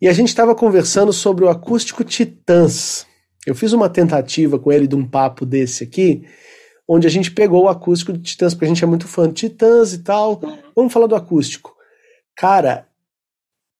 E 0.00 0.08
a 0.08 0.12
gente 0.12 0.28
estava 0.28 0.54
conversando 0.54 1.12
sobre 1.12 1.44
o 1.44 1.48
acústico 1.48 2.04
Titãs. 2.04 3.06
Eu 3.46 3.54
fiz 3.54 3.72
uma 3.72 3.88
tentativa 3.88 4.58
com 4.58 4.72
ele 4.72 4.86
de 4.86 4.94
um 4.94 5.06
papo 5.06 5.44
desse 5.44 5.84
aqui, 5.84 6.26
onde 6.88 7.06
a 7.06 7.10
gente 7.10 7.30
pegou 7.30 7.64
o 7.64 7.68
acústico 7.68 8.12
de 8.12 8.20
Titãs, 8.20 8.54
porque 8.54 8.64
a 8.64 8.68
gente 8.68 8.82
é 8.82 8.86
muito 8.86 9.06
fã 9.06 9.28
de 9.28 9.34
Titãs 9.34 9.92
e 9.92 9.98
tal. 9.98 10.40
Vamos 10.74 10.92
falar 10.92 11.06
do 11.06 11.16
acústico. 11.16 11.74
Cara, 12.36 12.86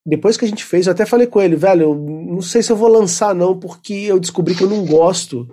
depois 0.06 0.36
que 0.36 0.44
a 0.44 0.48
gente 0.48 0.64
fez, 0.64 0.86
eu 0.86 0.92
até 0.92 1.06
falei 1.06 1.26
com 1.26 1.40
ele, 1.40 1.56
velho, 1.56 1.82
eu 1.82 1.94
não 1.94 2.42
sei 2.42 2.62
se 2.62 2.70
eu 2.70 2.76
vou 2.76 2.88
lançar 2.88 3.34
não, 3.34 3.58
porque 3.58 3.94
eu 3.94 4.20
descobri 4.20 4.54
que 4.54 4.62
eu 4.62 4.68
não 4.68 4.84
gosto. 4.84 5.48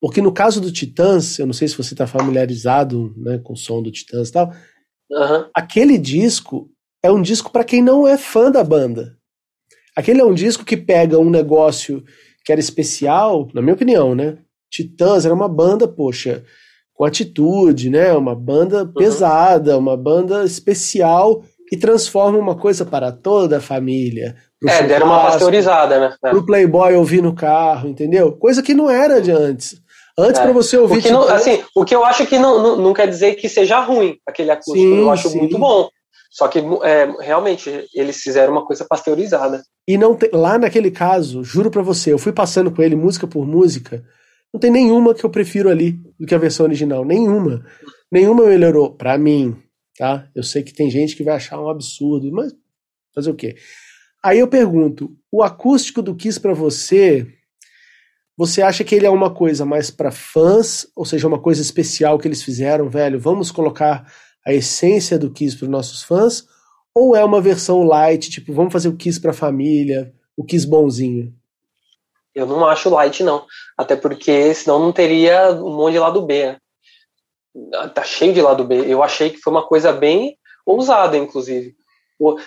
Porque 0.00 0.20
no 0.20 0.32
caso 0.32 0.60
do 0.60 0.72
Titãs, 0.72 1.38
eu 1.38 1.46
não 1.46 1.52
sei 1.52 1.68
se 1.68 1.76
você 1.76 1.94
está 1.94 2.06
familiarizado 2.06 3.14
né, 3.16 3.38
com 3.38 3.52
o 3.52 3.56
som 3.56 3.82
do 3.82 3.90
Titãs 3.90 4.28
e 4.28 4.32
tal, 4.32 4.52
uhum. 5.10 5.44
aquele 5.54 5.96
disco 5.96 6.70
é 7.02 7.10
um 7.10 7.22
disco 7.22 7.50
para 7.50 7.64
quem 7.64 7.82
não 7.82 8.06
é 8.06 8.18
fã 8.18 8.50
da 8.50 8.62
banda. 8.62 9.16
Aquele 9.94 10.20
é 10.20 10.24
um 10.24 10.34
disco 10.34 10.64
que 10.64 10.76
pega 10.76 11.18
um 11.18 11.30
negócio 11.30 12.04
que 12.48 12.52
era 12.52 12.60
especial, 12.62 13.46
na 13.52 13.60
minha 13.60 13.74
opinião, 13.74 14.14
né? 14.14 14.38
Titãs 14.70 15.26
era 15.26 15.34
uma 15.34 15.50
banda, 15.50 15.86
poxa, 15.86 16.42
com 16.94 17.04
atitude, 17.04 17.90
né? 17.90 18.14
Uma 18.14 18.34
banda 18.34 18.84
uhum. 18.84 18.92
pesada, 18.94 19.76
uma 19.76 19.98
banda 19.98 20.46
especial 20.46 21.42
e 21.70 21.76
transforma 21.76 22.38
uma 22.38 22.56
coisa 22.56 22.86
para 22.86 23.12
toda 23.12 23.58
a 23.58 23.60
família. 23.60 24.34
É, 24.66 24.82
deram 24.82 25.08
uma 25.08 25.24
pasteurizada, 25.24 26.00
né? 26.00 26.14
É. 26.24 26.30
Pro 26.30 26.46
Playboy 26.46 26.94
ouvir 26.94 27.20
no 27.20 27.34
carro, 27.34 27.86
entendeu? 27.86 28.32
Coisa 28.32 28.62
que 28.62 28.72
não 28.72 28.88
era 28.88 29.20
de 29.20 29.30
antes. 29.30 29.78
Antes, 30.18 30.40
é. 30.40 30.44
para 30.44 30.52
você 30.52 30.78
ouvir. 30.78 31.00
O 31.00 31.02
que, 31.02 31.10
não, 31.10 31.28
assim, 31.28 31.62
o 31.74 31.84
que 31.84 31.94
eu 31.94 32.02
acho 32.02 32.24
que 32.24 32.38
não, 32.38 32.62
não, 32.62 32.76
não, 32.76 32.94
quer 32.94 33.08
dizer 33.08 33.34
que 33.34 33.46
seja 33.46 33.78
ruim 33.80 34.16
aquele 34.26 34.50
acústico. 34.50 34.78
Sim, 34.78 35.00
eu 35.00 35.10
acho 35.10 35.28
sim. 35.28 35.38
muito 35.38 35.58
bom. 35.58 35.90
Só 36.30 36.48
que 36.48 36.60
é, 36.82 37.12
realmente 37.20 37.86
eles 37.94 38.16
fizeram 38.22 38.52
uma 38.52 38.64
coisa 38.64 38.86
pasteurizada. 38.88 39.62
E 39.88 39.96
não 39.96 40.18
lá 40.34 40.58
naquele 40.58 40.90
caso, 40.90 41.42
juro 41.42 41.70
para 41.70 41.80
você, 41.80 42.12
eu 42.12 42.18
fui 42.18 42.30
passando 42.30 42.70
com 42.70 42.82
ele 42.82 42.94
música 42.94 43.26
por 43.26 43.46
música. 43.46 44.04
Não 44.52 44.60
tem 44.60 44.70
nenhuma 44.70 45.14
que 45.14 45.24
eu 45.24 45.30
prefiro 45.30 45.70
ali 45.70 45.92
do 46.20 46.26
que 46.26 46.34
a 46.34 46.38
versão 46.38 46.66
original. 46.66 47.06
Nenhuma. 47.06 47.64
Nenhuma 48.12 48.44
melhorou. 48.44 48.94
para 48.94 49.16
mim, 49.16 49.56
tá? 49.96 50.28
Eu 50.34 50.42
sei 50.42 50.62
que 50.62 50.74
tem 50.74 50.90
gente 50.90 51.16
que 51.16 51.24
vai 51.24 51.36
achar 51.36 51.58
um 51.58 51.70
absurdo, 51.70 52.30
mas 52.30 52.54
fazer 53.14 53.30
o 53.30 53.34
quê? 53.34 53.56
Aí 54.22 54.38
eu 54.38 54.46
pergunto, 54.46 55.16
o 55.32 55.42
acústico 55.42 56.02
do 56.02 56.14
Kiss 56.14 56.38
para 56.38 56.52
você, 56.52 57.26
você 58.36 58.60
acha 58.60 58.84
que 58.84 58.94
ele 58.94 59.06
é 59.06 59.10
uma 59.10 59.32
coisa 59.32 59.64
mais 59.64 59.90
para 59.90 60.10
fãs, 60.10 60.86
ou 60.94 61.06
seja, 61.06 61.26
uma 61.26 61.40
coisa 61.40 61.62
especial 61.62 62.18
que 62.18 62.28
eles 62.28 62.42
fizeram, 62.42 62.90
velho? 62.90 63.18
Vamos 63.18 63.50
colocar 63.50 64.06
a 64.46 64.52
essência 64.52 65.18
do 65.18 65.30
Kiss 65.30 65.56
para 65.56 65.64
os 65.64 65.70
nossos 65.70 66.02
fãs? 66.02 66.44
Ou 66.98 67.14
é 67.14 67.24
uma 67.24 67.40
versão 67.40 67.84
light, 67.84 68.28
tipo, 68.28 68.52
vamos 68.52 68.72
fazer 68.72 68.88
o 68.88 68.96
Kiss 68.96 69.20
para 69.20 69.30
a 69.30 69.34
família, 69.34 70.12
o 70.36 70.44
Kiss 70.44 70.66
bonzinho? 70.66 71.32
Eu 72.34 72.44
não 72.44 72.66
acho 72.66 72.90
light, 72.90 73.22
não. 73.22 73.46
Até 73.76 73.94
porque 73.94 74.52
senão 74.52 74.80
não 74.80 74.90
teria 74.90 75.52
um 75.52 75.76
monte 75.76 75.92
de 75.92 76.00
lado 76.00 76.22
B, 76.22 76.56
tá 77.94 78.02
cheio 78.02 78.32
de 78.32 78.42
lado 78.42 78.64
B. 78.64 78.84
Eu 78.84 79.00
achei 79.00 79.30
que 79.30 79.38
foi 79.38 79.52
uma 79.52 79.64
coisa 79.64 79.92
bem 79.92 80.36
ousada, 80.66 81.16
inclusive. 81.16 81.76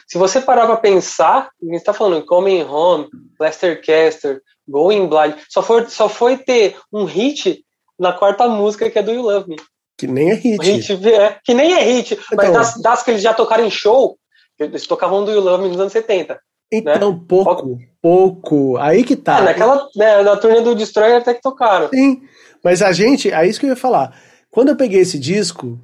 Se 0.05 0.17
você 0.17 0.41
parar 0.41 0.65
para 0.65 0.75
pensar, 0.75 1.49
a 1.61 1.65
gente 1.65 1.77
está 1.77 1.93
falando 1.93 2.25
Coming 2.25 2.63
Home, 2.63 3.07
Lester 3.39 3.81
Caster, 3.81 4.41
Going 4.67 5.07
Blind, 5.07 5.35
só 5.47 5.63
foi, 5.63 5.87
só 5.87 6.09
foi 6.09 6.37
ter 6.37 6.77
um 6.91 7.05
hit 7.05 7.63
na 7.97 8.11
quarta 8.11 8.49
música 8.49 8.89
que 8.89 8.99
é 8.99 9.01
do 9.01 9.13
You 9.13 9.21
Love 9.21 9.49
Me. 9.49 9.55
Que 9.97 10.07
nem 10.07 10.31
é 10.31 10.33
hit. 10.33 10.61
hit 10.61 11.07
é, 11.07 11.39
que 11.41 11.53
nem 11.53 11.73
é 11.73 11.83
hit, 11.83 12.13
então, 12.13 12.25
mas 12.35 12.51
das, 12.51 12.81
das, 12.81 13.03
que 13.03 13.11
eles 13.11 13.21
já 13.21 13.33
tocaram 13.33 13.65
em 13.65 13.71
show, 13.71 14.17
eles 14.63 14.87
tocavam 14.87 15.25
do 15.25 15.31
You 15.31 15.41
Love 15.41 15.63
Me 15.63 15.69
nos 15.69 15.79
anos 15.79 15.93
70. 15.93 16.39
Então, 16.71 17.13
né? 17.13 17.19
pouco, 17.27 17.77
pouco. 18.01 18.77
Aí 18.77 19.03
que 19.03 19.15
tá. 19.15 19.39
É, 19.39 19.43
naquela, 19.43 19.87
né, 19.95 20.21
na 20.23 20.37
turnê 20.37 20.61
do 20.61 20.75
Destroyer 20.75 21.17
até 21.17 21.33
que 21.33 21.41
tocaram. 21.41 21.89
Sim, 21.89 22.21
mas 22.63 22.81
a 22.81 22.91
gente, 22.91 23.31
é 23.31 23.45
isso 23.45 23.59
que 23.59 23.65
eu 23.65 23.71
ia 23.71 23.75
falar. 23.75 24.15
Quando 24.49 24.69
eu 24.69 24.75
peguei 24.75 25.01
esse 25.01 25.19
disco, 25.19 25.79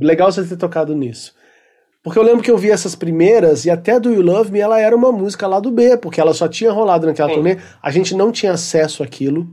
legal 0.00 0.32
você 0.32 0.44
ter 0.44 0.56
tocado 0.56 0.94
nisso. 0.94 1.34
Porque 2.02 2.18
eu 2.18 2.22
lembro 2.22 2.42
que 2.42 2.50
eu 2.50 2.58
vi 2.58 2.70
essas 2.70 2.94
primeiras, 2.94 3.64
e 3.64 3.70
até 3.70 3.98
do 3.98 4.12
You 4.12 4.20
Love 4.20 4.52
Me, 4.52 4.60
ela 4.60 4.78
era 4.78 4.94
uma 4.94 5.10
música 5.10 5.46
lá 5.46 5.58
do 5.58 5.70
B, 5.70 5.96
porque 5.96 6.20
ela 6.20 6.34
só 6.34 6.46
tinha 6.46 6.70
rolado 6.70 7.06
naquela 7.06 7.30
Sim. 7.30 7.36
turnê, 7.36 7.58
a 7.82 7.90
gente 7.90 8.14
não 8.14 8.30
tinha 8.30 8.52
acesso 8.52 9.02
àquilo. 9.02 9.48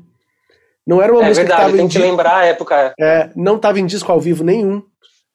Não 0.85 1.01
era 1.01 1.13
uma 1.13 1.23
é 1.23 1.27
música 1.27 1.47
verdade, 1.47 1.61
que 1.61 1.65
tava 1.67 1.77
tem 1.77 1.87
que 1.87 1.99
lembrar 1.99 2.37
a 2.37 2.45
época. 2.45 2.93
É, 2.99 3.29
não 3.35 3.55
estava 3.55 3.79
em 3.79 3.85
disco 3.85 4.11
ao 4.11 4.19
vivo 4.19 4.43
nenhum. 4.43 4.83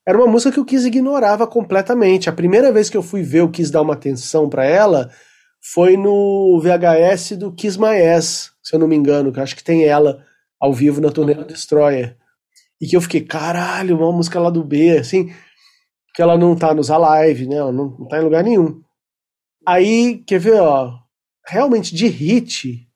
Era 0.07 0.18
uma 0.18 0.26
música 0.26 0.52
que 0.52 0.61
o 0.61 0.64
Kiss 0.64 0.86
ignorava 0.86 1.46
completamente. 1.46 2.28
A 2.28 2.32
primeira 2.32 2.70
vez 2.70 2.88
que 2.88 2.96
eu 2.96 3.02
fui 3.02 3.22
ver 3.22 3.42
o 3.42 3.50
Kiss 3.50 3.72
dar 3.72 3.82
uma 3.82 3.94
atenção 3.94 4.48
para 4.48 4.64
ela 4.64 5.11
foi 5.72 5.96
no 5.96 6.61
VHS 6.62 7.32
do 7.36 7.52
Kiss 7.52 7.78
My 7.78 8.00
Ass, 8.14 8.52
se 8.62 8.74
eu 8.74 8.78
não 8.78 8.86
me 8.86 8.94
engano, 8.94 9.32
que 9.32 9.40
acho 9.40 9.57
que 9.57 9.64
tem 9.64 9.84
ela 9.84 10.24
ao 10.61 10.72
vivo 10.72 11.00
na 11.00 11.11
turnê 11.11 11.34
do 11.34 11.44
Destroyer. 11.44 12.16
E 12.80 12.86
que 12.86 12.96
eu 12.96 13.00
fiquei, 13.00 13.22
caralho, 13.22 13.96
uma 13.96 14.12
música 14.12 14.38
lá 14.38 14.48
do 14.48 14.62
B, 14.62 14.98
assim. 14.98 15.32
que 16.14 16.22
ela 16.22 16.38
não 16.38 16.54
tá 16.54 16.72
nos 16.72 16.90
Alive, 16.90 17.46
né? 17.48 17.57
Ela 17.57 17.72
não, 17.72 17.96
não 17.98 18.07
tá 18.07 18.18
em 18.18 18.24
lugar 18.24 18.44
nenhum. 18.44 18.80
Aí, 19.66 20.18
quer 20.24 20.38
ver, 20.38 20.61
ó, 20.61 20.92
realmente 21.44 21.94
de 21.94 22.07
hit, 22.07 22.86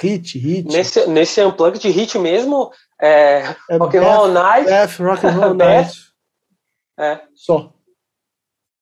hit, 0.00 0.38
hit. 0.38 0.68
Nesse, 0.68 1.06
nesse 1.06 1.42
unplug 1.42 1.78
de 1.78 1.88
hit 1.88 2.18
mesmo, 2.18 2.70
é, 3.00 3.54
é 3.70 3.76
Rock 3.76 3.96
and 3.96 4.02
Roll 4.02 4.28
Night. 4.28 4.66
Beth, 4.66 4.98
Rock 4.98 5.26
and 5.26 5.30
Roll 5.30 5.54
Night. 5.56 6.03
É. 6.98 7.20
Só. 7.34 7.72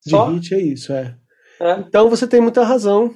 De 0.04 0.10
Só? 0.10 0.26
hit 0.26 0.54
é 0.54 0.60
isso, 0.60 0.92
é. 0.92 1.16
é. 1.60 1.72
Então 1.80 2.08
você 2.08 2.26
tem 2.26 2.40
muita 2.40 2.64
razão. 2.64 3.14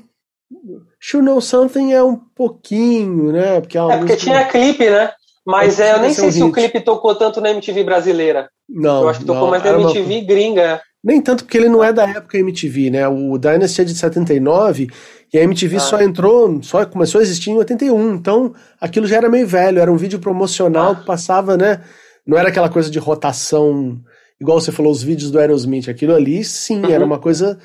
Should 1.01 1.25
Know 1.27 1.41
Something 1.41 1.93
é 1.93 2.03
um 2.03 2.17
pouquinho, 2.17 3.33
né? 3.33 3.61
Porque 3.61 3.77
é, 3.77 3.81
é 3.81 3.99
porque 3.99 4.17
tinha 4.17 4.45
clipe, 4.47 4.89
né? 4.89 5.13
Mas 5.45 5.79
é, 5.79 5.95
eu 5.95 6.01
nem 6.01 6.13
sei 6.13 6.29
um 6.29 6.33
se 6.33 6.39
hit. 6.39 6.49
o 6.49 6.53
clipe 6.53 6.81
tocou 6.81 7.15
tanto 7.15 7.41
na 7.41 7.51
MTV 7.51 7.85
brasileira. 7.85 8.49
Não. 8.69 9.03
Eu 9.03 9.09
acho 9.09 9.21
que 9.21 9.27
tocou 9.27 9.43
não, 9.43 9.51
mais 9.51 9.63
na 9.63 9.71
MTV 9.73 10.15
uma... 10.15 10.27
gringa. 10.27 10.83
Nem 11.05 11.21
tanto 11.21 11.45
porque 11.45 11.57
ele 11.57 11.69
não 11.69 11.85
é 11.85 11.93
da 11.93 12.05
época 12.05 12.37
MTV, 12.37 12.91
né? 12.91 13.07
O 13.07 13.39
Dynasty 13.39 13.81
é 13.81 13.85
de 13.85 13.95
79 13.95 14.89
e 15.33 15.39
a 15.39 15.43
MTV 15.43 15.77
ah. 15.77 15.81
só 15.81 16.03
entrou, 16.03 16.61
só 16.63 16.85
começou 16.85 17.21
a 17.21 17.23
existir 17.23 17.51
em 17.51 17.57
81. 17.57 18.15
Então 18.15 18.53
aquilo 18.81 19.07
já 19.07 19.17
era 19.17 19.29
meio 19.29 19.47
velho, 19.47 19.79
era 19.79 19.93
um 19.93 19.97
vídeo 19.97 20.19
promocional 20.19 20.93
ah. 20.93 20.97
que 20.97 21.07
passava, 21.07 21.57
né? 21.57 21.81
Não 22.27 22.37
era 22.37 22.49
aquela 22.49 22.69
coisa 22.69 22.91
de 22.91 22.99
rotação, 22.99 24.01
igual 24.41 24.61
você 24.61 24.73
falou, 24.73 24.93
os 24.93 25.03
vídeos 25.03 25.31
do 25.31 25.39
Aerosmith. 25.39 25.89
Aquilo 25.89 26.15
ali, 26.15 26.45
sim, 26.45 26.81
uhum. 26.81 26.91
era 26.91 27.05
uma 27.05 27.19
coisa 27.19 27.59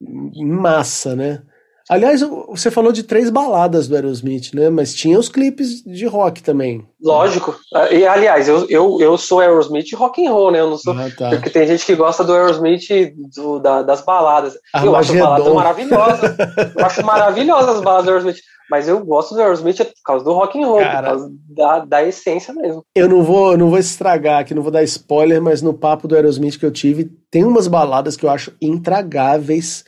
em 0.00 0.46
massa, 0.46 1.14
né? 1.14 1.42
Aliás, 1.88 2.20
você 2.48 2.70
falou 2.70 2.92
de 2.92 3.02
três 3.02 3.30
baladas 3.30 3.88
do 3.88 3.94
Aerosmith, 3.94 4.52
né? 4.54 4.70
Mas 4.70 4.94
tinha 4.94 5.18
os 5.18 5.28
clipes 5.28 5.82
de 5.82 6.06
rock 6.06 6.42
também. 6.42 6.86
Lógico. 7.02 7.56
Ah, 7.74 7.92
e 7.92 8.06
aliás, 8.06 8.48
eu, 8.48 8.66
eu, 8.68 8.98
eu 9.00 9.18
sou 9.18 9.40
Aerosmith 9.40 9.92
rock 9.94 10.24
and 10.24 10.30
roll, 10.30 10.50
né? 10.50 10.60
Eu 10.60 10.70
não 10.70 10.78
sou. 10.78 10.92
Ah, 10.92 11.08
tá. 11.16 11.30
Porque 11.30 11.50
tem 11.50 11.66
gente 11.66 11.84
que 11.84 11.94
gosta 11.94 12.22
do 12.22 12.32
Aerosmith 12.32 12.88
do, 13.34 13.58
da, 13.58 13.82
das 13.82 14.02
baladas. 14.02 14.54
Eu 14.82 14.94
acho 14.94 15.16
balada 15.16 15.54
maravilhosa. 15.54 16.36
eu 16.76 16.86
acho 16.86 17.04
maravilhosas 17.04 17.76
as 17.76 17.82
baladas 17.82 18.04
do 18.04 18.10
Aerosmith. 18.10 18.38
Mas 18.70 18.86
eu 18.86 19.04
gosto 19.04 19.34
do 19.34 19.40
Aerosmith 19.40 19.78
por 19.78 20.02
causa 20.04 20.24
do 20.24 20.32
rock 20.32 20.62
and 20.62 20.66
roll, 20.66 20.78
Cara, 20.78 20.98
por 20.98 21.04
causa 21.06 21.32
da, 21.48 21.78
da 21.84 22.04
essência 22.04 22.54
mesmo. 22.54 22.84
Eu 22.94 23.08
não 23.08 23.24
vou, 23.24 23.58
não 23.58 23.68
vou 23.68 23.78
estragar 23.78 24.40
aqui, 24.40 24.54
não 24.54 24.62
vou 24.62 24.70
dar 24.70 24.84
spoiler, 24.84 25.42
mas 25.42 25.60
no 25.60 25.74
papo 25.74 26.06
do 26.06 26.14
Aerosmith 26.14 26.56
que 26.56 26.64
eu 26.64 26.70
tive, 26.70 27.10
tem 27.28 27.44
umas 27.44 27.66
baladas 27.66 28.16
que 28.16 28.24
eu 28.24 28.30
acho 28.30 28.52
intragáveis 28.62 29.84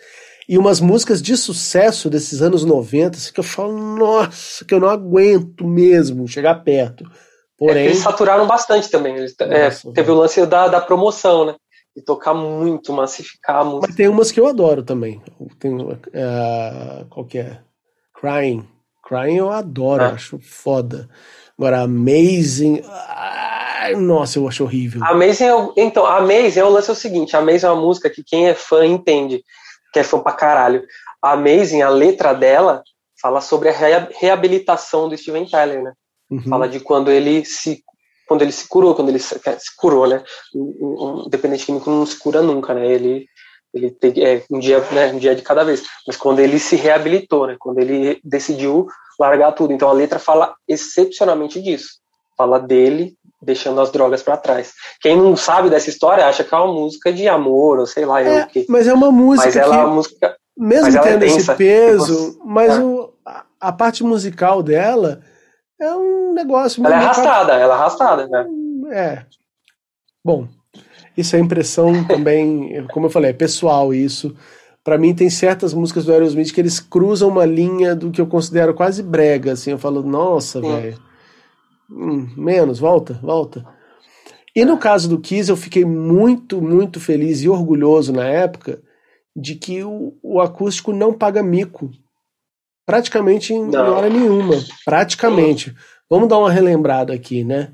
e 0.53 0.59
umas 0.59 0.82
músicas 0.82 1.22
de 1.22 1.34
sucesso 1.34 2.11
desses 2.11 2.42
anos 2.42 2.62
90 2.62 3.16
assim, 3.16 3.32
que 3.32 3.40
eu 3.40 3.44
falo, 3.44 3.72
nossa, 3.72 4.62
que 4.66 4.74
eu 4.74 4.80
não 4.80 4.90
aguento 4.90 5.66
mesmo 5.66 6.28
chegar 6.28 6.57
perto. 6.57 7.11
Porém. 7.57 7.84
É 7.84 7.86
eles 7.86 8.00
saturaram 8.00 8.46
bastante 8.46 8.90
também. 8.90 9.16
Eles, 9.16 9.34
é, 9.40 9.70
teve 9.94 10.11
o 10.11 10.14
lance 10.14 10.44
da, 10.44 10.68
da 10.68 10.78
promoção, 10.78 11.46
né? 11.46 11.55
De 11.96 12.03
tocar 12.05 12.34
muito, 12.34 12.92
massificar 12.92 13.62
a 13.62 13.64
música. 13.64 13.86
Mas 13.86 13.96
tem 13.96 14.09
umas 14.09 14.30
que 14.30 14.38
eu 14.38 14.46
adoro 14.46 14.82
também. 14.82 15.22
Tem, 15.59 15.74
uh, 15.74 17.07
qual 17.09 17.24
que 17.24 17.38
é? 17.38 17.59
Crying. 18.20 18.68
Crying 19.03 19.36
eu 19.36 19.50
adoro, 19.50 20.03
é. 20.03 20.07
acho 20.09 20.38
foda. 20.38 21.09
Agora, 21.57 21.80
Amazing. 21.80 22.82
Ai, 22.86 23.94
nossa, 23.94 24.38
eu 24.38 24.46
acho 24.46 24.64
horrível. 24.64 25.03
Amazing 25.03 25.44
é, 25.44 25.68
então, 25.78 26.05
Amazing 26.05 26.61
é 26.61 26.64
o 26.64 26.68
lance 26.68 26.90
é 26.90 26.92
o 26.92 26.96
seguinte: 26.96 27.34
Amazing 27.34 27.64
é 27.64 27.70
uma 27.70 27.80
música 27.80 28.11
que 28.11 28.22
quem 28.22 28.48
é 28.48 28.55
fã 28.55 28.84
entende 28.84 29.42
que 29.93 29.99
é 29.99 30.03
fã 30.03 30.18
pra 30.18 30.32
caralho. 30.32 30.84
A 31.20 31.32
Amazing, 31.32 31.82
a 31.82 31.88
letra 31.88 32.32
dela, 32.32 32.82
fala 33.20 33.40
sobre 33.40 33.68
a 33.68 34.09
reabilitação 34.18 35.09
do 35.09 35.16
Steven 35.16 35.47
Tyler, 35.47 35.82
né? 35.82 35.93
Uhum. 36.30 36.43
Fala 36.43 36.68
de 36.68 36.80
quando 36.80 37.11
ele 37.11 37.45
se 37.45 37.82
quando 38.26 38.43
ele 38.43 38.53
se 38.53 38.66
curou, 38.66 38.95
quando 38.95 39.11
ele 39.11 39.18
se, 39.18 39.34
se 39.34 39.76
curou, 39.76 40.07
né? 40.07 40.24
Um, 40.55 41.24
um 41.24 41.28
dependente 41.28 41.66
químico 41.66 41.90
não 41.90 42.07
se 42.07 42.18
cura 42.18 42.40
nunca, 42.40 42.72
né? 42.72 42.86
Ele 42.86 43.26
ele 43.74 43.90
tem, 43.90 44.12
é, 44.22 44.45
um 44.51 44.59
dia, 44.59 44.80
né, 44.93 45.12
um 45.12 45.18
dia 45.18 45.34
de 45.34 45.43
cada 45.43 45.64
vez. 45.64 45.82
Mas 46.07 46.16
quando 46.16 46.40
ele 46.40 46.59
se 46.59 46.76
reabilitou, 46.76 47.47
né? 47.47 47.57
Quando 47.59 47.78
ele 47.78 48.20
decidiu 48.24 48.86
largar 49.18 49.53
tudo. 49.53 49.72
Então 49.72 49.88
a 49.88 49.93
letra 49.93 50.18
fala 50.18 50.55
excepcionalmente 50.66 51.61
disso. 51.61 52.01
Fala 52.36 52.59
dele 52.59 53.16
deixando 53.43 53.80
as 53.80 53.90
drogas 53.90 54.22
para 54.22 54.36
trás. 54.36 54.72
Quem 55.01 55.16
não 55.16 55.34
sabe 55.36 55.68
dessa 55.68 55.90
história 55.90 56.26
acha 56.26 56.45
que 56.45 56.55
é 56.55 56.59
uma 56.59 56.72
música 56.72 57.12
de 57.12 57.26
amor, 57.28 57.80
ou 57.80 57.86
sei 57.86 58.07
lá, 58.07 58.22
é, 58.22 58.47
que. 58.47 58.64
Mas 58.68 58.86
é 58.86 58.95
uma 58.95 59.11
música 59.11 59.47
mas 59.47 59.57
ela 59.57 59.74
que, 59.74 59.80
é 59.80 59.84
uma 59.84 59.95
música, 59.95 60.36
mesmo 60.57 60.97
é 60.97 61.03
tendo 61.03 61.24
é 61.24 61.26
esse 61.26 61.55
peso, 61.57 62.38
mas 62.45 62.78
é. 62.78 62.80
o, 62.80 63.12
a, 63.26 63.45
a, 63.61 63.72
parte 63.72 64.05
musical 64.05 64.62
dela 64.62 65.20
é 65.80 65.93
um 65.93 66.32
negócio. 66.32 66.84
Ela 66.86 66.95
é 66.95 66.99
arrastada, 66.99 67.53
ela 67.55 67.74
é 67.74 67.76
arrastada, 67.76 68.28
né? 68.28 68.47
É. 68.93 69.22
Bom, 70.24 70.47
isso 71.16 71.34
é 71.34 71.40
impressão 71.40 71.93
também, 72.07 72.86
como 72.93 73.07
eu 73.07 73.11
falei, 73.11 73.30
é 73.30 73.34
pessoal 73.34 73.93
isso. 73.93 74.36
Para 74.84 74.99
mim 74.99 75.14
tem 75.14 75.30
certas 75.30 75.72
músicas 75.72 76.05
do 76.05 76.12
Aerosmith 76.12 76.53
que 76.53 76.61
eles 76.61 76.80
cruzam 76.80 77.28
uma 77.28 77.45
linha 77.45 77.95
do 77.95 78.11
que 78.11 78.20
eu 78.20 78.26
considero 78.26 78.74
quase 78.74 79.01
brega, 79.01 79.53
assim, 79.53 79.70
eu 79.70 79.78
falo, 79.78 80.03
nossa, 80.03 80.61
velho 80.61 81.11
Hum, 81.95 82.28
menos, 82.36 82.78
volta, 82.78 83.14
volta. 83.22 83.64
E 84.57 84.64
no 84.64 84.78
caso 84.78 85.09
do 85.09 85.20
Kiss, 85.20 85.51
eu 85.51 85.57
fiquei 85.57 85.84
muito, 85.84 86.61
muito 86.61 86.99
feliz 86.99 87.43
e 87.43 87.49
orgulhoso 87.49 88.12
na 88.12 88.26
época 88.26 88.82
de 89.34 89.55
que 89.55 89.82
o, 89.82 90.16
o 90.22 90.40
acústico 90.40 90.93
não 90.93 91.12
paga 91.12 91.43
mico. 91.43 91.90
Praticamente 92.84 93.53
em 93.53 93.66
não. 93.66 93.95
hora 93.95 94.09
nenhuma. 94.09 94.57
Praticamente. 94.84 95.74
Vamos 96.09 96.28
dar 96.28 96.38
uma 96.38 96.51
relembrada 96.51 97.14
aqui, 97.14 97.45
né? 97.45 97.72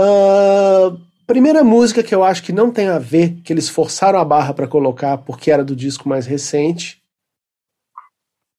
Uh, 0.00 0.98
primeira 1.26 1.64
música 1.64 2.02
que 2.02 2.14
eu 2.14 2.22
acho 2.22 2.42
que 2.42 2.52
não 2.52 2.70
tem 2.70 2.88
a 2.88 2.98
ver, 2.98 3.40
que 3.42 3.52
eles 3.52 3.68
forçaram 3.68 4.18
a 4.18 4.24
barra 4.24 4.54
para 4.54 4.68
colocar 4.68 5.18
porque 5.18 5.50
era 5.50 5.64
do 5.64 5.76
disco 5.76 6.08
mais 6.08 6.26
recente. 6.26 7.02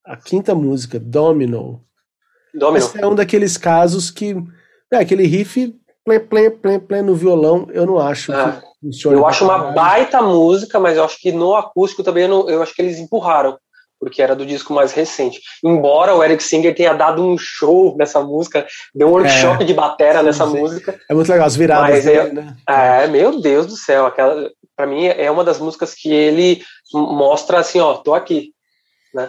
A 0.04 0.16
quinta 0.16 0.54
música, 0.54 0.98
Domino. 1.00 1.84
Domino. 2.54 2.84
Esse 2.84 3.00
é 3.00 3.06
um 3.06 3.14
daqueles 3.14 3.56
casos 3.56 4.10
que. 4.10 4.36
É, 4.92 4.98
aquele 4.98 5.26
riff 5.26 5.74
plém, 6.04 6.20
plém, 6.20 6.50
plém, 6.50 6.80
plém 6.80 7.02
no 7.02 7.14
violão, 7.14 7.68
eu 7.70 7.84
não 7.84 7.98
acho 7.98 8.32
é. 8.32 8.52
que 8.52 8.60
funcione. 8.80 9.16
Eu 9.16 9.26
acho 9.26 9.44
uma 9.44 9.72
baita 9.72 10.22
música, 10.22 10.80
mas 10.80 10.96
eu 10.96 11.04
acho 11.04 11.20
que 11.20 11.30
no 11.30 11.54
acústico 11.54 12.02
também 12.02 12.24
eu, 12.24 12.28
não, 12.28 12.48
eu 12.48 12.62
acho 12.62 12.74
que 12.74 12.80
eles 12.80 12.98
empurraram 12.98 13.58
porque 14.00 14.22
era 14.22 14.34
do 14.34 14.46
disco 14.46 14.72
mais 14.72 14.92
recente. 14.92 15.40
Embora 15.62 16.14
o 16.14 16.22
Eric 16.22 16.42
Singer 16.42 16.74
tenha 16.74 16.94
dado 16.94 17.20
um 17.20 17.36
show 17.36 17.96
nessa 17.98 18.20
música, 18.20 18.64
deu 18.94 19.08
um 19.08 19.10
workshop 19.10 19.62
é, 19.62 19.66
de 19.66 19.74
batera 19.74 20.22
nessa 20.22 20.46
sim. 20.46 20.56
música. 20.56 20.98
É 21.10 21.14
muito 21.14 21.28
legal, 21.28 21.46
as 21.46 21.56
viradas 21.56 21.90
mas 21.90 22.04
dele, 22.04 22.18
é, 22.18 22.32
né? 22.32 22.56
É, 22.68 23.06
meu 23.08 23.40
Deus 23.40 23.66
do 23.66 23.76
céu, 23.76 24.06
aquela 24.06 24.50
para 24.76 24.86
mim 24.86 25.06
é 25.06 25.28
uma 25.28 25.42
das 25.42 25.58
músicas 25.58 25.92
que 25.92 26.12
ele 26.12 26.62
mostra 26.92 27.58
assim, 27.58 27.80
ó, 27.80 27.94
tô 27.94 28.14
aqui, 28.14 28.52
né? 29.12 29.28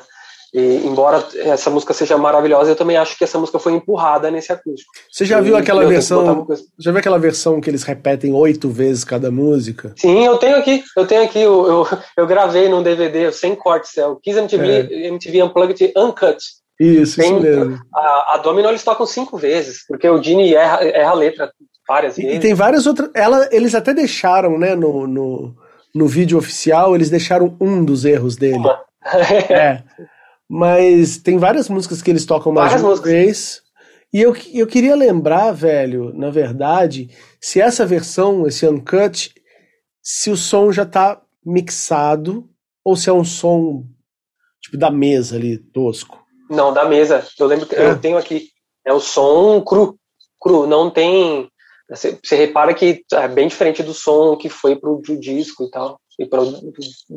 E, 0.54 0.78
embora 0.86 1.24
essa 1.36 1.70
música 1.70 1.94
seja 1.94 2.18
maravilhosa, 2.18 2.72
eu 2.72 2.76
também 2.76 2.98
acho 2.98 3.18
que 3.18 3.24
essa 3.24 3.38
música 3.38 3.60
foi 3.60 3.74
empurrada 3.74 4.32
nesse 4.32 4.52
acústico. 4.52 4.92
Você 5.12 5.24
já 5.24 5.40
viu 5.40 5.56
aquela 5.56 5.86
versão? 5.86 6.48
Já 6.78 6.92
viu 6.92 7.00
aquela 7.00 7.20
versão 7.20 7.62
que 7.62 7.70
eles 7.70 7.84
repetem 7.84 8.34
oito 8.34 8.70
vezes 8.70 9.04
cada 9.04 9.30
música? 9.30 9.94
Sim, 9.96 10.26
eu 10.26 10.38
tenho 10.38 10.58
aqui. 10.58 10.84
Eu 10.98 11.06
tenho 11.06 11.24
aqui. 11.24 11.40
Eu, 11.40 11.68
eu, 11.68 11.88
eu 12.18 12.28
gravei 12.28 12.68
num 12.68 12.82
DVD 12.82 13.32
sem 13.32 13.56
corte, 13.56 13.90
céu. 13.90 14.20
Kiss 14.22 14.40
MTV, 14.40 14.88
é. 14.92 15.08
MTV 15.08 15.44
Unplugged 15.44 15.94
Uncut. 15.96 16.38
Isso, 16.80 17.18
Tem, 17.18 17.34
isso 17.34 17.42
mesmo. 17.42 17.78
A, 17.94 18.36
a 18.36 18.38
Domino 18.38 18.70
eles 18.70 18.84
tocam 18.84 19.06
cinco 19.06 19.38
vezes, 19.38 19.86
porque 19.86 20.08
o 20.08 20.18
Dini 20.18 20.54
erra, 20.54 20.82
erra 20.82 21.12
a 21.12 21.14
letra 21.16 21.52
várias 21.86 22.18
e, 22.18 22.22
vezes. 22.22 22.38
E 22.38 22.40
tem 22.40 22.54
várias 22.54 22.88
outras. 22.88 23.10
Ela, 23.14 23.50
eles 23.52 23.76
até 23.76 23.94
deixaram, 23.94 24.58
né, 24.58 24.76
no, 24.76 25.06
no, 25.06 25.56
no 25.94 26.08
vídeo 26.08 26.38
oficial, 26.38 26.96
eles 26.96 27.10
deixaram 27.10 27.58
um 27.60 27.84
dos 27.84 28.06
erros 28.06 28.38
dele. 28.38 28.64
é. 29.50 29.84
Mas 30.50 31.18
tem 31.18 31.38
várias 31.38 31.70
músicas 31.70 32.02
que 32.02 32.10
eles 32.10 32.26
tocam 32.26 32.52
mais 32.52 32.72
várias 32.72 32.84
uma 32.84 32.96
vez. 32.96 33.62
E 34.12 34.20
eu, 34.20 34.36
eu 34.52 34.66
queria 34.66 34.96
lembrar, 34.96 35.52
velho, 35.52 36.12
na 36.16 36.32
verdade, 36.32 37.16
se 37.40 37.62
essa 37.62 37.86
versão, 37.86 38.48
esse 38.48 38.68
uncut, 38.68 39.32
se 40.02 40.32
o 40.32 40.36
som 40.36 40.72
já 40.72 40.86
tá 40.86 41.22
mixado 41.46 42.50
ou 42.84 42.96
se 42.96 43.10
é 43.10 43.14
um 43.14 43.24
som 43.24 43.86
tipo 44.60 44.78
da 44.78 44.90
mesa 44.90 45.36
ali, 45.36 45.58
tosco. 45.58 46.20
Não, 46.50 46.74
da 46.74 46.86
mesa. 46.86 47.26
Eu 47.38 47.46
lembro 47.46 47.68
que 47.68 47.76
é. 47.76 47.92
eu 47.92 48.00
tenho 48.00 48.18
aqui. 48.18 48.50
É 48.86 48.92
o 48.92 49.00
som 49.00 49.62
cru. 49.62 49.98
Cru. 50.42 50.66
Não 50.66 50.90
tem. 50.90 51.48
Você, 51.90 52.18
você 52.24 52.36
repara 52.36 52.74
que 52.74 53.04
é 53.14 53.28
bem 53.28 53.48
diferente 53.48 53.84
do 53.84 53.94
som 53.94 54.36
que 54.36 54.50
foi 54.50 54.76
pro, 54.76 55.00
pro 55.02 55.20
disco 55.20 55.66
e 55.66 55.70
tal. 55.70 56.00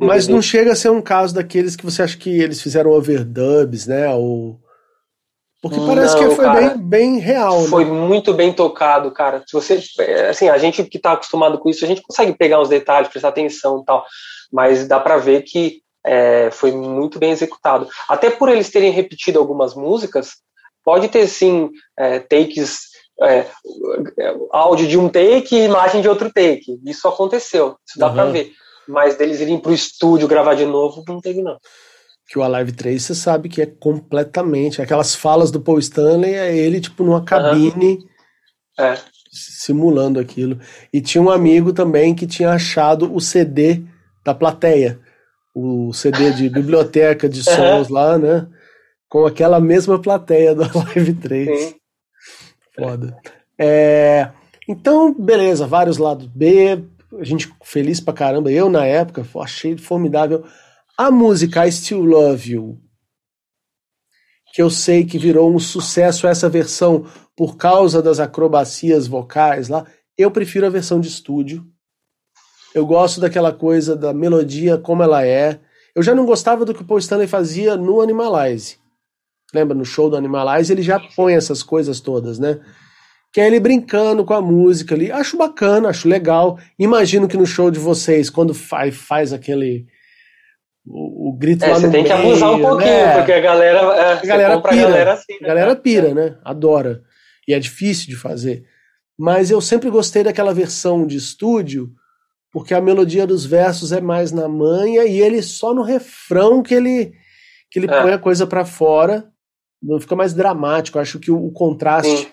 Mas 0.00 0.28
não 0.28 0.40
chega 0.40 0.72
a 0.72 0.76
ser 0.76 0.90
um 0.90 1.02
caso 1.02 1.34
daqueles 1.34 1.74
que 1.74 1.84
você 1.84 2.02
acha 2.02 2.16
que 2.16 2.30
eles 2.30 2.60
fizeram 2.60 2.92
overdubs, 2.92 3.86
né? 3.86 4.08
Ou... 4.14 4.60
Porque 5.60 5.78
parece 5.78 6.14
não, 6.14 6.28
que 6.28 6.34
foi 6.34 6.44
cara, 6.44 6.60
bem, 6.60 6.78
bem 6.78 7.18
real. 7.18 7.62
Foi 7.64 7.84
né? 7.84 7.90
muito 7.90 8.34
bem 8.34 8.52
tocado, 8.52 9.10
cara. 9.12 9.42
Se 9.46 9.52
você, 9.52 9.80
assim, 10.28 10.48
a 10.48 10.58
gente 10.58 10.82
que 10.84 10.96
está 10.96 11.12
acostumado 11.12 11.58
com 11.58 11.68
isso, 11.68 11.84
a 11.84 11.88
gente 11.88 12.02
consegue 12.02 12.32
pegar 12.32 12.60
os 12.60 12.68
detalhes, 12.68 13.08
prestar 13.08 13.28
atenção 13.28 13.80
e 13.80 13.84
tal. 13.84 14.04
Mas 14.52 14.86
dá 14.86 14.98
para 14.98 15.16
ver 15.18 15.42
que 15.42 15.80
é, 16.04 16.50
foi 16.50 16.72
muito 16.72 17.18
bem 17.18 17.30
executado. 17.30 17.88
Até 18.08 18.30
por 18.30 18.48
eles 18.48 18.70
terem 18.70 18.90
repetido 18.90 19.38
algumas 19.38 19.74
músicas, 19.74 20.36
pode 20.84 21.08
ter 21.08 21.26
sim 21.28 21.70
é, 21.98 22.18
takes 22.18 22.92
é, 23.22 23.46
áudio 24.50 24.88
de 24.88 24.98
um 24.98 25.08
take 25.08 25.54
e 25.54 25.64
imagem 25.64 26.00
de 26.00 26.08
outro 26.08 26.32
take. 26.32 26.80
Isso 26.84 27.06
aconteceu, 27.06 27.76
isso 27.86 27.98
dá 27.98 28.08
uhum. 28.08 28.14
para 28.14 28.24
ver. 28.26 28.52
Mas 28.88 29.16
deles 29.16 29.40
irem 29.40 29.58
pro 29.58 29.72
estúdio 29.72 30.28
gravar 30.28 30.54
de 30.54 30.64
novo, 30.64 31.04
não 31.06 31.20
teve 31.20 31.42
não. 31.42 31.56
Que 32.28 32.38
o 32.38 32.42
Alive 32.42 32.72
3 32.72 33.02
você 33.02 33.14
sabe 33.14 33.48
que 33.48 33.62
é 33.62 33.66
completamente. 33.66 34.80
Aquelas 34.80 35.14
falas 35.14 35.50
do 35.50 35.60
Paul 35.60 35.78
Stanley 35.78 36.34
é 36.34 36.56
ele, 36.56 36.80
tipo, 36.80 37.04
numa 37.04 37.24
cabine. 37.24 37.96
Uhum. 37.96 38.06
É. 38.78 38.98
Simulando 39.30 40.18
aquilo. 40.18 40.58
E 40.92 41.00
tinha 41.00 41.22
um 41.22 41.30
amigo 41.30 41.72
também 41.72 42.14
que 42.14 42.26
tinha 42.26 42.50
achado 42.50 43.14
o 43.14 43.20
CD 43.20 43.82
da 44.24 44.34
plateia. 44.34 45.00
O 45.54 45.92
CD 45.92 46.32
de 46.32 46.48
biblioteca 46.50 47.28
de 47.28 47.42
sons 47.42 47.88
uhum. 47.88 47.94
lá, 47.94 48.18
né? 48.18 48.46
Com 49.08 49.26
aquela 49.26 49.60
mesma 49.60 50.00
plateia 50.00 50.54
do 50.54 50.62
Live 50.78 51.14
3. 51.14 51.60
Sim. 51.60 51.74
Foda. 52.74 53.16
É, 53.58 54.30
então, 54.68 55.14
beleza, 55.14 55.66
vários 55.66 55.98
lados 55.98 56.26
B, 56.26 56.82
a 57.18 57.24
gente 57.24 57.52
feliz 57.62 58.00
pra 58.00 58.14
caramba. 58.14 58.50
Eu, 58.50 58.68
na 58.68 58.84
época, 58.84 59.26
achei 59.40 59.76
formidável. 59.76 60.44
A 60.96 61.10
música 61.10 61.66
I 61.66 61.72
Still 61.72 62.02
Love 62.04 62.52
You, 62.52 62.80
que 64.52 64.62
eu 64.62 64.70
sei 64.70 65.04
que 65.04 65.18
virou 65.18 65.52
um 65.52 65.58
sucesso 65.58 66.26
essa 66.26 66.48
versão 66.48 67.06
por 67.36 67.56
causa 67.56 68.02
das 68.02 68.20
acrobacias 68.20 69.06
vocais 69.06 69.68
lá, 69.68 69.86
eu 70.16 70.30
prefiro 70.30 70.66
a 70.66 70.70
versão 70.70 71.00
de 71.00 71.08
estúdio. 71.08 71.66
Eu 72.74 72.86
gosto 72.86 73.20
daquela 73.20 73.52
coisa 73.52 73.96
da 73.96 74.12
melodia 74.12 74.78
como 74.78 75.02
ela 75.02 75.26
é. 75.26 75.60
Eu 75.94 76.02
já 76.02 76.14
não 76.14 76.24
gostava 76.24 76.64
do 76.64 76.74
que 76.74 76.82
o 76.82 76.86
Paul 76.86 76.98
Stanley 76.98 77.26
fazia 77.26 77.76
no 77.76 78.00
Animalize. 78.00 78.78
Lembra, 79.52 79.76
no 79.76 79.84
show 79.84 80.08
do 80.08 80.16
Animalize 80.16 80.72
ele 80.72 80.82
já 80.82 80.98
põe 81.14 81.34
essas 81.34 81.62
coisas 81.62 82.00
todas, 82.00 82.38
né? 82.38 82.60
Que 83.32 83.40
é 83.40 83.46
ele 83.46 83.58
brincando 83.58 84.24
com 84.24 84.34
a 84.34 84.42
música 84.42 84.94
ali. 84.94 85.10
Acho 85.10 85.36
bacana, 85.36 85.88
acho 85.88 86.06
legal. 86.06 86.58
Imagino 86.78 87.26
que 87.26 87.36
no 87.36 87.46
show 87.46 87.70
de 87.70 87.78
vocês, 87.78 88.28
quando 88.28 88.52
faz, 88.52 88.94
faz 88.94 89.32
aquele. 89.32 89.86
O, 90.86 91.30
o 91.30 91.32
grito 91.32 91.64
é, 91.64 91.68
lá 91.68 91.74
no 91.74 91.80
Você 91.80 91.90
tem 91.90 92.02
meio, 92.02 92.06
que 92.06 92.12
abusar 92.12 92.52
um 92.52 92.60
pouquinho, 92.60 92.90
né? 92.90 93.16
porque 93.16 93.32
a 93.32 93.40
galera. 93.40 93.78
É, 93.78 94.12
a 94.12 94.26
galera 94.26 94.60
pira. 94.60 94.82
A 94.82 94.90
galera, 94.90 95.12
assim, 95.12 95.32
né? 95.32 95.38
a 95.42 95.46
galera 95.46 95.76
pira, 95.76 96.14
né? 96.14 96.38
Adora. 96.44 97.02
E 97.48 97.54
é 97.54 97.58
difícil 97.58 98.08
de 98.08 98.16
fazer. 98.16 98.64
Mas 99.18 99.50
eu 99.50 99.60
sempre 99.60 99.88
gostei 99.88 100.22
daquela 100.22 100.52
versão 100.52 101.06
de 101.06 101.16
estúdio, 101.16 101.90
porque 102.52 102.74
a 102.74 102.80
melodia 102.80 103.26
dos 103.26 103.46
versos 103.46 103.92
é 103.92 104.00
mais 104.00 104.32
na 104.32 104.48
manha 104.48 105.04
e 105.04 105.20
ele 105.20 105.40
só 105.42 105.72
no 105.72 105.82
refrão 105.82 106.62
que 106.62 106.74
ele 106.74 107.12
que 107.70 107.78
ele 107.78 107.90
é. 107.90 108.02
põe 108.02 108.12
a 108.12 108.18
coisa 108.18 108.46
para 108.46 108.66
fora 108.66 109.32
não 109.82 109.98
fica 109.98 110.14
mais 110.14 110.32
dramático. 110.32 110.98
Acho 110.98 111.18
que 111.18 111.30
o, 111.30 111.46
o 111.46 111.50
contraste. 111.50 112.16
Sim. 112.16 112.26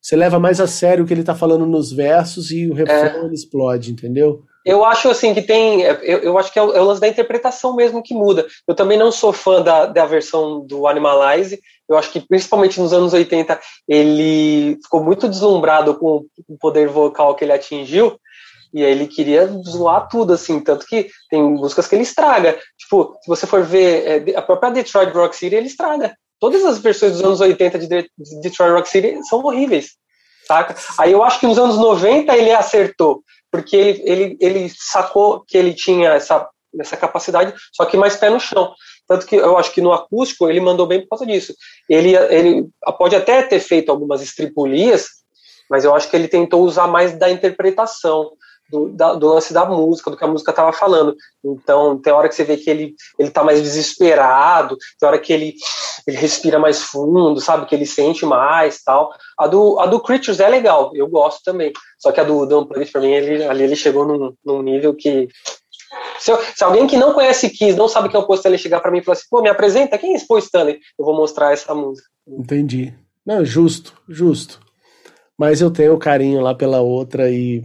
Você 0.00 0.16
leva 0.16 0.38
mais 0.38 0.60
a 0.60 0.66
sério 0.66 1.04
o 1.04 1.06
que 1.06 1.12
ele 1.12 1.20
está 1.20 1.34
falando 1.34 1.66
nos 1.66 1.92
versos 1.92 2.50
e 2.50 2.68
o 2.68 2.74
refrão 2.74 3.22
é. 3.22 3.24
ele 3.24 3.34
explode, 3.34 3.92
entendeu? 3.92 4.44
Eu 4.64 4.84
acho 4.84 5.08
assim 5.08 5.32
que 5.32 5.42
tem. 5.42 5.80
Eu, 5.82 6.18
eu 6.18 6.38
acho 6.38 6.52
que 6.52 6.58
é 6.58 6.62
o, 6.62 6.72
é 6.72 6.80
o, 6.80 6.84
lance 6.84 7.00
da 7.00 7.08
interpretação 7.08 7.74
mesmo 7.74 8.02
que 8.02 8.14
muda. 8.14 8.46
Eu 8.66 8.74
também 8.74 8.98
não 8.98 9.10
sou 9.10 9.32
fã 9.32 9.62
da, 9.62 9.86
da 9.86 10.04
versão 10.04 10.60
do 10.66 10.86
Animalize. 10.86 11.58
Eu 11.88 11.96
acho 11.96 12.12
que 12.12 12.20
principalmente 12.20 12.78
nos 12.78 12.92
anos 12.92 13.14
80 13.14 13.58
ele 13.88 14.78
ficou 14.82 15.02
muito 15.02 15.28
deslumbrado 15.28 15.94
com 15.94 16.26
o 16.46 16.58
poder 16.58 16.86
vocal 16.88 17.34
que 17.34 17.44
ele 17.44 17.52
atingiu. 17.52 18.20
E 18.74 18.84
aí 18.84 18.90
ele 18.92 19.06
queria 19.06 19.46
zoar 19.46 20.06
tudo, 20.08 20.34
assim, 20.34 20.60
tanto 20.60 20.84
que 20.84 21.08
tem 21.30 21.42
músicas 21.42 21.86
que 21.86 21.94
ele 21.94 22.02
estraga. 22.02 22.58
Tipo, 22.76 23.16
se 23.22 23.26
você 23.26 23.46
for 23.46 23.62
ver 23.62 24.28
é, 24.28 24.36
a 24.36 24.42
própria 24.42 24.70
Detroit 24.70 25.10
Rock 25.12 25.34
City, 25.34 25.54
ele 25.54 25.68
estraga. 25.68 26.14
Todas 26.40 26.64
as 26.64 26.78
versões 26.78 27.12
dos 27.12 27.24
anos 27.24 27.40
80 27.40 27.78
de 27.78 27.86
Detroit 28.40 28.72
Rock 28.72 28.88
City 28.88 29.18
são 29.24 29.40
horríveis, 29.44 29.96
saca? 30.46 30.76
Aí 30.98 31.12
eu 31.12 31.22
acho 31.22 31.40
que 31.40 31.46
nos 31.46 31.58
anos 31.58 31.76
90 31.76 32.36
ele 32.36 32.52
acertou, 32.52 33.22
porque 33.50 33.76
ele, 33.76 34.02
ele, 34.04 34.38
ele 34.40 34.72
sacou 34.76 35.44
que 35.46 35.58
ele 35.58 35.74
tinha 35.74 36.10
essa, 36.10 36.48
essa 36.78 36.96
capacidade, 36.96 37.52
só 37.72 37.84
que 37.84 37.96
mais 37.96 38.16
pé 38.16 38.30
no 38.30 38.38
chão. 38.38 38.72
Tanto 39.08 39.26
que 39.26 39.36
eu 39.36 39.56
acho 39.56 39.72
que 39.72 39.80
no 39.80 39.92
acústico 39.92 40.48
ele 40.48 40.60
mandou 40.60 40.86
bem 40.86 41.00
por 41.00 41.08
causa 41.08 41.26
disso. 41.26 41.54
Ele, 41.88 42.14
ele 42.14 42.68
pode 42.98 43.16
até 43.16 43.42
ter 43.42 43.58
feito 43.58 43.90
algumas 43.90 44.20
estripulias, 44.20 45.06
mas 45.68 45.84
eu 45.84 45.94
acho 45.94 46.08
que 46.08 46.16
ele 46.16 46.28
tentou 46.28 46.62
usar 46.62 46.86
mais 46.86 47.18
da 47.18 47.30
interpretação 47.30 48.30
do, 48.70 48.90
da, 48.90 49.14
do, 49.14 49.28
lance 49.28 49.52
da 49.52 49.64
música, 49.64 50.10
do 50.10 50.16
que 50.16 50.24
a 50.24 50.28
música 50.28 50.50
estava 50.50 50.72
falando. 50.72 51.16
Então, 51.44 51.98
tem 51.98 52.12
hora 52.12 52.28
que 52.28 52.34
você 52.34 52.44
vê 52.44 52.56
que 52.56 52.68
ele, 52.68 52.94
ele 53.18 53.30
tá 53.30 53.42
mais 53.42 53.62
desesperado, 53.62 54.76
tem 54.98 55.08
hora 55.08 55.18
que 55.18 55.32
ele, 55.32 55.54
ele 56.06 56.16
respira 56.16 56.58
mais 56.58 56.82
fundo, 56.82 57.40
sabe? 57.40 57.66
Que 57.66 57.74
ele 57.74 57.86
sente 57.86 58.26
mais 58.26 58.82
tal. 58.82 59.12
A 59.38 59.46
do, 59.46 59.78
a 59.80 59.86
do 59.86 60.00
Creatures 60.00 60.40
é 60.40 60.48
legal, 60.48 60.90
eu 60.94 61.08
gosto 61.08 61.42
também. 61.42 61.72
Só 61.98 62.12
que 62.12 62.20
a 62.20 62.24
do, 62.24 62.46
do 62.46 62.60
Unplugged, 62.60 62.92
pra 62.92 63.00
mim, 63.00 63.12
ele, 63.12 63.44
ali 63.44 63.64
ele 63.64 63.76
chegou 63.76 64.04
num, 64.04 64.34
num 64.44 64.62
nível 64.62 64.94
que. 64.94 65.28
Se, 66.18 66.30
eu, 66.30 66.38
se, 66.54 66.62
alguém 66.62 66.86
que 66.86 66.98
não 66.98 67.14
conhece 67.14 67.48
Kiss, 67.48 67.78
não 67.78 67.88
sabe 67.88 68.10
quem 68.10 68.20
é 68.20 68.22
o 68.22 68.26
Paul 68.26 68.36
Stanley, 68.36 68.58
chegar 68.58 68.80
para 68.80 68.90
mim 68.90 68.98
e 68.98 69.02
falar 69.02 69.16
assim, 69.16 69.26
pô, 69.30 69.40
me 69.40 69.48
apresenta, 69.48 69.96
quem 69.96 70.12
é 70.12 70.16
esse 70.16 70.26
Paul 70.26 70.38
Stanley? 70.38 70.78
Eu 70.98 71.04
vou 71.04 71.16
mostrar 71.16 71.52
essa 71.52 71.74
música. 71.74 72.06
Entendi. 72.26 72.92
Não, 73.24 73.42
justo, 73.44 73.94
justo. 74.06 74.60
Mas 75.38 75.60
eu 75.60 75.70
tenho 75.70 75.96
carinho 75.98 76.40
lá 76.40 76.54
pela 76.54 76.80
outra 76.80 77.30
e 77.30 77.64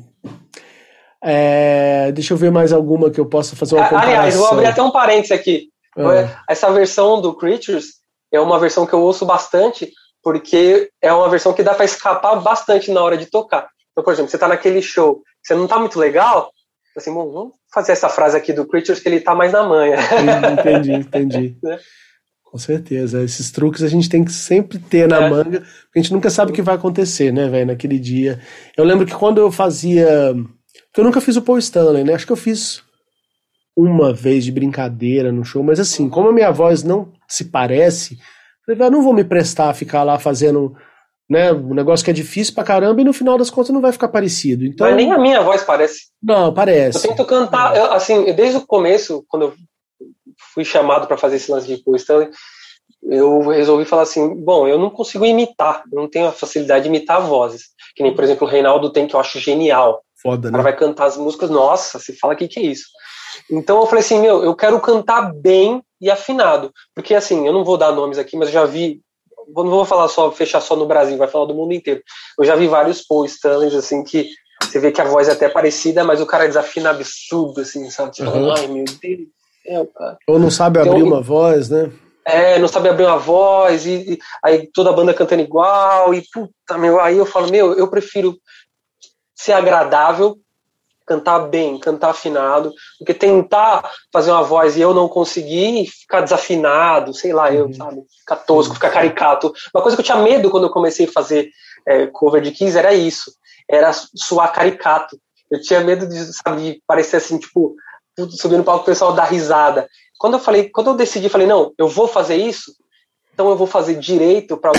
é, 1.24 2.12
deixa 2.12 2.34
eu 2.34 2.38
ver 2.38 2.52
mais 2.52 2.74
alguma 2.74 3.10
que 3.10 3.20
eu 3.20 3.26
possa 3.26 3.56
fazer 3.56 3.76
uma 3.76 3.86
comparação. 3.86 4.12
Aliás, 4.12 4.36
vou 4.36 4.48
abrir 4.48 4.66
até 4.66 4.82
um 4.82 4.92
parênteses 4.92 5.32
aqui. 5.32 5.70
Ah. 5.98 6.44
Essa 6.50 6.72
versão 6.72 7.22
do 7.22 7.34
Creatures 7.34 7.86
é 8.32 8.40
uma 8.40 8.60
versão 8.60 8.86
que 8.86 8.94
eu 8.94 9.02
ouço 9.02 9.26
bastante, 9.26 9.92
porque 10.22 10.90
é 11.02 11.14
uma 11.14 11.30
versão 11.30 11.54
que 11.54 11.64
dá 11.64 11.74
para 11.74 11.86
escapar 11.86 12.36
bastante 12.42 12.92
na 12.92 13.02
hora 13.02 13.18
de 13.18 13.28
tocar. 13.28 13.70
Então, 13.92 14.04
por 14.04 14.12
exemplo, 14.12 14.30
você 14.30 14.36
está 14.36 14.48
naquele 14.48 14.82
show, 14.82 15.22
você 15.42 15.56
não 15.56 15.64
está 15.64 15.80
muito 15.80 15.98
legal, 15.98 16.52
assim, 16.98 17.14
bom, 17.14 17.32
vamos 17.32 17.54
fazer 17.74 17.94
essa 17.94 18.10
frase 18.10 18.36
aqui 18.36 18.52
do 18.52 18.66
Creatures 18.66 19.00
que 19.00 19.08
ele 19.08 19.18
está 19.18 19.34
mais 19.34 19.52
na 19.52 19.64
manha. 19.64 19.98
Entendi, 20.60 20.92
entendi. 20.94 21.58
Né? 21.64 21.80
Com 22.44 22.58
certeza. 22.58 23.24
Esses 23.24 23.50
truques 23.50 23.82
a 23.82 23.88
gente 23.88 24.10
tem 24.10 24.24
que 24.26 24.32
sempre 24.32 24.78
ter 24.78 25.08
na 25.08 25.24
é. 25.24 25.30
manga, 25.30 25.62
porque 25.62 26.00
a 26.00 26.02
gente 26.02 26.14
nunca 26.14 26.30
sabe 26.30 26.52
o 26.52 26.54
que 26.54 26.62
vai 26.62 26.76
acontecer, 26.76 27.32
né, 27.32 27.48
velho, 27.48 27.68
naquele 27.68 27.98
dia. 27.98 28.42
Eu 28.76 28.84
lembro 28.84 29.06
que 29.06 29.16
quando 29.16 29.40
eu 29.40 29.52
fazia 29.52 30.36
porque 30.94 31.02
eu 31.02 31.06
nunca 31.06 31.20
fiz 31.20 31.36
o 31.36 31.42
Paul 31.42 31.58
Stanley, 31.58 32.04
né? 32.04 32.14
Acho 32.14 32.28
que 32.28 32.32
eu 32.32 32.38
fiz 32.38 32.84
uma 33.76 34.14
vez 34.14 34.46
de 34.46 34.52
brincadeira 34.52 35.32
no 35.32 35.44
show, 35.44 35.64
mas 35.64 35.80
assim, 35.80 36.08
como 36.08 36.30
a 36.30 36.32
minha 36.32 36.52
voz 36.52 36.84
não 36.84 37.12
se 37.28 37.46
parece, 37.46 38.20
eu 38.68 38.86
ah, 38.86 38.92
não 38.92 39.02
vou 39.02 39.12
me 39.12 39.24
prestar 39.24 39.72
a 39.72 39.74
ficar 39.74 40.04
lá 40.04 40.20
fazendo 40.20 40.78
né, 41.28 41.52
um 41.52 41.74
negócio 41.74 42.06
que 42.06 42.12
é 42.12 42.14
difícil 42.14 42.54
pra 42.54 42.64
caramba 42.64 43.02
e 43.02 43.04
no 43.04 43.12
final 43.12 43.40
das 43.40 43.50
contas 43.50 43.72
não 43.72 43.82
vai 43.82 43.92
ficar 43.92 44.08
parecido. 44.08 44.64
Então, 44.64 44.86
mas 44.86 44.96
nem 44.96 45.12
a 45.12 45.18
minha 45.18 45.42
voz 45.42 45.64
parece. 45.64 46.10
Não, 46.22 46.54
parece. 46.54 47.08
Eu 47.08 47.16
tento 47.16 47.26
cantar, 47.26 47.76
eu, 47.76 47.92
assim, 47.92 48.32
desde 48.36 48.58
o 48.58 48.68
começo, 48.68 49.26
quando 49.28 49.46
eu 49.46 49.54
fui 50.54 50.64
chamado 50.64 51.08
para 51.08 51.18
fazer 51.18 51.38
esse 51.38 51.52
lance 51.52 51.66
de 51.66 51.84
Paul 51.84 51.96
Stanley, 51.96 52.30
eu 53.02 53.40
resolvi 53.48 53.84
falar 53.86 54.04
assim, 54.04 54.36
bom, 54.44 54.68
eu 54.68 54.78
não 54.78 54.92
consigo 54.92 55.26
imitar, 55.26 55.84
eu 55.92 56.00
não 56.00 56.08
tenho 56.08 56.28
a 56.28 56.32
facilidade 56.32 56.84
de 56.84 56.90
imitar 56.90 57.20
vozes. 57.20 57.70
Que 57.96 58.04
nem, 58.04 58.14
por 58.14 58.24
exemplo, 58.24 58.48
o 58.48 58.50
Reinaldo 58.50 58.92
tem, 58.92 59.08
que 59.08 59.16
eu 59.16 59.20
acho 59.20 59.40
genial. 59.40 60.04
Foda, 60.24 60.50
né? 60.50 60.62
vai 60.62 60.76
cantar 60.76 61.06
as 61.06 61.18
músicas, 61.18 61.50
nossa, 61.50 62.00
você 62.00 62.14
fala 62.14 62.34
o 62.34 62.38
que, 62.38 62.48
que 62.48 62.60
é 62.60 62.64
isso. 62.64 62.86
Então 63.52 63.80
eu 63.80 63.86
falei 63.86 64.04
assim, 64.04 64.20
meu, 64.22 64.44
eu 64.44 64.56
quero 64.56 64.80
cantar 64.80 65.34
bem 65.34 65.84
e 66.00 66.10
afinado. 66.10 66.72
Porque 66.96 67.14
assim, 67.14 67.46
eu 67.46 67.54
não 67.54 67.64
vou 67.64 67.78
dar 67.78 67.92
nomes 67.92 68.18
aqui, 68.18 68.38
mas 68.38 68.48
eu 68.48 68.54
já 68.54 68.66
vi. 68.66 69.02
Não 69.54 69.70
vou 69.70 69.86
falar 69.86 70.08
só, 70.08 70.32
fechar 70.32 70.62
só 70.62 70.76
no 70.76 70.86
Brasil, 70.86 71.18
vai 71.18 71.28
falar 71.28 71.46
do 71.46 71.54
mundo 71.54 71.74
inteiro. 71.74 72.02
Eu 72.40 72.46
já 72.46 72.56
vi 72.56 72.68
vários 72.68 73.02
Paul 73.02 73.26
Stanleys, 73.26 73.76
assim, 73.76 74.04
que 74.04 74.30
você 74.62 74.80
vê 74.80 74.92
que 74.92 75.02
a 75.02 75.06
voz 75.06 75.28
é 75.28 75.34
até 75.34 75.50
parecida, 75.50 76.04
mas 76.04 76.22
o 76.22 76.26
cara 76.26 76.48
desafina 76.48 76.92
absurdo, 76.92 77.60
assim, 77.62 77.90
sabe? 77.90 78.12
Tipo, 78.12 78.30
uhum. 78.30 78.52
ai 78.52 78.68
meu 78.68 78.86
Deus 78.86 79.28
cara. 79.94 80.18
Ou 80.28 80.40
não 80.40 80.50
sabe 80.50 80.80
então, 80.80 80.92
abrir 80.92 81.04
uma 81.04 81.22
voz, 81.22 81.70
né? 81.70 81.92
É, 82.26 82.58
não 82.58 82.68
sabe 82.68 82.88
abrir 82.88 83.06
uma 83.06 83.18
voz, 83.18 83.86
e, 83.86 84.14
e, 84.14 84.20
aí 84.44 84.70
toda 84.74 84.90
a 84.90 84.94
banda 84.94 85.14
cantando 85.14 85.42
igual, 85.42 86.14
e 86.14 86.24
puta, 86.32 86.78
meu, 86.78 87.00
aí 87.00 87.18
eu 87.18 87.26
falo, 87.26 87.52
meu, 87.52 87.74
eu 87.74 87.90
prefiro 87.90 88.38
ser 89.36 89.54
agradável, 89.54 90.38
cantar 91.06 91.40
bem, 91.48 91.78
cantar 91.78 92.12
afinado, 92.12 92.74
do 93.00 93.06
que 93.06 93.14
tentar 93.14 93.92
fazer 94.12 94.32
uma 94.32 94.44
voz 94.44 94.78
e 94.78 94.82
eu 94.82 94.94
não 94.94 95.08
conseguir 95.08 95.86
ficar 95.88 96.22
desafinado, 96.22 97.14
sei 97.14 97.34
lá, 97.34 97.54
eu, 97.54 97.66
uhum. 97.66 97.74
sabe, 97.74 98.02
ficar 98.20 98.38
tosco, 98.38 98.76
ficar 98.76 98.90
caricato. 98.90 99.54
Uma 99.74 99.82
coisa 99.82 99.98
que 99.98 100.02
eu 100.02 100.06
tinha 100.06 100.18
medo 100.18 100.50
quando 100.50 100.66
eu 100.66 100.72
comecei 100.72 101.06
a 101.06 101.12
fazer 101.12 101.50
é, 101.86 102.08
cover 102.08 102.42
de 102.42 102.52
Kiss 102.52 102.78
era 102.78 102.94
isso, 102.94 103.34
era 103.70 103.92
suar 103.94 104.52
caricato. 104.54 105.20
Eu 105.52 105.62
tinha 105.62 105.82
medo 105.82 106.08
de, 106.08 106.34
sabe, 106.34 106.82
parecer 106.88 107.18
assim, 107.18 107.38
tipo, 107.38 107.76
subindo 108.32 108.60
no 108.60 108.64
palco 108.64 108.84
o 108.84 108.86
pessoal 108.86 109.14
dar 109.14 109.26
risada. 109.26 109.88
Quando 110.18 110.34
eu 110.36 110.40
falei, 110.40 110.70
quando 110.70 110.92
eu 110.92 110.96
decidi, 110.96 111.28
falei, 111.28 111.48
não, 111.48 111.74
eu 111.78 111.88
vou 111.88 112.08
fazer 112.08 112.38
isso, 112.38 112.74
então 113.34 113.50
eu 113.50 113.58
vou 113.58 113.68
fazer 113.68 113.96
direito 113.96 114.58
para 114.58 114.72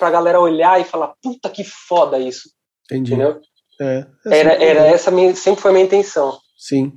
a 0.00 0.10
galera 0.10 0.40
olhar 0.40 0.80
e 0.80 0.84
falar, 0.84 1.12
puta 1.22 1.50
que 1.50 1.64
foda 1.64 2.18
isso. 2.18 2.48
Entendi. 2.86 3.14
Entendeu? 3.14 3.40
É, 3.80 4.06
era, 4.26 4.52
era 4.54 4.86
essa 4.86 5.10
minha, 5.10 5.34
sempre 5.34 5.60
foi 5.60 5.70
a 5.70 5.74
minha 5.74 5.86
intenção. 5.86 6.38
Sim. 6.56 6.92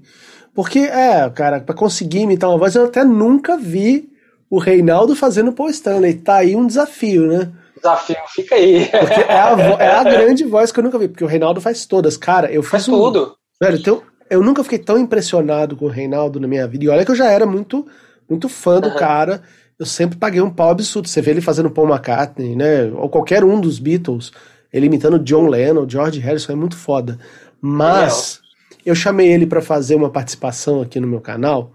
Porque, 0.53 0.79
é, 0.79 1.29
cara, 1.29 1.59
para 1.61 1.75
conseguir 1.75 2.19
imitar 2.19 2.49
uma 2.49 2.57
voz, 2.57 2.75
eu 2.75 2.85
até 2.85 3.03
nunca 3.03 3.57
vi 3.57 4.09
o 4.49 4.57
Reinaldo 4.59 5.15
fazendo 5.15 5.53
Paul 5.53 5.69
Stanley. 5.69 6.15
Tá 6.15 6.37
aí 6.37 6.55
um 6.55 6.65
desafio, 6.65 7.27
né? 7.27 7.51
Desafio, 7.75 8.17
fica 8.27 8.55
aí. 8.55 8.85
Porque 8.87 9.21
é 9.21 9.39
a, 9.39 9.77
é 9.79 9.95
a 9.95 10.03
grande 10.03 10.43
voz 10.43 10.71
que 10.71 10.79
eu 10.79 10.83
nunca 10.83 10.97
vi, 10.97 11.07
porque 11.07 11.23
o 11.23 11.27
Reinaldo 11.27 11.61
faz 11.61 11.85
todas. 11.85 12.17
Cara, 12.17 12.51
eu 12.51 12.61
fiz 12.61 12.71
faz 12.71 12.89
um, 12.89 12.91
tudo. 12.91 13.35
Velho, 13.61 13.77
então, 13.77 14.01
eu 14.29 14.43
nunca 14.43 14.63
fiquei 14.63 14.79
tão 14.79 14.97
impressionado 14.97 15.75
com 15.75 15.85
o 15.85 15.89
Reinaldo 15.89 16.39
na 16.39 16.47
minha 16.47 16.67
vida. 16.67 16.85
E 16.85 16.89
olha 16.89 17.05
que 17.05 17.11
eu 17.11 17.15
já 17.15 17.29
era 17.29 17.45
muito, 17.45 17.87
muito 18.29 18.49
fã 18.49 18.79
do 18.79 18.89
uhum. 18.89 18.95
cara. 18.95 19.41
Eu 19.77 19.85
sempre 19.85 20.17
paguei 20.17 20.41
um 20.41 20.49
pau 20.49 20.69
absurdo. 20.69 21.07
Você 21.07 21.21
vê 21.21 21.31
ele 21.31 21.41
fazendo 21.41 21.71
Paul 21.71 21.87
McCartney, 21.87 22.55
né? 22.55 22.91
Ou 22.95 23.07
qualquer 23.07 23.43
um 23.43 23.61
dos 23.61 23.79
Beatles. 23.79 24.31
Ele 24.71 24.85
imitando 24.85 25.19
John 25.19 25.47
Lennon, 25.47 25.89
George 25.89 26.19
Harrison, 26.19 26.53
é 26.53 26.55
muito 26.55 26.77
foda. 26.77 27.17
Mas 27.61 28.39
eu 28.85 28.95
chamei 28.95 29.31
ele 29.31 29.45
para 29.45 29.61
fazer 29.61 29.95
uma 29.95 30.09
participação 30.09 30.81
aqui 30.81 30.99
no 30.99 31.07
meu 31.07 31.21
canal 31.21 31.71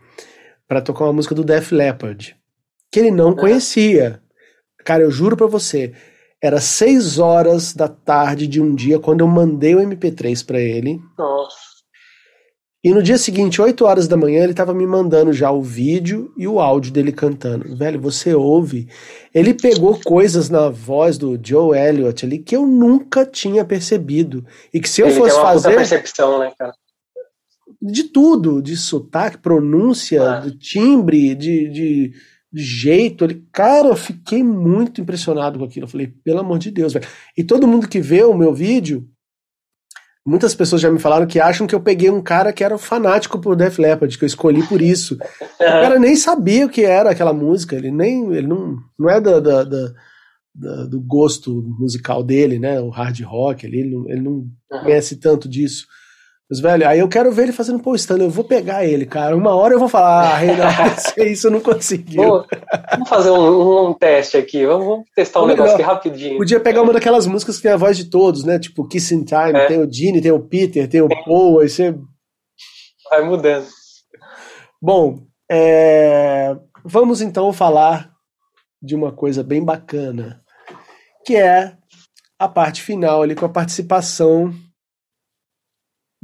para 0.66 0.80
tocar 0.80 1.04
uma 1.04 1.12
música 1.12 1.34
do 1.34 1.44
Def 1.44 1.72
Leppard, 1.72 2.36
que 2.90 3.00
ele 3.00 3.10
não 3.10 3.34
conhecia. 3.34 4.20
Cara, 4.84 5.02
eu 5.02 5.10
juro 5.10 5.36
para 5.36 5.46
você, 5.46 5.92
era 6.42 6.60
6 6.60 7.18
horas 7.18 7.74
da 7.74 7.88
tarde 7.88 8.46
de 8.46 8.60
um 8.60 8.74
dia 8.74 8.98
quando 8.98 9.20
eu 9.20 9.26
mandei 9.26 9.74
o 9.74 9.80
MP3 9.80 10.44
para 10.44 10.60
ele. 10.60 11.00
Nossa. 11.18 11.63
E 12.84 12.92
no 12.92 13.02
dia 13.02 13.16
seguinte, 13.16 13.62
8 13.62 13.82
horas 13.86 14.06
da 14.06 14.14
manhã, 14.14 14.44
ele 14.44 14.52
tava 14.52 14.74
me 14.74 14.86
mandando 14.86 15.32
já 15.32 15.50
o 15.50 15.62
vídeo 15.62 16.30
e 16.36 16.46
o 16.46 16.60
áudio 16.60 16.92
dele 16.92 17.12
cantando. 17.12 17.74
Velho, 17.74 17.98
você 17.98 18.34
ouve. 18.34 18.90
Ele 19.32 19.54
pegou 19.54 19.98
coisas 20.04 20.50
na 20.50 20.68
voz 20.68 21.16
do 21.16 21.40
Joe 21.42 21.78
Elliott 21.78 22.26
ali 22.26 22.38
que 22.38 22.54
eu 22.54 22.66
nunca 22.66 23.24
tinha 23.24 23.64
percebido. 23.64 24.44
E 24.72 24.80
que 24.80 24.88
se 24.88 25.00
eu 25.00 25.06
ele 25.06 25.16
fosse 25.16 25.30
tem 25.30 25.40
uma 25.40 25.50
fazer. 25.50 25.76
percepção, 25.76 26.38
né, 26.38 26.52
cara? 26.58 26.74
De 27.80 28.04
tudo, 28.04 28.60
de 28.60 28.76
sotaque, 28.76 29.38
pronúncia, 29.38 30.22
ah. 30.22 30.40
de 30.40 30.58
timbre, 30.58 31.34
de, 31.34 31.70
de, 31.70 32.12
de, 32.52 32.62
jeito. 32.62 33.24
Ele, 33.24 33.46
cara, 33.50 33.88
eu 33.88 33.96
fiquei 33.96 34.42
muito 34.42 35.00
impressionado 35.00 35.58
com 35.58 35.64
aquilo. 35.64 35.86
Eu 35.86 35.90
falei, 35.90 36.12
pelo 36.22 36.40
amor 36.40 36.58
de 36.58 36.70
Deus, 36.70 36.92
velho. 36.92 37.06
E 37.34 37.42
todo 37.42 37.66
mundo 37.66 37.88
que 37.88 38.02
vê 38.02 38.22
o 38.24 38.36
meu 38.36 38.52
vídeo 38.52 39.08
Muitas 40.26 40.54
pessoas 40.54 40.80
já 40.80 40.90
me 40.90 40.98
falaram 40.98 41.26
que 41.26 41.38
acham 41.38 41.66
que 41.66 41.74
eu 41.74 41.80
peguei 41.80 42.08
um 42.08 42.22
cara 42.22 42.52
que 42.52 42.64
era 42.64 42.78
fanático 42.78 43.38
por 43.38 43.54
Def 43.54 43.78
Leppard, 43.78 44.16
que 44.16 44.24
eu 44.24 44.26
escolhi 44.26 44.66
por 44.66 44.80
isso. 44.80 45.18
O 45.54 45.64
cara 45.64 45.98
nem 45.98 46.16
sabia 46.16 46.66
o 46.66 46.68
que 46.68 46.82
era 46.82 47.10
aquela 47.10 47.32
música, 47.32 47.76
ele 47.76 47.90
nem. 47.90 48.32
Ele 48.32 48.46
não, 48.46 48.78
não 48.98 49.08
é 49.08 49.20
da, 49.20 49.38
da, 49.38 49.64
da, 49.64 49.92
da 50.54 50.84
do 50.86 51.00
gosto 51.00 51.62
musical 51.78 52.22
dele, 52.22 52.58
né? 52.58 52.80
O 52.80 52.90
hard 52.90 53.20
rock, 53.22 53.64
ele, 53.64 53.80
ele 53.80 53.90
não, 53.90 54.10
ele 54.10 54.20
não 54.20 54.46
conhece 54.82 55.16
tanto 55.16 55.48
disso. 55.48 55.86
Mas, 56.54 56.60
velho, 56.60 56.86
aí 56.86 57.00
eu 57.00 57.08
quero 57.08 57.32
ver 57.32 57.44
ele 57.44 57.52
fazendo 57.52 57.82
Paul 57.82 57.96
Stanley. 57.96 58.26
Eu 58.26 58.30
vou 58.30 58.44
pegar 58.44 58.84
ele, 58.84 59.04
cara. 59.04 59.36
Uma 59.36 59.56
hora 59.56 59.74
eu 59.74 59.78
vou 59.80 59.88
falar, 59.88 60.34
ah, 60.34 60.36
Reinaldo, 60.36 60.76
isso 61.26 61.48
eu 61.48 61.50
não 61.50 61.58
consegui. 61.58 62.16
vamos 62.16 63.08
fazer 63.08 63.30
um, 63.30 63.88
um, 63.88 63.92
teste 63.92 64.36
aqui. 64.36 64.64
Vamos, 64.64 64.86
vamos 64.86 65.06
testar 65.16 65.42
um 65.42 65.48
negócio 65.48 65.74
aqui 65.74 65.82
rapidinho. 65.82 66.38
Podia 66.38 66.60
pegar 66.60 66.82
uma 66.82 66.92
daquelas 66.92 67.26
músicas 67.26 67.56
que 67.56 67.62
tem 67.62 67.72
a 67.72 67.76
voz 67.76 67.96
de 67.96 68.04
todos, 68.04 68.44
né? 68.44 68.60
Tipo 68.60 68.86
Kissing 68.86 69.24
Time, 69.24 69.58
é. 69.58 69.66
tem 69.66 69.80
o 69.80 69.92
Gene, 69.92 70.20
tem 70.20 70.30
o 70.30 70.38
Peter, 70.38 70.88
tem 70.88 71.00
o 71.00 71.08
Paul, 71.24 71.58
aí 71.58 71.68
você. 71.68 71.92
Vai 73.10 73.24
mudando. 73.24 73.66
Bom, 74.80 75.18
é... 75.50 76.56
vamos 76.84 77.20
então 77.20 77.52
falar 77.52 78.12
de 78.80 78.94
uma 78.94 79.10
coisa 79.10 79.42
bem 79.42 79.64
bacana, 79.64 80.40
que 81.26 81.34
é 81.34 81.76
a 82.38 82.46
parte 82.46 82.80
final 82.80 83.22
ali 83.22 83.34
com 83.34 83.44
a 83.44 83.48
participação 83.48 84.54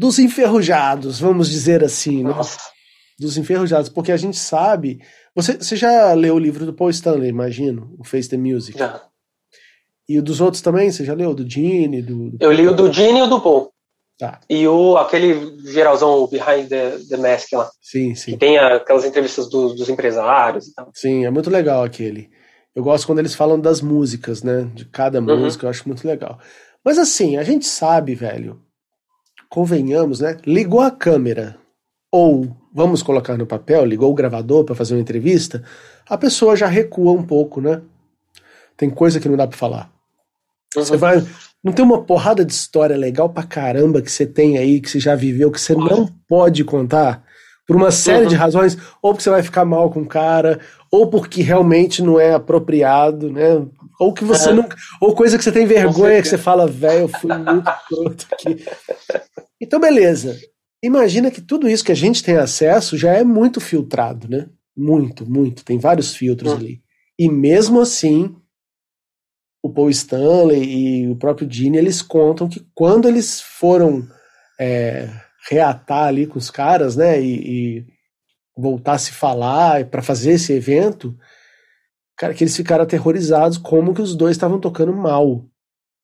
dos 0.00 0.18
enferrujados, 0.18 1.20
vamos 1.20 1.50
dizer 1.50 1.84
assim, 1.84 2.24
né? 2.24 2.34
Dos 3.18 3.36
enferrujados, 3.36 3.90
porque 3.90 4.10
a 4.10 4.16
gente 4.16 4.38
sabe. 4.38 4.98
Você, 5.36 5.58
você 5.58 5.76
já 5.76 6.14
leu 6.14 6.36
o 6.36 6.38
livro 6.38 6.64
do 6.64 6.72
Paul 6.72 6.88
Stanley, 6.88 7.28
imagino, 7.28 7.94
o 7.98 8.02
Face 8.02 8.26
the 8.26 8.38
Music? 8.38 8.78
Já. 8.78 9.02
E 10.08 10.18
o 10.18 10.22
dos 10.22 10.40
outros 10.40 10.62
também? 10.62 10.90
Você 10.90 11.04
já 11.04 11.12
leu? 11.12 11.34
Do 11.34 11.48
Gene? 11.48 12.00
Do, 12.00 12.30
do... 12.30 12.38
Eu 12.40 12.50
li 12.50 12.66
o 12.66 12.74
do 12.74 12.90
Gene 12.90 13.18
e 13.18 13.22
o 13.22 13.26
do 13.26 13.42
Paul. 13.42 13.70
Tá. 14.18 14.40
E 14.48 14.66
o, 14.66 14.96
aquele 14.96 15.58
geralzão, 15.70 16.26
Behind 16.26 16.66
the, 16.66 16.96
the 17.06 17.18
Mask 17.18 17.52
lá. 17.52 17.70
Sim, 17.82 18.14
sim. 18.14 18.32
Que 18.32 18.38
tem 18.38 18.56
aquelas 18.56 19.04
entrevistas 19.04 19.50
do, 19.50 19.74
dos 19.74 19.90
empresários 19.90 20.68
e 20.68 20.74
tal. 20.74 20.90
Sim, 20.94 21.26
é 21.26 21.30
muito 21.30 21.50
legal 21.50 21.84
aquele. 21.84 22.30
Eu 22.74 22.82
gosto 22.82 23.06
quando 23.06 23.18
eles 23.18 23.34
falam 23.34 23.60
das 23.60 23.82
músicas, 23.82 24.42
né? 24.42 24.66
De 24.74 24.86
cada 24.86 25.20
uhum. 25.20 25.40
música, 25.40 25.66
eu 25.66 25.70
acho 25.70 25.86
muito 25.86 26.08
legal. 26.08 26.38
Mas 26.82 26.96
assim, 26.96 27.36
a 27.36 27.42
gente 27.42 27.66
sabe, 27.66 28.14
velho, 28.14 28.62
convenhamos, 29.50 30.20
né? 30.20 30.38
Ligou 30.46 30.80
a 30.80 30.90
câmera 30.90 31.58
ou 32.10 32.56
vamos 32.72 33.02
colocar 33.02 33.36
no 33.36 33.46
papel, 33.46 33.84
ligou 33.84 34.10
o 34.10 34.14
gravador 34.14 34.64
para 34.64 34.74
fazer 34.74 34.94
uma 34.94 35.00
entrevista, 35.00 35.62
a 36.08 36.16
pessoa 36.16 36.56
já 36.56 36.66
recua 36.66 37.12
um 37.12 37.22
pouco, 37.22 37.60
né? 37.60 37.82
Tem 38.76 38.88
coisa 38.88 39.20
que 39.20 39.28
não 39.28 39.36
dá 39.36 39.46
para 39.46 39.58
falar. 39.58 39.90
Uhum. 40.76 40.84
Você 40.84 40.96
vai, 40.96 41.24
não 41.62 41.72
tem 41.72 41.84
uma 41.84 42.02
porrada 42.02 42.44
de 42.44 42.52
história 42.52 42.96
legal 42.96 43.28
pra 43.28 43.42
caramba 43.42 44.00
que 44.00 44.10
você 44.10 44.24
tem 44.24 44.56
aí, 44.56 44.80
que 44.80 44.88
você 44.88 45.00
já 45.00 45.14
viveu, 45.14 45.50
que 45.50 45.60
você 45.60 45.74
não 45.74 46.06
pode 46.28 46.64
contar, 46.64 47.24
por 47.66 47.76
uma 47.76 47.90
série 47.90 48.24
uhum. 48.24 48.28
de 48.28 48.34
razões, 48.34 48.76
ou 49.02 49.12
porque 49.12 49.22
você 49.22 49.30
vai 49.30 49.42
ficar 49.42 49.64
mal 49.64 49.90
com 49.90 50.00
o 50.00 50.06
cara, 50.06 50.58
ou 50.90 51.08
porque 51.08 51.42
realmente 51.42 52.02
não 52.02 52.18
é 52.18 52.34
apropriado, 52.34 53.30
né? 53.30 53.64
Ou 54.00 54.14
que 54.14 54.24
você 54.24 54.48
é. 54.48 54.52
nunca. 54.54 54.74
Ou 54.98 55.14
coisa 55.14 55.36
que 55.36 55.44
você 55.44 55.52
tem 55.52 55.66
vergonha, 55.66 56.22
que 56.22 56.28
você 56.28 56.38
fala, 56.38 56.66
velho, 56.66 57.00
eu 57.00 57.08
fui 57.08 57.36
muito 57.36 57.70
pronto 57.86 58.26
aqui. 58.32 58.64
Então, 59.60 59.78
beleza. 59.78 60.40
Imagina 60.82 61.30
que 61.30 61.42
tudo 61.42 61.68
isso 61.68 61.84
que 61.84 61.92
a 61.92 61.96
gente 61.96 62.24
tem 62.24 62.38
acesso 62.38 62.96
já 62.96 63.12
é 63.12 63.22
muito 63.22 63.60
filtrado, 63.60 64.26
né? 64.26 64.48
Muito, 64.74 65.30
muito. 65.30 65.62
Tem 65.62 65.78
vários 65.78 66.16
filtros 66.16 66.52
hum. 66.52 66.56
ali. 66.56 66.82
E 67.18 67.30
mesmo 67.30 67.78
assim, 67.78 68.34
o 69.62 69.70
Paul 69.70 69.90
Stanley 69.90 70.62
e 71.04 71.08
o 71.10 71.16
próprio 71.16 71.46
Gene, 71.50 71.76
eles 71.76 72.00
contam 72.00 72.48
que 72.48 72.66
quando 72.74 73.06
eles 73.06 73.42
foram 73.42 74.08
é, 74.58 75.10
reatar 75.50 76.04
ali 76.04 76.26
com 76.26 76.38
os 76.38 76.50
caras, 76.50 76.96
né? 76.96 77.20
E, 77.20 77.34
e 77.34 77.86
voltar 78.56 78.94
a 78.94 78.98
se 78.98 79.12
falar 79.12 79.84
para 79.84 80.00
fazer 80.00 80.32
esse 80.32 80.54
evento, 80.54 81.14
cara, 82.20 82.34
que 82.34 82.44
eles 82.44 82.54
ficaram 82.54 82.84
aterrorizados 82.84 83.56
como 83.56 83.94
que 83.94 84.02
os 84.02 84.14
dois 84.14 84.32
estavam 84.32 84.60
tocando 84.60 84.92
mal. 84.92 85.42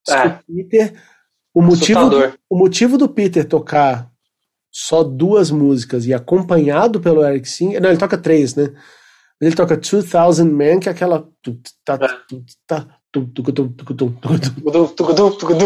É. 0.09 0.29
O 0.49 0.55
Peter, 0.57 0.95
o 1.53 1.61
motivo, 1.61 2.09
do, 2.09 2.39
o 2.49 2.57
motivo 2.57 2.97
do 2.97 3.07
Peter 3.07 3.47
tocar 3.47 4.11
só 4.73 5.05
duas 5.05 5.51
músicas 5.51 6.07
e 6.07 6.15
acompanhado 6.15 7.01
pelo 7.01 7.23
Eric 7.23 7.47
Singer, 7.47 7.83
não, 7.83 7.91
ele 7.91 7.99
toca 7.99 8.17
três, 8.17 8.55
né? 8.55 8.73
Ele 9.39 9.55
toca 9.55 9.77
2000 9.77 10.47
Man, 10.47 10.81
que 10.81 10.89
é 10.89 10.93
aquela 10.93 11.29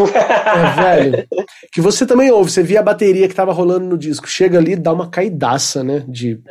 é, 0.09 0.83
velho. 0.83 1.29
Que 1.73 1.81
você 1.81 2.05
também 2.05 2.33
ouve, 2.33 2.51
você 2.51 2.65
via 2.65 2.81
a 2.81 2.85
bateria 2.85 3.29
que 3.29 3.35
tava 3.37 3.53
rolando 3.53 3.87
no 3.87 3.97
disco, 3.97 4.27
chega 4.27 4.59
ali 4.59 4.75
dá 4.75 4.93
uma 4.93 5.09
caidaça, 5.09 5.85
né? 5.85 6.05
De, 6.09 6.43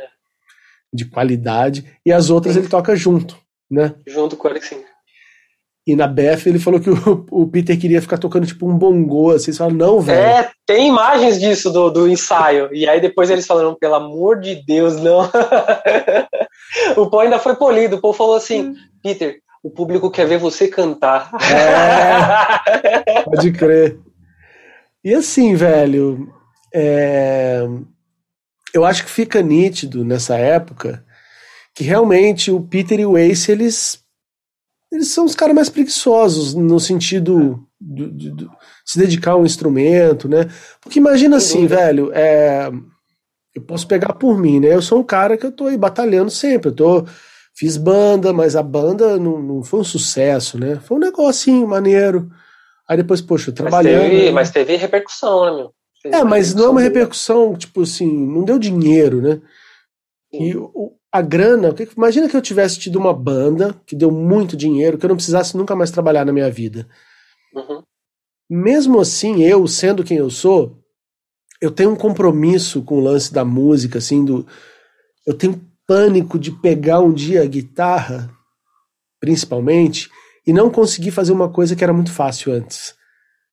de 0.90 1.04
qualidade, 1.04 1.84
e 2.04 2.10
as 2.10 2.30
outras 2.30 2.56
ele 2.56 2.66
toca 2.68 2.96
junto 2.96 3.38
né? 3.70 3.94
Junto 4.06 4.36
com 4.36 4.48
o 4.48 4.50
Alex 4.50 4.68
Singer. 4.68 4.90
E 5.86 5.96
na 5.96 6.06
Beth 6.06 6.46
ele 6.46 6.58
falou 6.58 6.78
que 6.78 6.90
o, 6.90 7.26
o, 7.30 7.48
Peter 7.48 7.78
queria 7.78 8.02
ficar 8.02 8.18
tocando 8.18 8.46
tipo 8.46 8.68
um 8.68 8.76
bongô, 8.76 9.30
assim, 9.30 9.50
você 9.50 9.58
fala, 9.58 9.72
não, 9.72 10.00
velho. 10.00 10.20
É, 10.20 10.50
tem 10.66 10.88
imagens 10.88 11.40
disso 11.40 11.70
do, 11.70 11.90
do 11.90 12.08
ensaio. 12.08 12.68
E 12.72 12.88
aí 12.88 13.00
depois 13.00 13.30
eles 13.30 13.46
falaram, 13.46 13.74
pelo 13.74 13.94
amor 13.94 14.40
de 14.40 14.62
Deus, 14.64 15.00
não. 15.00 15.28
o 16.96 17.08
Paul 17.08 17.22
ainda 17.22 17.38
foi 17.38 17.56
polido. 17.56 17.96
O 17.96 18.00
Paul 18.00 18.12
falou 18.12 18.36
assim, 18.36 18.68
hum. 18.68 18.74
Peter, 19.02 19.40
o 19.62 19.70
público 19.70 20.10
quer 20.10 20.26
ver 20.26 20.38
você 20.38 20.68
cantar. 20.68 21.30
É, 21.50 23.22
pode 23.22 23.50
crer. 23.52 23.98
E 25.02 25.14
assim, 25.14 25.54
velho, 25.54 26.32
é, 26.74 27.66
eu 28.74 28.84
acho 28.84 29.04
que 29.04 29.10
fica 29.10 29.42
nítido 29.42 30.04
nessa 30.04 30.36
época 30.36 31.02
que 31.80 31.84
realmente 31.84 32.50
o 32.50 32.60
Peter 32.60 33.00
e 33.00 33.06
o 33.06 33.16
Ace, 33.16 33.50
eles, 33.50 34.04
eles 34.92 35.08
são 35.08 35.24
os 35.24 35.34
caras 35.34 35.54
mais 35.54 35.70
preguiçosos 35.70 36.52
no 36.52 36.78
sentido 36.78 37.66
de, 37.80 38.10
de, 38.10 38.50
se 38.84 38.98
dedicar 38.98 39.30
a 39.30 39.36
um 39.38 39.46
instrumento, 39.46 40.28
né? 40.28 40.46
Porque 40.78 40.98
imagina 40.98 41.38
assim, 41.38 41.66
velho, 41.66 42.12
é, 42.12 42.70
eu 43.54 43.62
posso 43.62 43.86
pegar 43.86 44.12
por 44.12 44.38
mim, 44.38 44.60
né? 44.60 44.74
Eu 44.74 44.82
sou 44.82 44.98
um 44.98 45.02
cara 45.02 45.38
que 45.38 45.46
eu 45.46 45.52
tô 45.52 45.68
aí 45.68 45.78
batalhando 45.78 46.30
sempre, 46.30 46.68
eu 46.68 46.74
tô 46.74 47.06
fiz 47.56 47.78
banda, 47.78 48.30
mas 48.30 48.56
a 48.56 48.62
banda 48.62 49.18
não, 49.18 49.40
não 49.40 49.62
foi 49.62 49.80
um 49.80 49.84
sucesso, 49.84 50.60
né? 50.60 50.78
Foi 50.82 50.98
um 50.98 51.00
negocinho 51.00 51.66
maneiro. 51.66 52.28
Aí 52.86 52.98
depois, 52.98 53.22
poxa, 53.22 53.52
trabalhando. 53.52 54.02
Mas 54.02 54.10
teve, 54.10 54.24
né? 54.26 54.30
mas 54.32 54.50
teve 54.50 54.76
repercussão, 54.76 55.46
né, 55.46 55.56
meu? 55.56 55.72
Teve 56.02 56.14
é, 56.14 56.24
mas 56.24 56.54
não 56.54 56.66
é 56.66 56.68
uma 56.68 56.82
repercussão, 56.82 57.56
tipo 57.56 57.80
assim, 57.80 58.06
não 58.06 58.44
deu 58.44 58.58
dinheiro, 58.58 59.22
né? 59.22 59.40
E 60.30 60.54
o, 60.54 60.99
a 61.12 61.20
grana, 61.20 61.74
imagina 61.96 62.28
que 62.28 62.36
eu 62.36 62.42
tivesse 62.42 62.78
tido 62.78 62.96
uma 62.96 63.12
banda 63.12 63.74
que 63.84 63.96
deu 63.96 64.10
muito 64.10 64.56
dinheiro, 64.56 64.96
que 64.96 65.04
eu 65.04 65.08
não 65.08 65.16
precisasse 65.16 65.56
nunca 65.56 65.74
mais 65.74 65.90
trabalhar 65.90 66.24
na 66.24 66.32
minha 66.32 66.50
vida. 66.50 66.88
Uhum. 67.54 67.82
Mesmo 68.48 69.00
assim, 69.00 69.42
eu, 69.42 69.66
sendo 69.66 70.04
quem 70.04 70.18
eu 70.18 70.30
sou, 70.30 70.78
eu 71.60 71.70
tenho 71.70 71.90
um 71.90 71.96
compromisso 71.96 72.82
com 72.82 72.96
o 72.96 73.00
lance 73.00 73.32
da 73.32 73.44
música, 73.44 73.98
assim, 73.98 74.24
do. 74.24 74.46
Eu 75.26 75.34
tenho 75.34 75.60
pânico 75.86 76.38
de 76.38 76.52
pegar 76.52 77.00
um 77.00 77.12
dia 77.12 77.42
a 77.42 77.46
guitarra, 77.46 78.30
principalmente, 79.20 80.08
e 80.46 80.52
não 80.52 80.70
conseguir 80.70 81.10
fazer 81.10 81.32
uma 81.32 81.48
coisa 81.48 81.74
que 81.74 81.82
era 81.82 81.92
muito 81.92 82.12
fácil 82.12 82.52
antes. 82.52 82.94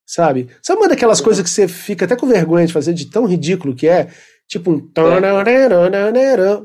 Sabe? 0.06 0.48
Sabe 0.62 0.80
uma 0.80 0.88
daquelas 0.88 1.20
coisas 1.20 1.44
que 1.44 1.50
você 1.50 1.68
fica 1.68 2.06
até 2.06 2.16
com 2.16 2.28
vergonha 2.28 2.66
de 2.66 2.72
fazer, 2.72 2.94
de 2.94 3.08
tão 3.08 3.26
ridículo 3.26 3.76
que 3.76 3.88
é? 3.88 4.10
Tipo 4.48 4.72
um. 4.72 4.80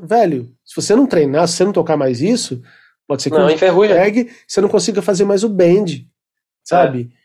É. 0.01 0.05
Velho, 0.05 0.49
se 0.63 0.75
você 0.75 0.95
não 0.95 1.05
treinar, 1.05 1.47
se 1.47 1.55
você 1.55 1.65
não 1.65 1.73
tocar 1.73 1.97
mais 1.97 2.21
isso, 2.21 2.61
pode 3.07 3.23
ser 3.23 3.29
que 3.29 3.37
não, 3.37 3.47
pegue, 3.95 4.31
você 4.47 4.61
não 4.61 4.69
consiga 4.69 5.01
fazer 5.01 5.25
mais 5.25 5.43
o 5.43 5.49
bend. 5.49 6.07
Sabe? 6.63 7.11
É. 7.11 7.23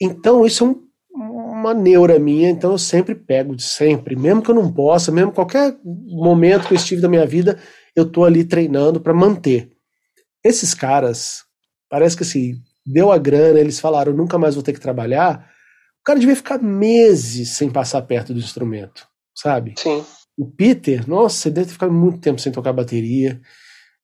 Então, 0.00 0.44
isso 0.44 0.64
é 0.64 0.66
um, 0.66 0.84
uma 1.14 1.72
neura 1.72 2.18
minha, 2.18 2.50
então 2.50 2.72
eu 2.72 2.78
sempre 2.78 3.14
pego, 3.14 3.58
sempre. 3.58 4.16
Mesmo 4.16 4.42
que 4.42 4.50
eu 4.50 4.54
não 4.54 4.72
possa, 4.72 5.12
mesmo 5.12 5.32
qualquer 5.32 5.76
momento 5.84 6.66
que 6.66 6.74
eu 6.74 6.76
estive 6.76 7.00
da 7.00 7.08
minha 7.08 7.26
vida, 7.26 7.58
eu 7.94 8.04
tô 8.04 8.24
ali 8.24 8.44
treinando 8.44 9.00
para 9.00 9.14
manter. 9.14 9.70
Esses 10.42 10.74
caras, 10.74 11.44
parece 11.88 12.16
que 12.16 12.24
assim, 12.24 12.60
deu 12.84 13.12
a 13.12 13.18
grana, 13.18 13.60
eles 13.60 13.78
falaram, 13.78 14.12
nunca 14.12 14.36
mais 14.36 14.54
vou 14.54 14.64
ter 14.64 14.72
que 14.72 14.80
trabalhar. 14.80 15.48
O 16.00 16.04
cara 16.04 16.18
devia 16.18 16.36
ficar 16.36 16.60
meses 16.60 17.50
sem 17.50 17.70
passar 17.70 18.02
perto 18.02 18.34
do 18.34 18.40
instrumento, 18.40 19.06
sabe? 19.34 19.74
Sim. 19.78 20.04
O 20.36 20.46
Peter, 20.46 21.08
nossa, 21.08 21.48
ele 21.48 21.54
deve 21.54 21.66
ter 21.68 21.72
ficado 21.72 21.92
muito 21.92 22.20
tempo 22.20 22.40
sem 22.40 22.52
tocar 22.52 22.72
bateria. 22.72 23.40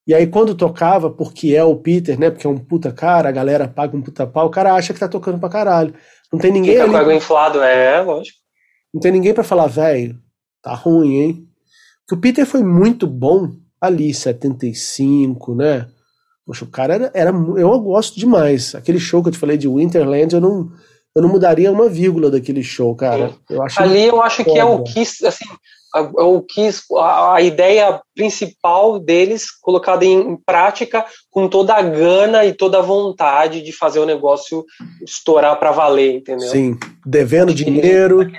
E 0.06 0.14
aí, 0.14 0.26
quando 0.26 0.54
tocava, 0.54 1.10
porque 1.10 1.54
é 1.54 1.62
o 1.62 1.76
Peter, 1.76 2.18
né? 2.18 2.30
Porque 2.30 2.46
é 2.46 2.50
um 2.50 2.58
puta 2.58 2.92
cara, 2.92 3.28
a 3.28 3.32
galera 3.32 3.68
paga 3.68 3.96
um 3.96 4.02
puta 4.02 4.26
pau, 4.26 4.46
o 4.46 4.50
cara 4.50 4.74
acha 4.74 4.92
que 4.92 5.00
tá 5.00 5.08
tocando 5.08 5.38
pra 5.38 5.48
caralho. 5.48 5.94
Não 6.32 6.38
tem 6.38 6.52
ninguém. 6.52 6.72
Fica 6.72 6.84
ali, 6.84 6.92
com 6.92 6.98
água 6.98 7.14
inflado, 7.14 7.62
é, 7.62 8.00
lógico. 8.00 8.38
Não 8.92 9.00
tem 9.00 9.12
ninguém 9.12 9.34
para 9.34 9.44
falar, 9.44 9.66
velho, 9.66 10.18
tá 10.62 10.74
ruim, 10.74 11.16
hein? 11.16 11.48
Porque 12.00 12.14
o 12.14 12.20
Peter 12.20 12.46
foi 12.46 12.62
muito 12.62 13.06
bom 13.06 13.52
ali, 13.80 14.12
75, 14.12 15.54
né? 15.54 15.88
Poxa, 16.44 16.64
o 16.64 16.68
cara 16.68 16.94
era, 16.94 17.10
era. 17.14 17.30
Eu 17.30 17.78
gosto 17.80 18.18
demais. 18.18 18.74
Aquele 18.74 18.98
show 18.98 19.22
que 19.22 19.28
eu 19.28 19.32
te 19.32 19.38
falei 19.38 19.56
de 19.56 19.68
Winterland, 19.68 20.34
eu 20.34 20.40
não, 20.40 20.72
eu 21.14 21.22
não 21.22 21.28
mudaria 21.28 21.72
uma 21.72 21.88
vírgula 21.88 22.30
daquele 22.30 22.62
show, 22.62 22.94
cara. 22.94 23.34
Eu 23.48 23.62
acho 23.62 23.82
ali 23.82 24.04
eu 24.04 24.22
acho 24.22 24.44
foda. 24.44 24.52
que 24.52 24.58
é 24.58 24.64
o 24.64 24.82
que, 24.82 25.00
assim, 25.00 25.44
o 25.94 26.42
que 26.42 26.70
a 26.98 27.42
ideia 27.42 28.00
principal 28.14 28.98
deles 28.98 29.50
colocada 29.50 30.04
em 30.04 30.36
prática 30.36 31.04
com 31.30 31.48
toda 31.48 31.74
a 31.74 31.82
gana 31.82 32.44
e 32.44 32.52
toda 32.52 32.78
a 32.78 32.82
vontade 32.82 33.60
de 33.60 33.72
fazer 33.72 33.98
o 33.98 34.06
negócio 34.06 34.64
estourar 35.02 35.58
para 35.58 35.72
valer, 35.72 36.16
entendeu? 36.16 36.48
Sim, 36.48 36.78
devendo 37.04 37.52
dinheiro. 37.52 38.30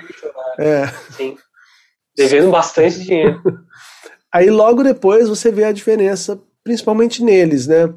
É. 0.58 0.86
Sim, 1.10 1.36
devendo 2.16 2.50
bastante 2.50 3.00
dinheiro. 3.00 3.42
Aí 4.32 4.48
logo 4.48 4.82
depois 4.82 5.28
você 5.28 5.52
vê 5.52 5.64
a 5.64 5.72
diferença, 5.72 6.40
principalmente 6.64 7.22
neles, 7.22 7.66
né? 7.66 7.92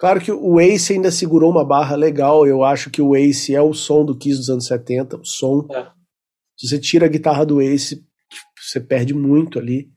Claro 0.00 0.18
que 0.18 0.32
o 0.32 0.58
Ace 0.58 0.94
ainda 0.94 1.10
segurou 1.10 1.50
uma 1.50 1.62
barra 1.62 1.94
legal. 1.94 2.46
Eu 2.46 2.64
acho 2.64 2.88
que 2.88 3.02
o 3.02 3.14
Ace 3.14 3.54
é 3.54 3.60
o 3.60 3.74
som 3.74 4.02
do 4.02 4.16
Kiss 4.16 4.38
dos 4.38 4.48
anos 4.48 4.66
70, 4.66 5.18
o 5.18 5.24
som. 5.26 5.68
É. 5.70 5.86
Se 6.56 6.68
você 6.68 6.78
tira 6.78 7.04
a 7.04 7.08
guitarra 7.08 7.44
do 7.44 7.60
Ace, 7.60 8.02
você 8.58 8.80
perde 8.80 9.12
muito 9.12 9.58
ali. 9.58 9.88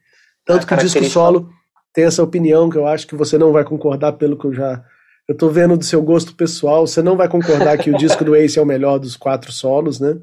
Tanto 0.46 0.68
que 0.68 0.74
o 0.74 0.78
disco 0.78 1.06
solo 1.06 1.50
tem 1.94 2.04
essa 2.04 2.22
opinião 2.22 2.70
que 2.70 2.78
eu 2.78 2.86
acho 2.86 3.08
que 3.08 3.16
você 3.16 3.38
não 3.38 3.54
vai 3.54 3.64
concordar 3.64 4.12
pelo 4.14 4.38
que 4.38 4.46
eu 4.46 4.54
já. 4.54 4.84
Eu 5.26 5.38
tô 5.38 5.48
vendo 5.48 5.78
do 5.78 5.86
seu 5.86 6.02
gosto 6.02 6.36
pessoal, 6.36 6.86
você 6.86 7.02
não 7.02 7.16
vai 7.16 7.30
concordar 7.30 7.78
que 7.78 7.90
o 7.90 7.98
disco 7.98 8.26
do 8.26 8.36
Ace 8.36 8.60
é 8.60 8.62
o 8.62 8.66
melhor 8.66 9.00
dos 9.00 9.16
quatro 9.16 9.54
solos, 9.54 10.02
né? 10.02 10.18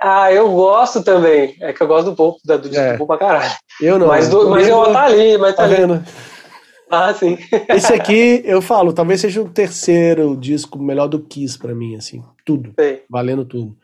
Ah, 0.00 0.32
eu 0.32 0.50
gosto 0.50 1.00
também. 1.00 1.54
É 1.60 1.72
que 1.72 1.80
eu 1.80 1.86
gosto 1.86 2.10
do 2.10 2.16
Pope, 2.16 2.40
do 2.44 2.58
disco 2.58 2.76
é. 2.76 2.94
do 2.94 2.98
Pope 2.98 3.16
pra 3.16 3.18
caralho. 3.18 3.52
Eu 3.80 4.00
não. 4.00 4.08
Mas, 4.08 4.28
do, 4.28 4.50
mas 4.50 4.66
eu 4.66 4.82
tá 4.92 5.04
ali, 5.04 5.38
mas 5.38 5.54
tá, 5.54 5.62
tá 5.62 5.68
vendo? 5.68 5.94
ali. 5.94 6.04
Ah, 6.92 7.14
sim. 7.14 7.38
Esse 7.70 7.94
aqui, 7.94 8.42
eu 8.44 8.60
falo, 8.60 8.92
talvez 8.92 9.22
seja 9.22 9.40
o 9.40 9.48
terceiro 9.48 10.36
disco 10.36 10.78
melhor 10.78 11.08
do 11.08 11.20
Kiss 11.20 11.58
para 11.58 11.74
mim, 11.74 11.96
assim. 11.96 12.22
Tudo. 12.44 12.74
Sim. 12.78 12.98
Valendo 13.08 13.46
tudo. 13.46 13.74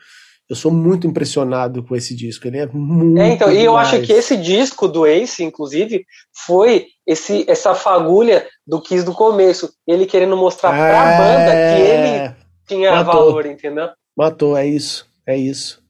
Eu 0.47 0.55
sou 0.55 0.71
muito 0.71 1.07
impressionado 1.07 1.83
com 1.83 1.97
esse 1.97 2.15
disco. 2.15 2.47
Ele 2.47 2.59
é 2.59 2.67
muito. 2.67 3.19
É, 3.19 3.29
então, 3.31 3.51
e 3.51 3.65
eu 3.65 3.79
acho 3.79 4.03
que 4.03 4.13
esse 4.13 4.37
disco 4.37 4.87
do 4.87 5.07
Ace, 5.07 5.43
inclusive, 5.43 6.05
foi 6.47 6.89
esse, 7.07 7.47
essa 7.49 7.75
fagulha 7.75 8.47
do 8.67 8.81
Kiss 8.83 9.03
do 9.07 9.15
começo. 9.15 9.73
Ele 9.87 10.05
querendo 10.05 10.37
mostrar 10.37 10.75
é... 10.75 10.91
pra 10.91 11.17
banda 11.17 11.51
que 11.51 11.91
ele 11.91 12.37
tinha 12.67 12.91
Matou. 12.93 13.15
valor, 13.15 13.47
entendeu? 13.47 13.89
Matou, 14.15 14.55
é 14.55 14.67
isso. 14.67 15.07
É 15.27 15.35
isso. 15.35 15.83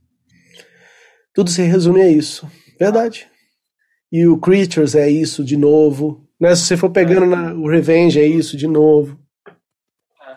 Tudo 1.35 1.51
se 1.51 1.62
resume 1.62 2.01
a 2.01 2.09
isso. 2.09 2.49
Verdade. 2.78 3.27
E 4.11 4.24
o 4.24 4.39
Creatures 4.39 4.95
é 4.95 5.11
isso 5.11 5.43
de 5.45 5.57
novo. 5.57 6.28
Né? 6.40 6.55
Se 6.55 6.62
você 6.62 6.77
for 6.77 6.90
pegando 6.90 7.27
na, 7.27 7.52
o 7.55 7.69
Revenge, 7.69 8.20
é 8.20 8.27
isso 8.27 8.56
de 8.56 8.66
novo. 8.66 9.19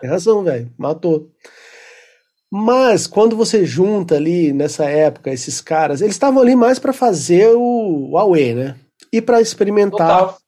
Tem 0.00 0.10
razão, 0.10 0.42
velho. 0.42 0.72
Matou. 0.76 1.30
Mas 2.50 3.06
quando 3.06 3.36
você 3.36 3.64
junta 3.64 4.16
ali 4.16 4.52
nessa 4.52 4.84
época 4.84 5.30
esses 5.30 5.60
caras, 5.60 6.02
eles 6.02 6.14
estavam 6.14 6.42
ali 6.42 6.54
mais 6.54 6.78
para 6.78 6.92
fazer 6.92 7.48
o, 7.54 8.10
o 8.10 8.18
Aue, 8.18 8.54
né? 8.54 8.78
E 9.12 9.22
para 9.22 9.40
experimentar. 9.40 10.18
Total. 10.18 10.38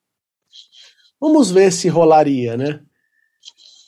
Vamos 1.20 1.50
ver 1.50 1.72
se 1.72 1.88
rolaria, 1.88 2.56
né? 2.56 2.80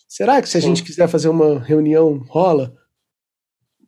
Será 0.09 0.40
que 0.40 0.48
se 0.48 0.56
a 0.56 0.60
gente 0.60 0.82
quiser 0.82 1.09
fazer 1.09 1.28
uma 1.28 1.59
reunião 1.59 2.24
rola? 2.28 2.74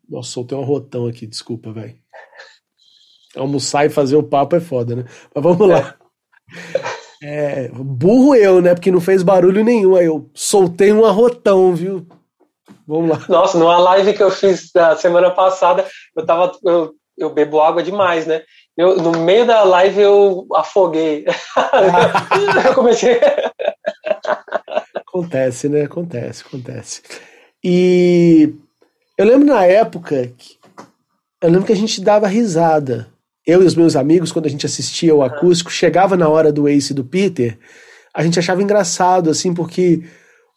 Nossa, 0.07 0.31
soltei 0.31 0.59
um 0.59 0.65
rotão 0.65 1.07
aqui, 1.07 1.27
desculpa, 1.27 1.73
velho. 1.73 1.97
Almoçar 3.35 3.87
e 3.87 3.91
fazer 3.91 4.17
o 4.17 4.23
papo 4.23 4.57
é 4.57 4.61
foda, 4.61 4.97
né? 4.97 5.05
Mas 5.35 5.43
vamos 5.43 5.67
lá. 5.67 5.97
É. 6.75 6.89
É, 7.23 7.69
burro 7.73 8.35
eu, 8.35 8.61
né? 8.63 8.75
Porque 8.75 8.91
não 8.91 9.01
fez 9.01 9.23
barulho 9.23 9.65
nenhum. 9.65 9.97
Aí 9.97 10.07
eu 10.07 10.31
soltei 10.35 10.93
um 10.93 11.05
arrotão, 11.05 11.75
viu? 11.75 12.07
Vamos 12.87 13.11
lá. 13.11 13.25
Nossa, 13.29 13.59
numa 13.59 13.79
live 13.79 14.15
que 14.15 14.23
eu 14.23 14.31
fiz 14.31 14.71
da 14.73 14.97
semana 14.97 15.31
passada, 15.31 15.85
eu 16.17 16.25
tava. 16.25 16.53
Eu, 16.65 16.95
eu 17.17 17.31
bebo 17.31 17.61
água 17.61 17.83
demais, 17.83 18.27
né? 18.27 18.43
Eu, 18.77 18.97
no 18.97 19.11
meio 19.11 19.45
da 19.45 19.65
live 19.65 20.01
eu 20.01 20.47
afoguei. 20.55 21.27
eu 22.65 22.75
comecei. 22.75 23.21
acontece, 24.95 25.69
né? 25.69 25.83
Acontece, 25.83 26.45
acontece. 26.47 27.03
E 27.63 28.55
eu 29.17 29.27
lembro 29.27 29.49
na 29.49 29.65
época 29.65 30.33
que. 30.39 30.57
Eu 31.41 31.51
lembro 31.51 31.67
que 31.67 31.73
a 31.73 31.77
gente 31.77 32.01
dava 32.01 32.27
risada 32.27 33.09
eu 33.49 33.63
e 33.63 33.65
os 33.65 33.75
meus 33.75 33.97
amigos, 33.97 34.31
quando 34.31 34.45
a 34.45 34.51
gente 34.51 34.67
assistia 34.67 35.15
o 35.15 35.23
acústico, 35.23 35.71
chegava 35.71 36.19
na 36.19 36.29
hora 36.29 36.53
do 36.53 36.69
Ace 36.69 36.93
e 36.93 36.95
do 36.95 37.03
Peter, 37.03 37.59
a 38.13 38.23
gente 38.23 38.39
achava 38.39 38.63
engraçado, 38.63 39.31
assim, 39.31 39.55
porque 39.55 40.03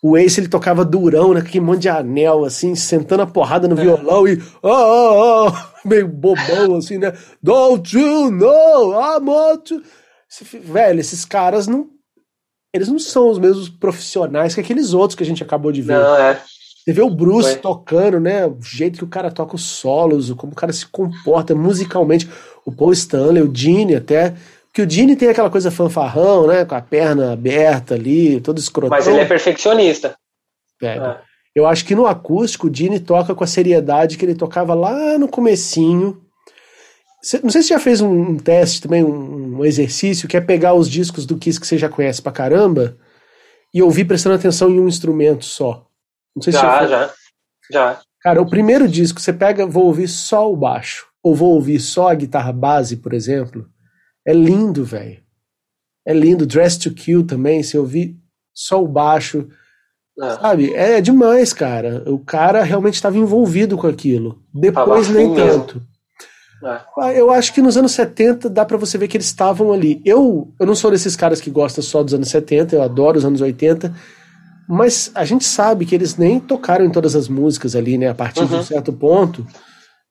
o 0.03 0.17
Ace 0.17 0.41
ele 0.41 0.49
tocava 0.49 0.83
durão, 0.83 1.33
né? 1.33 1.39
Aquele 1.39 1.63
monte 1.63 1.83
de 1.83 1.89
anel, 1.89 2.43
assim, 2.43 2.75
sentando 2.75 3.23
a 3.23 3.27
porrada 3.27 3.65
no 3.65 3.77
violão 3.77 4.27
e. 4.27 4.43
Oh, 4.61 4.69
oh, 4.69 5.47
oh, 5.47 5.87
meio 5.87 6.05
bobão, 6.05 6.75
assim, 6.75 6.97
né? 6.97 7.13
Don't 7.41 7.97
you 7.97 8.29
know 8.29 8.91
I'm 8.91 9.57
to... 9.63 9.81
Velho, 10.61 10.99
esses 10.99 11.23
caras 11.23 11.67
não. 11.67 11.87
Eles 12.73 12.89
não 12.89 12.99
são 12.99 13.29
os 13.29 13.39
mesmos 13.39 13.69
profissionais 13.69 14.53
que 14.53 14.59
aqueles 14.59 14.93
outros 14.93 15.15
que 15.15 15.23
a 15.23 15.25
gente 15.25 15.43
acabou 15.43 15.71
de 15.71 15.81
ver. 15.81 15.93
Não, 15.93 16.17
é. 16.17 16.41
Você 16.83 16.93
vê 16.93 17.01
o 17.01 17.09
Bruce 17.09 17.51
Foi. 17.51 17.59
tocando, 17.59 18.19
né? 18.19 18.45
O 18.47 18.57
jeito 18.61 18.97
que 18.97 19.03
o 19.03 19.07
cara 19.07 19.29
toca 19.29 19.55
os 19.55 19.61
solos, 19.61 20.31
como 20.33 20.51
o 20.51 20.55
cara 20.55 20.73
se 20.73 20.85
comporta 20.87 21.53
musicalmente. 21.53 22.27
O 22.65 22.71
Paul 22.71 22.91
Stanley, 22.91 23.43
o 23.43 23.55
Gene 23.55 23.95
até. 23.95 24.33
Porque 24.67 24.81
o 24.81 24.89
Gene 24.89 25.15
tem 25.15 25.29
aquela 25.29 25.49
coisa 25.49 25.69
fanfarrão, 25.69 26.47
né? 26.47 26.65
Com 26.65 26.73
a 26.73 26.81
perna 26.81 27.33
aberta 27.33 27.93
ali, 27.93 28.41
todo 28.41 28.57
escrotão. 28.57 28.97
Mas 28.97 29.07
ele 29.07 29.19
é 29.19 29.25
perfeccionista. 29.25 30.15
É. 30.81 30.97
é. 30.97 31.17
Eu 31.53 31.67
acho 31.67 31.85
que 31.85 31.93
no 31.93 32.07
acústico 32.07 32.67
o 32.67 32.73
Gene 32.73 32.99
toca 32.99 33.35
com 33.35 33.43
a 33.43 33.47
seriedade 33.47 34.17
que 34.17 34.25
ele 34.25 34.35
tocava 34.35 34.73
lá 34.73 35.19
no 35.19 35.27
comecinho. 35.27 36.19
Não 37.43 37.51
sei 37.51 37.61
se 37.61 37.67
você 37.67 37.73
já 37.73 37.79
fez 37.79 38.01
um, 38.01 38.37
teste 38.37 38.81
também, 38.81 39.03
um, 39.03 39.59
um, 39.59 39.65
exercício, 39.65 40.27
que 40.27 40.35
é 40.35 40.41
pegar 40.41 40.73
os 40.73 40.89
discos 40.89 41.25
do 41.25 41.37
Kiss 41.37 41.59
que 41.59 41.67
você 41.67 41.77
já 41.77 41.87
conhece 41.87 42.21
pra 42.21 42.31
caramba 42.31 42.97
e 43.71 43.83
ouvir 43.83 44.05
prestando 44.05 44.35
atenção 44.35 44.71
em 44.71 44.79
um 44.79 44.87
instrumento 44.87 45.45
só. 45.45 45.85
Não 46.35 46.41
sei 46.41 46.53
já, 46.53 46.59
se 46.59 46.65
já, 46.65 46.87
já, 46.87 47.13
já. 47.71 48.01
Cara, 48.21 48.41
o 48.41 48.49
primeiro 48.49 48.87
disco, 48.87 49.19
você 49.19 49.33
pega, 49.33 49.65
vou 49.65 49.85
ouvir 49.85 50.07
só 50.07 50.51
o 50.51 50.55
baixo, 50.55 51.07
ou 51.23 51.35
vou 51.35 51.53
ouvir 51.53 51.79
só 51.79 52.09
a 52.09 52.15
guitarra 52.15 52.53
base, 52.53 52.97
por 52.97 53.13
exemplo. 53.13 53.67
É 54.25 54.33
lindo, 54.33 54.85
velho. 54.85 55.21
É 56.05 56.13
lindo. 56.13 56.45
Dress 56.45 56.77
to 56.77 56.91
Kill 56.91 57.25
também, 57.25 57.63
se 57.63 57.77
ouvir 57.77 58.15
só 58.53 58.83
o 58.83 58.87
baixo. 58.87 59.47
É. 60.19 60.29
Sabe? 60.35 60.73
É 60.73 61.01
demais, 61.01 61.51
cara. 61.51 62.03
O 62.05 62.19
cara 62.19 62.63
realmente 62.63 62.95
estava 62.95 63.17
envolvido 63.17 63.77
com 63.77 63.87
aquilo. 63.87 64.43
Depois 64.53 65.09
nem 65.09 65.33
tanto. 65.33 65.81
É. 66.63 67.19
Eu 67.19 67.31
acho 67.31 67.53
que 67.53 67.61
nos 67.61 67.75
anos 67.75 67.93
70 67.93 68.47
dá 68.47 68.63
para 68.63 68.77
você 68.77 68.97
ver 68.97 69.07
que 69.07 69.17
eles 69.17 69.25
estavam 69.25 69.73
ali. 69.73 69.99
Eu, 70.05 70.53
eu 70.59 70.65
não 70.67 70.75
sou 70.75 70.91
desses 70.91 71.15
caras 71.15 71.41
que 71.41 71.49
gostam 71.49 71.83
só 71.83 72.03
dos 72.03 72.13
anos 72.13 72.29
70, 72.29 72.75
eu 72.75 72.83
adoro 72.83 73.17
os 73.17 73.25
anos 73.25 73.41
80 73.41 73.91
mas 74.67 75.11
a 75.15 75.25
gente 75.25 75.43
sabe 75.43 75.85
que 75.85 75.95
eles 75.95 76.17
nem 76.17 76.39
tocaram 76.39 76.85
em 76.85 76.91
todas 76.91 77.15
as 77.15 77.27
músicas 77.27 77.75
ali, 77.75 77.97
né? 77.97 78.09
A 78.09 78.15
partir 78.15 78.41
uhum. 78.41 78.47
de 78.47 78.55
um 78.55 78.63
certo 78.63 78.93
ponto. 78.93 79.45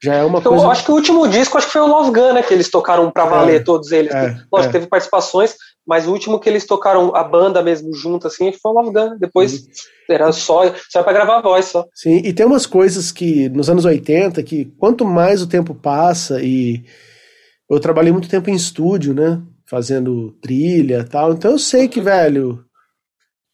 Já 0.02 0.14
é 0.14 0.24
uma 0.24 0.38
eu 0.38 0.42
coisa. 0.42 0.64
Eu 0.64 0.70
acho 0.70 0.84
que 0.84 0.90
o 0.90 0.94
último 0.94 1.28
disco 1.28 1.58
acho 1.58 1.66
que 1.66 1.72
foi 1.74 1.82
o 1.82 1.86
Love 1.86 2.10
Gun, 2.10 2.32
né? 2.32 2.42
Que 2.42 2.54
eles 2.54 2.70
tocaram 2.70 3.10
pra 3.10 3.26
valer, 3.26 3.60
é, 3.60 3.64
todos 3.64 3.92
eles. 3.92 4.12
É, 4.12 4.34
Lógico, 4.50 4.70
é. 4.70 4.72
teve 4.72 4.86
participações, 4.86 5.54
mas 5.86 6.06
o 6.06 6.12
último 6.12 6.40
que 6.40 6.48
eles 6.48 6.66
tocaram 6.66 7.14
a 7.14 7.22
banda 7.22 7.62
mesmo 7.62 7.94
junto, 7.94 8.26
assim, 8.26 8.50
foi 8.50 8.72
o 8.72 8.74
Love 8.74 8.92
Gun. 8.92 9.18
Depois 9.18 9.52
uhum. 9.52 9.68
era 10.08 10.32
só, 10.32 10.62
só 10.90 11.02
pra 11.02 11.12
gravar 11.12 11.38
a 11.38 11.42
voz 11.42 11.66
só. 11.66 11.84
Sim, 11.94 12.22
e 12.24 12.32
tem 12.32 12.46
umas 12.46 12.64
coisas 12.64 13.12
que 13.12 13.50
nos 13.50 13.68
anos 13.68 13.84
80 13.84 14.42
que 14.42 14.66
quanto 14.78 15.04
mais 15.04 15.42
o 15.42 15.46
tempo 15.46 15.74
passa 15.74 16.40
e 16.40 16.82
eu 17.70 17.78
trabalhei 17.78 18.10
muito 18.10 18.28
tempo 18.28 18.48
em 18.48 18.54
estúdio, 18.54 19.12
né? 19.14 19.40
Fazendo 19.68 20.32
trilha 20.42 21.04
tal. 21.04 21.32
Então 21.32 21.52
eu 21.52 21.58
sei 21.58 21.88
que, 21.88 22.00
velho, 22.00 22.64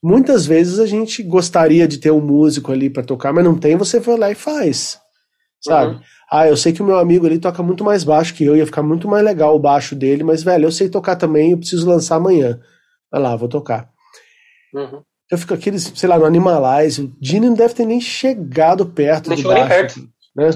muitas 0.07 0.47
vezes 0.47 0.79
a 0.79 0.87
gente 0.87 1.21
gostaria 1.21 1.89
de 1.89 1.99
ter 1.99 2.13
um 2.13 2.21
músico 2.21 2.71
ali 2.71 2.89
para 2.89 3.03
tocar, 3.03 3.33
mas 3.33 3.45
não 3.45 3.59
tem, 3.59 3.77
você 3.77 3.99
vai 3.99 4.17
lá 4.17 4.31
e 4.31 4.37
faz. 4.37 5.01
Sabe? 5.61 5.97
Uhum. 5.97 6.01
Ah, 6.31 6.47
eu 6.47 6.57
sei 6.57 6.73
que 6.73 6.81
o 6.81 6.85
meu 6.85 6.97
amigo 6.97 7.27
ali 7.27 7.41
toca 7.41 7.61
muito 7.61 7.83
mais 7.83 8.05
baixo 8.05 8.33
que 8.33 8.45
eu, 8.45 8.57
ia 8.57 8.65
ficar 8.65 8.85
muito 8.85 9.09
mais 9.09 9.25
legal 9.25 9.57
o 9.57 9.59
baixo 9.59 9.97
dele, 9.97 10.23
mas, 10.23 10.45
velho, 10.45 10.67
eu 10.67 10.71
sei 10.71 10.89
tocar 10.89 11.17
também, 11.17 11.51
eu 11.51 11.59
preciso 11.59 11.89
lançar 11.89 12.17
amanhã. 12.17 12.61
Vai 13.11 13.21
lá, 13.21 13.35
vou 13.35 13.49
tocar. 13.49 13.91
Uhum. 14.73 15.03
Eu 15.29 15.39
fico 15.39 15.55
aqueles, 15.55 15.93
sei 15.97 16.09
lá, 16.09 16.17
no 16.17 16.25
Animalize, 16.25 17.03
o 17.03 17.13
Gene 17.21 17.49
não 17.49 17.57
deve 17.57 17.75
ter 17.75 17.85
nem 17.85 18.01
chegado 18.01 18.87
perto 18.87 19.35
do 19.35 19.43
baixo. 19.43 19.69
Perto. 19.69 20.09
Né? 20.37 20.51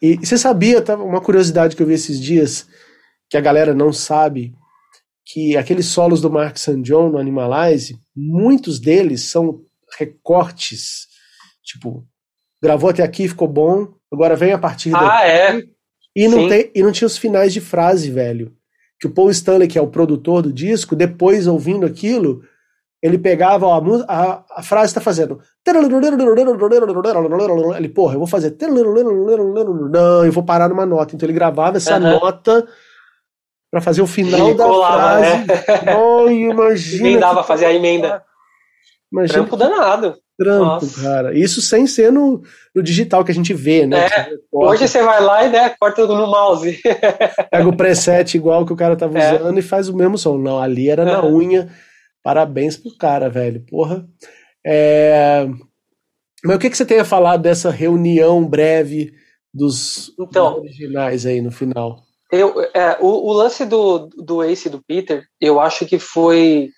E, 0.00 0.18
e 0.22 0.26
você 0.26 0.38
sabia, 0.38 0.80
tá, 0.80 0.96
uma 0.96 1.20
curiosidade 1.20 1.76
que 1.76 1.82
eu 1.82 1.86
vi 1.86 1.92
esses 1.92 2.18
dias, 2.18 2.66
que 3.28 3.36
a 3.36 3.40
galera 3.40 3.74
não 3.74 3.92
sabe, 3.92 4.54
que 5.24 5.56
aqueles 5.56 5.86
solos 5.86 6.20
do 6.20 6.30
Mark 6.30 6.56
St. 6.56 6.82
John 6.82 7.10
no 7.10 7.18
Animalize, 7.18 7.96
muitos 8.14 8.78
deles 8.80 9.22
são 9.22 9.60
recortes, 9.98 11.06
tipo, 11.62 12.04
gravou 12.60 12.90
até 12.90 13.02
aqui, 13.02 13.28
ficou 13.28 13.48
bom, 13.48 13.88
agora 14.12 14.36
vem 14.36 14.52
a 14.52 14.58
partir 14.58 14.90
daqui. 14.90 15.04
Ah, 15.04 15.26
é? 15.26 15.62
E 16.14 16.28
não, 16.28 16.48
tem, 16.48 16.70
e 16.74 16.82
não 16.82 16.92
tinha 16.92 17.06
os 17.06 17.16
finais 17.16 17.52
de 17.52 17.60
frase, 17.60 18.10
velho. 18.10 18.52
Que 19.00 19.06
o 19.06 19.10
Paul 19.10 19.30
Stanley, 19.30 19.66
que 19.66 19.78
é 19.78 19.82
o 19.82 19.88
produtor 19.88 20.42
do 20.42 20.52
disco, 20.52 20.94
depois 20.94 21.46
ouvindo 21.46 21.86
aquilo, 21.86 22.42
ele 23.02 23.18
pegava, 23.18 23.66
ó, 23.66 23.82
a, 24.06 24.14
a, 24.14 24.44
a 24.56 24.62
frase 24.62 24.90
está 24.90 25.00
fazendo. 25.00 25.40
Ele, 27.76 27.88
porra, 27.88 28.14
eu 28.14 28.18
vou 28.18 28.28
fazer. 28.28 28.54
Não, 29.90 30.24
eu 30.24 30.30
vou 30.30 30.44
parar 30.44 30.68
numa 30.68 30.86
nota. 30.86 31.16
Então 31.16 31.26
ele 31.26 31.32
gravava 31.32 31.78
essa 31.78 31.98
nota 31.98 32.68
para 33.72 33.80
fazer 33.80 34.02
o 34.02 34.06
final 34.06 34.48
ele 34.48 34.58
da 34.58 34.64
colava, 34.64 35.18
frase. 35.18 35.46
Né? 35.86 35.96
Oh, 35.96 36.28
imagina. 36.28 37.08
Emendava, 37.08 37.42
fazia 37.42 37.68
a 37.68 37.72
emenda. 37.72 38.22
Imagina 39.10 39.38
Trampo 39.38 39.56
danado. 39.56 40.14
Trampo, 40.38 40.64
Nossa. 40.64 41.02
cara. 41.02 41.38
Isso 41.38 41.62
sem 41.62 41.86
ser 41.86 42.12
no, 42.12 42.42
no 42.74 42.82
digital 42.82 43.24
que 43.24 43.32
a 43.32 43.34
gente 43.34 43.54
vê, 43.54 43.86
né? 43.86 44.06
É. 44.06 44.28
Hoje 44.52 44.86
você 44.86 45.02
vai 45.02 45.22
lá 45.22 45.46
e 45.46 45.48
né, 45.48 45.74
corta 45.80 46.06
no 46.06 46.26
mouse. 46.26 46.78
Pega 47.50 47.68
o 47.68 47.76
preset 47.76 48.36
igual 48.36 48.66
que 48.66 48.74
o 48.74 48.76
cara 48.76 48.94
tava 48.94 49.18
é. 49.18 49.40
usando 49.40 49.58
e 49.58 49.62
faz 49.62 49.88
o 49.88 49.96
mesmo 49.96 50.18
som. 50.18 50.36
Não, 50.36 50.58
ali 50.58 50.90
era 50.90 51.06
na 51.06 51.24
unha. 51.24 51.70
Parabéns 52.22 52.76
pro 52.76 52.94
cara, 52.98 53.30
velho. 53.30 53.64
Porra. 53.66 54.06
É... 54.66 55.48
Mas 56.44 56.56
o 56.56 56.58
que, 56.58 56.68
que 56.68 56.76
você 56.76 56.84
tem 56.84 57.00
a 57.00 57.04
falar 57.06 57.38
dessa 57.38 57.70
reunião 57.70 58.46
breve 58.46 59.12
dos, 59.52 60.12
então, 60.20 60.54
dos 60.54 60.60
originais 60.64 61.24
aí 61.24 61.40
no 61.40 61.50
final? 61.50 62.02
Eu, 62.32 62.62
é, 62.72 62.96
o, 62.98 63.28
o, 63.28 63.32
lance 63.32 63.66
do, 63.66 64.08
do 64.16 64.42
Ace 64.42 64.66
e 64.66 64.70
do 64.70 64.82
Peter, 64.82 65.24
eu 65.38 65.60
acho 65.60 65.84
que 65.84 65.98
foi 65.98 66.70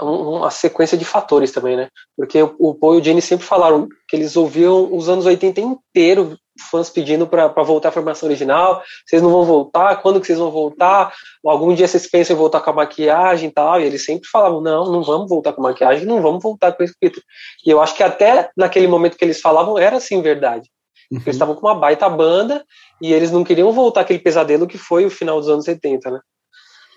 uma 0.00 0.50
sequência 0.50 0.96
de 0.96 1.04
fatores 1.04 1.52
também, 1.52 1.76
né? 1.76 1.88
Porque 2.16 2.42
o, 2.58 2.74
Paul 2.74 2.96
e 2.96 3.00
o 3.00 3.04
Jenny 3.04 3.20
sempre 3.20 3.46
falaram 3.46 3.86
que 4.08 4.16
eles 4.16 4.36
ouviam 4.36 4.92
os 4.92 5.08
anos 5.08 5.26
80 5.26 5.60
inteiro 5.60 6.36
fãs 6.70 6.88
pedindo 6.88 7.26
para 7.26 7.48
voltar 7.62 7.88
à 7.88 7.92
formação 7.92 8.28
original, 8.28 8.82
vocês 9.04 9.20
não 9.20 9.30
vão 9.30 9.44
voltar, 9.44 10.00
quando 10.00 10.20
que 10.20 10.26
vocês 10.26 10.38
vão 10.38 10.50
voltar? 10.50 11.12
Algum 11.44 11.74
dia 11.74 11.88
vocês 11.88 12.08
pensam 12.08 12.36
em 12.36 12.38
voltar 12.38 12.60
com 12.60 12.70
a 12.70 12.74
maquiagem 12.74 13.48
e 13.48 13.52
tal, 13.52 13.80
e 13.80 13.84
eles 13.84 14.04
sempre 14.04 14.28
falavam, 14.28 14.60
não, 14.60 14.90
não 14.90 15.02
vamos 15.02 15.28
voltar 15.28 15.52
com 15.52 15.60
a 15.60 15.70
maquiagem, 15.70 16.06
não 16.06 16.22
vamos 16.22 16.42
voltar 16.42 16.72
com 16.72 16.82
esse 16.82 16.94
Peter. 16.98 17.22
E 17.66 17.70
eu 17.70 17.80
acho 17.80 17.96
que 17.96 18.02
até 18.02 18.50
naquele 18.56 18.86
momento 18.86 19.16
que 19.16 19.24
eles 19.24 19.40
falavam, 19.40 19.78
era 19.78 19.96
assim 19.96 20.22
verdade. 20.22 20.70
Uhum. 21.10 21.20
Eles 21.20 21.34
estavam 21.34 21.54
com 21.54 21.66
uma 21.66 21.74
baita 21.74 22.08
banda 22.08 22.64
e 23.00 23.12
eles 23.12 23.30
não 23.30 23.44
queriam 23.44 23.72
voltar 23.72 24.02
aquele 24.02 24.18
pesadelo 24.18 24.66
que 24.66 24.78
foi 24.78 25.04
o 25.04 25.10
final 25.10 25.40
dos 25.40 25.48
anos 25.48 25.64
70, 25.64 26.10
né? 26.10 26.20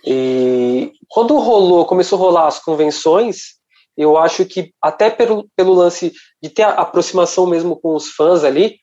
E 0.06 0.92
quando 1.08 1.38
rolou, 1.38 1.86
começou 1.86 2.18
a 2.18 2.22
rolar 2.22 2.48
as 2.48 2.60
convenções, 2.60 3.58
eu 3.98 4.18
acho 4.18 4.46
que 4.46 4.72
até 4.82 5.10
pelo, 5.10 5.50
pelo 5.56 5.74
lance 5.74 6.14
de 6.42 6.50
ter 6.50 6.64
a 6.64 6.70
aproximação 6.70 7.48
mesmo 7.48 7.76
com 7.80 7.96
os 7.96 8.10
fãs 8.10 8.44
ali, 8.44 8.80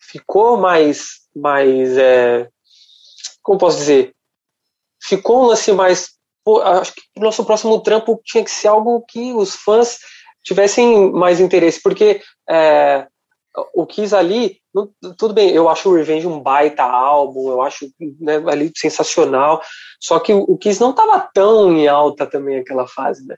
ficou 0.00 0.56
mais, 0.56 1.08
mais 1.34 1.98
é, 1.98 2.48
como 3.42 3.58
posso 3.58 3.78
dizer, 3.78 4.14
ficou 5.02 5.42
um 5.42 5.46
lance 5.46 5.72
mais, 5.72 6.10
pô, 6.44 6.62
acho 6.62 6.94
que 6.94 7.02
o 7.16 7.20
nosso 7.20 7.44
próximo 7.44 7.80
trampo 7.80 8.20
tinha 8.24 8.44
que 8.44 8.50
ser 8.50 8.68
algo 8.68 9.04
que 9.08 9.32
os 9.32 9.54
fãs 9.54 9.98
tivessem 10.44 11.12
mais 11.12 11.40
interesse, 11.40 11.82
porque 11.82 12.22
é, 12.48 13.06
o 13.74 13.86
Kiss 13.86 14.14
ali, 14.14 14.58
não, 14.74 14.88
tudo 15.16 15.34
bem, 15.34 15.50
eu 15.50 15.68
acho 15.68 15.88
o 15.88 15.94
Revenge 15.94 16.26
um 16.26 16.40
baita 16.40 16.82
álbum, 16.82 17.50
eu 17.50 17.62
acho 17.62 17.88
né, 18.20 18.42
ali 18.46 18.70
sensacional, 18.76 19.62
só 20.00 20.18
que 20.18 20.32
o, 20.32 20.56
Kiss 20.56 20.80
não 20.80 20.90
estava 20.90 21.28
tão 21.32 21.72
em 21.72 21.88
alta 21.88 22.26
também 22.26 22.58
aquela 22.58 22.86
fase, 22.86 23.26
né? 23.26 23.36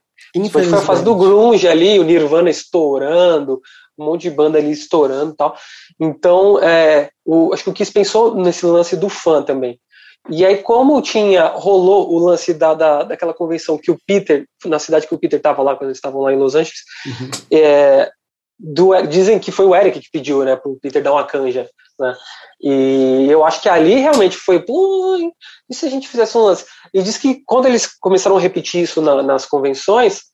Foi 0.51 0.63
a 0.63 0.83
fase 0.83 1.03
do 1.03 1.15
grunge 1.15 1.67
ali, 1.67 1.99
o 1.99 2.05
Nirvana 2.05 2.51
estourando, 2.51 3.61
um 3.99 4.05
monte 4.05 4.23
de 4.23 4.31
banda 4.31 4.59
ali 4.59 4.71
estourando 4.71 5.33
e 5.33 5.37
tal. 5.37 5.57
Então, 5.99 6.59
é, 6.63 7.11
o, 7.25 7.53
acho 7.53 7.65
que 7.65 7.71
o 7.71 7.73
Kiss 7.73 7.93
pensou 7.93 8.35
nesse 8.35 8.65
lance 8.67 8.97
do 8.97 9.09
fã 9.09 9.43
também. 9.43 9.81
E 10.29 10.45
aí, 10.45 10.59
como 10.59 11.01
tinha, 11.01 11.47
rolou 11.47 12.13
o 12.13 12.19
lance 12.19 12.53
da, 12.53 12.75
da, 12.75 13.03
daquela 13.05 13.33
convenção 13.33 13.79
que 13.79 13.91
o 13.91 13.99
Peter, 14.07 14.45
na 14.67 14.79
cidade 14.79 15.07
que 15.07 15.15
o 15.15 15.19
Peter 15.19 15.39
estava 15.39 15.63
lá, 15.63 15.75
quando 15.75 15.89
eles 15.89 15.99
estavam 15.99 16.21
lá 16.21 16.33
em 16.33 16.37
Los 16.37 16.55
Angeles, 16.55 16.83
uhum. 17.07 17.31
é, 17.51 18.11
do, 18.63 18.95
dizem 19.07 19.39
que 19.39 19.51
foi 19.51 19.65
o 19.65 19.75
Eric 19.75 20.01
que 20.01 20.11
pediu, 20.13 20.45
né, 20.45 20.55
pro 20.55 20.79
Peter 20.81 21.03
dar 21.03 21.13
uma 21.13 21.25
canja, 21.25 21.69
né, 21.99 22.15
e 22.61 23.27
eu 23.31 23.45
acho 23.45 23.63
que 23.63 23.69
ali 23.69 23.95
realmente 23.95 24.37
foi, 24.37 24.63
e 25.69 25.75
se 25.75 25.87
a 25.87 25.89
gente 25.89 26.07
fizesse 26.07 26.37
um 26.37 26.43
lance? 26.43 26.67
E 26.93 27.03
diz 27.03 27.17
que 27.17 27.43
quando 27.47 27.67
eles 27.67 27.87
começaram 27.99 28.37
a 28.37 28.41
repetir 28.41 28.83
isso 28.83 29.01
na, 29.01 29.23
nas 29.23 29.47
convenções, 29.47 30.25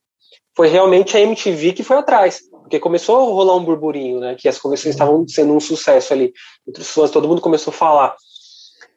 foi 0.55 0.67
realmente 0.67 1.15
a 1.15 1.21
MTV 1.21 1.71
que 1.71 1.83
foi 1.83 1.97
atrás, 1.97 2.41
porque 2.51 2.79
começou 2.79 3.15
a 3.15 3.23
rolar 3.23 3.55
um 3.55 3.63
burburinho, 3.63 4.19
né, 4.19 4.35
que 4.35 4.49
as 4.49 4.59
convenções 4.59 4.93
estavam 4.93 5.25
sendo 5.27 5.53
um 5.53 5.59
sucesso 5.59 6.11
ali, 6.11 6.33
entre 6.67 6.81
os 6.81 6.89
fãs, 6.89 7.11
todo 7.11 7.27
mundo 7.27 7.39
começou 7.39 7.71
a 7.71 7.77
falar, 7.77 8.15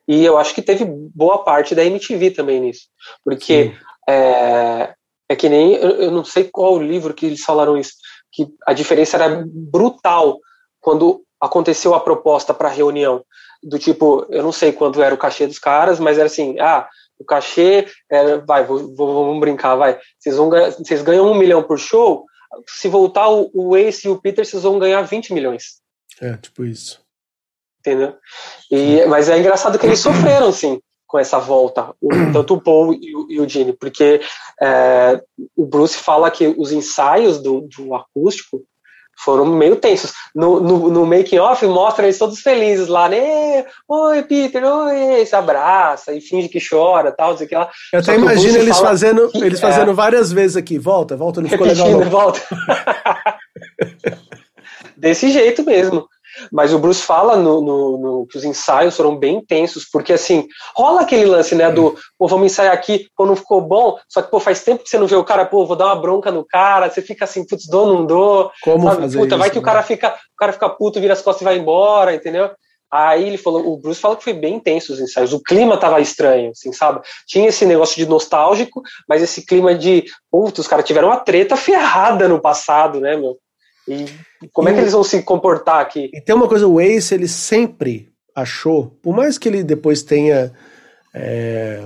e 0.09 0.25
eu 0.25 0.37
acho 0.37 0.53
que 0.53 0.63
teve 0.63 0.85
boa 0.85 1.45
parte 1.45 1.73
da 1.73 1.85
MTV 1.85 2.33
também 2.33 2.61
nisso, 2.61 2.89
porque 3.25 3.73
é, 4.09 4.93
é, 5.29 5.37
que 5.37 5.49
nem, 5.49 5.75
eu, 5.75 5.91
eu 5.91 6.11
não 6.11 6.25
sei 6.25 6.51
qual 6.51 6.83
livro 6.83 7.15
que 7.15 7.27
eles 7.27 7.45
falaram 7.45 7.77
isso, 7.77 7.93
que 8.33 8.49
a 8.67 8.73
diferença 8.73 9.17
era 9.17 9.45
brutal 9.47 10.39
quando 10.81 11.25
aconteceu 11.41 11.95
a 11.95 12.01
proposta 12.01 12.53
para 12.55 12.69
a 12.69 12.73
reunião. 12.73 13.25
Do 13.63 13.79
tipo, 13.79 14.27
eu 14.31 14.43
não 14.43 14.53
sei 14.53 14.73
quanto 14.73 15.03
era 15.03 15.15
o 15.15 15.19
cachê 15.19 15.47
dos 15.47 15.59
caras, 15.59 16.01
mas 16.01 16.17
era 16.17 16.27
assim: 16.27 16.59
ah, 16.59 16.89
o 17.19 17.25
cachê, 17.25 17.87
era, 18.11 18.39
vai, 18.39 18.65
vou, 18.65 18.95
vou, 18.95 19.27
vamos 19.27 19.41
brincar, 19.41 19.77
vai. 19.77 19.99
Vocês, 20.19 20.37
vão, 20.37 20.51
vocês 20.51 21.03
ganham 21.03 21.31
um 21.31 21.35
milhão 21.35 21.63
por 21.63 21.79
show, 21.79 22.25
se 22.67 22.89
voltar 22.89 23.29
o, 23.29 23.51
o 23.53 23.77
Ace 23.77 24.07
e 24.07 24.11
o 24.11 24.21
Peter, 24.21 24.47
vocês 24.47 24.63
vão 24.63 24.79
ganhar 24.79 25.03
20 25.03 25.35
milhões. 25.35 25.81
É, 26.21 26.37
tipo 26.37 26.65
isso. 26.65 27.03
Entendeu? 27.81 28.17
E, 28.71 29.05
mas 29.07 29.29
é 29.29 29.39
engraçado 29.39 29.79
que 29.79 29.87
eles 29.87 30.01
sofreram, 30.01 30.53
sim 30.53 30.81
com 31.11 31.19
essa 31.19 31.41
volta, 31.41 31.91
o, 32.01 32.09
tanto 32.33 32.55
o 32.55 32.61
Paul 32.61 32.95
e 32.95 33.17
o, 33.17 33.27
e 33.29 33.41
o 33.41 33.49
Gene, 33.49 33.73
porque 33.73 34.21
é, 34.63 35.21
o 35.57 35.67
Bruce 35.67 35.99
fala 35.99 36.31
que 36.31 36.55
os 36.57 36.71
ensaios 36.71 37.43
do, 37.43 37.63
do 37.63 37.97
acústico 37.97 38.63
foram 39.19 39.45
meio 39.45 39.75
tensos. 39.75 40.13
No, 40.33 40.61
no, 40.61 40.89
no 40.89 41.05
making-off 41.05 41.67
mostra 41.67 42.07
eles 42.07 42.17
todos 42.17 42.41
felizes 42.41 42.87
lá, 42.87 43.09
né? 43.09 43.67
Oi, 43.89 44.23
Peter, 44.23 44.63
oi, 44.65 45.27
se 45.27 45.35
abraça 45.35 46.15
e 46.15 46.21
finge 46.21 46.49
que 46.49 46.61
chora, 46.65 47.11
tal, 47.11 47.37
sei 47.37 47.49
que 47.49 47.57
lá. 47.57 47.69
Eu 47.93 47.99
até 47.99 48.15
imagino 48.15 48.59
eles 48.59 48.79
fazendo, 48.79 49.29
que, 49.31 49.39
eles 49.39 49.61
fazendo 49.61 49.91
é, 49.91 49.95
várias 49.95 50.31
vezes 50.31 50.57
aqui, 50.57 50.79
volta, 50.79 51.17
volta, 51.17 51.43
não 51.43 51.49
ficou 51.49 51.67
legal. 51.67 51.91
Não. 51.91 52.09
volta. 52.09 52.41
Desse 54.97 55.31
jeito 55.31 55.65
mesmo. 55.65 56.07
Mas 56.53 56.73
o 56.73 56.79
Bruce 56.79 57.03
fala 57.03 57.37
no, 57.37 57.61
no, 57.61 57.99
no, 57.99 58.27
que 58.27 58.37
os 58.37 58.45
ensaios 58.45 58.97
foram 58.97 59.17
bem 59.17 59.37
intensos, 59.37 59.85
porque 59.91 60.13
assim, 60.13 60.47
rola 60.75 61.03
aquele 61.03 61.25
lance, 61.25 61.55
né, 61.55 61.71
do, 61.71 61.97
pô, 62.19 62.27
vamos 62.27 62.47
ensaiar 62.47 62.75
aqui, 62.75 63.07
pô, 63.17 63.27
não 63.27 63.37
ficou 63.37 63.61
bom, 63.61 63.99
só 64.09 64.23
que, 64.23 64.31
pô, 64.31 64.41
faz 64.41 64.63
tempo 64.63 64.83
que 64.83 64.91
você 64.91 64.99
não 64.99 65.07
vê 65.07 65.17
o 65.17 65.25
cara, 65.25 65.45
pô, 65.45 65.67
vou 65.67 65.77
dar 65.77 65.87
uma 65.87 66.01
bronca 66.01 66.31
no 66.31 66.45
cara, 66.45 66.91
você 66.91 67.03
fica 67.03 67.25
assim, 67.25 67.47
putz, 67.47 67.67
dou, 67.67 67.87
não 67.87 68.07
dou. 68.07 68.51
Como 68.63 68.89
sabe? 68.89 69.03
fazer 69.03 69.19
Puta, 69.19 69.35
isso, 69.35 69.39
vai 69.39 69.51
que 69.51 69.57
né? 69.57 69.61
o 69.61 69.65
cara 69.65 69.83
fica, 69.83 70.09
o 70.09 70.37
cara 70.39 70.53
fica 70.53 70.69
puto, 70.69 71.01
vira 71.01 71.13
as 71.13 71.23
costas 71.23 71.43
e 71.43 71.45
vai 71.45 71.59
embora, 71.59 72.15
entendeu? 72.15 72.51
Aí 72.93 73.25
ele 73.25 73.39
falou, 73.39 73.73
o 73.73 73.77
Bruce 73.77 74.01
falou 74.01 74.17
que 74.17 74.25
foi 74.25 74.33
bem 74.33 74.57
intenso 74.57 74.93
os 74.93 74.99
ensaios, 74.99 75.33
o 75.33 75.41
clima 75.41 75.77
tava 75.77 76.01
estranho, 76.01 76.51
assim, 76.51 76.73
sabe? 76.73 77.01
Tinha 77.27 77.49
esse 77.49 77.65
negócio 77.65 77.95
de 77.97 78.05
nostálgico, 78.05 78.83
mas 79.09 79.23
esse 79.23 79.47
clima 79.47 79.75
de, 79.75 80.05
putz, 80.29 80.59
os 80.59 80.67
caras 80.67 80.85
tiveram 80.85 81.09
uma 81.09 81.21
treta 81.21 81.57
ferrada 81.57 82.27
no 82.27 82.41
passado, 82.41 83.01
né, 83.01 83.17
meu? 83.17 83.39
E 83.95 84.49
como 84.53 84.69
e, 84.69 84.73
é 84.73 84.75
que 84.75 84.81
eles 84.81 84.93
vão 84.93 85.05
se 85.05 85.23
comportar 85.23 85.81
aqui? 85.81 86.11
E 86.13 86.21
tem 86.21 86.35
uma 86.35 86.49
coisa, 86.49 86.67
o 86.67 86.81
Ace, 86.81 87.15
ele 87.15 87.29
sempre, 87.29 88.09
achou, 88.35 88.99
por 89.03 89.15
mais 89.15 89.39
que 89.39 89.49
ele 89.49 89.63
depois 89.63 90.03
tenha. 90.03 90.53
É, 91.13 91.85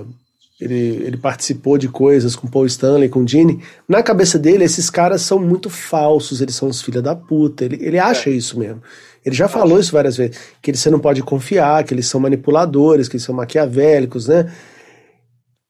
ele, 0.59 1.03
ele 1.03 1.17
participou 1.17 1.77
de 1.77 1.89
coisas 1.89 2.35
com 2.35 2.47
Paul 2.47 2.65
Stanley, 2.65 3.09
com 3.09 3.27
Gene, 3.27 3.61
na 3.87 4.01
cabeça 4.01 4.39
dele, 4.39 4.63
esses 4.63 4.89
caras 4.89 5.21
são 5.21 5.37
muito 5.37 5.69
falsos, 5.69 6.39
eles 6.39 6.55
são 6.55 6.69
os 6.69 6.81
filha 6.81 7.01
da 7.01 7.13
puta. 7.13 7.65
Ele, 7.65 7.77
ele 7.81 7.99
acha 7.99 8.29
é. 8.29 8.33
isso 8.33 8.57
mesmo. 8.57 8.81
Ele 9.25 9.35
já 9.35 9.47
falou 9.47 9.79
isso 9.79 9.91
várias 9.91 10.15
vezes, 10.15 10.37
que 10.61 10.73
você 10.73 10.89
não 10.89 10.99
pode 10.99 11.21
confiar, 11.23 11.83
que 11.83 11.93
eles 11.93 12.07
são 12.07 12.21
manipuladores, 12.21 13.09
que 13.09 13.15
eles 13.15 13.23
são 13.23 13.35
maquiavélicos, 13.35 14.27
né? 14.27 14.53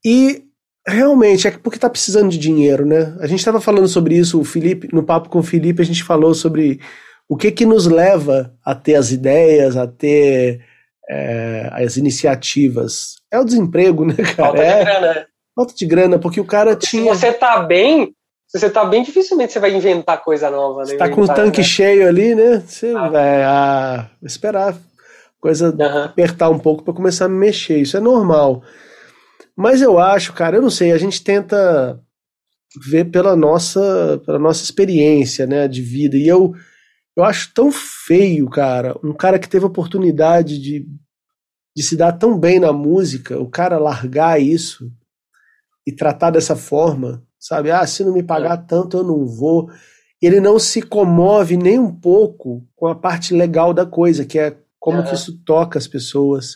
E 0.05 0.44
realmente 0.87 1.47
é 1.47 1.51
porque 1.51 1.79
tá 1.79 1.89
precisando 1.89 2.29
de 2.29 2.37
dinheiro, 2.37 2.85
né? 2.85 3.15
A 3.19 3.27
gente 3.27 3.39
estava 3.39 3.59
falando 3.59 3.87
sobre 3.87 4.15
isso, 4.15 4.39
o 4.39 4.45
Felipe, 4.45 4.87
no 4.93 5.03
papo 5.03 5.29
com 5.29 5.39
o 5.39 5.43
Felipe, 5.43 5.81
a 5.81 5.85
gente 5.85 6.03
falou 6.03 6.33
sobre 6.33 6.79
o 7.27 7.35
que 7.35 7.51
que 7.51 7.65
nos 7.65 7.87
leva 7.87 8.53
a 8.63 8.75
ter 8.75 8.95
as 8.95 9.11
ideias, 9.11 9.75
a 9.75 9.87
ter 9.87 10.61
é, 11.09 11.69
as 11.71 11.97
iniciativas. 11.97 13.15
É 13.31 13.39
o 13.39 13.45
desemprego, 13.45 14.05
né, 14.05 14.15
cara? 14.35 14.35
Falta 14.35 14.61
é, 14.61 14.77
de 14.77 14.85
grana. 14.85 15.13
Né? 15.13 15.25
Falta 15.55 15.73
de 15.73 15.85
grana, 15.85 16.19
porque 16.19 16.39
o 16.39 16.45
cara 16.45 16.71
porque 16.71 16.87
tinha. 16.87 17.15
Se 17.15 17.19
você 17.19 17.33
tá 17.33 17.59
bem, 17.61 18.13
se 18.47 18.59
você 18.59 18.69
tá 18.69 18.85
bem, 18.85 19.03
dificilmente 19.03 19.53
você 19.53 19.59
vai 19.59 19.73
inventar 19.73 20.23
coisa 20.23 20.49
nova. 20.49 20.81
Né? 20.81 20.85
Você 20.85 20.97
tá 20.97 21.09
com 21.09 21.21
o 21.21 21.27
tanque 21.27 21.59
né? 21.59 21.63
cheio 21.63 22.07
ali, 22.07 22.35
né? 22.35 22.63
Você 22.65 22.93
ah. 22.95 23.09
vai 23.09 23.43
ah, 23.43 24.09
esperar 24.21 24.75
coisa 25.39 25.69
uhum. 25.69 26.03
apertar 26.03 26.49
um 26.49 26.59
pouco 26.59 26.83
para 26.83 26.93
começar 26.93 27.25
a 27.25 27.29
mexer. 27.29 27.77
Isso 27.77 27.97
é 27.97 27.99
normal. 27.99 28.63
Mas 29.55 29.81
eu 29.81 29.97
acho, 29.97 30.33
cara, 30.33 30.57
eu 30.57 30.61
não 30.61 30.69
sei, 30.69 30.91
a 30.91 30.97
gente 30.97 31.23
tenta 31.23 32.01
ver 32.83 33.05
pela 33.05 33.35
nossa, 33.35 34.21
pela 34.25 34.37
nossa 34.37 34.63
experiência, 34.63 35.47
né, 35.47 35.67
de 35.67 35.81
vida. 35.81 36.17
E 36.17 36.27
eu, 36.27 36.53
eu 37.15 37.23
acho 37.23 37.53
tão 37.53 37.71
feio, 37.71 38.49
cara, 38.49 38.97
um 39.03 39.13
cara 39.13 39.39
que 39.39 39.47
teve 39.47 39.63
a 39.63 39.69
oportunidade 39.69 40.59
de, 40.59 40.85
de 41.75 41.83
se 41.83 41.95
dar 41.95 42.13
tão 42.13 42.37
bem 42.37 42.59
na 42.59 42.73
música, 42.73 43.39
o 43.39 43.49
cara 43.49 43.77
largar 43.77 44.41
isso 44.41 44.91
e 45.87 45.91
tratar 45.91 46.31
dessa 46.31 46.55
forma, 46.55 47.23
sabe? 47.39 47.71
Ah, 47.71 47.85
se 47.85 48.03
não 48.03 48.11
me 48.11 48.23
pagar 48.23 48.57
é. 48.57 48.65
tanto, 48.67 48.97
eu 48.97 49.03
não 49.03 49.25
vou. 49.25 49.69
Ele 50.21 50.39
não 50.39 50.57
se 50.57 50.81
comove 50.81 51.55
nem 51.55 51.77
um 51.77 51.93
pouco 51.93 52.67
com 52.75 52.87
a 52.87 52.95
parte 52.95 53.33
legal 53.33 53.73
da 53.73 53.85
coisa, 53.85 54.25
que 54.25 54.39
é 54.39 54.57
como 54.79 55.03
que 55.03 55.15
isso 55.15 55.39
toca 55.43 55.79
as 55.79 55.87
pessoas, 55.87 56.55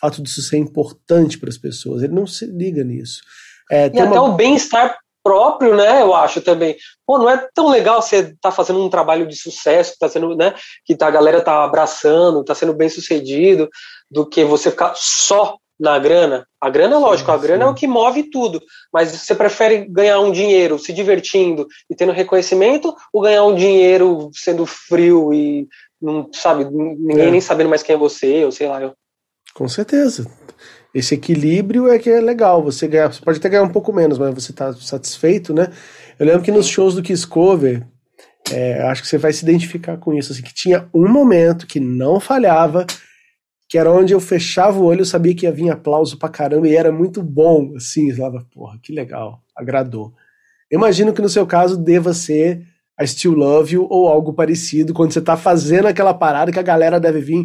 fato 0.00 0.22
disso 0.22 0.42
ser 0.42 0.58
importante 0.58 1.38
para 1.38 1.48
as 1.48 1.58
pessoas. 1.58 2.02
Ele 2.02 2.14
não 2.14 2.26
se 2.26 2.46
liga 2.46 2.84
nisso. 2.84 3.22
É, 3.70 3.86
e 3.92 4.00
até 4.00 4.20
uma... 4.20 4.22
o 4.22 4.32
bem-estar 4.32 4.98
próprio, 5.22 5.74
né? 5.74 6.02
Eu 6.02 6.14
acho 6.14 6.40
também. 6.40 6.76
Pô, 7.04 7.18
não 7.18 7.28
é 7.28 7.48
tão 7.52 7.68
legal 7.68 8.00
você 8.00 8.34
tá 8.40 8.52
fazendo 8.52 8.80
um 8.84 8.88
trabalho 8.88 9.26
de 9.26 9.34
sucesso, 9.34 9.94
que 9.94 9.98
tá 9.98 10.08
sendo, 10.08 10.36
né? 10.36 10.54
Que 10.84 10.94
tá, 10.94 11.08
a 11.08 11.10
galera 11.10 11.40
tá 11.40 11.64
abraçando, 11.64 12.44
tá 12.44 12.54
sendo 12.54 12.72
bem 12.72 12.88
sucedido, 12.88 13.68
do 14.08 14.24
que 14.24 14.44
você 14.44 14.70
ficar 14.70 14.92
só 14.94 15.56
na 15.78 15.98
grana. 15.98 16.46
A 16.60 16.70
grana, 16.70 16.96
lógico, 16.98 17.32
a 17.32 17.36
grana 17.36 17.64
é 17.64 17.66
o 17.66 17.74
que 17.74 17.88
move 17.88 18.30
tudo. 18.30 18.62
Mas 18.92 19.10
você 19.10 19.34
prefere 19.34 19.86
ganhar 19.86 20.20
um 20.20 20.30
dinheiro 20.30 20.78
se 20.78 20.92
divertindo 20.92 21.66
e 21.90 21.94
tendo 21.94 22.12
reconhecimento, 22.12 22.94
ou 23.12 23.22
ganhar 23.22 23.44
um 23.44 23.54
dinheiro 23.54 24.30
sendo 24.32 24.64
frio 24.64 25.32
e 25.32 25.66
não 26.00 26.28
sabe, 26.32 26.64
ninguém 26.64 27.28
é. 27.28 27.30
nem 27.30 27.40
sabendo 27.40 27.70
mais 27.70 27.82
quem 27.82 27.94
é 27.94 27.98
você, 27.98 28.44
ou 28.44 28.52
sei 28.52 28.68
lá. 28.68 28.80
Eu. 28.80 28.94
Com 29.56 29.68
certeza. 29.68 30.30
Esse 30.94 31.14
equilíbrio 31.14 31.88
é 31.88 31.98
que 31.98 32.10
é 32.10 32.20
legal. 32.20 32.62
Você 32.62 32.86
você 32.86 33.22
pode 33.22 33.38
até 33.38 33.48
ganhar 33.48 33.62
um 33.62 33.72
pouco 33.72 33.90
menos, 33.90 34.18
mas 34.18 34.34
você 34.34 34.50
está 34.52 34.70
satisfeito, 34.74 35.54
né? 35.54 35.72
Eu 36.18 36.26
lembro 36.26 36.42
que 36.42 36.52
nos 36.52 36.66
shows 36.66 36.94
do 36.94 37.02
Kiss 37.02 37.26
Cover, 37.26 37.86
é, 38.52 38.82
acho 38.82 39.00
que 39.00 39.08
você 39.08 39.16
vai 39.16 39.32
se 39.32 39.44
identificar 39.44 39.96
com 39.96 40.12
isso, 40.12 40.30
assim, 40.30 40.42
que 40.42 40.52
tinha 40.52 40.86
um 40.92 41.08
momento 41.08 41.66
que 41.66 41.80
não 41.80 42.20
falhava, 42.20 42.86
que 43.66 43.78
era 43.78 43.90
onde 43.90 44.12
eu 44.12 44.20
fechava 44.20 44.78
o 44.78 44.84
olho, 44.84 45.00
eu 45.00 45.06
sabia 45.06 45.34
que 45.34 45.46
ia 45.46 45.52
vir 45.52 45.70
aplauso 45.70 46.18
pra 46.18 46.28
caramba 46.28 46.68
e 46.68 46.76
era 46.76 46.92
muito 46.92 47.22
bom, 47.22 47.72
assim, 47.76 48.14
falava, 48.14 48.46
porra, 48.52 48.78
que 48.82 48.92
legal, 48.92 49.40
agradou. 49.56 50.12
Imagino 50.70 51.14
que 51.14 51.22
no 51.22 51.28
seu 51.30 51.46
caso 51.46 51.78
deva 51.78 52.12
ser 52.12 52.62
a 52.98 53.06
Still 53.06 53.32
Love 53.32 53.74
You 53.74 53.86
ou 53.88 54.06
algo 54.08 54.34
parecido, 54.34 54.92
quando 54.92 55.12
você 55.12 55.20
tá 55.20 55.36
fazendo 55.36 55.88
aquela 55.88 56.12
parada 56.12 56.52
que 56.52 56.58
a 56.58 56.62
galera 56.62 57.00
deve 57.00 57.20
vir. 57.20 57.44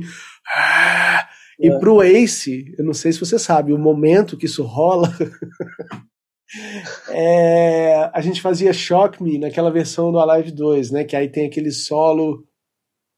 Ah! 0.53 1.20
E 1.61 1.69
é. 1.69 1.77
pro 1.77 2.01
Ace, 2.01 2.73
eu 2.75 2.83
não 2.83 2.93
sei 2.93 3.13
se 3.13 3.19
você 3.19 3.37
sabe, 3.37 3.71
o 3.71 3.77
momento 3.77 4.35
que 4.35 4.47
isso 4.47 4.63
rola. 4.63 5.07
é, 7.09 8.09
a 8.11 8.19
gente 8.19 8.41
fazia 8.41 8.73
Shock 8.73 9.21
Me 9.21 9.37
naquela 9.37 9.69
versão 9.69 10.11
do 10.11 10.19
Alive 10.19 10.51
2, 10.51 10.89
né? 10.89 11.03
Que 11.03 11.15
aí 11.15 11.29
tem 11.29 11.45
aquele 11.45 11.71
solo 11.71 12.43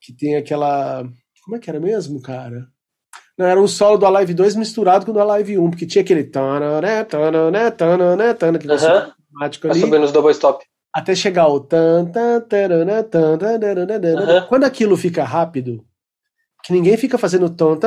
que 0.01 0.13
tem 0.13 0.35
aquela. 0.35 1.03
Como 1.45 1.55
é 1.55 1.59
que 1.59 1.69
era 1.69 1.79
mesmo, 1.79 2.21
cara? 2.21 2.67
Não, 3.37 3.45
era 3.45 3.61
um 3.61 3.67
solo 3.67 3.97
do 3.97 4.05
Alive 4.05 4.33
2 4.33 4.57
misturado 4.57 5.05
com 5.05 5.11
o 5.11 5.13
do 5.13 5.21
Alive 5.21 5.57
1, 5.57 5.69
porque 5.69 5.87
tinha 5.87 6.01
aquele. 6.01 6.25
Tanané, 6.25 7.05
tanané, 7.05 7.71
tanané, 7.71 8.33
tanané, 8.33 8.59
que 8.59 8.67
uh 8.67 8.71
-huh. 8.71 9.13
automático 9.31 9.67
ali. 9.67 9.79
Tá 9.79 9.85
subindo 9.85 10.03
os 10.03 10.11
double 10.11 10.31
stop. 10.31 10.65
Até 10.93 11.15
chegar 11.15 11.47
o. 11.47 11.61
Tan, 11.61 12.07
tan, 12.07 12.41
tan, 12.41 13.07
tan, 13.07 13.07
tarana, 13.07 13.07
-huh. 14.01 14.47
Quando 14.47 14.65
aquilo 14.65 14.97
fica 14.97 15.23
rápido, 15.23 15.85
que 16.63 16.71
ninguém 16.71 16.95
fica 16.95 17.17
fazendo 17.17 17.49
tom, 17.49 17.77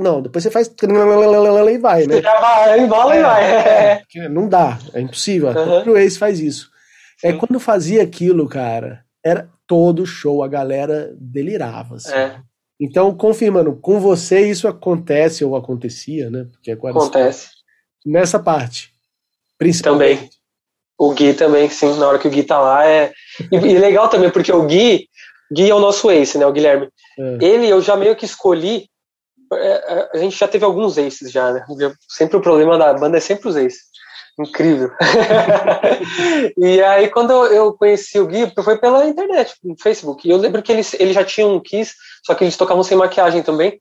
não, 0.00 0.22
depois 0.22 0.42
você 0.42 0.50
faz 0.50 0.68
e 0.68 1.78
vai, 1.78 2.06
né? 2.06 2.22
Já 2.22 2.40
vai, 2.40 2.80
embola 2.80 3.16
e 3.16 3.22
vai. 3.22 4.02
Não 4.30 4.48
dá, 4.48 4.78
é 4.94 5.00
impossível. 5.02 5.50
Uhum. 5.50 5.92
O 5.92 5.96
Ace 5.98 6.18
faz 6.18 6.40
isso. 6.40 6.70
É 7.22 7.34
quando 7.34 7.60
fazia 7.60 8.02
aquilo, 8.02 8.48
cara, 8.48 9.04
era 9.24 9.48
todo 9.66 10.06
show, 10.06 10.42
a 10.42 10.48
galera 10.48 11.14
delirava. 11.18 11.96
Assim. 11.96 12.12
É. 12.12 12.36
Então, 12.80 13.14
confirmando, 13.14 13.76
com 13.76 14.00
você 14.00 14.48
isso 14.48 14.66
acontece 14.68 15.44
ou 15.44 15.56
acontecia, 15.56 16.30
né? 16.30 16.46
Porque 16.52 16.70
agora 16.70 16.94
acontece. 16.94 17.48
Nessa 18.04 18.38
parte, 18.38 18.90
principalmente. 19.58 20.16
Também. 20.16 20.30
O 20.98 21.12
Gui 21.12 21.34
também, 21.34 21.68
sim, 21.68 21.98
na 21.98 22.08
hora 22.08 22.18
que 22.18 22.26
o 22.26 22.30
Gui 22.30 22.42
tá 22.42 22.58
lá 22.58 22.86
é. 22.86 23.12
E, 23.52 23.56
e 23.56 23.78
legal 23.78 24.08
também, 24.08 24.30
porque 24.30 24.50
o 24.50 24.64
Gui, 24.66 25.06
Gui 25.52 25.70
é 25.70 25.74
o 25.74 25.80
nosso 25.80 26.10
ace, 26.10 26.38
né? 26.38 26.46
O 26.46 26.52
Guilherme. 26.52 26.88
É. 27.18 27.44
Ele 27.44 27.68
eu 27.68 27.80
já 27.80 27.96
meio 27.96 28.16
que 28.16 28.24
escolhi. 28.24 28.88
É, 29.52 29.56
é, 29.68 30.10
a 30.14 30.18
gente 30.18 30.36
já 30.36 30.48
teve 30.48 30.64
alguns 30.64 30.98
aces 30.98 31.30
já, 31.30 31.52
né? 31.52 31.64
Sempre 32.08 32.36
o 32.36 32.42
problema 32.42 32.76
da 32.76 32.92
banda 32.94 33.18
é 33.18 33.20
sempre 33.20 33.48
os 33.48 33.56
aces. 33.56 33.80
Incrível. 34.38 34.90
e 36.58 36.82
aí, 36.82 37.08
quando 37.08 37.32
eu 37.46 37.72
conheci 37.72 38.18
o 38.18 38.26
Gui, 38.26 38.52
foi 38.62 38.76
pela 38.76 39.06
internet, 39.06 39.54
no 39.64 39.74
Facebook. 39.78 40.26
E 40.26 40.30
eu 40.30 40.36
lembro 40.36 40.62
que 40.62 40.70
ele, 40.70 40.82
ele 40.98 41.12
já 41.12 41.24
tinha 41.24 41.46
um 41.46 41.58
Kiss, 41.58 41.94
só 42.22 42.34
que 42.34 42.44
eles 42.44 42.56
tocavam 42.56 42.82
sem 42.82 42.98
maquiagem 42.98 43.42
também. 43.42 43.80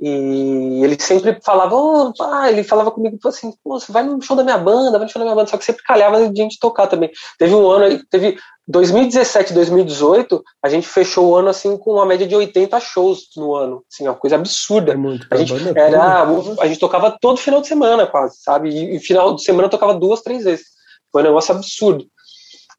E 0.00 0.82
ele 0.82 1.00
sempre 1.00 1.38
falava, 1.44 1.76
oh, 1.76 2.12
pá, 2.16 2.50
ele 2.50 2.64
falava 2.64 2.90
comigo 2.90 3.16
assim, 3.26 3.52
Pô, 3.62 3.78
você 3.78 3.92
vai 3.92 4.02
no 4.02 4.20
show 4.20 4.36
da 4.36 4.42
minha 4.42 4.58
banda, 4.58 4.98
vai 4.98 5.02
no 5.02 5.08
show 5.08 5.20
da 5.20 5.24
minha 5.24 5.36
banda, 5.36 5.48
só 5.48 5.56
que 5.56 5.64
sempre 5.64 5.84
calhava 5.84 6.28
de 6.28 6.36
gente 6.36 6.58
tocar 6.58 6.88
também. 6.88 7.10
Teve 7.38 7.54
um 7.54 7.70
ano, 7.70 8.02
teve 8.10 8.36
2017, 8.66 9.52
2018, 9.52 10.42
a 10.62 10.68
gente 10.68 10.88
fechou 10.88 11.28
o 11.28 11.36
ano 11.36 11.48
assim 11.48 11.76
com 11.76 11.92
uma 11.92 12.06
média 12.06 12.26
de 12.26 12.34
80 12.34 12.80
shows 12.80 13.28
no 13.36 13.54
ano, 13.54 13.84
assim, 13.92 14.04
uma 14.04 14.14
coisa 14.14 14.36
absurda. 14.36 14.92
É 14.92 14.96
muito, 14.96 15.26
a 15.30 15.36
gente 15.36 15.52
era, 15.78 16.22
a 16.22 16.66
gente 16.66 16.80
tocava 16.80 17.16
todo 17.20 17.36
final 17.36 17.60
de 17.60 17.66
semana 17.66 18.06
quase, 18.06 18.38
sabe? 18.40 18.70
E, 18.70 18.96
e 18.96 19.00
final 19.00 19.34
de 19.34 19.44
semana 19.44 19.68
tocava 19.68 19.94
duas, 19.94 20.22
três 20.22 20.44
vezes. 20.44 20.66
Foi 21.12 21.22
um 21.22 21.26
negócio 21.26 21.54
absurdo. 21.54 22.06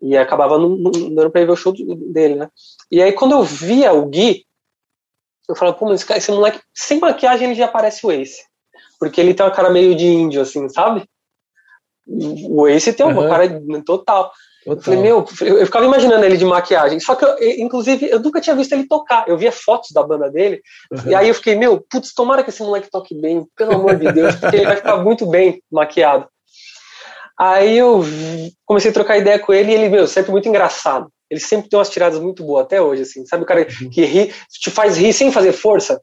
E 0.02 0.18
acabava 0.18 0.57
não 0.57 0.91
dando 1.14 1.30
pra 1.30 1.41
ir 1.41 1.45
ver 1.45 1.52
o 1.52 1.56
show 1.56 1.74
dele, 2.12 2.36
né? 2.36 2.49
E 2.91 3.02
aí 3.02 3.12
quando 3.12 3.34
eu 3.34 3.44
via 3.44 3.94
o 3.94 4.07
Gui, 4.07 4.44
eu 5.48 5.56
falava, 5.56 5.78
pô, 5.78 5.86
mas 5.86 6.07
esse 6.10 6.32
moleque, 6.32 6.60
sem 6.74 6.99
maquiagem, 6.99 7.48
ele 7.48 7.56
já 7.56 7.68
parece 7.68 8.06
o 8.06 8.12
Ace. 8.12 8.44
Porque 8.99 9.22
ele 9.22 9.34
tem 9.34 9.45
uma 9.45 9.52
cara 9.52 9.70
meio 9.70 9.95
de 9.95 10.06
índio, 10.06 10.41
assim, 10.41 10.68
sabe? 10.70 11.07
O 12.07 12.68
Ace 12.68 12.94
tem 12.94 13.06
uma 13.06 13.22
uhum. 13.22 13.30
cara 13.30 13.62
total. 13.86 14.32
Eu 14.66 14.82
falei, 14.82 15.00
meu, 15.00 15.26
eu 15.42 15.66
ficava 15.66 15.86
imaginando 15.86 16.26
ele 16.26 16.38
de 16.38 16.46
maquiagem. 16.46 17.00
Só 17.00 17.14
que, 17.14 17.24
eu, 17.24 17.38
inclusive, 17.60 18.10
eu 18.10 18.20
nunca 18.20 18.42
tinha 18.42 18.56
visto 18.56 18.74
ele 18.74 18.88
tocar. 18.88 19.28
Eu 19.28 19.38
via 19.38 19.52
fotos 19.52 19.92
da 19.92 20.02
banda 20.02 20.30
dele. 20.30 20.62
Uhum. 20.92 21.12
E 21.12 21.16
aí 21.16 21.28
eu 21.28 21.36
fiquei, 21.36 21.56
meu, 21.56 21.80
putz, 21.88 22.14
tomara 22.14 22.44
que 22.44 22.50
esse 22.50 22.64
moleque 22.64 22.90
toque 22.90 23.14
bem, 23.14 23.46
pelo 23.56 23.76
amor 23.76 23.96
de 23.96 24.12
Deus, 24.12 24.36
porque 24.36 24.56
ele 24.56 24.66
vai 24.66 24.76
ficar 24.76 24.98
muito 24.98 25.26
bem 25.28 25.62
maquiado. 25.72 26.28
Aí 27.38 27.78
eu 27.78 28.04
comecei 28.66 28.90
a 28.90 28.94
trocar 28.94 29.18
ideia 29.18 29.38
com 29.38 29.54
ele 29.54 29.72
e 29.72 29.76
ele, 29.76 29.90
meu, 29.90 30.08
sempre 30.08 30.32
muito 30.32 30.50
engraçado. 30.50 31.10
Ele 31.30 31.40
sempre 31.40 31.70
tem 31.70 31.78
umas 31.78 31.90
tiradas 31.90 32.20
muito 32.20 32.44
boas, 32.44 32.66
até 32.66 32.82
hoje, 32.82 33.04
assim. 33.04 33.26
Sabe 33.26 33.44
o 33.44 33.46
cara 33.46 33.68
uhum. 33.82 33.90
que 33.90 34.04
ri, 34.04 34.34
te 34.50 34.72
faz 34.72 34.98
rir 34.98 35.14
sem 35.14 35.32
fazer 35.32 35.52
força? 35.52 36.02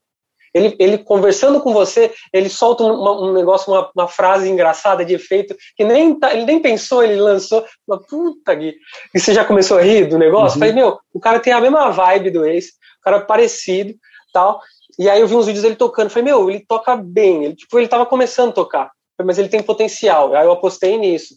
Ele, 0.54 0.76
ele 0.78 0.98
conversando 0.98 1.60
com 1.60 1.72
você, 1.72 2.12
ele 2.32 2.48
solta 2.48 2.84
um, 2.84 3.28
um 3.28 3.32
negócio, 3.32 3.72
uma, 3.72 3.90
uma, 3.94 4.08
frase 4.08 4.48
engraçada 4.48 5.04
de 5.04 5.14
efeito, 5.14 5.56
que 5.76 5.84
nem 5.84 6.18
tá, 6.18 6.32
ele 6.32 6.44
nem 6.44 6.60
pensou, 6.60 7.02
ele 7.02 7.16
lançou. 7.16 7.64
Uma 7.86 8.00
puta, 8.00 8.54
Gui. 8.54 8.74
E 9.14 9.20
você 9.20 9.32
já 9.32 9.44
começou 9.44 9.78
a 9.78 9.82
rir 9.82 10.06
do 10.06 10.18
negócio? 10.18 10.56
Uhum. 10.56 10.60
Falei, 10.60 10.74
meu, 10.74 10.98
o 11.12 11.20
cara 11.20 11.40
tem 11.40 11.52
a 11.52 11.60
mesma 11.60 11.90
vibe 11.90 12.30
do 12.30 12.44
ex, 12.44 12.66
o 13.00 13.02
cara 13.02 13.16
é 13.18 13.20
parecido 13.20 13.94
tal. 14.32 14.60
E 14.98 15.08
aí 15.08 15.20
eu 15.20 15.26
vi 15.26 15.34
uns 15.34 15.46
vídeos 15.46 15.62
dele 15.62 15.76
tocando. 15.76 16.10
Falei, 16.10 16.24
meu, 16.24 16.50
ele 16.50 16.64
toca 16.66 16.96
bem. 16.96 17.44
Ele, 17.44 17.54
tipo, 17.54 17.78
ele 17.78 17.88
tava 17.88 18.06
começando 18.06 18.50
a 18.50 18.54
tocar, 18.54 18.90
mas 19.24 19.38
ele 19.38 19.48
tem 19.48 19.62
potencial. 19.62 20.34
Aí 20.34 20.46
eu 20.46 20.52
apostei 20.52 20.96
nisso 20.98 21.34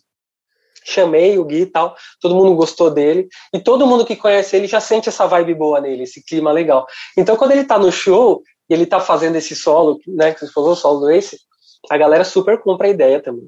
chamei 0.85 1.37
o 1.37 1.43
Gui 1.43 1.61
e 1.61 1.65
tal, 1.65 1.95
todo 2.21 2.35
mundo 2.35 2.55
gostou 2.55 2.91
dele, 2.91 3.27
e 3.51 3.59
todo 3.59 3.87
mundo 3.87 4.05
que 4.05 4.15
conhece 4.15 4.55
ele 4.55 4.67
já 4.67 4.79
sente 4.79 5.09
essa 5.09 5.25
vibe 5.25 5.55
boa 5.55 5.81
nele, 5.81 6.03
esse 6.03 6.23
clima 6.23 6.51
legal. 6.51 6.85
Então, 7.17 7.35
quando 7.35 7.51
ele 7.51 7.63
tá 7.63 7.79
no 7.79 7.91
show, 7.91 8.43
e 8.69 8.73
ele 8.73 8.85
tá 8.85 8.99
fazendo 8.99 9.35
esse 9.35 9.55
solo, 9.55 9.99
né, 10.07 10.33
que 10.33 10.39
você 10.39 10.51
falou, 10.51 10.71
o 10.71 10.75
solo 10.75 11.01
do 11.01 11.11
Ace, 11.11 11.37
a 11.89 11.97
galera 11.97 12.23
super 12.23 12.59
compra 12.61 12.87
a 12.87 12.89
ideia 12.89 13.21
também. 13.21 13.47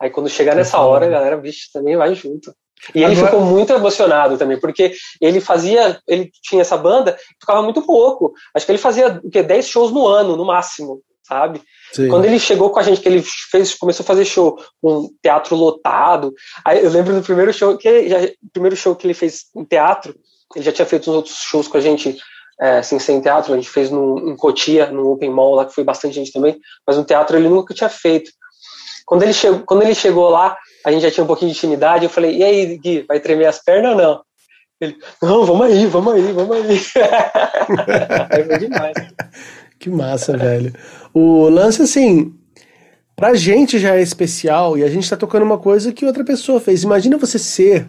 Aí 0.00 0.10
quando 0.10 0.28
chegar 0.28 0.54
nessa 0.54 0.78
hora, 0.78 1.06
a 1.06 1.10
galera, 1.10 1.40
vixe, 1.40 1.72
também 1.72 1.96
vai 1.96 2.14
junto. 2.14 2.54
E 2.94 3.02
ele 3.02 3.12
Agora... 3.12 3.26
ficou 3.26 3.40
muito 3.44 3.72
emocionado 3.72 4.38
também, 4.38 4.58
porque 4.58 4.94
ele 5.20 5.40
fazia, 5.40 6.00
ele 6.06 6.30
tinha 6.42 6.62
essa 6.62 6.76
banda, 6.76 7.18
tocava 7.40 7.62
muito 7.62 7.82
pouco. 7.82 8.32
Acho 8.54 8.64
que 8.64 8.72
ele 8.72 8.78
fazia 8.78 9.20
o 9.22 9.30
quê? 9.30 9.42
10 9.42 9.68
shows 9.68 9.90
no 9.90 10.06
ano, 10.06 10.36
no 10.36 10.44
máximo, 10.44 11.02
sabe? 11.26 11.60
Sim. 11.92 12.08
Quando 12.08 12.26
ele 12.26 12.38
chegou 12.38 12.70
com 12.70 12.78
a 12.78 12.82
gente, 12.82 13.00
que 13.00 13.08
ele 13.08 13.22
fez, 13.50 13.74
começou 13.74 14.04
a 14.04 14.06
fazer 14.06 14.24
show 14.24 14.56
um 14.80 15.08
teatro 15.20 15.56
lotado. 15.56 16.32
Aí 16.64 16.84
eu 16.84 16.90
lembro 16.90 17.14
do 17.14 17.22
primeiro 17.22 17.52
show 17.52 17.76
que 17.76 18.08
já, 18.08 18.18
primeiro 18.52 18.76
show 18.76 18.94
que 18.94 19.06
ele 19.06 19.14
fez 19.14 19.46
em 19.56 19.64
teatro, 19.64 20.14
ele 20.54 20.64
já 20.64 20.72
tinha 20.72 20.86
feito 20.86 21.10
uns 21.10 21.16
outros 21.16 21.36
shows 21.38 21.66
com 21.66 21.76
a 21.76 21.80
gente 21.80 22.16
é, 22.60 22.82
sem 22.82 23.20
teatro, 23.20 23.52
a 23.52 23.56
gente 23.56 23.68
fez 23.68 23.90
no, 23.90 24.30
em 24.30 24.36
Cotia, 24.36 24.90
no 24.90 25.12
Open 25.12 25.30
Mall, 25.30 25.54
lá 25.54 25.64
que 25.64 25.74
foi 25.74 25.84
bastante 25.84 26.14
gente 26.14 26.32
também, 26.32 26.58
mas 26.86 26.96
no 26.96 27.04
teatro 27.04 27.36
ele 27.36 27.48
nunca 27.48 27.74
tinha 27.74 27.88
feito. 27.88 28.30
Quando 29.06 29.22
ele, 29.22 29.32
chegou, 29.32 29.60
quando 29.60 29.82
ele 29.82 29.94
chegou 29.94 30.28
lá, 30.28 30.56
a 30.84 30.92
gente 30.92 31.02
já 31.02 31.10
tinha 31.10 31.24
um 31.24 31.26
pouquinho 31.26 31.50
de 31.50 31.56
intimidade, 31.56 32.04
eu 32.04 32.10
falei, 32.10 32.36
e 32.36 32.44
aí, 32.44 32.76
Gui, 32.78 33.04
vai 33.06 33.20
tremer 33.20 33.46
as 33.46 33.62
pernas 33.62 33.92
ou 33.92 33.96
não? 33.96 34.20
Ele, 34.80 34.96
não, 35.20 35.44
vamos 35.44 35.66
aí, 35.66 35.86
vamos 35.86 36.14
aí, 36.14 36.32
vamos 36.32 36.56
aí. 36.56 36.80
aí 38.30 38.44
foi 38.44 38.58
demais. 38.58 38.94
Que 39.78 39.90
massa, 39.90 40.36
velho. 40.36 40.72
O 41.12 41.48
lance, 41.48 41.82
assim, 41.82 42.34
pra 43.16 43.34
gente 43.34 43.78
já 43.78 43.96
é 43.96 44.02
especial 44.02 44.78
e 44.78 44.84
a 44.84 44.88
gente 44.88 45.08
tá 45.08 45.16
tocando 45.16 45.42
uma 45.42 45.58
coisa 45.58 45.92
que 45.92 46.06
outra 46.06 46.24
pessoa 46.24 46.60
fez. 46.60 46.82
Imagina 46.82 47.16
você 47.16 47.38
ser 47.38 47.88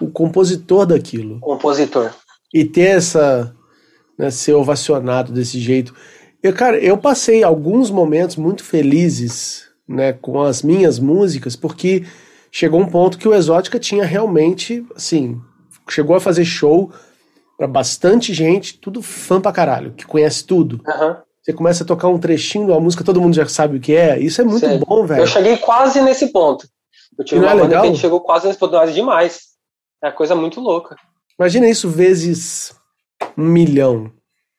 o 0.00 0.10
compositor 0.10 0.86
daquilo. 0.86 1.40
Compositor. 1.40 2.12
E 2.52 2.64
ter 2.64 2.96
essa. 2.96 3.54
Né, 4.18 4.30
ser 4.30 4.54
ovacionado 4.54 5.32
desse 5.32 5.58
jeito. 5.58 5.94
Eu, 6.42 6.54
cara, 6.54 6.78
eu 6.78 6.96
passei 6.96 7.42
alguns 7.42 7.90
momentos 7.90 8.36
muito 8.36 8.64
felizes 8.64 9.68
né, 9.86 10.12
com 10.12 10.40
as 10.40 10.62
minhas 10.62 10.98
músicas, 10.98 11.54
porque 11.54 12.04
chegou 12.50 12.80
um 12.80 12.88
ponto 12.88 13.18
que 13.18 13.28
o 13.28 13.34
Exótica 13.34 13.78
tinha 13.78 14.04
realmente, 14.04 14.84
assim, 14.94 15.40
chegou 15.88 16.16
a 16.16 16.20
fazer 16.20 16.44
show 16.44 16.90
para 17.56 17.66
bastante 17.66 18.34
gente, 18.34 18.78
tudo 18.78 19.02
fã 19.02 19.40
pra 19.40 19.52
caralho, 19.52 19.92
que 19.92 20.06
conhece 20.06 20.44
tudo. 20.44 20.80
Uhum. 20.86 21.16
Você 21.42 21.52
começa 21.52 21.84
a 21.84 21.86
tocar 21.86 22.08
um 22.08 22.18
trechinho 22.18 22.66
de 22.66 22.72
uma 22.72 22.80
música, 22.80 23.04
todo 23.04 23.20
mundo 23.20 23.34
já 23.34 23.46
sabe 23.46 23.76
o 23.76 23.80
que 23.80 23.94
é. 23.94 24.18
Isso 24.18 24.40
é 24.40 24.44
muito 24.44 24.66
Sei. 24.66 24.78
bom, 24.78 25.06
velho. 25.06 25.22
Eu 25.22 25.26
cheguei 25.26 25.56
quase 25.56 26.00
nesse 26.02 26.32
ponto. 26.32 26.66
Eu 27.16 27.24
tive 27.24 27.40
uma 27.40 27.52
é 27.52 27.54
legal? 27.54 27.82
que 27.82 27.88
a 27.88 27.90
gente 27.92 28.00
chegou 28.00 28.20
quase 28.20 28.46
nesse 28.46 28.58
ponto, 28.58 28.92
demais. 28.92 29.40
É 30.02 30.10
coisa 30.10 30.34
muito 30.34 30.60
louca. 30.60 30.96
Imagina 31.38 31.68
isso 31.68 31.88
vezes 31.88 32.74
um 33.36 33.44
milhão. 33.44 34.10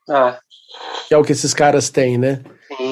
Ah. 0.09 0.39
Que 1.07 1.13
é 1.13 1.17
o 1.17 1.23
que 1.23 1.31
esses 1.31 1.53
caras 1.53 1.89
têm, 1.89 2.17
né? 2.17 2.41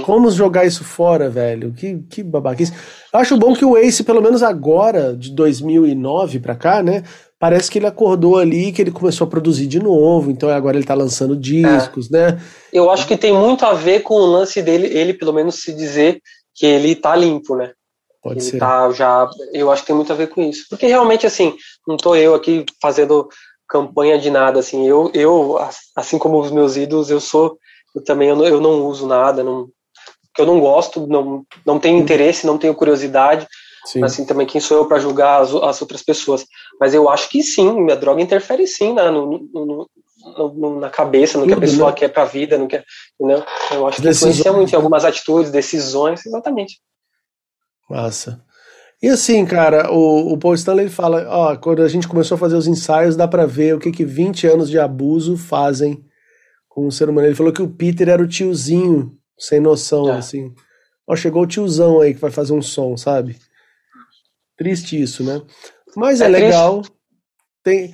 Como 0.06 0.32
jogar 0.32 0.66
isso 0.66 0.84
fora, 0.84 1.30
velho? 1.30 1.74
Que, 1.74 1.99
que 2.10 2.24
babaquice. 2.24 2.74
Eu 3.14 3.20
acho 3.20 3.38
bom 3.38 3.53
que 3.53 3.66
o 3.66 3.78
Ace, 3.78 4.03
pelo 4.03 4.22
menos 4.22 4.41
agora, 4.41 5.16
de 5.16 5.32
2009 5.32 6.40
pra 6.40 6.56
cá, 6.56 6.82
né? 6.82 7.03
Parece 7.38 7.70
que 7.70 7.78
ele 7.78 7.86
acordou 7.86 8.38
ali, 8.38 8.72
que 8.72 8.82
ele 8.82 8.91
começou 8.91 9.28
a 9.28 9.30
produzir 9.30 9.68
de 9.68 9.80
novo, 9.80 10.32
então 10.32 10.49
agora 10.49 10.78
ele 10.78 10.86
tá 10.86 10.94
lançando 10.94 11.36
discos, 11.36 12.12
é. 12.12 12.32
né? 12.32 12.41
Eu 12.72 12.90
acho 12.90 13.06
que 13.06 13.18
tem 13.18 13.34
muito 13.34 13.66
a 13.66 13.74
ver 13.74 14.02
com 14.02 14.16
o 14.16 14.26
lance 14.26 14.62
dele, 14.62 14.88
ele 14.88 15.14
pelo 15.14 15.34
menos 15.34 15.62
se 15.62 15.74
dizer 15.74 16.22
que 16.56 16.66
ele 16.66 16.95
tá 16.95 17.16
limpo, 17.16 17.56
né? 17.56 17.74
Pode 18.24 18.40
ele 18.40 18.49
ser. 18.49 18.57
Tá 18.57 18.90
já, 18.91 19.30
eu 19.53 19.70
acho 19.70 19.84
que 19.84 19.88
tem 19.88 19.95
muito 19.95 20.12
a 20.12 20.16
ver 20.16 20.28
com 20.28 20.41
isso. 20.41 20.66
Porque 20.70 20.88
realmente, 20.88 21.28
assim, 21.28 21.53
não 21.88 21.98
tô 21.98 22.16
eu 22.16 22.34
aqui 22.34 22.66
fazendo 22.82 23.28
campanha 23.76 24.18
de 24.18 24.30
nada, 24.30 24.60
assim, 24.60 24.88
eu, 24.88 25.12
eu 25.14 25.58
assim 25.96 26.18
como 26.18 26.40
os 26.40 26.52
meus 26.52 26.78
ídolos, 26.78 27.10
eu 27.10 27.20
sou 27.20 27.58
eu 27.94 28.04
também 28.04 28.30
eu 28.30 28.36
não, 28.36 28.46
eu 28.46 28.62
não 28.62 28.86
uso 28.86 29.06
nada, 29.06 29.44
não, 29.44 29.68
que 30.34 30.42
eu 30.42 30.46
não 30.46 30.60
gosto, 30.60 31.08
não, 31.08 31.46
não 31.66 31.80
tenho 31.80 31.98
interesse, 31.98 32.46
não 32.46 32.58
tenho 32.58 32.76
curiosidade. 32.76 33.48
Sim. 33.86 34.04
Assim, 34.04 34.26
também 34.26 34.48
quem 34.48 34.60
sou 34.60 34.78
eu 34.78 34.88
para 34.88 35.00
julgar 35.00 35.42
as, 35.42 35.54
as, 35.54 35.82
outras 35.82 36.02
pessoas. 36.02 36.44
Mas 36.80 36.94
eu 36.94 37.08
acho 37.08 37.30
que 37.30 37.44
sim, 37.44 37.90
a 37.92 37.96
droga 37.96 38.22
interfere 38.22 38.66
sim 38.68 38.94
na, 38.94 39.12
no, 39.12 39.48
no, 39.54 39.90
no, 40.54 40.80
na 40.80 40.90
cabeça, 40.90 41.38
no 41.38 41.46
que 41.46 41.54
a 41.54 41.60
pessoa 41.60 41.92
né? 41.92 41.96
quer 41.96 42.10
para 42.10 42.24
a 42.24 42.26
vida, 42.26 42.58
no 42.58 42.68
que, 42.68 42.84
entendeu? 43.20 43.46
Eu 43.72 43.88
acho 43.88 44.02
que 44.02 44.10
influencia 44.10 44.52
muito 44.52 44.74
em 44.74 44.76
algumas 44.76 45.06
atitudes, 45.06 45.52
decisões, 45.52 46.26
exatamente. 46.26 46.82
Massa. 47.90 48.44
E 49.06 49.07
assim, 49.07 49.45
cara, 49.45 49.91
o, 49.91 50.34
o 50.34 50.38
Paul 50.40 50.56
Stanley 50.56 50.90
fala, 50.90 51.27
ó, 51.30 51.56
quando 51.56 51.84
a 51.84 51.88
gente 51.88 52.07
começou 52.07 52.34
a 52.34 52.40
fazer 52.40 52.56
os 52.56 52.65
ensaios, 52.65 53.15
dá 53.15 53.27
para 53.27 53.45
ver 53.45 53.76
o 53.76 53.80
que 53.80 53.91
que 53.91 54.03
20 54.03 54.48
anos 54.48 54.68
de 54.68 54.80
abuso 54.80 55.38
fazem 55.38 56.03
com 56.68 56.88
o 56.88 56.91
ser 56.91 57.07
humano. 57.07 57.27
Ele 57.27 57.36
falou 57.36 57.53
que 57.53 57.61
o 57.61 57.69
Peter 57.69 58.10
era 58.10 58.23
o 58.23 58.27
tiozinho, 58.27 59.15
sem 59.38 59.60
noção, 59.60 60.10
é. 60.10 60.18
assim. 60.18 60.56
Ó, 61.06 61.15
chegou 61.15 61.44
o 61.44 61.45
tiozão 61.45 62.02
aí 62.02 62.15
que 62.15 62.19
vai 62.19 62.32
fazer 62.32 62.53
um 62.53 62.64
som, 62.64 62.98
sabe? 62.98 63.38
Triste 64.57 64.99
isso, 64.99 65.23
né? 65.23 65.40
Mas 65.95 66.19
é, 66.19 66.26
é 66.26 66.27
legal. 66.27 66.82
Tem... 67.64 67.94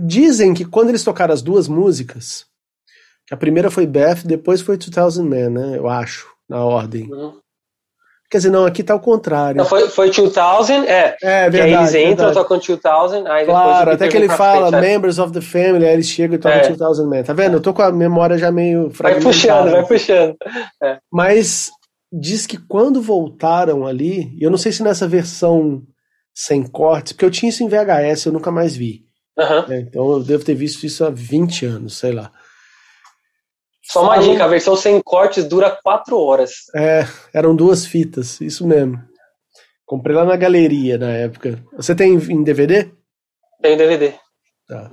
Dizem 0.00 0.54
que 0.54 0.64
quando 0.64 0.90
eles 0.90 1.02
tocaram 1.02 1.34
as 1.34 1.42
duas 1.42 1.66
músicas, 1.66 2.46
que 3.26 3.34
a 3.34 3.36
primeira 3.36 3.68
foi 3.68 3.84
Beth, 3.84 4.22
depois 4.24 4.60
foi 4.60 4.76
2000 4.76 5.24
Man, 5.24 5.50
né? 5.50 5.76
Eu 5.76 5.88
acho, 5.88 6.28
na 6.48 6.64
ordem. 6.64 7.12
Uhum. 7.12 7.40
Quer 8.30 8.36
dizer, 8.36 8.50
não, 8.50 8.64
aqui 8.64 8.84
tá 8.84 8.94
o 8.94 9.00
contrário. 9.00 9.56
Não, 9.56 9.64
foi, 9.64 9.88
foi 9.88 10.08
2000, 10.08 10.84
é. 10.84 11.16
É, 11.20 11.50
verdade. 11.50 11.96
eles 11.96 12.12
entram, 12.12 12.32
tocam 12.32 12.58
2000, 12.58 13.26
aí 13.26 13.44
Claro, 13.44 13.90
até 13.90 14.06
que 14.06 14.16
ele 14.16 14.28
fala 14.28 14.68
frente, 14.68 14.82
Members 14.82 15.18
of 15.18 15.32
the 15.32 15.40
Family, 15.40 15.84
aí 15.84 15.94
eles 15.94 16.06
chegam 16.06 16.36
e 16.36 16.38
tocam 16.38 16.58
é. 16.60 16.70
2000 16.70 17.10
Man. 17.10 17.22
Tá 17.24 17.32
vendo? 17.32 17.54
Eu 17.54 17.60
tô 17.60 17.74
com 17.74 17.82
a 17.82 17.90
memória 17.90 18.38
já 18.38 18.52
meio 18.52 18.88
fragmentada. 18.90 19.24
Vai 19.24 19.32
puxando, 19.32 19.70
vai 19.72 19.84
puxando. 19.84 20.36
É. 20.80 20.98
Mas 21.12 21.72
diz 22.12 22.46
que 22.46 22.56
quando 22.56 23.02
voltaram 23.02 23.84
ali, 23.84 24.36
eu 24.40 24.48
não 24.48 24.58
sei 24.58 24.70
se 24.70 24.84
nessa 24.84 25.08
versão 25.08 25.82
sem 26.32 26.62
cortes, 26.62 27.12
porque 27.12 27.24
eu 27.24 27.30
tinha 27.32 27.50
isso 27.50 27.64
em 27.64 27.68
VHS, 27.68 28.26
eu 28.26 28.32
nunca 28.32 28.52
mais 28.52 28.76
vi. 28.76 29.04
Uhum. 29.36 29.74
então 29.74 30.12
eu 30.12 30.22
devo 30.22 30.44
ter 30.44 30.54
visto 30.54 30.84
isso 30.84 31.04
há 31.04 31.10
20 31.10 31.64
anos, 31.64 31.98
sei 31.98 32.12
lá. 32.12 32.30
Só 33.90 34.04
uma 34.04 34.18
dica, 34.18 34.44
a 34.44 34.48
versão 34.48 34.76
sem 34.76 35.00
cortes 35.00 35.44
dura 35.44 35.76
quatro 35.82 36.16
horas. 36.16 36.52
É, 36.76 37.04
eram 37.34 37.56
duas 37.56 37.84
fitas, 37.84 38.40
isso 38.40 38.64
mesmo. 38.64 39.02
Comprei 39.84 40.14
lá 40.14 40.24
na 40.24 40.36
galeria 40.36 40.96
na 40.96 41.10
época. 41.10 41.60
Você 41.76 41.92
tem 41.92 42.14
em 42.14 42.44
DVD? 42.44 42.92
Tem 43.60 43.76
DVD. 43.76 44.14
Tá. 44.68 44.88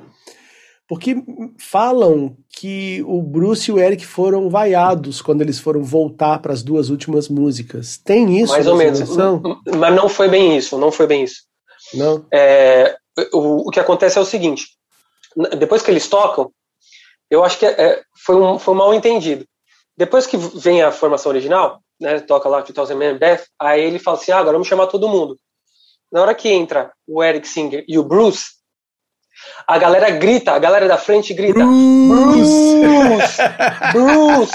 Porque 0.87 1.15
falam 1.59 2.35
que 2.49 3.03
o 3.05 3.21
Bruce 3.21 3.69
e 3.69 3.73
o 3.73 3.77
Eric 3.77 4.03
foram 4.03 4.49
vaiados 4.49 5.21
quando 5.21 5.41
eles 5.41 5.59
foram 5.59 5.83
voltar 5.83 6.39
para 6.39 6.51
as 6.51 6.63
duas 6.63 6.89
últimas 6.89 7.29
músicas. 7.29 7.97
Tem 7.97 8.39
isso? 8.39 8.53
Mais 8.53 8.65
ou 8.65 8.75
menos. 8.75 8.97
Versão? 8.97 9.43
Mas 9.77 9.93
não 9.93 10.09
foi 10.09 10.27
bem 10.27 10.57
isso, 10.57 10.75
não 10.75 10.91
foi 10.91 11.05
bem 11.05 11.23
isso. 11.23 11.41
Não? 11.93 12.25
É, 12.33 12.95
o, 13.31 13.67
o 13.67 13.69
que 13.69 13.79
acontece 13.79 14.17
é 14.17 14.21
o 14.21 14.25
seguinte: 14.25 14.69
depois 15.59 15.83
que 15.83 15.91
eles 15.91 16.07
tocam, 16.07 16.51
eu 17.29 17.43
acho 17.43 17.59
que 17.59 17.65
é, 17.65 17.69
é, 17.71 18.01
foi, 18.25 18.35
um, 18.35 18.57
foi 18.57 18.73
um 18.73 18.77
mal 18.77 18.93
entendido. 18.93 19.45
Depois 19.97 20.27
que 20.27 20.37
vem 20.37 20.81
a 20.81 20.91
formação 20.91 21.31
original, 21.31 21.79
né, 21.99 22.19
toca 22.19 22.47
lá 22.47 22.61
2000 22.61 22.97
Man 22.97 23.17
Beth, 23.17 23.43
aí 23.59 23.81
ele 23.81 23.99
fala 23.99 24.17
assim, 24.17 24.31
ah, 24.31 24.37
agora 24.37 24.53
vamos 24.53 24.67
chamar 24.67 24.87
todo 24.87 25.09
mundo. 25.09 25.37
Na 26.11 26.21
hora 26.21 26.35
que 26.35 26.49
entra 26.49 26.91
o 27.07 27.23
Eric 27.23 27.47
Singer 27.47 27.83
e 27.87 27.97
o 27.97 28.03
Bruce, 28.03 28.57
a 29.67 29.77
galera 29.77 30.09
grita, 30.11 30.51
a 30.51 30.59
galera 30.59 30.87
da 30.87 30.97
frente 30.97 31.33
grita, 31.33 31.59
Bruce, 31.59 32.81
Bruce, 32.81 33.37
Bruce 33.93 34.53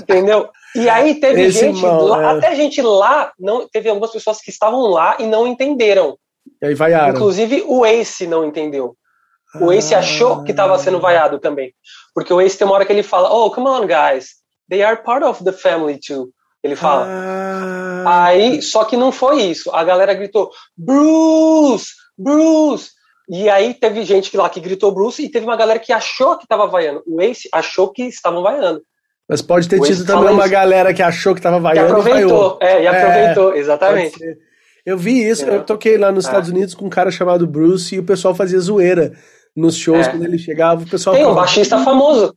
entendeu? 0.00 0.48
E 0.74 0.88
aí 0.88 1.14
teve 1.20 1.42
Esse 1.42 1.60
gente 1.60 1.82
mal, 1.82 2.04
lá, 2.04 2.22
é. 2.22 2.38
até 2.38 2.54
gente 2.54 2.82
lá, 2.82 3.32
não, 3.38 3.68
teve 3.68 3.88
algumas 3.88 4.10
pessoas 4.10 4.40
que 4.40 4.50
estavam 4.50 4.82
lá 4.82 5.16
e 5.18 5.26
não 5.26 5.46
entenderam. 5.46 6.18
E 6.60 6.66
aí 6.66 6.74
vaiaram. 6.74 7.14
Inclusive 7.14 7.64
o 7.66 7.84
Ace 7.84 8.26
não 8.26 8.44
entendeu. 8.44 8.96
O 9.60 9.72
Ace 9.72 9.94
achou 9.94 10.42
que 10.44 10.50
estava 10.50 10.78
sendo 10.78 11.00
vaiado 11.00 11.38
também. 11.38 11.72
Porque 12.14 12.32
o 12.32 12.40
Ace 12.40 12.56
tem 12.56 12.66
uma 12.66 12.74
hora 12.74 12.84
que 12.84 12.92
ele 12.92 13.02
fala, 13.02 13.32
oh, 13.32 13.50
come 13.50 13.68
on, 13.68 13.86
guys. 13.86 14.36
They 14.68 14.82
are 14.82 15.02
part 15.02 15.24
of 15.24 15.44
the 15.44 15.52
family 15.52 15.98
too. 15.98 16.30
Ele 16.62 16.74
fala. 16.74 17.06
Ah. 17.08 18.24
Aí, 18.26 18.60
só 18.60 18.84
que 18.84 18.96
não 18.96 19.12
foi 19.12 19.42
isso. 19.42 19.70
A 19.72 19.84
galera 19.84 20.14
gritou, 20.14 20.50
Bruce! 20.76 21.86
Bruce! 22.18 22.90
E 23.28 23.48
aí 23.48 23.74
teve 23.74 24.04
gente 24.04 24.36
lá 24.36 24.48
que 24.48 24.60
gritou 24.60 24.92
Bruce 24.92 25.22
e 25.22 25.28
teve 25.28 25.44
uma 25.44 25.56
galera 25.56 25.78
que 25.78 25.92
achou 25.92 26.36
que 26.36 26.44
estava 26.44 26.66
vaiando. 26.66 27.02
O 27.06 27.20
Ace 27.20 27.48
achou 27.52 27.90
que 27.90 28.04
estavam 28.04 28.42
vaiando. 28.42 28.82
Mas 29.28 29.42
pode 29.42 29.68
ter 29.68 29.80
o 29.80 29.82
tido 29.82 30.06
também 30.06 30.32
uma 30.32 30.44
isso. 30.44 30.52
galera 30.52 30.94
que 30.94 31.02
achou 31.02 31.34
que 31.34 31.40
estava 31.40 31.58
vaiando. 31.58 31.86
Que 31.86 32.00
aproveitou, 32.00 32.58
e 32.62 32.64
é, 32.64 32.82
e 32.82 32.86
aproveitou, 32.86 33.54
é, 33.54 33.58
exatamente. 33.58 34.20
Eu 34.84 34.96
vi 34.96 35.28
isso, 35.28 35.44
é. 35.44 35.56
eu 35.56 35.64
toquei 35.64 35.98
lá 35.98 36.12
nos 36.12 36.24
é. 36.24 36.28
Estados 36.28 36.48
Unidos 36.48 36.74
com 36.74 36.86
um 36.86 36.90
cara 36.90 37.10
chamado 37.10 37.44
Bruce 37.44 37.92
e 37.92 37.98
o 37.98 38.04
pessoal 38.04 38.36
fazia 38.36 38.60
zoeira 38.60 39.12
nos 39.56 39.76
shows, 39.76 40.06
é. 40.06 40.10
quando 40.10 40.24
ele 40.24 40.38
chegava, 40.38 40.82
o 40.82 40.88
pessoal. 40.88 41.16
Tem 41.16 41.26
um 41.26 41.34
baixista 41.34 41.78
famoso. 41.78 42.36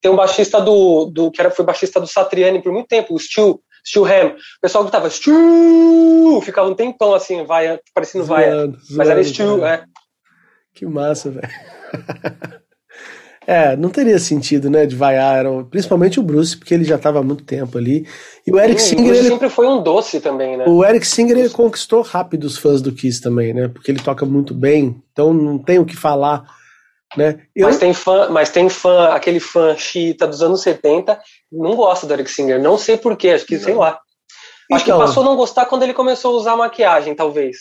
Tem 0.00 0.10
um 0.10 0.16
baixista 0.16 0.60
do, 0.60 1.06
do. 1.06 1.30
que 1.30 1.40
era, 1.40 1.50
foi 1.50 1.64
baixista 1.64 2.00
do 2.00 2.06
Satriani 2.06 2.62
por 2.62 2.72
muito 2.72 2.86
tempo, 2.86 3.14
o 3.14 3.18
Stu, 3.18 3.60
Stu 3.84 4.04
Ham. 4.04 4.28
O 4.36 4.60
pessoal 4.60 4.84
que 4.84 4.92
tava 4.92 5.10
Stu, 5.10 6.40
ficava 6.42 6.68
um 6.68 6.74
tempão 6.74 7.14
assim, 7.14 7.44
vai, 7.44 7.80
parecendo 7.92 8.24
vai. 8.24 8.48
Mas 8.90 9.08
era 9.08 9.22
Stu, 9.24 9.64
é. 9.64 9.84
Que 10.72 10.86
massa, 10.86 11.30
velho. 11.30 11.48
É, 13.50 13.74
não 13.76 13.88
teria 13.88 14.18
sentido, 14.18 14.68
né, 14.68 14.84
de 14.84 14.94
vaiar, 14.94 15.46
principalmente 15.70 16.20
o 16.20 16.22
Bruce, 16.22 16.54
porque 16.54 16.74
ele 16.74 16.84
já 16.84 16.96
estava 16.96 17.20
há 17.20 17.22
muito 17.22 17.44
tempo 17.44 17.78
ali. 17.78 18.06
E 18.46 18.52
o 18.52 18.60
Eric 18.60 18.78
Sim, 18.78 18.98
Singer. 18.98 19.14
Ele 19.14 19.28
sempre 19.28 19.48
foi 19.48 19.66
um 19.66 19.82
doce 19.82 20.20
também, 20.20 20.54
né? 20.58 20.66
O 20.68 20.84
Eric 20.84 21.06
Singer 21.06 21.38
ele 21.38 21.48
conquistou 21.48 22.02
rápido 22.02 22.44
os 22.44 22.58
fãs 22.58 22.82
do 22.82 22.92
Kiss 22.92 23.22
também, 23.22 23.54
né? 23.54 23.68
Porque 23.68 23.90
ele 23.90 24.02
toca 24.02 24.26
muito 24.26 24.52
bem, 24.52 25.02
então 25.10 25.32
não 25.32 25.58
tem 25.58 25.78
o 25.78 25.86
que 25.86 25.96
falar. 25.96 26.44
Né? 27.16 27.40
Eu... 27.56 27.68
Mas 27.68 27.78
tem 27.78 27.94
fã, 27.94 28.28
mas 28.28 28.50
tem 28.50 28.68
fã, 28.68 29.08
aquele 29.14 29.40
fã 29.40 29.74
chita 29.74 30.26
dos 30.26 30.42
anos 30.42 30.60
70, 30.60 31.18
não 31.50 31.74
gosta 31.74 32.06
do 32.06 32.12
Eric 32.12 32.30
Singer. 32.30 32.60
Não 32.60 32.76
sei 32.76 32.98
porquê, 32.98 33.30
acho 33.30 33.46
que, 33.46 33.58
sei 33.58 33.72
lá. 33.72 33.98
Acho 34.70 34.84
então, 34.84 34.98
que 34.98 35.06
passou 35.06 35.22
a 35.22 35.26
não 35.26 35.36
gostar 35.36 35.64
quando 35.64 35.84
ele 35.84 35.94
começou 35.94 36.34
a 36.34 36.36
usar 36.36 36.54
maquiagem, 36.54 37.14
talvez. 37.14 37.56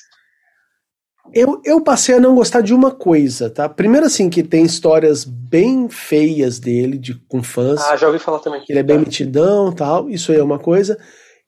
Eu, 1.33 1.61
eu 1.63 1.81
passei 1.81 2.15
a 2.15 2.19
não 2.19 2.35
gostar 2.35 2.61
de 2.61 2.73
uma 2.73 2.91
coisa, 2.91 3.49
tá? 3.49 3.67
Primeiro, 3.67 4.05
assim, 4.05 4.29
que 4.29 4.43
tem 4.43 4.63
histórias 4.63 5.23
bem 5.23 5.89
feias 5.89 6.59
dele, 6.59 6.97
de, 6.97 7.15
com 7.27 7.43
fãs. 7.43 7.81
Ah, 7.81 7.95
já 7.95 8.07
ouvi 8.07 8.19
falar 8.19 8.39
também. 8.39 8.63
Ele 8.67 8.79
é 8.79 8.83
bem 8.83 8.99
metidão 8.99 9.71
tal, 9.71 10.09
isso 10.09 10.31
aí 10.31 10.39
é 10.39 10.43
uma 10.43 10.59
coisa. 10.59 10.97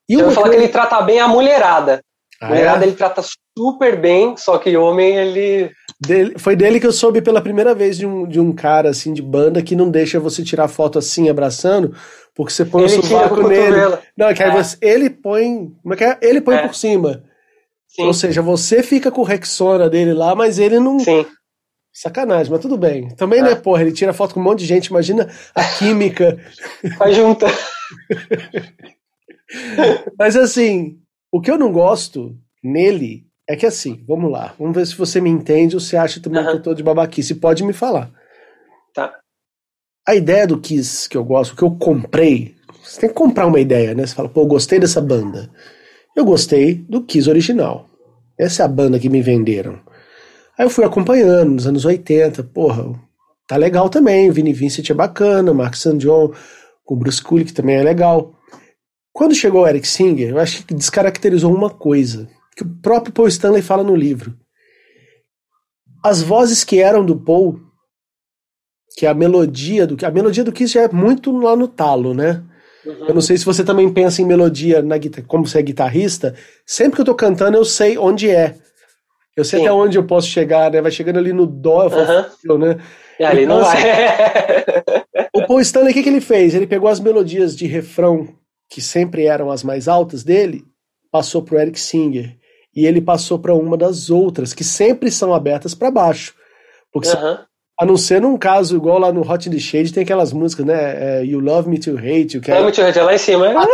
E 0.07 0.13
eu 0.13 0.25
uma 0.25 0.31
falar 0.31 0.49
que 0.49 0.55
ele 0.55 0.67
trata 0.67 1.01
bem 1.01 1.19
a 1.19 1.27
mulherada. 1.27 2.01
Ah, 2.41 2.47
mulherada 2.47 2.85
é? 2.85 2.87
ele 2.87 2.95
trata 2.95 3.21
super 3.57 3.99
bem, 3.99 4.35
só 4.37 4.57
que 4.57 4.75
homem 4.77 5.17
ele. 5.17 5.71
Dele, 5.99 6.35
foi 6.37 6.55
dele 6.55 6.79
que 6.79 6.87
eu 6.87 6.93
soube 6.93 7.21
pela 7.21 7.41
primeira 7.41 7.75
vez 7.75 7.97
de 7.97 8.05
um, 8.05 8.25
de 8.25 8.39
um 8.39 8.53
cara 8.53 8.89
assim 8.89 9.13
de 9.13 9.21
banda 9.21 9.61
que 9.61 9.75
não 9.75 9.89
deixa 9.89 10.19
você 10.19 10.41
tirar 10.41 10.69
foto 10.69 10.97
assim 10.97 11.29
abraçando, 11.29 11.93
porque 12.33 12.53
você 12.53 12.63
põe 12.63 12.85
ele 12.85 12.99
o 12.99 13.03
sovaco 13.03 13.47
nele. 13.47 13.97
Não, 14.17 14.27
é 14.27 14.33
que 14.33 14.41
aí 14.41 14.49
é. 14.49 14.63
você, 14.63 14.77
ele 14.81 15.09
põe. 15.09 15.73
Como 15.81 15.93
é 15.93 15.97
que 15.97 16.03
é? 16.05 16.17
Ele 16.21 16.39
põe 16.39 16.55
é. 16.55 16.67
por 16.67 16.73
cima. 16.73 17.23
Sim. 17.89 18.03
Ou 18.03 18.13
seja, 18.13 18.41
você 18.41 18.83
fica 18.83 19.11
com 19.11 19.21
o 19.21 19.25
Rexona 19.25 19.89
dele 19.89 20.13
lá, 20.13 20.35
mas 20.35 20.59
ele 20.59 20.79
não. 20.79 20.99
Sim. 20.99 21.25
Sacanagem, 21.91 22.51
mas 22.51 22.61
tudo 22.61 22.77
bem. 22.77 23.09
Também, 23.15 23.41
né, 23.41 23.51
é. 23.51 23.55
né, 23.55 23.59
porra, 23.59 23.81
ele 23.81 23.91
tira 23.91 24.13
foto 24.13 24.33
com 24.33 24.39
um 24.39 24.43
monte 24.43 24.59
de 24.59 24.65
gente, 24.67 24.87
imagina 24.87 25.29
a 25.55 25.63
química. 25.63 26.39
Vai 26.97 27.13
junta. 27.13 27.47
mas 30.17 30.35
assim, 30.35 30.99
o 31.31 31.41
que 31.41 31.49
eu 31.49 31.57
não 31.57 31.71
gosto 31.71 32.37
nele 32.63 33.25
é 33.47 33.55
que 33.55 33.65
assim, 33.65 34.03
vamos 34.07 34.31
lá, 34.31 34.53
vamos 34.59 34.75
ver 34.75 34.85
se 34.85 34.95
você 34.95 35.19
me 35.19 35.29
entende 35.29 35.75
ou 35.75 35.79
se 35.79 35.97
acha 35.97 36.21
também 36.21 36.41
uhum. 36.41 36.51
que 36.51 36.55
eu 36.57 36.61
tô 36.61 36.73
de 36.75 36.83
babaquice. 36.83 37.35
Pode 37.35 37.63
me 37.63 37.73
falar. 37.73 38.11
Tá. 38.93 39.17
A 40.07 40.13
ideia 40.15 40.45
do 40.45 40.59
Kiss 40.59 41.09
que 41.09 41.17
eu 41.17 41.23
gosto, 41.23 41.55
que 41.55 41.63
eu 41.63 41.71
comprei, 41.71 42.55
você 42.83 43.01
tem 43.01 43.09
que 43.09 43.15
comprar 43.15 43.47
uma 43.47 43.59
ideia, 43.59 43.95
né? 43.95 44.05
Você 44.05 44.13
fala, 44.13 44.29
pô, 44.29 44.41
eu 44.41 44.47
gostei 44.47 44.79
dessa 44.79 45.01
banda. 45.01 45.49
Eu 46.15 46.25
gostei 46.25 46.75
do 46.75 47.03
Kiss 47.03 47.29
original. 47.29 47.87
Essa 48.37 48.63
é 48.63 48.65
a 48.65 48.69
banda 48.69 48.99
que 48.99 49.09
me 49.09 49.21
venderam. 49.21 49.79
Aí 50.57 50.65
eu 50.65 50.69
fui 50.69 50.83
acompanhando 50.83 51.51
nos 51.51 51.67
anos 51.67 51.85
80, 51.85 52.43
porra, 52.43 52.93
tá 53.47 53.55
legal 53.55 53.89
também, 53.89 54.29
Vini 54.31 54.53
Vincent 54.53 54.89
é 54.89 54.93
bacana, 54.93 55.53
Mark 55.53 55.75
St. 55.75 55.97
John, 55.97 56.33
com 56.83 56.95
Bruce 56.95 57.21
Kulick 57.21 57.53
também 57.53 57.77
é 57.77 57.83
legal. 57.83 58.33
Quando 59.13 59.35
chegou 59.35 59.63
o 59.63 59.67
Eric 59.67 59.87
Singer, 59.87 60.29
eu 60.29 60.39
acho 60.39 60.65
que 60.65 60.73
descaracterizou 60.73 61.53
uma 61.53 61.69
coisa, 61.69 62.29
que 62.55 62.63
o 62.63 62.69
próprio 62.81 63.13
Paul 63.13 63.27
Stanley 63.27 63.61
fala 63.61 63.83
no 63.83 63.95
livro. 63.95 64.35
As 66.03 66.21
vozes 66.21 66.63
que 66.63 66.79
eram 66.79 67.05
do 67.05 67.19
Paul, 67.19 67.59
que 68.97 69.05
a 69.05 69.13
melodia 69.13 69.85
do 69.85 70.05
a 70.05 70.11
melodia 70.11 70.43
do 70.43 70.51
Kiss 70.51 70.73
já 70.73 70.81
é 70.81 70.91
muito 70.91 71.31
lá 71.31 71.55
no 71.55 71.67
talo, 71.67 72.13
né? 72.13 72.43
Uhum. 72.89 73.07
Eu 73.07 73.13
não 73.13 73.21
sei 73.21 73.37
se 73.37 73.45
você 73.45 73.63
também 73.63 73.91
pensa 73.91 74.21
em 74.21 74.25
melodia 74.25 74.81
na 74.81 74.97
guitarra, 74.97 75.25
como 75.27 75.45
você 75.45 75.59
é 75.59 75.61
guitarrista. 75.61 76.35
Sempre 76.65 76.95
que 76.95 77.01
eu 77.01 77.05
tô 77.05 77.15
cantando, 77.15 77.57
eu 77.57 77.65
sei 77.65 77.97
onde 77.97 78.29
é. 78.29 78.55
Eu 79.37 79.45
sei 79.45 79.59
Sim. 79.59 79.65
até 79.65 79.73
onde 79.73 79.97
eu 79.97 80.03
posso 80.03 80.27
chegar, 80.27 80.71
né? 80.71 80.81
Vai 80.81 80.91
chegando 80.91 81.19
ali 81.19 81.31
no 81.31 81.45
dó, 81.45 81.83
eu 81.83 81.89
falo, 81.89 82.29
uhum. 82.49 82.57
né? 82.57 82.79
E 83.19 83.23
ali 83.23 83.43
então, 83.43 83.59
não 83.59 83.65
assim, 83.65 83.77
vai. 83.77 85.29
o 85.35 85.47
Paul 85.47 85.61
Stanley, 85.61 85.91
o 85.91 85.93
que, 85.93 86.03
que 86.03 86.09
ele 86.09 86.21
fez? 86.21 86.55
Ele 86.55 86.67
pegou 86.67 86.89
as 86.89 86.99
melodias 86.99 87.55
de 87.55 87.67
refrão, 87.67 88.27
que 88.69 88.81
sempre 88.81 89.25
eram 89.25 89.51
as 89.51 89.63
mais 89.63 89.87
altas 89.87 90.23
dele, 90.23 90.63
passou 91.11 91.43
pro 91.43 91.59
Eric 91.59 91.79
Singer. 91.79 92.35
E 92.75 92.85
ele 92.85 93.01
passou 93.01 93.37
para 93.39 93.53
uma 93.53 93.77
das 93.77 94.09
outras, 94.09 94.53
que 94.53 94.63
sempre 94.63 95.11
são 95.11 95.33
abertas 95.33 95.75
para 95.75 95.91
baixo. 95.91 96.33
Porque 96.91 97.09
uhum. 97.09 97.37
A 97.79 97.85
não 97.85 97.95
ser 97.95 98.19
num 98.19 98.37
caso 98.37 98.75
igual 98.75 98.99
lá 98.99 99.09
no 99.11 99.21
Hot 99.21 99.47
in 99.47 99.53
the 99.53 99.57
Shade, 99.57 99.93
tem 99.93 100.03
aquelas 100.03 100.33
músicas, 100.33 100.65
né? 100.65 101.21
É, 101.21 101.25
you 101.25 101.39
Love 101.39 101.69
Me 101.69 101.79
to 101.79 101.97
Hate 101.97 102.35
You. 102.35 102.41
Que 102.41 102.51
Love 102.51 102.63
é... 102.63 102.65
Me 102.65 102.71
to 102.73 102.81
Hate 102.81 102.99
é 102.99 103.03
lá 103.03 103.15
em 103.15 103.17
cima. 103.17 103.47
Ah, 103.47 103.65
da... 103.65 103.69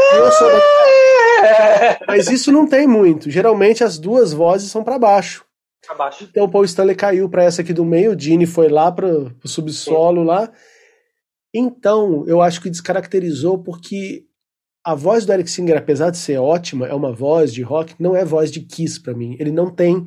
Mas 2.08 2.30
isso 2.30 2.52
não 2.52 2.68
tem 2.68 2.88
muito. 2.88 3.32
Geralmente 3.32 3.84
as 3.84 3.98
duas 3.98 4.32
vozes 4.32 4.70
são 4.70 4.84
para 4.84 5.00
baixo. 5.00 5.44
Pra 5.86 5.96
baixo. 5.96 6.28
Então 6.30 6.46
o 6.46 6.50
Paul 6.50 6.66
Stanley 6.66 6.96
caiu 6.96 7.28
para 7.28 7.44
essa 7.44 7.64
aqui 7.64 7.74
do 7.74 7.84
meio, 7.84 8.14
o 8.14 8.20
Gene 8.20 8.46
foi 8.46 8.70
lá 8.70 8.92
pro, 8.92 9.32
pro 9.40 9.50
subsolo 9.50 10.22
Sim. 10.22 10.28
lá. 10.28 10.52
Então, 11.54 12.24
eu 12.28 12.42
acho 12.42 12.62
que 12.62 12.70
descaracterizou 12.70 13.64
porque 13.64 14.26
a 14.86 14.94
voz 14.94 15.26
do 15.26 15.34
Eric 15.34 15.50
Singer, 15.50 15.78
apesar 15.78 16.12
de 16.12 16.18
ser 16.18 16.38
ótima, 16.38 16.86
é 16.86 16.94
uma 16.94 17.12
voz 17.12 17.52
de 17.52 17.64
rock, 17.64 17.96
não 17.98 18.16
é 18.16 18.24
voz 18.24 18.52
de 18.52 18.60
Kiss 18.60 19.02
para 19.02 19.16
mim. 19.16 19.36
Ele 19.40 19.52
não 19.52 19.74
tem 19.74 20.06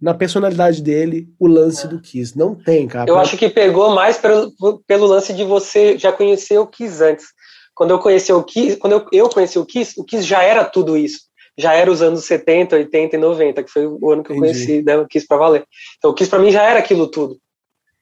na 0.00 0.14
personalidade 0.14 0.82
dele 0.82 1.28
o 1.38 1.46
lance 1.46 1.86
é. 1.86 1.88
do 1.88 2.00
Kiss. 2.00 2.36
Não 2.36 2.54
tem, 2.54 2.86
cara. 2.86 3.10
Eu 3.10 3.18
acho 3.18 3.36
que 3.36 3.48
pegou 3.48 3.94
mais 3.94 4.18
pelo, 4.18 4.52
pelo 4.86 5.06
lance 5.06 5.32
de 5.32 5.44
você 5.44 5.98
já 5.98 6.12
conhecer 6.12 6.58
o 6.58 6.66
Kiss 6.66 7.02
antes. 7.02 7.26
Quando 7.74 7.90
eu 7.90 7.98
conheci 7.98 8.32
o 8.32 8.42
Kiss, 8.42 8.76
quando 8.76 8.94
eu, 8.94 9.06
eu 9.12 9.28
conheci 9.28 9.58
o 9.58 9.66
Kiss, 9.66 9.98
o 9.98 10.04
Kiss 10.04 10.22
já 10.22 10.42
era 10.42 10.64
tudo 10.64 10.96
isso. 10.96 11.20
Já 11.58 11.74
era 11.74 11.90
os 11.90 12.02
anos 12.02 12.24
70, 12.24 12.76
80 12.76 13.16
e 13.16 13.18
90, 13.18 13.62
que 13.62 13.70
foi 13.70 13.86
o 13.86 14.10
ano 14.10 14.22
que 14.22 14.30
eu 14.30 14.36
Entendi. 14.36 14.52
conheci 14.54 14.82
né, 14.82 14.98
o 14.98 15.06
Kiss 15.06 15.26
pra 15.26 15.36
valer. 15.36 15.64
Então 15.98 16.10
o 16.10 16.14
Kiss 16.14 16.30
pra 16.30 16.38
mim 16.38 16.50
já 16.50 16.62
era 16.62 16.78
aquilo 16.78 17.06
tudo, 17.06 17.38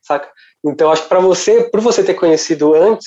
saca? 0.03 0.29
Então 0.65 0.91
acho 0.91 1.03
que 1.03 1.09
pra 1.09 1.21
você, 1.21 1.65
por 1.65 1.81
você 1.81 2.03
ter 2.03 2.15
conhecido 2.15 2.75
antes, 2.75 3.07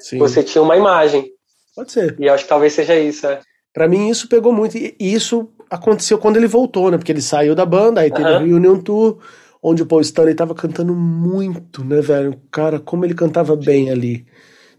Sim. 0.00 0.18
você 0.18 0.42
tinha 0.42 0.62
uma 0.62 0.76
imagem. 0.76 1.30
Pode 1.74 1.92
ser. 1.92 2.16
E 2.18 2.28
acho 2.28 2.44
que 2.44 2.48
talvez 2.48 2.72
seja 2.72 2.98
isso, 2.98 3.26
é. 3.26 3.40
Pra 3.72 3.86
mim 3.86 4.08
isso 4.08 4.28
pegou 4.28 4.52
muito, 4.52 4.76
e 4.76 4.94
isso 4.98 5.48
aconteceu 5.70 6.18
quando 6.18 6.36
ele 6.36 6.46
voltou, 6.46 6.90
né? 6.90 6.96
Porque 6.96 7.12
ele 7.12 7.22
saiu 7.22 7.54
da 7.54 7.66
banda, 7.66 8.00
aí 8.00 8.10
teve 8.10 8.28
uhum. 8.28 8.36
o 8.36 8.46
Reunion 8.46 8.78
Tour, 8.78 9.18
onde 9.62 9.82
o 9.82 9.86
Paul 9.86 10.00
Stanley 10.00 10.34
tava 10.34 10.54
cantando 10.54 10.94
muito, 10.94 11.84
né, 11.84 12.00
velho? 12.00 12.40
Cara, 12.50 12.78
como 12.78 13.04
ele 13.04 13.14
cantava 13.14 13.56
bem 13.56 13.90
ali. 13.90 14.26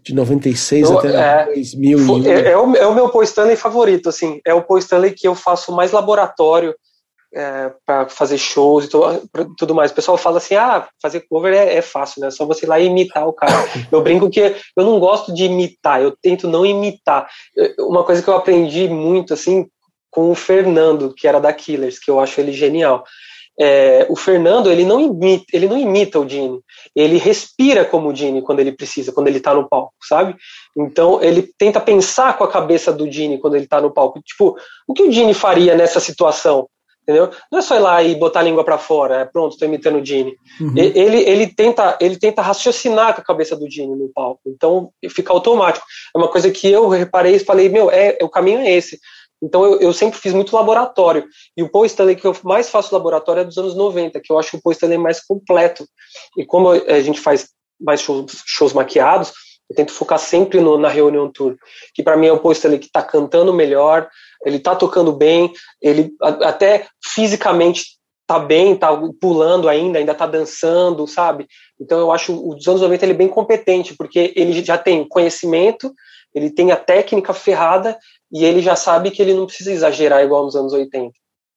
De 0.02 0.14
96 0.14 0.88
eu, 0.88 0.98
até 0.98 1.08
é, 1.14 1.44
2000. 1.54 2.26
É, 2.26 2.52
é, 2.52 2.56
o, 2.56 2.74
é 2.74 2.86
o 2.86 2.94
meu 2.94 3.10
Paul 3.10 3.22
Stanley 3.22 3.54
favorito, 3.54 4.08
assim. 4.08 4.40
É 4.46 4.54
o 4.54 4.62
Paul 4.62 4.78
Stanley 4.78 5.12
que 5.12 5.28
eu 5.28 5.34
faço 5.34 5.70
mais 5.72 5.92
laboratório 5.92 6.74
é, 7.34 7.70
para 7.86 8.08
fazer 8.08 8.38
shows 8.38 8.86
e 8.86 8.88
tudo, 8.88 9.28
tudo, 9.56 9.74
mais. 9.74 9.90
O 9.90 9.94
pessoal 9.94 10.16
fala 10.16 10.38
assim: 10.38 10.54
ah, 10.54 10.88
fazer 11.00 11.20
cover 11.28 11.52
é, 11.52 11.76
é, 11.76 11.82
fácil, 11.82 12.20
né? 12.20 12.28
É 12.28 12.30
só 12.30 12.44
você 12.44 12.66
ir 12.66 12.68
lá 12.68 12.80
e 12.80 12.86
imitar 12.86 13.26
o 13.26 13.32
cara. 13.32 13.52
Eu 13.92 14.02
brinco 14.02 14.30
que 14.30 14.40
eu 14.76 14.84
não 14.84 14.98
gosto 14.98 15.32
de 15.32 15.44
imitar, 15.44 16.02
eu 16.02 16.16
tento 16.20 16.48
não 16.48 16.64
imitar. 16.64 17.28
Uma 17.78 18.04
coisa 18.04 18.22
que 18.22 18.28
eu 18.28 18.34
aprendi 18.34 18.88
muito, 18.88 19.34
assim, 19.34 19.66
com 20.10 20.30
o 20.30 20.34
Fernando, 20.34 21.14
que 21.14 21.28
era 21.28 21.40
da 21.40 21.52
Killers, 21.52 21.98
que 21.98 22.10
eu 22.10 22.18
acho 22.18 22.40
ele 22.40 22.52
genial. 22.52 23.04
É, 23.62 24.06
o 24.08 24.16
Fernando 24.16 24.70
ele 24.70 24.86
não 24.86 24.98
imita, 24.98 25.44
ele 25.52 25.68
não 25.68 25.76
imita 25.76 26.18
o 26.18 26.24
Dini, 26.24 26.60
ele 26.96 27.18
respira 27.18 27.84
como 27.84 28.08
o 28.08 28.12
Dini 28.12 28.40
quando 28.40 28.60
ele 28.60 28.72
precisa, 28.72 29.12
quando 29.12 29.28
ele 29.28 29.36
está 29.36 29.52
no 29.52 29.68
palco, 29.68 29.92
sabe? 30.02 30.34
Então 30.74 31.22
ele 31.22 31.42
tenta 31.58 31.78
pensar 31.78 32.38
com 32.38 32.44
a 32.44 32.50
cabeça 32.50 32.90
do 32.90 33.06
Dini 33.06 33.38
quando 33.38 33.56
ele 33.56 33.64
está 33.64 33.78
no 33.78 33.92
palco, 33.92 34.22
tipo, 34.22 34.56
o 34.88 34.94
que 34.94 35.02
o 35.02 35.10
Dini 35.10 35.34
faria 35.34 35.74
nessa 35.74 36.00
situação? 36.00 36.68
Entendeu? 37.02 37.30
Não 37.50 37.58
é 37.58 37.62
só 37.62 37.76
ir 37.76 37.80
lá 37.80 38.02
e 38.02 38.14
botar 38.14 38.40
a 38.40 38.42
língua 38.42 38.64
para 38.64 38.78
fora, 38.78 39.16
é 39.16 39.24
pronto, 39.24 39.52
estou 39.52 39.66
imitando 39.66 39.98
o 39.98 40.02
Dini. 40.02 40.36
Uhum. 40.60 40.74
Ele, 40.76 41.18
ele, 41.18 41.46
tenta, 41.48 41.98
ele 42.00 42.16
tenta 42.16 42.40
raciocinar 42.40 43.14
com 43.14 43.20
a 43.20 43.24
cabeça 43.24 43.56
do 43.56 43.68
Dini 43.68 43.96
no 43.96 44.08
palco, 44.14 44.40
então 44.46 44.90
fica 45.10 45.32
automático. 45.32 45.84
É 46.14 46.18
uma 46.18 46.28
coisa 46.28 46.50
que 46.50 46.70
eu 46.70 46.88
reparei 46.88 47.34
e 47.34 47.40
falei, 47.40 47.68
meu, 47.68 47.90
é, 47.90 48.16
o 48.22 48.28
caminho 48.28 48.60
é 48.60 48.70
esse. 48.70 48.98
Então 49.42 49.64
eu, 49.64 49.80
eu, 49.80 49.92
sempre 49.92 50.18
fiz 50.18 50.32
muito 50.32 50.54
laboratório. 50.54 51.26
E 51.56 51.62
o 51.62 51.68
Paul 51.70 51.86
Stanley 51.86 52.16
que 52.16 52.26
eu 52.26 52.36
mais 52.42 52.68
faço 52.68 52.94
laboratório 52.94 53.40
é 53.40 53.44
dos 53.44 53.56
anos 53.56 53.74
90, 53.74 54.20
que 54.20 54.32
eu 54.32 54.38
acho 54.38 54.56
o 54.56 54.62
Paul 54.62 54.72
Stanley 54.72 54.98
mais 54.98 55.24
completo. 55.24 55.86
E 56.36 56.44
como 56.44 56.70
a 56.70 57.00
gente 57.00 57.20
faz 57.20 57.48
mais 57.80 58.00
shows, 58.00 58.42
shows 58.46 58.72
maquiados, 58.72 59.32
eu 59.70 59.76
tento 59.76 59.92
focar 59.92 60.18
sempre 60.18 60.60
no, 60.60 60.76
na 60.76 60.88
reunião 60.88 61.30
tour, 61.30 61.56
que 61.94 62.02
para 62.02 62.16
mim 62.16 62.26
é 62.26 62.32
o 62.32 62.38
Paul 62.40 62.52
Stanley 62.52 62.80
que 62.80 62.86
está 62.86 63.02
cantando 63.02 63.54
melhor, 63.54 64.08
ele 64.44 64.56
está 64.56 64.74
tocando 64.74 65.12
bem, 65.12 65.52
ele 65.80 66.12
até 66.20 66.88
fisicamente 67.02 67.84
tá 68.26 68.38
bem, 68.38 68.76
tá 68.76 68.96
pulando 69.20 69.68
ainda, 69.68 69.98
ainda 69.98 70.14
tá 70.14 70.26
dançando, 70.26 71.06
sabe? 71.06 71.46
Então 71.80 71.98
eu 71.98 72.12
acho 72.12 72.32
o 72.32 72.54
dos 72.54 72.66
anos 72.68 72.80
90 72.80 73.04
ele 73.04 73.14
bem 73.14 73.28
competente, 73.28 73.96
porque 73.96 74.32
ele 74.36 74.64
já 74.64 74.78
tem 74.78 75.06
conhecimento, 75.08 75.92
ele 76.34 76.50
tem 76.50 76.72
a 76.72 76.76
técnica 76.76 77.34
ferrada 77.34 77.98
e 78.30 78.44
ele 78.44 78.60
já 78.62 78.76
sabe 78.76 79.10
que 79.10 79.20
ele 79.20 79.34
não 79.34 79.46
precisa 79.46 79.72
exagerar 79.72 80.22
igual 80.22 80.44
nos 80.44 80.54
anos 80.54 80.72
80. 80.72 81.12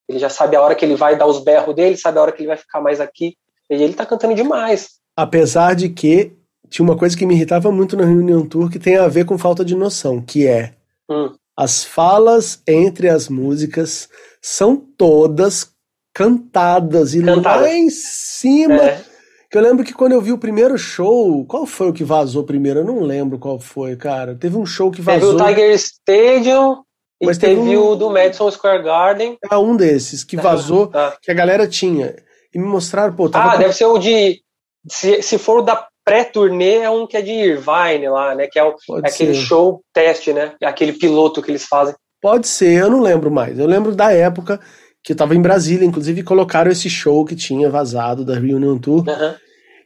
Ele 0.08 0.18
já 0.18 0.28
sabe 0.28 0.56
a 0.56 0.60
hora 0.60 0.74
que 0.74 0.84
ele 0.84 0.96
vai 0.96 1.16
dar 1.16 1.26
os 1.26 1.42
berros 1.42 1.74
dele, 1.74 1.96
sabe 1.96 2.18
a 2.18 2.22
hora 2.22 2.32
que 2.32 2.40
ele 2.40 2.48
vai 2.48 2.56
ficar 2.56 2.80
mais 2.80 3.00
aqui. 3.00 3.36
E 3.70 3.74
ele 3.74 3.94
tá 3.94 4.04
cantando 4.04 4.34
demais. 4.34 5.00
Apesar 5.16 5.74
de 5.74 5.88
que 5.88 6.32
tinha 6.68 6.84
uma 6.84 6.96
coisa 6.96 7.16
que 7.16 7.24
me 7.24 7.34
irritava 7.34 7.70
muito 7.70 7.96
na 7.96 8.04
Reunião 8.04 8.46
Tour 8.46 8.70
que 8.70 8.78
tem 8.78 8.96
a 8.96 9.08
ver 9.08 9.24
com 9.24 9.38
falta 9.38 9.64
de 9.64 9.74
noção, 9.74 10.20
que 10.20 10.46
é 10.46 10.74
hum. 11.08 11.32
as 11.56 11.84
falas 11.84 12.62
entre 12.66 13.08
as 13.08 13.28
músicas 13.28 14.08
são 14.42 14.76
todas 14.76 15.72
cantadas 16.12 17.14
e 17.14 17.22
Cantada. 17.22 17.62
lá 17.62 17.72
em 17.72 17.90
cima. 17.90 18.82
É. 18.82 19.13
Eu 19.56 19.62
lembro 19.62 19.84
que 19.84 19.92
quando 19.92 20.12
eu 20.12 20.20
vi 20.20 20.32
o 20.32 20.38
primeiro 20.38 20.76
show, 20.76 21.44
qual 21.46 21.64
foi 21.64 21.88
o 21.88 21.92
que 21.92 22.02
vazou 22.02 22.42
primeiro? 22.44 22.80
Eu 22.80 22.84
não 22.84 23.00
lembro 23.00 23.38
qual 23.38 23.60
foi, 23.60 23.96
cara. 23.96 24.34
Teve 24.34 24.56
um 24.56 24.66
show 24.66 24.90
que 24.90 25.00
vazou. 25.00 25.36
Teve 25.36 25.42
o 25.42 25.46
Tiger 25.46 25.74
Stadium 25.74 26.82
e 27.20 27.26
Mas 27.26 27.38
teve, 27.38 27.56
teve 27.56 27.76
um... 27.76 27.88
o 27.88 27.96
do 27.96 28.10
Madison 28.10 28.50
Square 28.50 28.82
Garden. 28.82 29.38
É 29.50 29.56
um 29.56 29.76
desses 29.76 30.24
que 30.24 30.36
vazou, 30.36 30.90
ah. 30.92 31.16
que 31.22 31.30
a 31.30 31.34
galera 31.34 31.68
tinha. 31.68 32.16
E 32.52 32.58
me 32.58 32.66
mostraram, 32.66 33.14
pô, 33.14 33.30
Ah, 33.32 33.52
com... 33.52 33.58
deve 33.58 33.72
ser 33.72 33.86
o 33.86 33.98
de. 33.98 34.40
Se, 34.88 35.22
se 35.22 35.38
for 35.38 35.60
o 35.60 35.62
da 35.62 35.86
pré-turnê, 36.04 36.78
é 36.78 36.90
um 36.90 37.06
que 37.06 37.16
é 37.16 37.22
de 37.22 37.32
Irvine 37.32 38.08
lá, 38.08 38.34
né? 38.34 38.46
Que 38.46 38.58
é, 38.58 38.64
o, 38.64 38.74
é 39.02 39.08
aquele 39.08 39.34
show 39.34 39.82
teste, 39.92 40.32
né? 40.32 40.52
É 40.60 40.66
aquele 40.66 40.92
piloto 40.92 41.40
que 41.40 41.50
eles 41.50 41.64
fazem. 41.64 41.94
Pode 42.20 42.48
ser, 42.48 42.82
eu 42.82 42.90
não 42.90 43.00
lembro 43.00 43.30
mais. 43.30 43.58
Eu 43.58 43.66
lembro 43.66 43.94
da 43.94 44.12
época 44.12 44.60
que 45.04 45.12
eu 45.12 45.16
tava 45.16 45.34
em 45.34 45.42
Brasília, 45.42 45.84
inclusive 45.84 46.22
colocaram 46.22 46.70
esse 46.70 46.88
show 46.88 47.26
que 47.26 47.36
tinha 47.36 47.68
vazado 47.68 48.24
da 48.24 48.34
Reunion 48.34 48.78
Tour. 48.78 49.04
Uhum. 49.06 49.34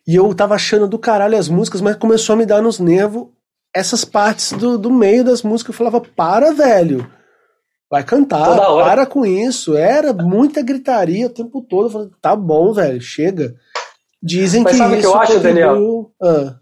E 0.07 0.15
eu 0.15 0.33
tava 0.33 0.55
achando 0.55 0.87
do 0.87 0.99
caralho 0.99 1.37
as 1.37 1.49
músicas, 1.49 1.81
mas 1.81 1.97
começou 1.97 2.35
a 2.35 2.37
me 2.37 2.47
dar 2.47 2.63
nos 2.63 2.79
nervos 2.79 3.27
essas 3.75 4.05
partes 4.05 4.53
do, 4.53 4.79
do 4.79 4.91
meio 4.91 5.25
das 5.25 5.43
músicas. 5.43 5.75
Eu 5.75 5.79
falava, 5.79 6.01
para, 6.01 6.53
velho. 6.53 7.11
Vai 7.91 8.05
cantar, 8.05 8.57
para 8.57 9.07
com 9.07 9.27
isso. 9.27 9.77
Era 9.77 10.13
muita 10.13 10.63
gritaria 10.63 11.27
o 11.27 11.31
tempo 11.31 11.61
todo. 11.63 11.87
Eu 11.87 11.91
falei, 11.91 12.09
tá 12.23 12.37
bom, 12.37 12.73
velho, 12.73 13.01
chega. 13.01 13.55
Dizem 14.23 14.63
mas 14.63 14.73
que 14.73 14.79
sabe 14.79 14.99
isso 14.99 15.01
que 15.01 15.07
eu 15.07 15.21
acho, 15.21 15.41
Daniel? 15.41 16.13
Ah. 16.23 16.55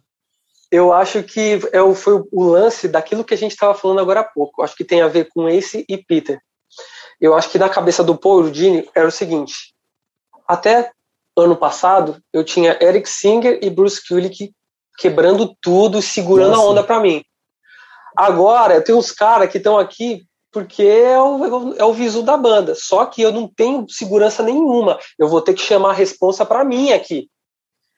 Eu 0.71 0.93
acho 0.93 1.23
que 1.23 1.61
é, 1.73 1.95
foi 1.95 2.23
o 2.33 2.45
lance 2.45 2.89
daquilo 2.89 3.25
que 3.25 3.35
a 3.35 3.37
gente 3.37 3.53
estava 3.53 3.75
falando 3.75 4.01
agora 4.01 4.21
há 4.21 4.25
pouco. 4.25 4.63
Acho 4.63 4.77
que 4.77 4.85
tem 4.85 5.03
a 5.03 5.09
ver 5.09 5.29
com 5.29 5.49
Ace 5.49 5.85
e 5.89 5.99
Peter. 5.99 6.39
Eu 7.21 7.35
acho 7.35 7.51
que 7.51 7.59
na 7.59 7.69
cabeça 7.69 8.05
do 8.05 8.17
Paul 8.17 8.51
Dini 8.51 8.89
era 8.95 9.09
o 9.09 9.13
seguinte: 9.13 9.75
até 10.47 10.91
ano 11.37 11.57
passado, 11.57 12.21
eu 12.33 12.45
tinha 12.45 12.79
Eric 12.81 13.09
Singer 13.09 13.59
e 13.63 13.71
Bruce 13.71 14.01
Kulick 14.07 14.53
quebrando 14.99 15.55
tudo, 15.61 16.01
segurando 16.01 16.53
Nossa. 16.53 16.63
a 16.63 16.71
onda 16.71 16.83
para 16.83 17.01
mim. 17.01 17.23
Agora, 18.17 18.81
tem 18.81 18.95
uns 18.95 19.13
caras 19.13 19.51
que 19.51 19.59
estão 19.59 19.79
aqui 19.79 20.25
porque 20.51 20.83
é 20.85 21.21
o, 21.21 21.75
é 21.75 21.85
o 21.85 21.93
visu 21.93 22.23
da 22.23 22.35
banda. 22.35 22.75
Só 22.75 23.05
que 23.05 23.21
eu 23.21 23.31
não 23.31 23.47
tenho 23.47 23.85
segurança 23.91 24.43
nenhuma. 24.43 24.99
Eu 25.19 25.29
vou 25.29 25.43
ter 25.43 25.53
que 25.53 25.61
chamar 25.61 25.91
a 25.91 25.93
responsa 25.93 26.47
para 26.47 26.65
mim 26.65 26.93
aqui. 26.93 27.29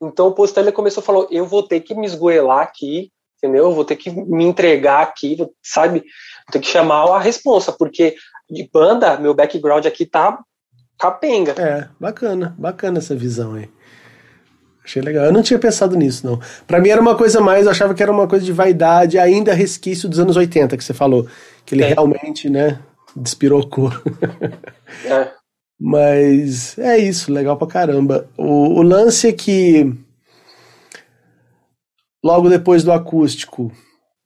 Então 0.03 0.27
o 0.27 0.33
Postelli 0.33 0.73
começou 0.73 1.01
a 1.01 1.05
falar: 1.05 1.27
eu 1.31 1.47
vou 1.47 1.63
ter 1.63 1.81
que 1.81 1.95
me 1.95 2.05
esgoelar 2.05 2.63
aqui, 2.63 3.13
entendeu? 3.37 3.67
Eu 3.67 3.73
vou 3.73 3.85
ter 3.85 3.95
que 3.95 4.11
me 4.11 4.45
entregar 4.45 5.03
aqui, 5.03 5.37
sabe? 5.63 6.01
Vou 6.01 6.53
ter 6.53 6.59
que 6.59 6.67
chamar 6.67 7.09
a 7.09 7.21
responsa, 7.21 7.71
porque 7.71 8.17
de 8.51 8.69
banda, 8.73 9.19
meu 9.19 9.35
background 9.35 9.87
aqui 9.87 10.07
tá 10.07 10.39
capenga. 10.99 11.53
É, 11.53 11.89
bacana, 11.99 12.55
bacana 12.59 12.99
essa 12.99 13.15
visão 13.15 13.55
aí. 13.55 13.69
Achei 14.85 15.03
legal. 15.03 15.27
Eu 15.27 15.33
não 15.33 15.43
tinha 15.43 15.59
pensado 15.59 15.95
nisso, 15.97 16.27
não. 16.27 16.41
Para 16.67 16.81
mim 16.81 16.89
era 16.89 17.01
uma 17.01 17.15
coisa 17.15 17.41
mais, 17.41 17.67
eu 17.67 17.71
achava 17.71 17.95
que 17.95 18.03
era 18.03 18.11
uma 18.11 18.27
coisa 18.27 18.45
de 18.45 18.53
vaidade, 18.53 19.19
ainda 19.19 19.53
resquício 19.53 20.09
dos 20.09 20.19
anos 20.19 20.37
80 20.37 20.77
que 20.77 20.83
você 20.83 20.95
falou. 20.95 21.29
Que 21.67 21.75
ele 21.75 21.85
é. 21.85 21.89
realmente, 21.89 22.49
né, 22.49 22.81
despirocou. 23.15 23.93
É. 25.05 25.31
Mas 25.79 26.77
é 26.79 26.99
isso, 26.99 27.33
legal 27.33 27.57
pra 27.57 27.69
caramba. 27.69 28.29
O, 28.37 28.81
o 28.81 28.83
lance 28.83 29.29
é 29.29 29.33
que 29.33 29.95
logo 32.25 32.49
depois 32.49 32.83
do 32.83 32.91
acústico, 32.91 33.71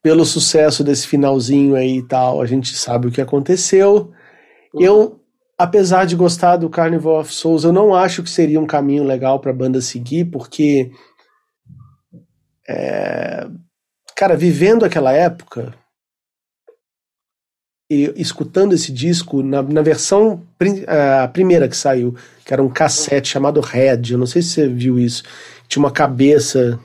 pelo 0.03 0.25
sucesso 0.25 0.83
desse 0.83 1.07
finalzinho 1.07 1.75
aí 1.75 1.97
e 1.97 2.03
tal, 2.03 2.41
a 2.41 2.45
gente 2.45 2.75
sabe 2.75 3.07
o 3.07 3.11
que 3.11 3.21
aconteceu. 3.21 4.11
Uhum. 4.73 4.81
Eu 4.81 5.19
apesar 5.57 6.05
de 6.05 6.15
gostar 6.15 6.57
do 6.57 6.69
Carnival 6.69 7.21
of 7.21 7.33
Souls, 7.33 7.63
eu 7.63 7.71
não 7.71 7.95
acho 7.95 8.21
que 8.21 8.29
seria 8.29 8.59
um 8.59 8.67
caminho 8.67 9.03
legal 9.03 9.39
para 9.39 9.51
a 9.51 9.55
banda 9.55 9.79
seguir, 9.81 10.25
porque 10.25 10.91
é, 12.67 13.47
cara, 14.15 14.35
vivendo 14.35 14.83
aquela 14.83 15.13
época 15.13 15.73
e 17.89 18.11
escutando 18.15 18.73
esse 18.73 18.91
disco 18.91 19.43
na, 19.43 19.61
na 19.61 19.81
versão 19.81 20.41
a 21.21 21.27
primeira 21.27 21.67
que 21.67 21.77
saiu, 21.77 22.15
que 22.45 22.53
era 22.53 22.63
um 22.63 22.69
cassete 22.69 23.29
chamado 23.29 23.61
Red, 23.61 24.01
eu 24.11 24.17
não 24.17 24.25
sei 24.25 24.41
se 24.41 24.49
você 24.49 24.67
viu 24.67 24.99
isso, 24.99 25.23
tinha 25.67 25.81
uma 25.81 25.91
cabeça 25.91 26.79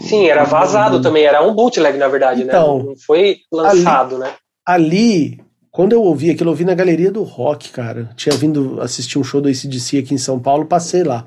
Sim, 0.00 0.26
era 0.26 0.44
vazado 0.44 1.00
também, 1.02 1.24
era 1.24 1.46
um 1.46 1.54
bootleg 1.54 1.98
na 1.98 2.08
verdade, 2.08 2.42
né? 2.42 2.48
então, 2.48 2.78
né? 2.78 2.84
Não 2.84 2.96
foi 2.96 3.38
lançado, 3.52 4.16
ali, 4.16 4.24
né? 4.24 4.34
Ali 4.66 5.44
quando 5.74 5.92
eu 5.92 6.02
ouvi 6.02 6.30
aquilo, 6.30 6.50
eu 6.50 6.52
ouvi 6.52 6.64
na 6.64 6.72
galeria 6.72 7.10
do 7.10 7.24
rock, 7.24 7.70
cara. 7.70 8.08
Tinha 8.14 8.36
vindo 8.36 8.80
assistir 8.80 9.18
um 9.18 9.24
show 9.24 9.40
do 9.40 9.48
ACDC 9.48 9.98
aqui 9.98 10.14
em 10.14 10.18
São 10.18 10.38
Paulo, 10.38 10.66
passei 10.66 11.02
lá. 11.02 11.26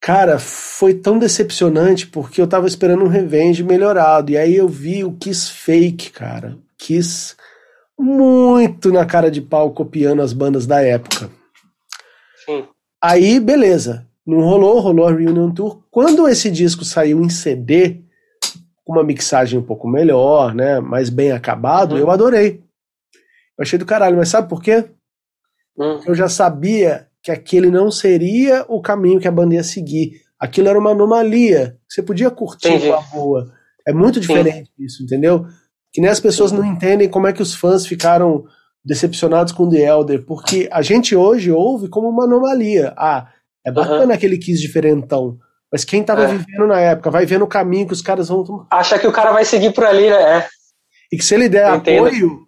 Cara, 0.00 0.38
foi 0.38 0.94
tão 0.94 1.18
decepcionante 1.18 2.06
porque 2.06 2.40
eu 2.40 2.46
tava 2.46 2.66
esperando 2.66 3.04
um 3.04 3.08
revenge 3.08 3.62
melhorado. 3.62 4.32
E 4.32 4.38
aí 4.38 4.56
eu 4.56 4.66
vi 4.66 5.04
o 5.04 5.12
Kiss 5.12 5.52
fake, 5.52 6.12
cara. 6.12 6.56
Kiss 6.78 7.36
muito 7.98 8.90
na 8.90 9.04
cara 9.04 9.30
de 9.30 9.42
pau 9.42 9.72
copiando 9.72 10.22
as 10.22 10.32
bandas 10.32 10.66
da 10.66 10.80
época. 10.80 11.30
Sim. 12.46 12.64
Aí, 13.02 13.38
beleza. 13.38 14.08
Não 14.26 14.40
rolou, 14.40 14.78
rolou 14.80 15.06
a 15.06 15.12
Reunion 15.12 15.50
Tour. 15.52 15.82
Quando 15.90 16.28
esse 16.28 16.50
disco 16.50 16.84
saiu 16.84 17.20
em 17.20 17.28
CD, 17.28 18.02
com 18.84 18.92
uma 18.92 19.04
mixagem 19.04 19.58
um 19.58 19.62
pouco 19.62 19.88
melhor, 19.88 20.54
né, 20.54 20.80
mais 20.80 21.10
bem 21.10 21.32
acabado, 21.32 21.92
uhum. 21.92 21.98
eu 21.98 22.10
adorei. 22.10 22.62
Eu 23.58 23.62
achei 23.62 23.78
do 23.78 23.86
caralho, 23.86 24.16
mas 24.16 24.28
sabe 24.28 24.48
por 24.48 24.62
quê? 24.62 24.84
Uhum. 25.76 26.00
Eu 26.06 26.14
já 26.14 26.28
sabia 26.28 27.08
que 27.22 27.30
aquele 27.30 27.70
não 27.70 27.90
seria 27.90 28.64
o 28.68 28.80
caminho 28.80 29.20
que 29.20 29.28
a 29.28 29.32
banda 29.32 29.54
ia 29.54 29.62
seguir. 29.62 30.20
Aquilo 30.38 30.68
era 30.68 30.78
uma 30.78 30.90
anomalia. 30.90 31.78
Você 31.88 32.02
podia 32.02 32.30
curtir 32.30 32.68
Entendi. 32.68 32.88
com 32.88 32.94
a 32.94 33.00
boa. 33.00 33.52
É 33.86 33.92
muito 33.92 34.18
diferente 34.20 34.70
Sim. 34.76 34.84
isso, 34.84 35.02
entendeu? 35.02 35.46
Que 35.92 36.00
nem 36.00 36.10
as 36.10 36.20
pessoas 36.20 36.50
não 36.50 36.64
entendem 36.64 37.08
como 37.08 37.26
é 37.26 37.32
que 37.32 37.42
os 37.42 37.54
fãs 37.54 37.86
ficaram 37.86 38.44
decepcionados 38.84 39.52
com 39.52 39.68
The 39.68 39.84
Elder, 39.84 40.24
porque 40.26 40.68
a 40.72 40.82
gente 40.82 41.14
hoje 41.14 41.52
ouve 41.52 41.88
como 41.88 42.08
uma 42.08 42.24
anomalia. 42.24 42.92
Ah, 42.96 43.28
é 43.64 43.70
bacana 43.70 44.06
uhum. 44.06 44.12
aquele 44.12 44.38
Kiss 44.38 44.60
diferentão. 44.60 45.38
Mas 45.70 45.84
quem 45.84 46.04
tava 46.04 46.24
é. 46.24 46.26
vivendo 46.26 46.66
na 46.66 46.80
época 46.80 47.10
vai 47.10 47.24
vendo 47.24 47.44
o 47.44 47.48
caminho 47.48 47.86
que 47.86 47.94
os 47.94 48.02
caras 48.02 48.28
vão. 48.28 48.66
Acha 48.70 48.98
que 48.98 49.06
o 49.06 49.12
cara 49.12 49.32
vai 49.32 49.44
seguir 49.44 49.72
por 49.72 49.84
ali, 49.84 50.10
né? 50.10 50.38
É. 50.38 50.48
E 51.10 51.16
que 51.16 51.24
se 51.24 51.34
ele 51.34 51.48
der 51.48 51.66
apoio, 51.66 52.46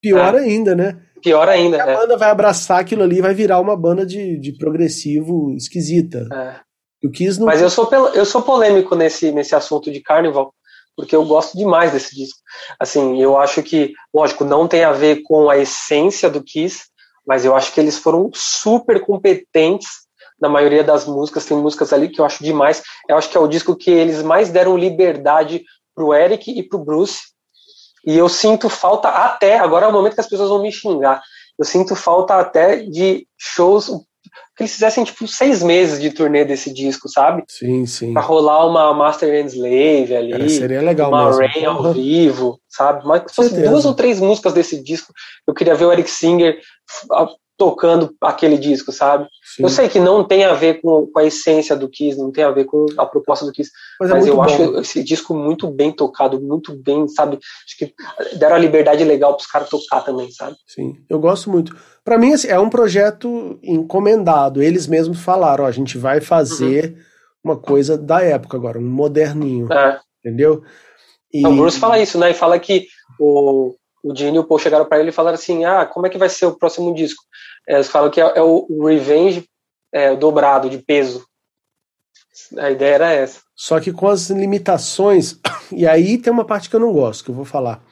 pior 0.00 0.34
é. 0.34 0.38
ainda, 0.38 0.74
né? 0.74 0.98
Pior 1.22 1.48
ainda. 1.48 1.82
a 1.82 1.90
é. 1.90 1.96
banda 1.96 2.16
vai 2.16 2.30
abraçar 2.30 2.80
aquilo 2.80 3.02
ali 3.02 3.18
e 3.18 3.22
vai 3.22 3.34
virar 3.34 3.60
uma 3.60 3.76
banda 3.76 4.06
de, 4.06 4.38
de 4.38 4.56
progressivo 4.56 5.54
esquisita. 5.54 6.26
É. 6.32 7.06
O 7.06 7.10
Kiss 7.10 7.38
não... 7.38 7.46
Mas 7.46 7.60
eu 7.60 7.68
sou, 7.68 7.88
eu 8.14 8.24
sou 8.24 8.42
polêmico 8.42 8.94
nesse, 8.94 9.32
nesse 9.32 9.54
assunto 9.54 9.90
de 9.90 10.00
Carnival, 10.00 10.54
porque 10.96 11.14
eu 11.14 11.24
gosto 11.24 11.56
demais 11.58 11.92
desse 11.92 12.14
disco. 12.14 12.38
Assim, 12.78 13.20
eu 13.20 13.36
acho 13.36 13.62
que, 13.62 13.92
lógico, 14.14 14.44
não 14.44 14.66
tem 14.66 14.84
a 14.84 14.92
ver 14.92 15.22
com 15.22 15.50
a 15.50 15.58
essência 15.58 16.30
do 16.30 16.42
Kiss, 16.42 16.84
mas 17.26 17.44
eu 17.44 17.54
acho 17.54 17.72
que 17.72 17.80
eles 17.80 17.98
foram 17.98 18.30
super 18.34 19.00
competentes 19.00 19.88
na 20.42 20.48
maioria 20.48 20.82
das 20.82 21.06
músicas, 21.06 21.44
tem 21.44 21.56
músicas 21.56 21.92
ali 21.92 22.08
que 22.08 22.20
eu 22.20 22.24
acho 22.24 22.42
demais. 22.42 22.82
Eu 23.08 23.16
acho 23.16 23.30
que 23.30 23.36
é 23.36 23.40
o 23.40 23.46
disco 23.46 23.76
que 23.76 23.92
eles 23.92 24.22
mais 24.22 24.50
deram 24.50 24.76
liberdade 24.76 25.62
pro 25.94 26.12
Eric 26.12 26.50
e 26.50 26.64
pro 26.64 26.84
Bruce. 26.84 27.20
E 28.04 28.18
eu 28.18 28.28
sinto 28.28 28.68
falta 28.68 29.08
até, 29.08 29.56
agora 29.56 29.86
é 29.86 29.88
o 29.88 29.92
momento 29.92 30.14
que 30.14 30.20
as 30.20 30.28
pessoas 30.28 30.48
vão 30.48 30.60
me 30.60 30.72
xingar, 30.72 31.22
eu 31.56 31.64
sinto 31.64 31.94
falta 31.94 32.34
até 32.34 32.78
de 32.78 33.24
shows 33.38 33.88
que 34.56 34.64
eles 34.64 34.72
fizessem 34.72 35.04
tipo 35.04 35.28
seis 35.28 35.62
meses 35.62 36.00
de 36.00 36.10
turnê 36.10 36.44
desse 36.44 36.72
disco, 36.72 37.08
sabe? 37.08 37.44
Sim, 37.48 37.86
sim. 37.86 38.12
Pra 38.12 38.22
rolar 38.22 38.66
uma 38.66 38.92
Master 38.92 39.42
and 39.42 39.46
Slave 39.46 40.16
ali. 40.16 40.32
Cara, 40.32 40.48
seria 40.48 40.82
legal 40.82 41.10
uma 41.10 41.26
mesmo. 41.26 41.40
Rain 41.40 41.64
ao 41.64 41.92
vivo, 41.92 42.58
sabe? 42.68 43.06
Mas 43.06 43.22
se 43.28 43.36
fosse 43.36 43.62
duas 43.62 43.84
ou 43.84 43.94
três 43.94 44.18
músicas 44.18 44.52
desse 44.52 44.82
disco, 44.82 45.12
eu 45.46 45.54
queria 45.54 45.74
ver 45.76 45.84
o 45.84 45.92
Eric 45.92 46.10
Singer 46.10 46.58
tocando 47.62 48.12
aquele 48.20 48.58
disco, 48.58 48.90
sabe? 48.90 49.28
Sim. 49.54 49.62
Eu 49.62 49.68
sei 49.68 49.88
que 49.88 50.00
não 50.00 50.24
tem 50.24 50.42
a 50.42 50.52
ver 50.52 50.80
com, 50.80 51.06
com, 51.06 51.20
a 51.20 51.24
essência 51.24 51.76
do 51.76 51.88
Kiss, 51.88 52.18
não 52.18 52.32
tem 52.32 52.42
a 52.42 52.50
ver 52.50 52.64
com 52.64 52.86
a 52.98 53.06
proposta 53.06 53.46
do 53.46 53.52
Kiss, 53.52 53.70
mas, 54.00 54.10
é 54.10 54.14
mas 54.14 54.26
é 54.26 54.30
eu 54.30 54.34
bom. 54.34 54.42
acho 54.42 54.80
esse 54.80 55.04
disco 55.04 55.32
muito 55.32 55.70
bem 55.70 55.92
tocado, 55.92 56.40
muito 56.40 56.74
bem, 56.74 57.06
sabe? 57.06 57.36
Acho 57.36 57.78
que 57.78 57.94
deram 58.36 58.56
a 58.56 58.58
liberdade 58.58 59.04
legal 59.04 59.34
para 59.36 59.42
os 59.42 59.46
caras 59.46 59.68
tocar 59.68 60.00
também, 60.00 60.28
sabe? 60.32 60.56
Sim, 60.66 60.96
eu 61.08 61.20
gosto 61.20 61.48
muito. 61.48 61.76
Para 62.04 62.18
mim, 62.18 62.32
assim, 62.32 62.48
é 62.48 62.58
um 62.58 62.68
projeto 62.68 63.60
encomendado. 63.62 64.60
Eles 64.60 64.88
mesmos 64.88 65.20
falaram: 65.20 65.62
ó, 65.62 65.68
a 65.68 65.72
gente 65.72 65.96
vai 65.96 66.20
fazer 66.20 66.96
uhum. 67.44 67.52
uma 67.52 67.56
coisa 67.56 67.96
da 67.96 68.22
época 68.22 68.56
agora, 68.56 68.76
um 68.76 68.82
moderninho. 68.82 69.72
É. 69.72 70.00
Entendeu? 70.18 70.64
E... 71.32 71.46
O 71.46 71.54
Bruce 71.54 71.78
fala 71.78 72.00
isso, 72.00 72.18
né? 72.18 72.32
E 72.32 72.34
fala 72.34 72.58
que 72.58 72.86
o, 73.20 73.76
o 74.02 74.16
Gene 74.16 74.36
e 74.36 74.40
o 74.40 74.44
Paul 74.44 74.58
chegaram 74.58 74.84
para 74.84 74.98
ele 74.98 75.10
e 75.10 75.12
falaram 75.12 75.36
assim: 75.36 75.64
ah, 75.64 75.86
como 75.86 76.06
é 76.06 76.10
que 76.10 76.18
vai 76.18 76.28
ser 76.28 76.46
o 76.46 76.58
próximo 76.58 76.92
disco? 76.92 77.22
É, 77.68 77.74
eles 77.74 77.88
falam 77.88 78.10
que 78.10 78.20
é, 78.20 78.24
é 78.36 78.42
o 78.42 78.84
Revenge 78.84 79.48
é, 79.92 80.16
dobrado 80.16 80.68
de 80.68 80.78
peso. 80.78 81.24
A 82.58 82.70
ideia 82.70 82.94
era 82.94 83.12
essa. 83.12 83.40
Só 83.54 83.78
que 83.78 83.92
com 83.92 84.08
as 84.08 84.30
limitações, 84.30 85.38
e 85.70 85.86
aí 85.86 86.18
tem 86.18 86.32
uma 86.32 86.44
parte 86.44 86.68
que 86.68 86.76
eu 86.76 86.80
não 86.80 86.92
gosto, 86.92 87.24
que 87.24 87.30
eu 87.30 87.34
vou 87.34 87.44
falar. 87.44 87.82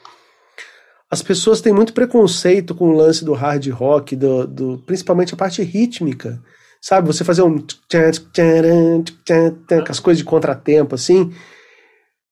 As 1.10 1.22
pessoas 1.22 1.60
têm 1.60 1.72
muito 1.72 1.92
preconceito 1.92 2.74
com 2.74 2.90
o 2.90 2.96
lance 2.96 3.24
do 3.24 3.32
hard 3.32 3.66
rock, 3.70 4.14
do, 4.14 4.46
do 4.46 4.78
principalmente 4.86 5.34
a 5.34 5.36
parte 5.36 5.62
rítmica. 5.62 6.40
sabe, 6.80 7.06
você 7.06 7.24
fazer 7.24 7.42
um 7.42 7.64
as 9.88 10.00
coisas 10.00 10.18
de 10.18 10.24
contratempo 10.24 10.94
assim. 10.94 11.32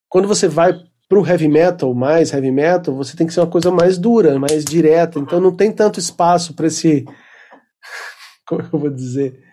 Quando 0.09 0.29
você 0.29 0.47
vai 0.47 0.73
pro 1.09 1.27
heavy 1.27 1.49
metal, 1.49 1.93
mais 1.93 2.33
heavy 2.33 2.53
metal, 2.53 2.95
você 2.95 3.17
tem 3.17 3.27
que 3.27 3.33
ser 3.33 3.41
uma 3.41 3.51
coisa 3.51 3.71
mais 3.71 3.99
dura, 3.99 4.39
mais 4.39 4.65
direta. 4.65 5.19
Então 5.19 5.41
não 5.41 5.55
tem 5.55 5.73
tanto 5.73 5.99
espaço 5.99 6.55
para 6.55 6.69
esse 6.69 7.05
como 8.49 8.63
eu 8.63 8.79
vou 8.79 8.91
dizer? 8.91 9.45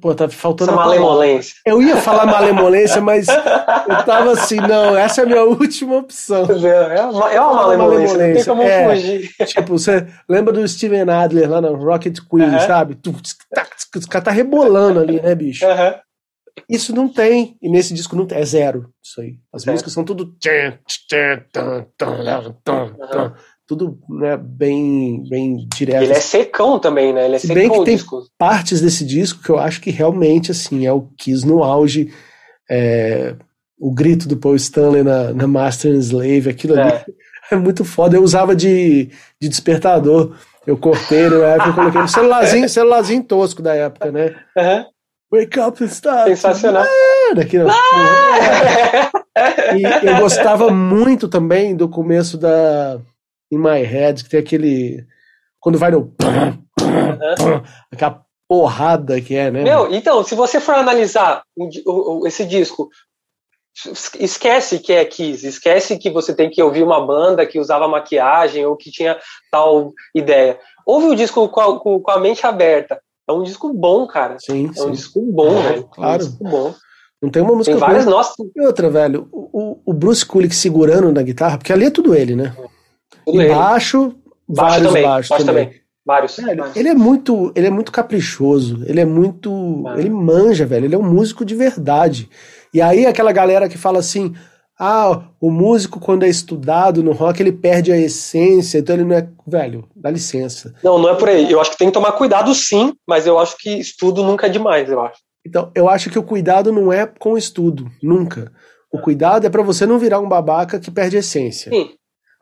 Pô, 0.00 0.14
tá 0.14 0.28
faltando. 0.28 0.70
Essa 0.70 0.80
malemolência. 0.80 1.54
Eu 1.66 1.82
ia 1.82 1.96
falar 1.96 2.24
malemolência, 2.24 3.00
mas 3.00 3.26
eu 3.28 4.04
tava 4.04 4.32
assim, 4.32 4.56
não, 4.56 4.96
essa 4.96 5.20
é 5.20 5.24
a 5.24 5.26
minha 5.26 5.42
última 5.44 5.96
opção. 5.96 6.44
É 6.44 7.02
uma, 7.02 7.32
é 7.32 7.40
uma 7.40 7.54
malemolência, 7.54 8.18
não 8.18 8.34
tem 8.34 8.44
como 8.44 8.62
é, 8.62 8.88
fugir. 8.88 9.30
Tipo, 9.46 9.78
você 9.78 10.06
lembra 10.28 10.52
do 10.52 10.66
Steven 10.66 11.08
Adler 11.10 11.50
lá 11.50 11.60
no 11.60 11.74
Rocket 11.74 12.18
Queen, 12.18 12.48
uh 12.48 12.52
-huh. 12.52 12.66
sabe? 12.66 12.98
Os 13.96 14.06
caras 14.06 14.24
tá 14.24 14.30
rebolando 14.30 15.00
ali, 15.00 15.20
né, 15.20 15.34
bicho? 15.34 15.66
Uh 15.66 15.70
-huh. 15.70 16.00
Isso 16.68 16.94
não 16.94 17.08
tem, 17.08 17.56
e 17.62 17.68
nesse 17.68 17.94
disco 17.94 18.14
não 18.14 18.26
tem, 18.26 18.38
é 18.38 18.44
zero 18.44 18.92
isso 19.02 19.20
aí. 19.20 19.36
As 19.52 19.66
é. 19.66 19.70
músicas 19.70 19.92
são 19.92 20.04
tudo. 20.04 20.34
Tudo 23.72 23.98
né, 24.06 24.36
bem, 24.36 25.24
bem 25.30 25.66
direto. 25.74 26.02
Ele 26.02 26.12
é 26.12 26.20
secão 26.20 26.78
também, 26.78 27.10
né? 27.10 27.24
Ele 27.24 27.36
é 27.36 27.38
Se 27.38 27.46
secão 27.46 27.62
bem 27.62 27.70
que 27.70 27.84
tem 27.86 27.96
disco. 27.96 28.22
partes 28.36 28.82
desse 28.82 29.02
disco 29.02 29.42
que 29.42 29.48
eu 29.48 29.58
acho 29.58 29.80
que 29.80 29.90
realmente 29.90 30.50
assim 30.50 30.84
é 30.84 30.92
o 30.92 31.08
Kiss 31.16 31.46
no 31.46 31.64
auge. 31.64 32.12
É, 32.70 33.34
o 33.80 33.90
grito 33.90 34.28
do 34.28 34.36
Paul 34.36 34.56
Stanley 34.56 35.02
na, 35.02 35.32
na 35.32 35.46
Master 35.46 35.90
and 35.90 36.00
Slave, 36.00 36.50
aquilo 36.50 36.78
é. 36.78 36.82
ali 36.82 37.14
é 37.50 37.56
muito 37.56 37.82
foda. 37.82 38.14
Eu 38.14 38.22
usava 38.22 38.54
de, 38.54 39.08
de 39.40 39.48
despertador. 39.48 40.36
Eu 40.66 40.76
cortei 40.76 41.30
na 41.30 41.46
época, 41.46 41.70
eu 41.70 41.74
coloquei 41.74 42.00
no 42.02 42.08
celularzinho, 42.08 42.68
celularzinho 42.68 43.24
tosco 43.24 43.62
da 43.62 43.74
época, 43.74 44.12
né? 44.12 44.36
Uhum. 44.54 44.84
Wake 45.32 45.58
up 45.58 45.82
and. 45.82 45.88
Sensacional. 45.88 46.84
Ah! 46.84 47.32
E 49.74 50.06
eu 50.06 50.18
gostava 50.18 50.70
muito 50.70 51.26
também 51.26 51.74
do 51.74 51.88
começo 51.88 52.36
da 52.36 53.00
In 53.52 53.58
My 53.58 53.82
Head, 53.82 54.24
que 54.24 54.30
tem 54.30 54.40
aquele. 54.40 55.06
Quando 55.60 55.78
vai 55.78 55.90
no. 55.90 55.98
Uhum. 55.98 57.62
Aquela 57.92 58.24
porrada 58.48 59.20
que 59.20 59.34
é, 59.34 59.50
né? 59.50 59.62
Meu, 59.62 59.92
então, 59.92 60.24
se 60.24 60.34
você 60.34 60.60
for 60.60 60.74
analisar 60.74 61.42
esse 62.26 62.44
disco, 62.44 62.88
esquece 64.18 64.78
que 64.78 64.92
é 64.92 65.04
Kiss, 65.04 65.46
esquece 65.46 65.98
que 65.98 66.10
você 66.10 66.34
tem 66.34 66.50
que 66.50 66.62
ouvir 66.62 66.82
uma 66.82 67.04
banda 67.06 67.46
que 67.46 67.58
usava 67.58 67.88
maquiagem 67.88 68.66
ou 68.66 68.76
que 68.76 68.90
tinha 68.90 69.18
tal 69.50 69.92
ideia. 70.14 70.58
Ouve 70.86 71.06
o 71.06 71.14
disco 71.14 71.48
com 71.48 71.60
a, 71.60 71.80
com 71.80 72.02
a 72.10 72.18
mente 72.18 72.46
aberta. 72.46 73.00
É 73.28 73.32
um 73.32 73.42
disco 73.42 73.72
bom, 73.72 74.06
cara. 74.06 74.36
Sim, 74.38 74.70
é 74.76 74.82
um 74.82 74.90
disco 74.90 75.22
bom, 75.22 75.58
é, 75.58 75.62
velho. 75.62 75.84
Claro. 75.84 76.12
É 76.12 76.14
um 76.14 76.28
disco 76.28 76.44
bom. 76.44 76.74
Não 77.22 77.30
tem 77.30 77.42
uma 77.42 77.54
música. 77.54 77.76
Tem 77.76 77.80
várias 77.80 78.04
nossas. 78.04 78.34
E 78.54 78.66
outra, 78.66 78.90
velho, 78.90 79.28
o, 79.32 79.80
o 79.86 79.92
Bruce 79.92 80.26
Kulick 80.26 80.54
segurando 80.54 81.12
na 81.12 81.22
guitarra, 81.22 81.56
porque 81.56 81.72
ali 81.72 81.86
é 81.86 81.90
tudo 81.90 82.14
ele, 82.14 82.34
né? 82.34 82.54
Tudo 83.24 83.40
e 83.40 83.44
ele. 83.44 83.54
baixo, 83.54 84.14
Baixo 84.48 84.70
vários 84.70 84.88
também, 84.88 85.02
baixos 85.02 85.28
baixo 85.30 85.46
também. 85.46 85.64
também. 85.66 85.82
Vários. 86.04 86.36
Vários. 86.36 86.76
ele 86.76 86.88
é 86.88 86.94
muito, 86.94 87.52
ele 87.54 87.66
é 87.68 87.70
muito 87.70 87.92
caprichoso, 87.92 88.82
ele 88.86 89.00
é 89.00 89.04
muito, 89.04 89.84
Ah. 89.86 89.94
ele 89.98 90.10
manja, 90.10 90.66
velho, 90.66 90.84
ele 90.86 90.94
é 90.94 90.98
um 90.98 91.02
músico 91.08 91.44
de 91.44 91.54
verdade. 91.54 92.28
E 92.74 92.80
aí 92.82 93.06
aquela 93.06 93.30
galera 93.30 93.68
que 93.68 93.78
fala 93.78 94.00
assim: 94.00 94.34
"Ah, 94.78 95.22
o 95.40 95.48
músico 95.50 96.00
quando 96.00 96.24
é 96.24 96.28
estudado 96.28 97.02
no 97.04 97.12
rock, 97.12 97.40
ele 97.40 97.52
perde 97.52 97.92
a 97.92 97.96
essência, 97.96 98.78
então 98.78 98.96
ele 98.96 99.04
não 99.04 99.14
é, 99.14 99.28
velho, 99.46 99.86
dá 99.94 100.10
licença". 100.10 100.74
Não, 100.82 100.98
não 100.98 101.08
é 101.08 101.14
por 101.14 101.28
aí. 101.28 101.50
Eu 101.50 101.60
acho 101.60 101.70
que 101.70 101.78
tem 101.78 101.86
que 101.88 101.94
tomar 101.94 102.12
cuidado 102.12 102.52
sim, 102.52 102.94
mas 103.06 103.26
eu 103.26 103.38
acho 103.38 103.56
que 103.56 103.70
estudo 103.78 104.24
nunca 104.24 104.46
é 104.46 104.50
demais, 104.50 104.90
eu 104.90 105.00
acho. 105.00 105.20
Então, 105.46 105.70
eu 105.74 105.88
acho 105.88 106.10
que 106.10 106.18
o 106.18 106.22
cuidado 106.22 106.72
não 106.72 106.92
é 106.92 107.06
com 107.06 107.32
o 107.34 107.38
estudo, 107.38 107.86
nunca. 108.02 108.50
O 108.92 108.98
cuidado 108.98 109.46
é 109.46 109.50
pra 109.50 109.62
você 109.62 109.86
não 109.86 109.98
virar 109.98 110.18
um 110.20 110.28
babaca 110.28 110.78
que 110.80 110.90
perde 110.90 111.16
a 111.16 111.20
essência. 111.20 111.70
Sim. 111.70 111.90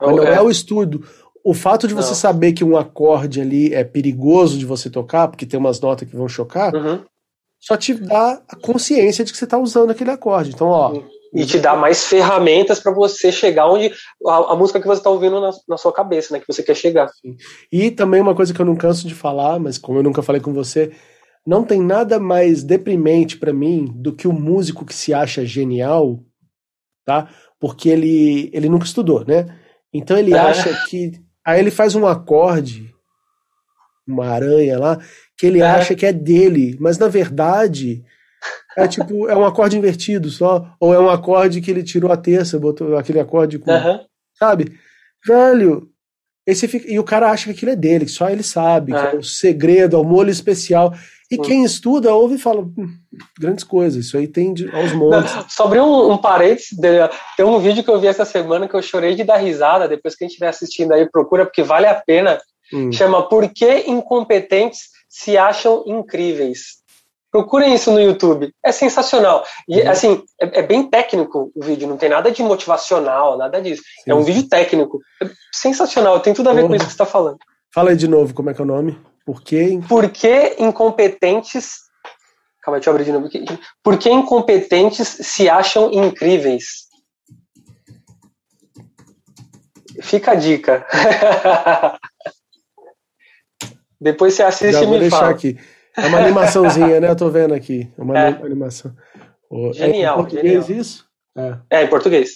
Mas 0.01 0.15
não 0.15 0.23
É. 0.23 0.35
é 0.35 0.41
o 0.41 0.49
estudo. 0.49 1.05
O 1.43 1.53
fato 1.53 1.87
de 1.87 1.93
você 1.93 2.09
Não. 2.09 2.15
saber 2.15 2.53
que 2.53 2.63
um 2.63 2.75
acorde 2.77 3.41
ali 3.41 3.73
é 3.73 3.83
perigoso 3.83 4.57
de 4.57 4.65
você 4.65 4.89
tocar, 4.89 5.27
porque 5.27 5.45
tem 5.45 5.59
umas 5.59 5.79
notas 5.79 6.07
que 6.09 6.15
vão 6.15 6.27
chocar, 6.27 6.73
Uhum. 6.75 7.03
só 7.59 7.75
te 7.77 7.93
dá 7.93 8.41
a 8.47 8.55
consciência 8.55 9.23
de 9.25 9.31
que 9.31 9.37
você 9.37 9.45
está 9.45 9.57
usando 9.57 9.91
aquele 9.91 10.11
acorde. 10.11 10.51
Então, 10.53 10.67
ó, 10.67 10.93
E 11.33 11.45
te 11.45 11.57
dá 11.59 11.75
mais 11.77 12.03
ferramentas 12.03 12.81
para 12.81 12.91
você 12.91 13.31
chegar 13.31 13.65
onde 13.71 13.89
a, 14.27 14.51
a 14.51 14.55
música 14.55 14.81
que 14.81 14.85
você 14.85 14.99
está 14.99 15.09
ouvindo 15.09 15.39
na, 15.39 15.49
na 15.69 15.77
sua 15.77 15.93
cabeça, 15.93 16.33
né? 16.33 16.41
Que 16.41 16.45
você 16.47 16.61
quer 16.61 16.75
chegar. 16.75 17.09
E 17.71 17.89
também 17.89 18.19
uma 18.19 18.35
coisa 18.35 18.53
que 18.53 18.59
eu 18.61 18.65
não 18.65 18.75
canso 18.75 19.07
de 19.07 19.15
falar, 19.15 19.57
mas 19.57 19.77
como 19.77 19.97
eu 19.99 20.03
nunca 20.03 20.21
falei 20.21 20.41
com 20.41 20.51
você, 20.53 20.91
não 21.47 21.63
tem 21.63 21.81
nada 21.81 22.19
mais 22.19 22.63
deprimente 22.63 23.37
pra 23.37 23.53
mim 23.53 23.85
do 23.95 24.13
que 24.13 24.27
o 24.27 24.33
músico 24.33 24.85
que 24.85 24.93
se 24.93 25.13
acha 25.13 25.45
genial, 25.45 26.19
tá? 27.05 27.29
Porque 27.59 27.87
ele, 27.87 28.49
ele 28.53 28.67
nunca 28.67 28.85
estudou, 28.85 29.23
né? 29.25 29.57
Então 29.93 30.17
ele 30.17 30.33
É. 30.33 30.39
acha 30.39 30.73
que. 30.89 31.13
Aí 31.45 31.59
ele 31.59 31.71
faz 31.71 31.95
um 31.95 32.05
acorde, 32.05 32.93
uma 34.07 34.27
aranha 34.27 34.77
lá, 34.79 34.99
que 35.37 35.45
ele 35.47 35.59
É. 35.59 35.65
acha 35.65 35.95
que 35.95 36.05
é 36.05 36.13
dele, 36.13 36.77
mas 36.79 36.97
na 36.97 37.07
verdade. 37.07 38.03
É 38.75 38.87
tipo, 38.87 39.27
é 39.27 39.35
um 39.35 39.45
acorde 39.45 39.77
invertido 39.77 40.29
só, 40.29 40.73
ou 40.79 40.93
é 40.93 40.99
um 40.99 41.09
acorde 41.09 41.61
que 41.61 41.69
ele 41.69 41.83
tirou 41.83 42.11
a 42.11 42.17
terça, 42.17 42.57
botou 42.57 42.97
aquele 42.97 43.19
acorde 43.19 43.59
com 43.59 43.69
sabe? 44.33 44.71
Velho, 45.27 45.89
esse 46.47 46.67
fica, 46.67 46.89
e 46.91 46.97
o 46.97 47.03
cara 47.03 47.29
acha 47.29 47.45
que 47.45 47.51
aquilo 47.51 47.71
é 47.71 47.75
dele, 47.75 48.05
que 48.05 48.11
só 48.11 48.29
ele 48.29 48.41
sabe, 48.41 48.93
que 48.93 48.97
É. 48.97 49.13
é 49.13 49.15
o 49.17 49.21
segredo, 49.23 49.95
é 49.95 49.99
o 49.99 50.03
molho 50.03 50.31
especial. 50.31 50.91
E 51.31 51.39
Hum. 51.39 51.43
quem 51.43 51.63
estuda 51.63 52.13
ouve 52.13 52.35
e 52.35 52.37
fala, 52.37 52.59
"Hum, 52.61 52.89
grandes 53.39 53.63
coisas, 53.63 54.05
isso 54.05 54.17
aí 54.17 54.27
tem 54.27 54.53
de, 54.53 54.69
aos 54.75 54.91
montes. 54.91 55.33
Não, 55.33 55.45
sobre 55.49 55.79
um, 55.79 56.11
um 56.11 56.17
parênteses, 56.17 56.69
tem 57.37 57.45
um 57.45 57.57
vídeo 57.59 57.83
que 57.83 57.89
eu 57.89 57.99
vi 57.99 58.07
essa 58.07 58.25
semana 58.25 58.67
que 58.67 58.73
eu 58.75 58.81
chorei 58.81 59.15
de 59.15 59.23
dar 59.23 59.37
risada. 59.37 59.87
Depois 59.87 60.13
que 60.15 60.23
a 60.23 60.25
gente 60.25 60.33
estiver 60.33 60.49
assistindo 60.49 60.91
aí, 60.91 61.09
procura, 61.09 61.45
porque 61.45 61.63
vale 61.63 61.85
a 61.87 61.95
pena. 61.95 62.37
Hum. 62.73 62.91
Chama 62.91 63.27
Por 63.29 63.47
que 63.49 63.83
incompetentes 63.87 64.81
se 65.09 65.37
acham 65.37 65.83
incríveis? 65.87 66.81
Procurem 67.31 67.73
isso 67.73 67.89
no 67.91 67.99
YouTube. 68.01 68.51
É 68.65 68.73
sensacional. 68.73 69.45
E, 69.69 69.81
Uhum. 69.81 69.89
assim, 69.89 70.23
é, 70.41 70.59
é 70.59 70.61
bem 70.61 70.83
técnico 70.89 71.49
o 71.55 71.63
vídeo, 71.63 71.87
não 71.87 71.95
tem 71.95 72.09
nada 72.09 72.29
de 72.29 72.43
motivacional, 72.43 73.37
nada 73.37 73.61
disso. 73.61 73.81
é 74.05 74.13
um 74.13 74.19
Sim. 74.19 74.33
vídeo 74.33 74.49
técnico. 74.49 74.99
É 75.23 75.29
sensacional, 75.53 76.19
tem 76.19 76.33
tudo 76.33 76.49
a 76.49 76.53
ver 76.53 76.63
com 76.63 76.67
Porra. 76.67 76.75
isso 76.77 76.85
que 76.87 76.91
você 76.91 76.95
está 76.95 77.05
falando. 77.05 77.37
Fala 77.73 77.91
aí 77.91 77.95
de 77.95 78.05
novo 78.07 78.33
como 78.33 78.49
é 78.49 78.53
que 78.53 78.59
é 78.59 78.63
o 78.65 78.67
nome. 78.67 78.97
Por 79.25 79.41
quê? 79.43 79.79
Por 79.87 80.09
que 80.09 80.55
incompetentes. 80.59 81.75
Calma, 82.61 82.77
deixa 82.79 82.89
eu 82.89 82.93
abrir 82.93 83.05
de 83.05 83.11
novo 83.11 83.27
aqui. 83.27 83.43
Por 83.83 83.97
que 83.97 84.09
incompetentes 84.09 85.07
se 85.07 85.49
acham 85.49 85.91
incríveis? 85.91 86.89
Fica 90.01 90.31
a 90.31 90.35
dica. 90.35 90.85
Depois 93.99 94.33
você 94.33 94.43
assiste 94.43 94.73
Já 94.73 94.83
e 94.83 94.87
me 94.87 94.99
deixar 94.99 95.17
fala. 95.19 95.31
aqui. 95.31 95.59
É 95.97 96.07
uma 96.07 96.19
animaçãozinha, 96.19 96.99
né? 96.99 97.09
Eu 97.09 97.15
tô 97.15 97.29
vendo 97.29 97.53
aqui. 97.53 97.91
É 97.97 98.01
uma 98.01 98.17
É. 98.17 98.27
animação. 98.29 98.95
Genial, 99.73 100.15
É 100.15 100.19
em 100.19 100.23
português 100.23 100.65
genial. 100.65 100.81
isso? 100.81 101.05
É. 101.37 101.57
É, 101.69 101.83
em 101.83 101.87
português. 101.89 102.29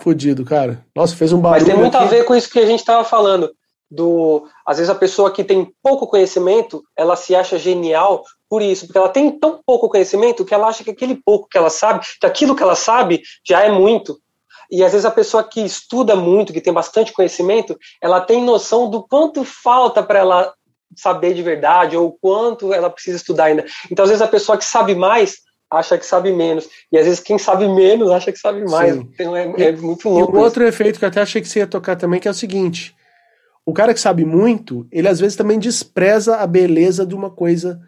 Fudido, 0.00 0.44
cara. 0.44 0.84
Nossa, 0.94 1.16
fez 1.16 1.32
um 1.32 1.40
barulho. 1.40 1.60
Mas 1.62 1.68
tem 1.68 1.76
muito 1.80 1.96
a 1.96 2.00
aqui. 2.02 2.10
ver 2.10 2.24
com 2.24 2.34
isso 2.34 2.50
que 2.50 2.58
a 2.58 2.66
gente 2.66 2.80
estava 2.80 3.04
falando. 3.04 3.50
Do, 3.94 4.44
às 4.66 4.78
vezes 4.78 4.90
a 4.90 4.94
pessoa 4.94 5.30
que 5.30 5.44
tem 5.44 5.70
pouco 5.82 6.06
conhecimento, 6.08 6.82
ela 6.96 7.14
se 7.14 7.34
acha 7.34 7.56
genial 7.58 8.24
por 8.50 8.60
isso, 8.60 8.86
porque 8.86 8.98
ela 8.98 9.08
tem 9.08 9.30
tão 9.30 9.60
pouco 9.64 9.88
conhecimento 9.88 10.44
que 10.44 10.52
ela 10.52 10.66
acha 10.66 10.82
que 10.82 10.90
aquele 10.90 11.14
pouco 11.24 11.48
que 11.48 11.56
ela 11.56 11.70
sabe, 11.70 12.04
que 12.20 12.26
aquilo 12.26 12.56
que 12.56 12.62
ela 12.62 12.74
sabe 12.74 13.22
já 13.46 13.60
é 13.62 13.70
muito. 13.70 14.18
E 14.70 14.82
às 14.82 14.92
vezes 14.92 15.04
a 15.04 15.10
pessoa 15.10 15.44
que 15.44 15.60
estuda 15.60 16.16
muito, 16.16 16.52
que 16.52 16.60
tem 16.60 16.72
bastante 16.72 17.12
conhecimento, 17.12 17.78
ela 18.02 18.20
tem 18.20 18.42
noção 18.42 18.90
do 18.90 19.06
quanto 19.06 19.44
falta 19.44 20.02
para 20.02 20.18
ela 20.18 20.52
saber 20.96 21.34
de 21.34 21.42
verdade 21.42 21.96
ou 21.96 22.16
quanto 22.20 22.72
ela 22.72 22.90
precisa 22.90 23.16
estudar 23.16 23.44
ainda. 23.44 23.64
Então 23.90 24.02
às 24.04 24.08
vezes 24.10 24.22
a 24.22 24.28
pessoa 24.28 24.58
que 24.58 24.64
sabe 24.64 24.94
mais 24.94 25.36
acha 25.70 25.98
que 25.98 26.06
sabe 26.06 26.32
menos 26.32 26.68
e 26.92 26.98
às 26.98 27.04
vezes 27.04 27.20
quem 27.20 27.36
sabe 27.38 27.66
menos 27.68 28.10
acha 28.10 28.32
que 28.32 28.38
sabe 28.38 28.64
mais. 28.64 28.94
Sim. 28.94 29.08
Então 29.12 29.36
é, 29.36 29.42
é 29.42 29.72
muito 29.72 30.08
E 30.08 30.10
louco. 30.10 30.32
um 30.32 30.36
isso. 30.36 30.44
outro 30.44 30.64
efeito 30.64 30.98
que 30.98 31.04
eu 31.04 31.08
até 31.08 31.20
achei 31.20 31.40
que 31.42 31.48
você 31.48 31.60
ia 31.60 31.66
tocar 31.66 31.96
também, 31.96 32.20
que 32.20 32.28
é 32.28 32.30
o 32.30 32.34
seguinte: 32.34 32.94
o 33.66 33.72
cara 33.72 33.94
que 33.94 34.00
sabe 34.00 34.24
muito, 34.24 34.86
ele 34.90 35.08
às 35.08 35.20
vezes 35.20 35.36
também 35.36 35.58
despreza 35.58 36.36
a 36.36 36.46
beleza 36.46 37.06
de 37.06 37.14
uma 37.14 37.30
coisa. 37.30 37.80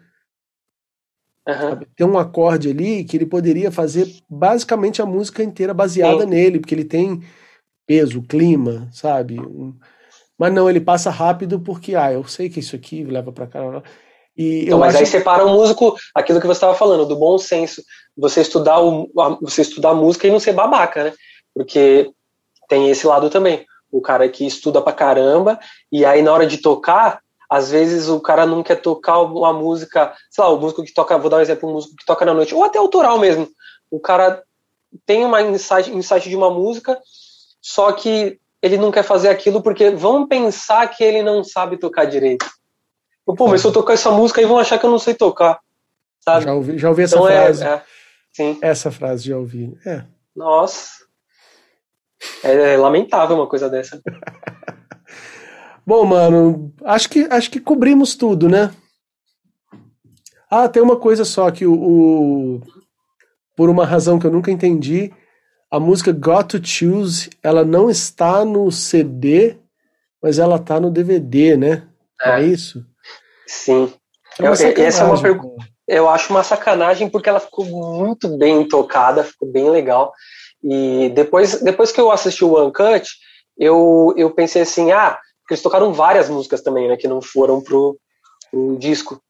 Sabe? 1.45 1.87
Tem 1.95 2.05
um 2.05 2.17
acorde 2.17 2.69
ali 2.69 3.03
que 3.03 3.15
ele 3.15 3.25
poderia 3.25 3.71
fazer 3.71 4.07
basicamente 4.29 5.01
a 5.01 5.05
música 5.05 5.43
inteira 5.43 5.73
baseada 5.73 6.23
Sim. 6.23 6.29
nele, 6.29 6.59
porque 6.59 6.75
ele 6.75 6.83
tem 6.83 7.21
peso, 7.85 8.21
clima, 8.21 8.89
sabe? 8.91 9.37
Mas 10.37 10.53
não, 10.53 10.69
ele 10.69 10.81
passa 10.81 11.09
rápido 11.09 11.59
porque, 11.59 11.95
ah, 11.95 12.11
eu 12.11 12.23
sei 12.25 12.49
que 12.49 12.59
isso 12.59 12.75
aqui 12.75 13.03
leva 13.03 13.31
pra 13.31 13.47
cá. 13.47 13.81
E 14.35 14.65
Então, 14.65 14.79
mas 14.79 14.93
acho 14.93 15.03
aí 15.03 15.05
separa 15.05 15.45
o 15.45 15.53
músico, 15.53 15.95
aquilo 16.13 16.41
que 16.41 16.45
você 16.45 16.57
estava 16.57 16.75
falando, 16.75 17.05
do 17.05 17.15
bom 17.15 17.37
senso, 17.37 17.81
você 18.15 18.41
estudar, 18.41 18.81
o, 18.81 19.09
você 19.41 19.61
estudar 19.61 19.93
música 19.93 20.27
e 20.27 20.31
não 20.31 20.39
ser 20.39 20.53
babaca, 20.53 21.05
né? 21.05 21.13
Porque 21.55 22.11
tem 22.67 22.89
esse 22.89 23.07
lado 23.07 23.29
também. 23.29 23.65
O 23.91 24.01
cara 24.01 24.27
que 24.29 24.45
estuda 24.45 24.81
pra 24.81 24.93
caramba, 24.93 25.59
e 25.91 26.05
aí 26.05 26.21
na 26.21 26.33
hora 26.33 26.45
de 26.45 26.57
tocar, 26.57 27.21
às 27.49 27.71
vezes 27.71 28.09
o 28.09 28.19
cara 28.19 28.45
não 28.45 28.61
quer 28.61 28.75
tocar 28.75 29.21
uma 29.21 29.53
música, 29.53 30.13
sei 30.29 30.43
lá, 30.43 30.49
o 30.49 30.59
músico 30.59 30.83
que 30.83 30.93
toca, 30.93 31.17
vou 31.17 31.29
dar 31.29 31.37
um 31.37 31.41
exemplo, 31.41 31.69
um 31.69 31.73
músico 31.73 31.95
que 31.95 32.05
toca 32.05 32.25
na 32.25 32.33
noite, 32.33 32.53
ou 32.53 32.63
até 32.63 32.77
autoral 32.77 33.17
mesmo. 33.19 33.47
O 33.89 33.99
cara 33.99 34.43
tem 35.05 35.23
uma 35.23 35.41
insight, 35.41 35.89
insight 35.91 36.29
de 36.29 36.35
uma 36.35 36.49
música, 36.49 36.99
só 37.61 37.91
que 37.91 38.39
ele 38.61 38.77
não 38.77 38.91
quer 38.91 39.03
fazer 39.03 39.29
aquilo 39.29 39.61
porque 39.61 39.89
vão 39.91 40.27
pensar 40.27 40.87
que 40.87 41.03
ele 41.03 41.21
não 41.21 41.43
sabe 41.43 41.77
tocar 41.77 42.05
direito. 42.05 42.45
Pô, 43.25 43.47
mas 43.47 43.61
se 43.61 43.67
eu 43.67 43.73
tocar 43.73 43.93
essa 43.93 44.11
música 44.11 44.39
aí 44.39 44.47
vão 44.47 44.57
achar 44.57 44.79
que 44.79 44.85
eu 44.85 44.91
não 44.91 44.99
sei 44.99 45.13
tocar. 45.13 45.59
Sabe? 46.19 46.45
Já 46.45 46.53
ouvi, 46.53 46.77
já 46.77 46.89
ouvi 46.89 47.03
essa 47.03 47.15
então, 47.15 47.27
é, 47.27 47.43
frase. 47.43 47.63
É, 47.63 47.67
é, 47.67 47.83
sim. 48.31 48.59
Essa 48.61 48.91
frase 48.91 49.29
já 49.29 49.37
ouvi. 49.37 49.77
É. 49.85 50.03
Nossa. 50.35 51.06
É, 52.43 52.73
é 52.73 52.77
lamentável 52.77 53.35
uma 53.35 53.47
coisa 53.47 53.69
dessa. 53.69 54.01
Bom, 55.85 56.05
mano, 56.05 56.73
acho 56.83 57.09
que, 57.09 57.27
acho 57.29 57.49
que 57.49 57.61
cobrimos 57.61 58.15
tudo, 58.15 58.49
né? 58.49 58.73
Ah, 60.49 60.67
tem 60.67 60.81
uma 60.81 60.97
coisa 60.97 61.23
só 61.23 61.49
que 61.49 61.65
o, 61.65 61.73
o, 61.73 62.61
por 63.55 63.69
uma 63.69 63.85
razão 63.85 64.19
que 64.19 64.27
eu 64.27 64.31
nunca 64.31 64.51
entendi, 64.51 65.13
a 65.69 65.79
música 65.79 66.11
Got 66.11 66.59
to 66.59 66.65
Choose, 66.65 67.29
ela 67.43 67.63
não 67.65 67.89
está 67.89 68.45
no 68.45 68.71
CD, 68.71 69.57
mas 70.21 70.39
ela 70.39 70.59
tá 70.59 70.79
no 70.79 70.91
DVD, 70.91 71.57
né? 71.57 71.87
É, 72.21 72.41
é 72.41 72.43
isso? 72.43 72.85
Sim. 73.45 73.93
É 74.39 74.47
eu, 74.47 74.51
essa 74.51 75.03
é 75.03 75.05
uma 75.05 75.21
pergunta. 75.21 75.65
Eu 75.87 76.09
acho 76.09 76.31
uma 76.31 76.43
sacanagem 76.43 77.09
porque 77.09 77.29
ela 77.29 77.39
ficou 77.39 77.65
muito 77.65 78.37
bem 78.37 78.67
tocada, 78.67 79.23
ficou 79.23 79.49
bem 79.49 79.69
legal. 79.69 80.13
E 80.69 81.09
depois, 81.09 81.61
depois 81.61 81.93
que 81.93 82.01
eu 82.01 82.11
assisti 82.11 82.43
o 82.43 82.53
One 82.53 82.73
Cut, 82.73 83.07
eu, 83.57 84.13
eu 84.17 84.29
pensei 84.31 84.63
assim, 84.63 84.91
ah, 84.91 85.17
porque 85.41 85.53
eles 85.53 85.63
tocaram 85.63 85.93
várias 85.93 86.29
músicas 86.29 86.61
também, 86.61 86.89
né, 86.89 86.97
que 86.97 87.07
não 87.07 87.21
foram 87.21 87.61
pro, 87.61 87.97
pro 88.51 88.75
disco. 88.77 89.21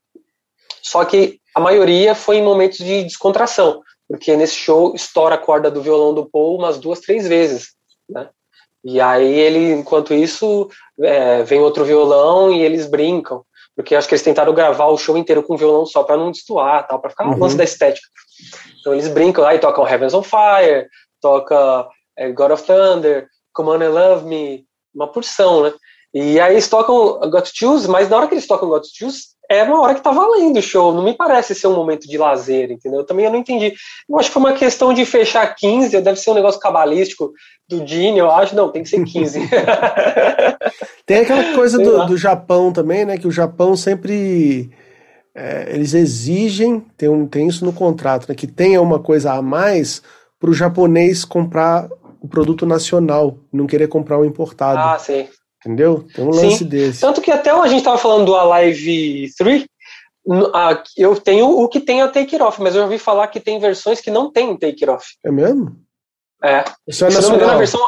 Só 0.81 1.05
que 1.05 1.39
a 1.53 1.59
maioria 1.59 2.15
foi 2.15 2.37
em 2.37 2.43
momentos 2.43 2.79
de 2.79 3.03
descontração, 3.03 3.81
porque 4.07 4.35
nesse 4.35 4.55
show 4.55 4.95
estoura 4.95 5.35
a 5.35 5.37
corda 5.37 5.69
do 5.69 5.81
violão 5.81 6.13
do 6.13 6.27
Paul 6.27 6.57
umas 6.57 6.79
duas, 6.79 7.01
três 7.01 7.27
vezes, 7.27 7.69
né? 8.09 8.29
E 8.83 9.01
aí 9.01 9.27
ele, 9.27 9.73
enquanto 9.73 10.13
isso, 10.13 10.69
é, 11.01 11.43
vem 11.43 11.59
outro 11.59 11.83
violão 11.83 12.51
e 12.51 12.61
eles 12.61 12.87
brincam, 12.87 13.43
porque 13.75 13.93
acho 13.93 14.07
que 14.07 14.13
eles 14.13 14.23
tentaram 14.23 14.53
gravar 14.53 14.87
o 14.87 14.97
show 14.97 15.17
inteiro 15.17 15.43
com 15.43 15.57
violão 15.57 15.85
só 15.85 16.03
para 16.03 16.15
não 16.17 16.31
destoar, 16.31 16.87
tal, 16.87 16.99
para 16.99 17.09
ficar 17.09 17.27
um 17.27 17.37
lance 17.37 17.53
uhum. 17.53 17.57
da 17.57 17.63
estética. 17.63 18.07
Então 18.79 18.93
eles 18.93 19.07
brincam 19.07 19.43
lá 19.43 19.53
e 19.53 19.59
tocam 19.59 19.87
Heavens 19.87 20.13
on 20.13 20.23
Fire, 20.23 20.87
toca 21.21 21.87
é, 22.17 22.31
God 22.31 22.51
of 22.51 22.63
Thunder, 22.63 23.27
Come 23.53 23.69
On 23.69 23.81
and 23.81 23.89
Love 23.89 24.25
Me, 24.25 24.65
uma 24.93 25.11
porção, 25.11 25.63
né? 25.63 25.73
E 26.13 26.39
aí 26.39 26.53
eles 26.53 26.67
tocam 26.67 27.19
Got 27.29 27.43
to 27.43 27.51
Choose, 27.53 27.87
mas 27.87 28.09
na 28.09 28.17
hora 28.17 28.27
que 28.27 28.33
eles 28.33 28.47
tocam 28.47 28.69
Got 28.69 28.81
to 28.81 28.89
Choose, 28.93 29.37
é 29.49 29.63
uma 29.63 29.81
hora 29.81 29.95
que 29.95 30.01
tá 30.01 30.11
valendo 30.11 30.57
o 30.57 30.61
show, 30.61 30.93
não 30.93 31.03
me 31.03 31.13
parece 31.13 31.55
ser 31.55 31.67
um 31.67 31.75
momento 31.75 32.07
de 32.07 32.17
lazer, 32.17 32.69
entendeu? 32.69 33.05
Também 33.05 33.25
eu 33.25 33.31
não 33.31 33.39
entendi. 33.39 33.73
Eu 34.09 34.19
acho 34.19 34.29
que 34.29 34.33
foi 34.33 34.41
uma 34.41 34.53
questão 34.53 34.93
de 34.93 35.05
fechar 35.05 35.47
15, 35.55 36.01
deve 36.01 36.19
ser 36.19 36.31
um 36.31 36.35
negócio 36.35 36.59
cabalístico 36.59 37.31
do 37.67 37.81
Dini, 37.81 38.19
eu 38.19 38.29
acho, 38.29 38.55
não, 38.55 38.69
tem 38.69 38.83
que 38.83 38.89
ser 38.89 39.03
15. 39.03 39.39
tem 41.05 41.19
aquela 41.19 41.53
coisa 41.53 41.77
do, 41.77 42.05
do, 42.05 42.17
Japão 42.17 42.73
também, 42.73 43.05
né, 43.05 43.17
que 43.17 43.27
o 43.27 43.31
Japão 43.31 43.75
sempre, 43.75 44.69
é, 45.33 45.73
eles 45.73 45.93
exigem, 45.93 46.85
tem, 46.97 47.07
um, 47.07 47.25
tem 47.25 47.47
isso 47.47 47.63
no 47.63 47.71
contrato, 47.71 48.27
né, 48.27 48.35
que 48.35 48.47
tenha 48.47 48.81
uma 48.81 48.99
coisa 48.99 49.33
a 49.33 49.41
mais 49.41 50.01
para 50.39 50.49
o 50.49 50.53
japonês 50.53 51.25
comprar 51.25 51.89
o 52.21 52.27
produto 52.27 52.65
nacional, 52.65 53.37
não 53.51 53.67
querer 53.67 53.87
comprar 53.87 54.17
o 54.19 54.25
importado. 54.25 54.79
Ah, 54.79 54.99
sim. 54.99 55.27
Entendeu? 55.65 56.05
Tem 56.13 56.23
um 56.23 56.29
lance 56.29 56.59
Sim. 56.59 56.65
desse. 56.65 57.01
Tanto 57.01 57.21
que 57.21 57.31
até 57.31 57.49
a 57.49 57.67
gente 57.67 57.79
estava 57.79 57.97
falando 57.97 58.25
do 58.25 58.35
Alive 58.35 59.31
3, 59.37 59.65
eu 60.95 61.15
tenho 61.19 61.49
o 61.49 61.67
que 61.67 61.79
tem 61.79 62.01
a 62.01 62.07
Take 62.07 62.35
It 62.35 62.41
Off, 62.41 62.61
mas 62.61 62.75
eu 62.75 62.83
ouvi 62.83 62.99
falar 62.99 63.27
que 63.27 63.39
tem 63.39 63.59
versões 63.59 63.99
que 63.99 64.11
não 64.11 64.31
tem 64.31 64.55
Take 64.55 64.83
It 64.83 64.89
Off. 64.89 65.05
É 65.25 65.31
mesmo? 65.31 65.75
É. 66.43 66.63
Isso 66.87 67.05
é 67.05 67.09
se 67.09 67.15
nacional. 67.15 67.21
não 67.21 67.29
me 67.29 67.35
engano, 67.37 67.51
a 67.51 67.57
versão. 67.57 67.87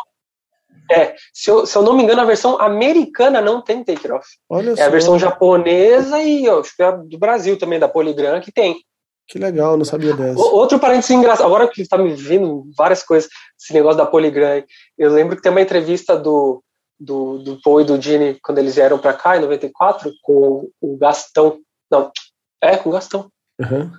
É, 0.91 1.15
se 1.31 1.51
eu, 1.51 1.65
se 1.67 1.77
eu 1.77 1.83
não 1.83 1.93
me 1.93 2.01
engano, 2.01 2.21
a 2.21 2.25
versão 2.25 2.59
americana 2.59 3.39
não 3.39 3.61
tem 3.61 3.83
Take 3.83 4.07
It 4.07 4.11
Off. 4.11 4.27
Olha 4.49 4.71
é 4.71 4.75
só. 4.75 4.83
a 4.83 4.89
versão 4.89 5.19
japonesa 5.19 6.19
e 6.23 6.49
ó, 6.49 6.59
acho 6.61 6.75
que 6.75 6.81
é 6.81 6.91
do 6.91 7.19
Brasil 7.19 7.57
também, 7.57 7.79
da 7.79 7.87
Polygram, 7.87 8.41
que 8.41 8.51
tem. 8.51 8.81
Que 9.29 9.37
legal, 9.37 9.77
não 9.77 9.85
sabia 9.85 10.15
dessa. 10.15 10.39
Outro 10.39 10.79
parênteses 10.79 11.11
engraçado, 11.11 11.45
agora 11.45 11.67
que 11.67 11.83
está 11.83 11.99
me 11.99 12.13
vindo 12.15 12.63
várias 12.75 13.03
coisas, 13.03 13.29
esse 13.61 13.71
negócio 13.73 13.97
da 13.99 14.05
Polygram, 14.05 14.63
eu 14.97 15.11
lembro 15.11 15.35
que 15.35 15.41
tem 15.43 15.51
uma 15.51 15.61
entrevista 15.61 16.17
do, 16.17 16.63
do, 16.99 17.37
do 17.37 17.61
Paul 17.61 17.81
e 17.81 17.83
do 17.85 18.01
Gene 18.01 18.39
quando 18.41 18.57
eles 18.57 18.73
vieram 18.73 18.97
para 18.97 19.13
cá 19.13 19.37
em 19.37 19.41
94 19.41 20.11
com 20.23 20.67
o 20.81 20.97
Gastão. 20.97 21.59
Não, 21.91 22.11
é 22.59 22.75
com 22.75 22.89
o 22.89 22.91
Gastão. 22.91 23.29
Uhum. 23.61 23.91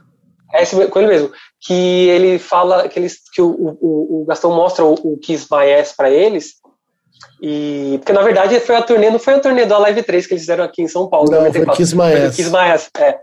É 0.52 0.64
esse, 0.64 0.88
com 0.88 0.98
ele 0.98 1.08
mesmo. 1.08 1.30
Que 1.60 2.08
ele 2.08 2.40
fala 2.40 2.88
que, 2.88 2.98
eles, 2.98 3.20
que 3.32 3.40
o, 3.40 3.50
o, 3.80 4.22
o 4.22 4.24
Gastão 4.26 4.50
mostra 4.50 4.84
o, 4.84 4.94
o 4.94 5.16
Kiss 5.16 5.46
My 5.48 5.72
Ass 5.74 5.94
pra 5.96 6.10
eles. 6.10 6.54
E, 7.40 7.98
porque 7.98 8.12
na 8.12 8.22
verdade 8.22 8.58
foi 8.58 8.74
a 8.74 8.82
turnê, 8.82 9.10
não 9.10 9.18
foi 9.18 9.34
a 9.34 9.40
turnê 9.40 9.64
da 9.64 9.78
Live 9.78 10.02
3 10.02 10.26
que 10.26 10.34
eles 10.34 10.42
fizeram 10.42 10.64
aqui 10.64 10.82
em 10.82 10.88
São 10.88 11.08
Paulo. 11.08 11.30
Não, 11.30 11.38
94, 11.38 11.66
foi 11.66 11.76
Kiss 11.76 11.96
My 11.96 12.26
Ass. 12.26 12.36
Kiss 12.36 12.50
My 12.50 12.70
Ass, 12.72 12.90
é. 12.98 13.20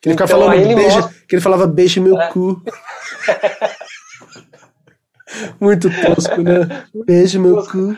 Que 0.00 0.08
ele, 0.08 0.14
então, 0.14 0.28
falando 0.28 0.50
beija, 0.50 1.00
mostra... 1.00 1.14
que 1.28 1.34
ele 1.34 1.42
falava 1.42 1.66
beijo 1.66 2.00
meu 2.00 2.20
é. 2.20 2.28
cu. 2.30 2.62
Muito 5.60 5.88
tosco, 5.90 6.40
né? 6.40 6.86
Beijo 7.06 7.40
meu 7.40 7.64
cu. 7.66 7.96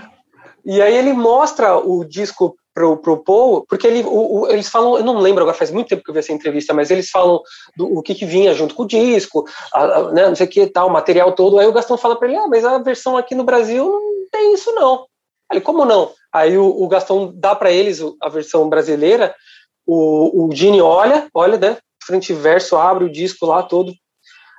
E 0.64 0.80
aí 0.80 0.96
ele 0.96 1.12
mostra 1.12 1.76
o 1.76 2.04
disco 2.04 2.56
pro, 2.74 2.96
pro 2.98 3.22
Paul, 3.22 3.64
porque 3.68 3.86
ele, 3.86 4.02
o, 4.02 4.40
o, 4.40 4.48
eles 4.48 4.68
falam, 4.68 4.96
eu 4.96 5.04
não 5.04 5.18
lembro 5.18 5.42
agora, 5.42 5.56
faz 5.56 5.70
muito 5.70 5.88
tempo 5.88 6.02
que 6.02 6.10
eu 6.10 6.14
vi 6.14 6.20
essa 6.20 6.32
entrevista, 6.32 6.72
mas 6.72 6.90
eles 6.90 7.10
falam 7.10 7.40
do 7.76 7.98
o 7.98 8.02
que, 8.02 8.14
que 8.14 8.24
vinha 8.24 8.54
junto 8.54 8.74
com 8.74 8.84
o 8.84 8.86
disco, 8.86 9.44
a, 9.72 9.82
a, 9.82 10.12
né, 10.12 10.28
não 10.28 10.34
sei 10.34 10.46
o 10.46 10.50
que 10.50 10.66
tal, 10.66 10.88
o 10.88 10.92
material 10.92 11.32
todo. 11.32 11.58
Aí 11.58 11.66
o 11.66 11.72
Gastão 11.72 11.98
fala 11.98 12.16
para 12.16 12.28
ele, 12.28 12.36
ah, 12.36 12.48
mas 12.48 12.64
a 12.64 12.78
versão 12.78 13.16
aqui 13.16 13.34
no 13.34 13.44
Brasil 13.44 13.84
não 13.84 14.28
tem 14.30 14.54
isso 14.54 14.72
não. 14.72 15.06
Ele, 15.50 15.60
como 15.60 15.84
não? 15.84 16.12
Aí 16.32 16.56
o, 16.56 16.64
o 16.64 16.88
Gastão 16.88 17.32
dá 17.34 17.54
para 17.54 17.72
eles 17.72 18.00
a 18.22 18.28
versão 18.28 18.68
brasileira, 18.68 19.34
o, 19.86 20.46
o 20.46 20.54
Gene 20.54 20.80
olha, 20.80 21.26
olha, 21.34 21.58
né, 21.58 21.76
frente 22.04 22.32
e 22.32 22.36
verso, 22.36 22.76
abre 22.76 23.04
o 23.04 23.12
disco 23.12 23.46
lá 23.46 23.62
todo, 23.62 23.92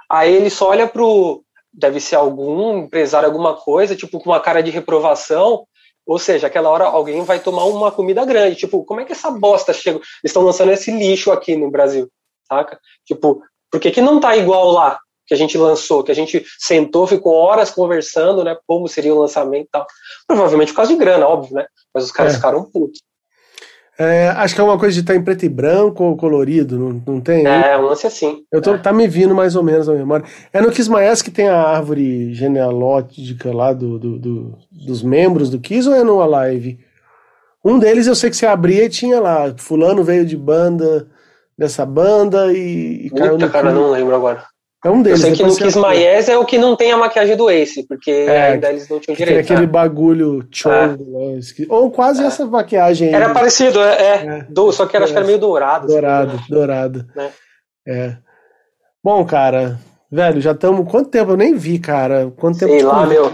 aí 0.10 0.34
ele 0.34 0.50
só 0.50 0.70
olha 0.70 0.88
pro, 0.88 1.44
deve 1.74 2.00
ser 2.00 2.16
algum 2.16 2.78
empresário, 2.78 3.28
alguma 3.28 3.56
coisa, 3.56 3.96
tipo 3.96 4.20
com 4.20 4.30
uma 4.30 4.40
cara 4.40 4.62
de 4.62 4.72
reprovação, 4.72 5.66
ou 6.06 6.20
seja, 6.20 6.48
aquela 6.48 6.70
hora 6.70 6.86
alguém 6.86 7.24
vai 7.24 7.40
tomar 7.40 7.66
uma 7.66 7.92
comida 7.92 8.26
grande. 8.26 8.56
Tipo, 8.56 8.84
como 8.84 9.00
é 9.00 9.06
que 9.06 9.12
essa 9.12 9.30
bosta 9.32 9.72
chega? 9.72 9.98
Eles 9.98 10.08
estão 10.26 10.44
lançando 10.44 10.72
esse 10.72 10.92
lixo 10.92 11.32
aqui 11.32 11.56
no 11.56 11.70
Brasil, 11.70 12.10
saca? 12.48 12.80
Tipo, 13.06 13.42
por 13.72 13.80
que, 13.80 13.92
que 13.92 14.02
não 14.02 14.20
tá 14.20 14.36
igual 14.36 14.72
lá 14.72 15.00
que 15.26 15.34
a 15.34 15.38
gente 15.38 15.58
lançou, 15.58 16.04
que 16.04 16.12
a 16.12 16.16
gente 16.16 16.44
sentou, 16.60 17.08
ficou 17.08 17.34
horas 17.36 17.72
conversando, 17.72 18.44
né? 18.44 18.58
Como 18.68 18.88
seria 18.88 19.16
o 19.16 19.20
lançamento 19.20 19.68
e 19.68 19.70
tal. 19.72 19.88
Provavelmente 20.28 20.74
por 20.74 20.78
causa 20.78 20.92
de 20.92 21.00
grana, 21.00 21.26
óbvio, 21.28 21.56
né? 21.56 21.66
Mas 21.94 22.04
os 22.04 22.12
caras 22.12 22.34
é. 22.34 22.36
ficaram 22.36 22.70
putos. 22.70 23.00
É, 24.04 24.30
acho 24.30 24.56
que 24.56 24.62
é 24.62 24.64
uma 24.64 24.80
coisa 24.80 24.96
de 24.96 25.02
estar 25.02 25.14
tá 25.14 25.20
em 25.20 25.24
preto 25.24 25.46
e 25.46 25.50
branco 25.50 26.04
ou 26.04 26.18
colorido, 26.18 26.76
não, 26.80 27.04
não 27.06 27.22
tem? 27.22 27.46
É, 27.46 27.78
um 27.78 27.84
lance 27.84 28.08
assim. 28.08 28.44
Eu 28.52 28.60
tô, 28.60 28.74
é. 28.74 28.78
Tá 28.80 28.92
me 28.92 29.08
vindo 29.08 29.36
mais 29.36 29.56
ou 29.56 29.62
menos 29.62 29.88
a 29.88 29.94
memória. 29.94 30.26
É 30.52 30.60
no 30.60 30.72
Kismaes 30.72 31.22
que 31.22 31.30
tem 31.30 31.48
a 31.48 31.62
árvore 31.62 32.34
genealógica 32.34 33.54
lá 33.54 33.74
do, 33.74 34.00
do, 34.00 34.18
do, 34.18 34.58
dos 34.72 35.04
membros 35.04 35.52
do 35.52 35.60
Kiss 35.60 35.88
ou 35.88 35.94
é 35.94 36.04
no 36.04 36.20
Alive? 36.20 36.80
Um 37.64 37.78
deles 37.78 38.08
eu 38.08 38.16
sei 38.16 38.32
que 38.32 38.36
você 38.36 38.48
abria 38.48 38.86
e 38.86 38.90
tinha 38.90 39.20
lá, 39.20 39.54
fulano 39.56 40.04
veio 40.04 40.26
de 40.26 40.36
banda, 40.36 41.08
dessa 41.56 41.86
banda 41.86 42.52
e, 42.52 43.06
e 43.06 43.10
Puta, 43.12 43.22
caiu 43.22 43.38
no 43.38 43.50
cara, 43.52 43.72
não 43.72 43.92
lembro 43.92 44.16
agora. 44.16 44.44
É 44.84 44.90
um 44.90 45.02
deles. 45.04 45.20
Eu 45.20 45.28
sei 45.28 45.36
que 45.36 45.44
no 45.44 45.56
Kiss 45.56 45.78
My 45.78 46.08
Ass 46.08 46.28
é 46.28 46.38
o 46.38 46.44
que 46.44 46.58
não 46.58 46.76
tem 46.76 46.92
a 46.92 46.98
maquiagem 46.98 47.38
do 47.38 47.52
Ace, 47.52 47.84
porque 47.84 48.10
é, 48.10 48.54
ainda 48.54 48.70
eles 48.70 48.90
não 48.90 49.00
tinham 49.00 49.16
direito. 49.16 49.46
Tem 49.46 49.56
aquele 49.56 49.68
tá? 49.68 49.74
bagulho 49.74 50.44
chongo, 50.52 51.38
é. 51.38 51.40
ou 51.70 51.92
quase 51.92 52.24
é. 52.24 52.26
essa 52.26 52.46
maquiagem. 52.48 53.14
Era 53.14 53.30
parecido, 53.30 53.80
é, 53.80 53.94
é, 53.94 54.26
é. 54.26 54.46
Do, 54.50 54.72
só 54.72 54.88
que 54.88 54.96
era, 54.96 55.06
acho 55.06 55.14
que 55.14 55.20
era 55.20 55.28
meio 55.28 55.38
dourado. 55.38 55.86
Dourado, 55.86 56.36
assim, 56.36 56.46
dourado. 56.50 57.06
Né? 57.16 57.30
É. 57.88 58.18
Bom, 59.04 59.24
cara, 59.24 59.80
velho, 60.12 60.42
já 60.42 60.52
estamos. 60.52 60.90
Quanto 60.90 61.12
tempo? 61.12 61.32
Eu 61.32 61.38
nem 61.38 61.54
vi, 61.54 61.78
cara. 61.78 62.34
Quanto 62.36 62.58
tempo? 62.58 62.72
Sei 62.72 62.82
lá, 62.82 63.06
meu. 63.06 63.32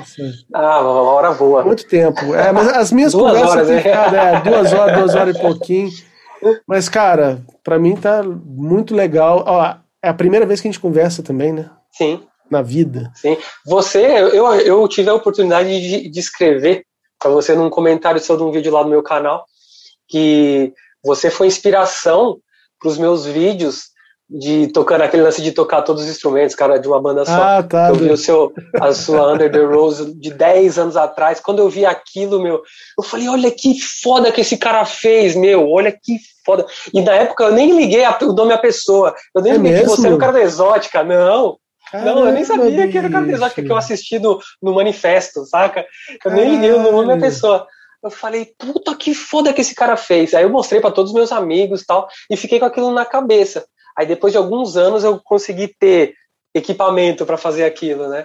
Ah, 0.53 0.81
uma 0.81 1.11
hora 1.13 1.31
boa. 1.31 1.63
Muito 1.63 1.87
tempo. 1.87 2.35
É, 2.35 2.51
mas 2.51 2.67
as 2.67 2.91
minhas 2.91 3.13
duas 3.13 3.31
conversas 3.31 3.69
horas, 3.69 3.69
né? 3.69 3.83
é, 3.85 4.41
duas 4.41 4.73
horas, 4.73 4.97
duas 4.97 5.15
horas 5.15 5.37
e 5.37 5.39
pouquinho. 5.41 5.89
Mas, 6.67 6.89
cara, 6.89 7.39
pra 7.63 7.79
mim 7.79 7.95
tá 7.95 8.21
muito 8.21 8.93
legal. 8.93 9.43
Ó, 9.47 9.75
é 10.03 10.09
a 10.09 10.13
primeira 10.13 10.45
vez 10.45 10.61
que 10.61 10.67
a 10.67 10.71
gente 10.71 10.81
conversa 10.81 11.23
também, 11.23 11.53
né? 11.53 11.69
Sim. 11.91 12.23
Na 12.49 12.61
vida. 12.61 13.11
Sim. 13.15 13.37
Você, 13.65 14.05
eu, 14.05 14.45
eu 14.53 14.87
tive 14.87 15.09
a 15.09 15.13
oportunidade 15.13 15.69
de, 15.69 16.09
de 16.09 16.19
escrever 16.19 16.85
para 17.19 17.31
você 17.31 17.55
num 17.55 17.69
comentário 17.69 18.21
sobre 18.21 18.43
um 18.43 18.51
vídeo 18.51 18.71
lá 18.71 18.83
no 18.83 18.89
meu 18.89 19.03
canal 19.03 19.45
que 20.07 20.73
você 21.03 21.29
foi 21.29 21.47
inspiração 21.47 22.39
para 22.79 22.89
os 22.89 22.97
meus 22.97 23.25
vídeos 23.25 23.89
de 24.29 24.67
tocar 24.67 25.01
aquele 25.01 25.23
lance 25.23 25.41
de 25.41 25.53
tocar 25.53 25.81
todos 25.83 26.03
os 26.03 26.09
instrumentos, 26.09 26.53
cara, 26.53 26.77
de 26.77 26.87
uma 26.87 27.01
banda 27.01 27.23
só. 27.23 27.41
Ah, 27.41 27.63
tá. 27.63 27.89
Eu 27.89 27.95
vi 27.95 28.11
o 28.11 28.17
seu, 28.17 28.51
a 28.81 28.93
sua 28.93 29.31
Under 29.33 29.49
the 29.49 29.63
Rose 29.63 30.13
de 30.15 30.33
10 30.33 30.77
anos 30.77 30.97
atrás. 30.97 31.39
Quando 31.39 31.59
eu 31.59 31.69
vi 31.69 31.85
aquilo, 31.85 32.41
meu, 32.41 32.61
eu 32.97 33.03
falei, 33.03 33.29
olha 33.29 33.49
que 33.49 33.79
foda 33.79 34.31
que 34.31 34.41
esse 34.41 34.57
cara 34.57 34.83
fez, 34.83 35.33
meu, 35.33 35.69
olha 35.69 35.91
que 35.91 36.17
foda. 36.45 36.65
E 36.93 37.01
na 37.01 37.13
época 37.13 37.45
eu 37.45 37.53
nem 37.53 37.71
liguei 37.77 38.03
a, 38.03 38.17
o 38.21 38.33
nome 38.33 38.53
à 38.53 38.57
pessoa. 38.57 39.15
Eu 39.33 39.41
nem 39.41 39.53
é 39.53 39.55
liguei 39.55 39.71
mesmo? 39.71 39.85
que 39.85 40.01
você 40.01 40.07
era 40.07 40.15
o 40.15 40.19
cara 40.19 40.33
da 40.33 40.41
exótica, 40.41 41.03
não. 41.03 41.57
Caramba, 41.89 42.15
não, 42.15 42.27
eu 42.27 42.33
nem 42.33 42.43
sabia 42.43 42.87
que 42.89 42.97
era 42.97 43.07
o 43.07 43.11
cara 43.11 43.25
da 43.25 43.31
exótica 43.31 43.63
que 43.63 43.71
eu 43.71 43.77
assisti 43.77 44.19
no, 44.19 44.39
no 44.61 44.75
manifesto, 44.75 45.45
saca? 45.45 45.85
Eu 46.11 46.19
Caramba. 46.19 46.41
nem 46.41 46.51
liguei 46.51 46.73
o 46.73 46.91
nome 46.91 47.13
à 47.13 47.17
pessoa. 47.17 47.65
Eu 48.03 48.11
falei, 48.11 48.53
puta 48.59 48.93
que 48.93 49.13
foda 49.13 49.53
que 49.53 49.61
esse 49.61 49.73
cara 49.73 49.95
fez. 49.95 50.33
Aí 50.33 50.43
eu 50.43 50.49
mostrei 50.49 50.81
para 50.81 50.91
todos 50.91 51.11
os 51.11 51.15
meus 51.15 51.31
amigos 51.31 51.81
e 51.81 51.85
tal, 51.85 52.09
e 52.29 52.35
fiquei 52.35 52.59
com 52.59 52.65
aquilo 52.65 52.91
na 52.91 53.05
cabeça. 53.05 53.65
Aí 53.97 54.05
depois 54.05 54.31
de 54.31 54.37
alguns 54.37 54.77
anos 54.77 55.03
eu 55.03 55.19
consegui 55.23 55.67
ter 55.67 56.13
equipamento 56.53 57.25
para 57.25 57.37
fazer 57.37 57.63
aquilo, 57.63 58.07
né? 58.07 58.23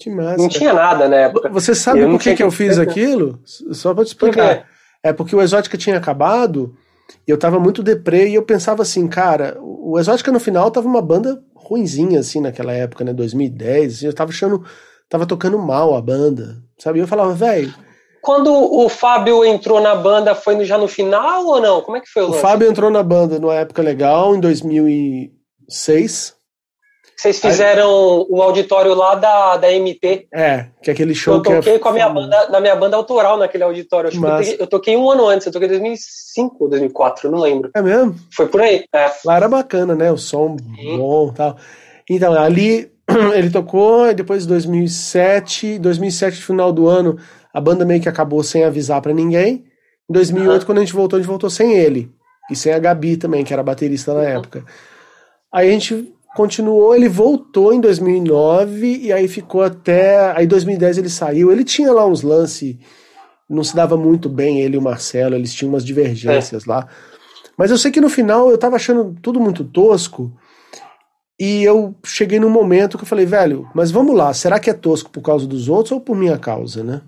Que 0.00 0.10
massa. 0.10 0.38
Não 0.38 0.48
tinha 0.48 0.72
nada 0.72 1.08
na 1.08 1.16
época. 1.16 1.48
Você 1.50 1.74
sabe 1.74 2.00
eu 2.00 2.10
por 2.10 2.20
que, 2.20 2.34
que 2.34 2.42
eu 2.42 2.50
fiz 2.50 2.78
aquilo? 2.78 3.40
Só 3.44 3.94
para 3.94 4.04
te 4.04 4.08
explicar. 4.08 4.56
Por 4.56 4.72
é 5.02 5.12
porque 5.12 5.34
o 5.34 5.42
Exótica 5.42 5.76
tinha 5.76 5.96
acabado 5.96 6.76
e 7.26 7.30
eu 7.30 7.38
tava 7.38 7.58
muito 7.58 7.82
deprê 7.82 8.28
e 8.28 8.34
eu 8.34 8.42
pensava 8.42 8.82
assim, 8.82 9.08
cara, 9.08 9.58
o 9.60 9.98
Exótica 9.98 10.30
no 10.30 10.38
final 10.38 10.70
tava 10.70 10.86
uma 10.86 11.02
banda 11.02 11.42
ruinzinha 11.54 12.20
assim 12.20 12.40
naquela 12.40 12.72
época, 12.72 13.04
né, 13.04 13.12
2010, 13.12 13.94
assim, 13.94 14.06
eu 14.06 14.14
tava 14.14 14.30
achando, 14.30 14.64
tava 15.08 15.26
tocando 15.26 15.58
mal 15.58 15.96
a 15.96 16.00
banda, 16.00 16.62
sabe? 16.78 16.98
E 16.98 17.02
eu 17.02 17.08
falava, 17.08 17.34
velho, 17.34 17.74
quando 18.22 18.52
o 18.52 18.88
Fábio 18.88 19.44
entrou 19.44 19.80
na 19.80 19.96
banda, 19.96 20.32
foi 20.32 20.64
já 20.64 20.78
no 20.78 20.86
final 20.86 21.44
ou 21.44 21.60
não? 21.60 21.80
Como 21.80 21.96
é 21.96 22.00
que 22.00 22.08
foi 22.08 22.22
o, 22.22 22.30
o 22.30 22.34
Fábio 22.34 22.70
entrou 22.70 22.88
na 22.88 23.02
banda 23.02 23.38
numa 23.40 23.56
época 23.56 23.82
legal, 23.82 24.36
em 24.36 24.40
2006. 24.40 26.36
Vocês 27.16 27.40
fizeram 27.40 27.88
Aí... 27.88 28.26
o 28.30 28.40
auditório 28.40 28.94
lá 28.94 29.16
da, 29.16 29.56
da 29.56 29.68
MT. 29.68 30.28
É, 30.32 30.66
que 30.80 30.90
é 30.90 30.92
aquele 30.92 31.14
show 31.14 31.34
eu 31.34 31.42
que 31.42 31.52
toquei 31.52 31.74
é... 31.74 31.78
com 31.80 31.88
a 31.88 31.92
minha 31.92 32.08
banda, 32.08 32.48
na 32.48 32.60
minha 32.60 32.76
banda 32.76 32.96
autoral 32.96 33.36
naquele 33.36 33.64
auditório. 33.64 34.10
Eu, 34.12 34.20
toquei, 34.20 34.56
eu 34.60 34.66
toquei 34.68 34.96
um 34.96 35.10
ano 35.10 35.26
antes, 35.26 35.46
eu 35.46 35.52
toquei 35.52 35.66
em 35.66 35.72
2005 35.72 36.56
ou 36.60 36.68
2004, 36.68 37.28
não 37.28 37.40
lembro. 37.40 37.70
É 37.74 37.82
mesmo? 37.82 38.14
Foi 38.32 38.46
por 38.46 38.60
aí. 38.60 38.84
É. 38.94 39.10
Lá 39.24 39.36
era 39.36 39.48
bacana, 39.48 39.96
né? 39.96 40.12
O 40.12 40.16
som 40.16 40.56
Sim. 40.58 40.96
bom 40.96 41.28
e 41.28 41.34
tal. 41.34 41.56
Então, 42.08 42.32
ali 42.34 42.90
ele 43.34 43.50
tocou, 43.50 44.08
e 44.08 44.14
depois 44.14 44.46
2007, 44.46 45.78
2007, 45.80 46.36
final 46.36 46.72
do 46.72 46.86
ano, 46.88 47.18
a 47.52 47.60
banda 47.60 47.84
meio 47.84 48.00
que 48.00 48.08
acabou 48.08 48.42
sem 48.42 48.64
avisar 48.64 49.00
para 49.00 49.12
ninguém. 49.12 49.64
Em 50.08 50.12
2008, 50.12 50.60
uhum. 50.60 50.66
quando 50.66 50.78
a 50.78 50.80
gente 50.80 50.94
voltou, 50.94 51.16
a 51.16 51.20
gente 51.20 51.28
voltou 51.28 51.50
sem 51.50 51.74
ele. 51.74 52.10
E 52.50 52.56
sem 52.56 52.72
a 52.72 52.78
Gabi 52.78 53.16
também, 53.16 53.44
que 53.44 53.52
era 53.52 53.62
baterista 53.62 54.14
na 54.14 54.20
uhum. 54.20 54.26
época. 54.26 54.64
Aí 55.52 55.68
a 55.68 55.72
gente 55.72 56.12
continuou, 56.34 56.94
ele 56.94 57.08
voltou 57.08 57.72
em 57.72 57.80
2009 57.80 58.98
e 59.02 59.12
aí 59.12 59.28
ficou 59.28 59.62
até. 59.62 60.32
Aí 60.32 60.46
2010 60.46 60.98
ele 60.98 61.08
saiu. 61.08 61.52
Ele 61.52 61.64
tinha 61.64 61.92
lá 61.92 62.06
uns 62.06 62.22
lances, 62.22 62.76
não 63.48 63.62
se 63.62 63.76
dava 63.76 63.96
muito 63.96 64.28
bem, 64.28 64.60
ele 64.60 64.76
e 64.76 64.78
o 64.78 64.82
Marcelo, 64.82 65.34
eles 65.34 65.52
tinham 65.52 65.72
umas 65.72 65.84
divergências 65.84 66.66
é. 66.66 66.70
lá. 66.70 66.88
Mas 67.56 67.70
eu 67.70 67.78
sei 67.78 67.90
que 67.90 68.00
no 68.00 68.08
final 68.08 68.50
eu 68.50 68.58
tava 68.58 68.76
achando 68.76 69.14
tudo 69.20 69.38
muito 69.38 69.62
tosco. 69.62 70.32
E 71.38 71.64
eu 71.64 71.94
cheguei 72.04 72.38
num 72.38 72.50
momento 72.50 72.96
que 72.96 73.04
eu 73.04 73.08
falei, 73.08 73.26
velho, 73.26 73.68
mas 73.74 73.90
vamos 73.90 74.14
lá, 74.14 74.32
será 74.32 74.60
que 74.60 74.70
é 74.70 74.74
tosco 74.74 75.10
por 75.10 75.22
causa 75.22 75.46
dos 75.46 75.68
outros 75.68 75.92
ou 75.92 76.00
por 76.00 76.16
minha 76.16 76.38
causa, 76.38 76.84
né? 76.84 77.02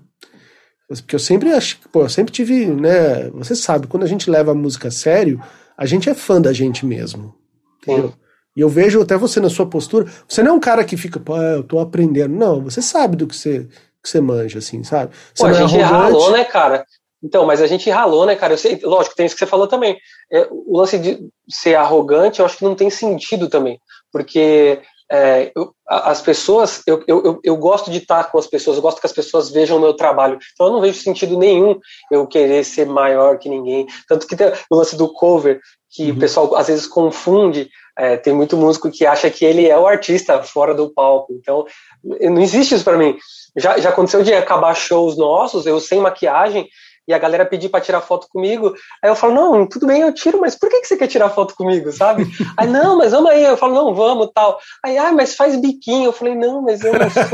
Porque 0.87 1.15
eu 1.15 1.19
sempre 1.19 1.51
acho, 1.51 1.79
pô, 1.91 2.03
eu 2.03 2.09
sempre 2.09 2.31
tive, 2.31 2.67
né? 2.67 3.29
Você 3.31 3.55
sabe, 3.55 3.87
quando 3.87 4.03
a 4.03 4.07
gente 4.07 4.29
leva 4.29 4.51
a 4.51 4.55
música 4.55 4.89
a 4.89 4.91
sério, 4.91 5.41
a 5.77 5.85
gente 5.85 6.09
é 6.09 6.13
fã 6.13 6.39
da 6.39 6.53
gente 6.53 6.85
mesmo. 6.85 7.33
Entendeu? 7.81 8.13
E 8.55 8.61
eu 8.61 8.69
vejo 8.69 9.01
até 9.01 9.17
você 9.17 9.39
na 9.39 9.49
sua 9.49 9.65
postura. 9.65 10.05
Você 10.27 10.41
não 10.41 10.51
é 10.51 10.53
um 10.53 10.59
cara 10.59 10.83
que 10.85 10.95
fica, 10.95 11.19
pô, 11.19 11.35
eu 11.37 11.63
tô 11.63 11.79
aprendendo. 11.79 12.33
Não, 12.33 12.63
você 12.63 12.81
sabe 12.81 13.17
do 13.17 13.27
que 13.27 13.35
você, 13.35 13.67
que 14.01 14.09
você 14.09 14.21
manja, 14.21 14.59
assim, 14.59 14.83
sabe? 14.83 15.11
Você 15.33 15.43
pô, 15.43 15.47
a 15.47 15.51
é 15.51 15.53
gente 15.53 15.77
é 15.77 15.83
ralou, 15.83 16.31
né, 16.31 16.45
cara? 16.45 16.85
Então, 17.21 17.45
mas 17.45 17.61
a 17.61 17.67
gente 17.67 17.89
ralou, 17.89 18.25
né, 18.25 18.35
cara? 18.35 18.53
Eu 18.53 18.57
sei, 18.57 18.79
lógico, 18.83 19.15
tem 19.15 19.25
isso 19.25 19.35
que 19.35 19.39
você 19.39 19.47
falou 19.47 19.67
também. 19.67 19.97
É, 20.31 20.47
o 20.51 20.77
lance 20.77 20.97
de 20.97 21.27
ser 21.49 21.75
arrogante, 21.75 22.39
eu 22.39 22.45
acho 22.45 22.57
que 22.57 22.63
não 22.63 22.75
tem 22.75 22.89
sentido 22.89 23.49
também. 23.49 23.79
Porque 24.11 24.79
é, 25.11 25.51
eu, 25.55 25.71
as 25.87 26.21
pessoas, 26.21 26.81
eu, 26.87 27.03
eu, 27.07 27.39
eu 27.43 27.57
gosto 27.57 27.91
de 27.91 27.99
estar 27.99 28.31
com 28.31 28.37
as 28.37 28.47
pessoas, 28.47 28.75
eu 28.75 28.81
gosto 28.81 28.99
que 28.99 29.05
as 29.05 29.13
pessoas 29.13 29.51
vejam 29.51 29.77
o 29.77 29.79
meu 29.79 29.93
trabalho. 29.93 30.39
Então 30.53 30.67
eu 30.67 30.73
não 30.73 30.81
vejo 30.81 30.99
sentido 30.99 31.37
nenhum 31.37 31.79
eu 32.11 32.25
querer 32.25 32.63
ser 32.63 32.87
maior 32.87 33.37
que 33.37 33.49
ninguém. 33.49 33.85
Tanto 34.07 34.27
que 34.27 34.35
tem 34.35 34.51
o 34.69 34.75
lance 34.75 34.95
do 34.95 35.11
cover, 35.13 35.59
que 35.91 36.09
uhum. 36.09 36.17
o 36.17 36.19
pessoal 36.19 36.55
às 36.55 36.67
vezes 36.67 36.87
confunde. 36.87 37.69
É, 37.97 38.17
tem 38.17 38.33
muito 38.33 38.57
músico 38.57 38.91
que 38.91 39.05
acha 39.05 39.29
que 39.29 39.45
ele 39.45 39.67
é 39.67 39.77
o 39.77 39.87
artista 39.87 40.43
fora 40.43 40.73
do 40.73 40.91
palco. 40.93 41.33
Então 41.33 41.65
não 42.03 42.41
existe 42.41 42.75
isso 42.75 42.83
para 42.83 42.97
mim. 42.97 43.17
Já, 43.57 43.77
já 43.77 43.89
aconteceu 43.89 44.21
de 44.21 44.33
acabar 44.33 44.73
shows 44.75 45.15
nossos, 45.15 45.65
eu 45.65 45.79
sem 45.79 45.99
maquiagem, 46.01 46.67
e 47.07 47.13
a 47.13 47.19
galera 47.19 47.45
pedir 47.45 47.69
para 47.69 47.81
tirar 47.81 48.01
foto 48.01 48.27
comigo. 48.29 48.73
Aí 49.01 49.09
eu 49.09 49.15
falo, 49.15 49.33
não, 49.33 49.65
tudo 49.67 49.87
bem, 49.87 50.01
eu 50.01 50.13
tiro, 50.13 50.41
mas 50.41 50.55
por 50.55 50.69
que, 50.69 50.81
que 50.81 50.87
você 50.87 50.97
quer 50.97 51.07
tirar 51.07 51.29
foto 51.29 51.55
comigo, 51.55 51.89
sabe? 51.91 52.27
aí, 52.57 52.67
não, 52.67 52.97
mas 52.97 53.11
vamos 53.11 53.31
aí. 53.31 53.43
Eu 53.43 53.57
falo, 53.57 53.75
não, 53.75 53.93
vamos, 53.93 54.29
tal. 54.33 54.59
Aí, 54.83 54.97
ah, 54.97 55.11
mas 55.11 55.35
faz 55.35 55.55
biquinho. 55.55 56.05
Eu 56.05 56.13
falei, 56.13 56.33
não, 56.35 56.61
mas 56.61 56.83
eu 56.83 56.93
não 56.93 57.09
sou 57.09 57.23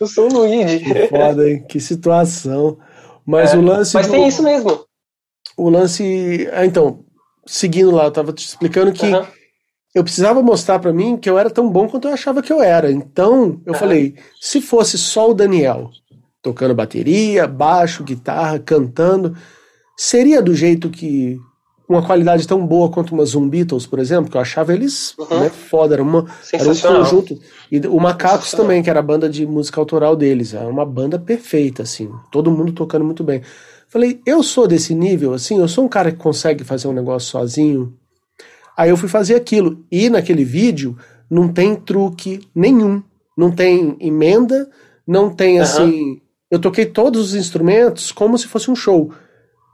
Eu 0.00 0.06
sou 0.06 0.30
o 0.30 0.32
Luigi. 0.32 0.78
Que 0.80 1.08
foda, 1.08 1.48
hein? 1.48 1.64
Que 1.68 1.80
situação. 1.80 2.78
Mas 3.26 3.54
é, 3.54 3.56
o 3.56 3.60
lance. 3.60 3.94
Mas 3.94 4.06
do... 4.06 4.12
tem 4.12 4.26
isso 4.26 4.42
mesmo. 4.42 4.84
O 5.56 5.68
lance. 5.68 6.48
Ah, 6.52 6.64
então, 6.64 7.04
seguindo 7.46 7.90
lá, 7.90 8.04
eu 8.04 8.10
tava 8.10 8.32
te 8.32 8.46
explicando 8.46 8.92
que. 8.92 9.06
Uhum 9.06 9.39
eu 9.94 10.04
precisava 10.04 10.42
mostrar 10.42 10.78
para 10.78 10.92
mim 10.92 11.16
que 11.16 11.28
eu 11.28 11.38
era 11.38 11.50
tão 11.50 11.68
bom 11.68 11.88
quanto 11.88 12.08
eu 12.08 12.14
achava 12.14 12.42
que 12.42 12.52
eu 12.52 12.62
era. 12.62 12.90
Então, 12.90 13.60
eu 13.66 13.74
falei, 13.74 14.14
se 14.40 14.60
fosse 14.60 14.96
só 14.96 15.30
o 15.30 15.34
Daniel 15.34 15.90
tocando 16.42 16.74
bateria, 16.74 17.46
baixo, 17.46 18.04
guitarra, 18.04 18.58
cantando, 18.58 19.36
seria 19.96 20.40
do 20.40 20.54
jeito 20.54 20.88
que 20.88 21.38
uma 21.88 22.02
qualidade 22.02 22.46
tão 22.46 22.64
boa 22.64 22.88
quanto 22.88 23.12
uma 23.12 23.24
Zumbitos, 23.24 23.84
por 23.84 23.98
exemplo, 23.98 24.30
que 24.30 24.36
eu 24.36 24.40
achava 24.40 24.72
eles 24.72 25.14
uhum. 25.18 25.40
né, 25.40 25.50
foda, 25.50 25.96
era, 25.96 26.02
uma, 26.02 26.24
era 26.52 26.70
um 26.70 26.76
conjunto. 26.76 27.38
E 27.70 27.78
o 27.80 27.98
Macacos 27.98 28.52
também, 28.52 28.80
que 28.80 28.88
era 28.88 29.00
a 29.00 29.02
banda 29.02 29.28
de 29.28 29.44
música 29.44 29.80
autoral 29.80 30.14
deles, 30.14 30.54
era 30.54 30.68
uma 30.68 30.86
banda 30.86 31.18
perfeita, 31.18 31.82
assim, 31.82 32.08
todo 32.30 32.50
mundo 32.50 32.72
tocando 32.72 33.04
muito 33.04 33.24
bem. 33.24 33.42
Falei, 33.88 34.20
eu 34.24 34.40
sou 34.40 34.68
desse 34.68 34.94
nível, 34.94 35.34
assim, 35.34 35.58
eu 35.58 35.66
sou 35.66 35.84
um 35.84 35.88
cara 35.88 36.12
que 36.12 36.18
consegue 36.18 36.62
fazer 36.62 36.86
um 36.86 36.92
negócio 36.92 37.28
sozinho, 37.28 37.92
Aí 38.76 38.90
eu 38.90 38.96
fui 38.96 39.08
fazer 39.08 39.34
aquilo. 39.34 39.84
E 39.90 40.08
naquele 40.08 40.44
vídeo 40.44 40.96
não 41.30 41.52
tem 41.52 41.74
truque 41.76 42.40
nenhum. 42.54 43.02
Não 43.36 43.50
tem 43.50 43.96
emenda, 44.00 44.68
não 45.06 45.34
tem 45.34 45.56
uhum. 45.56 45.62
assim. 45.62 46.22
Eu 46.50 46.58
toquei 46.58 46.86
todos 46.86 47.28
os 47.28 47.34
instrumentos 47.34 48.10
como 48.10 48.36
se 48.36 48.46
fosse 48.46 48.70
um 48.70 48.76
show. 48.76 49.12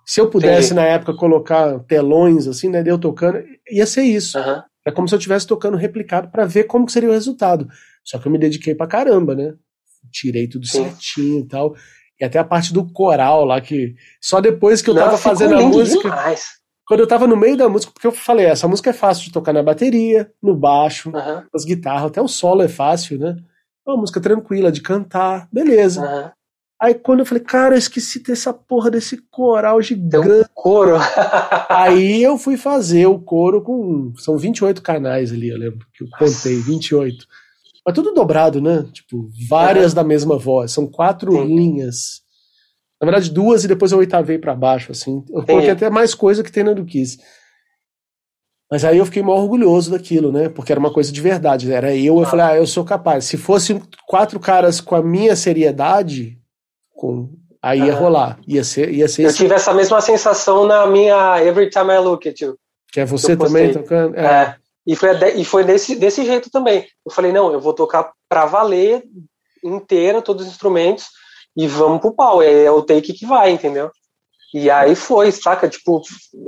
Se 0.05 0.21
eu 0.21 0.31
pudesse, 0.31 0.73
na 0.73 0.85
época, 0.85 1.15
colocar 1.15 1.81
telões, 1.81 2.47
assim, 2.47 2.69
né, 2.69 2.83
eu 2.87 2.99
tocando, 2.99 3.43
ia 3.69 3.87
ser 3.87 4.03
isso. 4.03 4.39
Uhum. 4.39 4.63
É 4.87 4.93
como 4.93 5.09
se 5.09 5.15
eu 5.15 5.19
estivesse 5.19 5.47
tocando 5.47 5.77
replicado 5.77 6.29
para 6.31 6.45
ver 6.45 6.65
como 6.65 6.87
que 6.87 6.93
seria 6.93 7.09
o 7.09 7.13
resultado. 7.13 7.67
Só 8.05 8.19
que 8.19 8.29
eu 8.29 8.31
me 8.31 8.39
dediquei 8.39 8.73
pra 8.73 8.87
caramba, 8.87 9.35
né? 9.35 9.55
Tirei 10.13 10.47
tudo 10.47 10.65
Sim. 10.65 10.85
certinho 10.85 11.41
e 11.41 11.49
tal. 11.49 11.75
E 12.21 12.25
até 12.25 12.39
a 12.39 12.45
parte 12.45 12.73
do 12.73 12.89
coral 12.93 13.45
lá, 13.45 13.61
que 13.61 13.95
só 14.21 14.41
depois 14.41 14.81
que 14.81 14.89
eu 14.89 14.95
Não, 14.95 15.03
tava 15.03 15.19
fazendo 15.19 15.57
a 15.57 15.63
música. 15.63 16.03
Demais 16.03 16.66
quando 16.87 17.01
eu 17.01 17.07
tava 17.07 17.27
no 17.27 17.37
meio 17.37 17.57
da 17.57 17.69
música, 17.69 17.93
porque 17.93 18.07
eu 18.07 18.13
falei, 18.13 18.47
essa 18.47 18.69
música 18.69 18.91
é 18.91 18.93
fácil 18.93 19.25
de 19.25 19.33
tocar 19.33 19.53
na 19.53 19.63
bateria, 19.63 20.31
no 20.41 20.55
baixo, 20.55 21.11
uhum. 21.11 21.43
nas 21.53 21.65
guitarras, 21.65 22.07
até 22.07 22.23
o 22.23 22.29
solo 22.29 22.63
é 22.63 22.69
fácil, 22.69 23.19
né? 23.19 23.37
É 23.87 23.91
uma 23.91 23.99
música 23.99 24.21
tranquila 24.21 24.71
de 24.71 24.81
cantar, 24.81 25.49
beleza. 25.53 26.03
Uhum. 26.03 26.31
Aí 26.81 26.95
quando 26.95 27.21
eu 27.21 27.27
falei, 27.27 27.43
cara, 27.43 27.75
eu 27.75 27.79
esqueci 27.79 28.23
dessa 28.23 28.53
porra 28.53 28.91
desse 28.91 29.17
coral 29.31 29.81
gigante. 29.81 30.29
Um 30.29 30.45
coro. 30.55 30.97
Aí 31.71 32.23
eu 32.23 32.37
fui 32.37 32.57
fazer 32.57 33.07
o 33.07 33.19
coro 33.19 33.63
com. 33.63 34.13
São 34.19 34.37
28 34.37 34.83
canais 34.83 35.33
ali, 35.33 35.49
eu 35.49 35.59
lembro 35.59 35.87
que 35.95 36.05
eu 36.05 36.09
contei, 36.19 36.57
28. 36.61 37.27
Mas 37.85 37.95
tudo 37.95 38.13
dobrado, 38.13 38.61
né? 38.61 38.85
Tipo, 38.93 39.29
várias 39.49 39.93
uhum. 39.93 39.97
da 39.97 40.05
mesma 40.05 40.37
voz. 40.37 40.73
São 40.73 40.87
quatro 40.87 41.33
Sim. 41.33 41.47
linhas. 41.47 42.21
Na 43.01 43.05
verdade, 43.07 43.31
duas 43.31 43.65
e 43.65 43.69
depois 43.69 43.93
eu 43.93 43.99
oitavei 43.99 44.39
para 44.39 44.55
baixo, 44.55 44.93
assim. 44.93 45.23
Eu 45.29 45.45
coloquei 45.45 45.71
até 45.71 45.91
mais 45.91 46.15
coisa 46.15 46.43
que 46.43 46.51
tem 46.51 46.65
na 46.65 46.73
do 46.73 46.85
Kiss. 46.85 47.19
Mas 48.71 48.85
aí 48.85 48.99
eu 48.99 49.07
fiquei 49.07 49.23
mó 49.23 49.35
orgulhoso 49.35 49.91
daquilo, 49.91 50.33
né? 50.33 50.49
Porque 50.49 50.73
era 50.73 50.81
uma 50.81 50.93
coisa 50.93 51.13
de 51.13 51.21
verdade. 51.21 51.71
Era 51.71 51.95
eu, 51.95 52.17
eu 52.17 52.23
ah. 52.23 52.27
falei, 52.27 52.47
ah, 52.47 52.57
eu 52.57 52.67
sou 52.67 52.85
capaz. 52.85 53.27
Se 53.27 53.37
fosse 53.37 53.81
quatro 54.07 54.41
caras 54.41 54.81
com 54.81 54.97
a 54.97 55.03
minha 55.03 55.37
seriedade, 55.37 56.39
com... 56.95 57.29
aí 57.63 57.81
ia 57.81 57.93
ah. 57.93 57.99
rolar. 57.99 58.39
Ia 58.49 58.65
ser, 58.65 58.91
ia 58.91 59.07
ser 59.09 59.25
Eu 59.25 59.29
esse... 59.29 59.37
tive 59.37 59.55
essa 59.55 59.73
mesma 59.73 60.01
sensação 60.01 60.67
na 60.67 60.87
minha 60.87 61.41
Every 61.45 61.69
Time 61.71 61.93
I 61.93 61.99
Look 61.99 62.29
at 62.29 62.41
You. 62.41 62.57
Que 62.91 63.01
é 63.01 63.05
você 63.05 63.37
também 63.37 63.73
tocando? 63.73 64.17
É. 64.17 64.25
é. 64.25 64.57
E 64.87 64.97
foi, 64.97 65.11
e 65.37 65.45
foi 65.45 65.65
desse, 65.65 65.97
desse 65.97 66.25
jeito 66.25 66.51
também. 66.51 66.87
Eu 67.05 67.13
falei, 67.13 67.33
não, 67.33 67.53
eu 67.53 67.61
vou 67.61 67.75
tocar 67.75 68.13
pra 68.29 68.47
valer 68.47 69.03
inteira, 69.63 70.23
todos 70.23 70.47
os 70.47 70.53
instrumentos 70.53 71.16
e 71.57 71.67
vamos 71.67 72.01
pro 72.01 72.15
pau. 72.15 72.43
É, 72.43 72.65
é 72.65 72.71
o 72.71 72.83
take 72.83 73.13
que 73.13 73.25
vai, 73.25 73.51
entendeu? 73.51 73.91
E 74.55 74.71
aí 74.71 74.95
foi, 74.95 75.33
saca? 75.33 75.69
Tipo, 75.69 76.03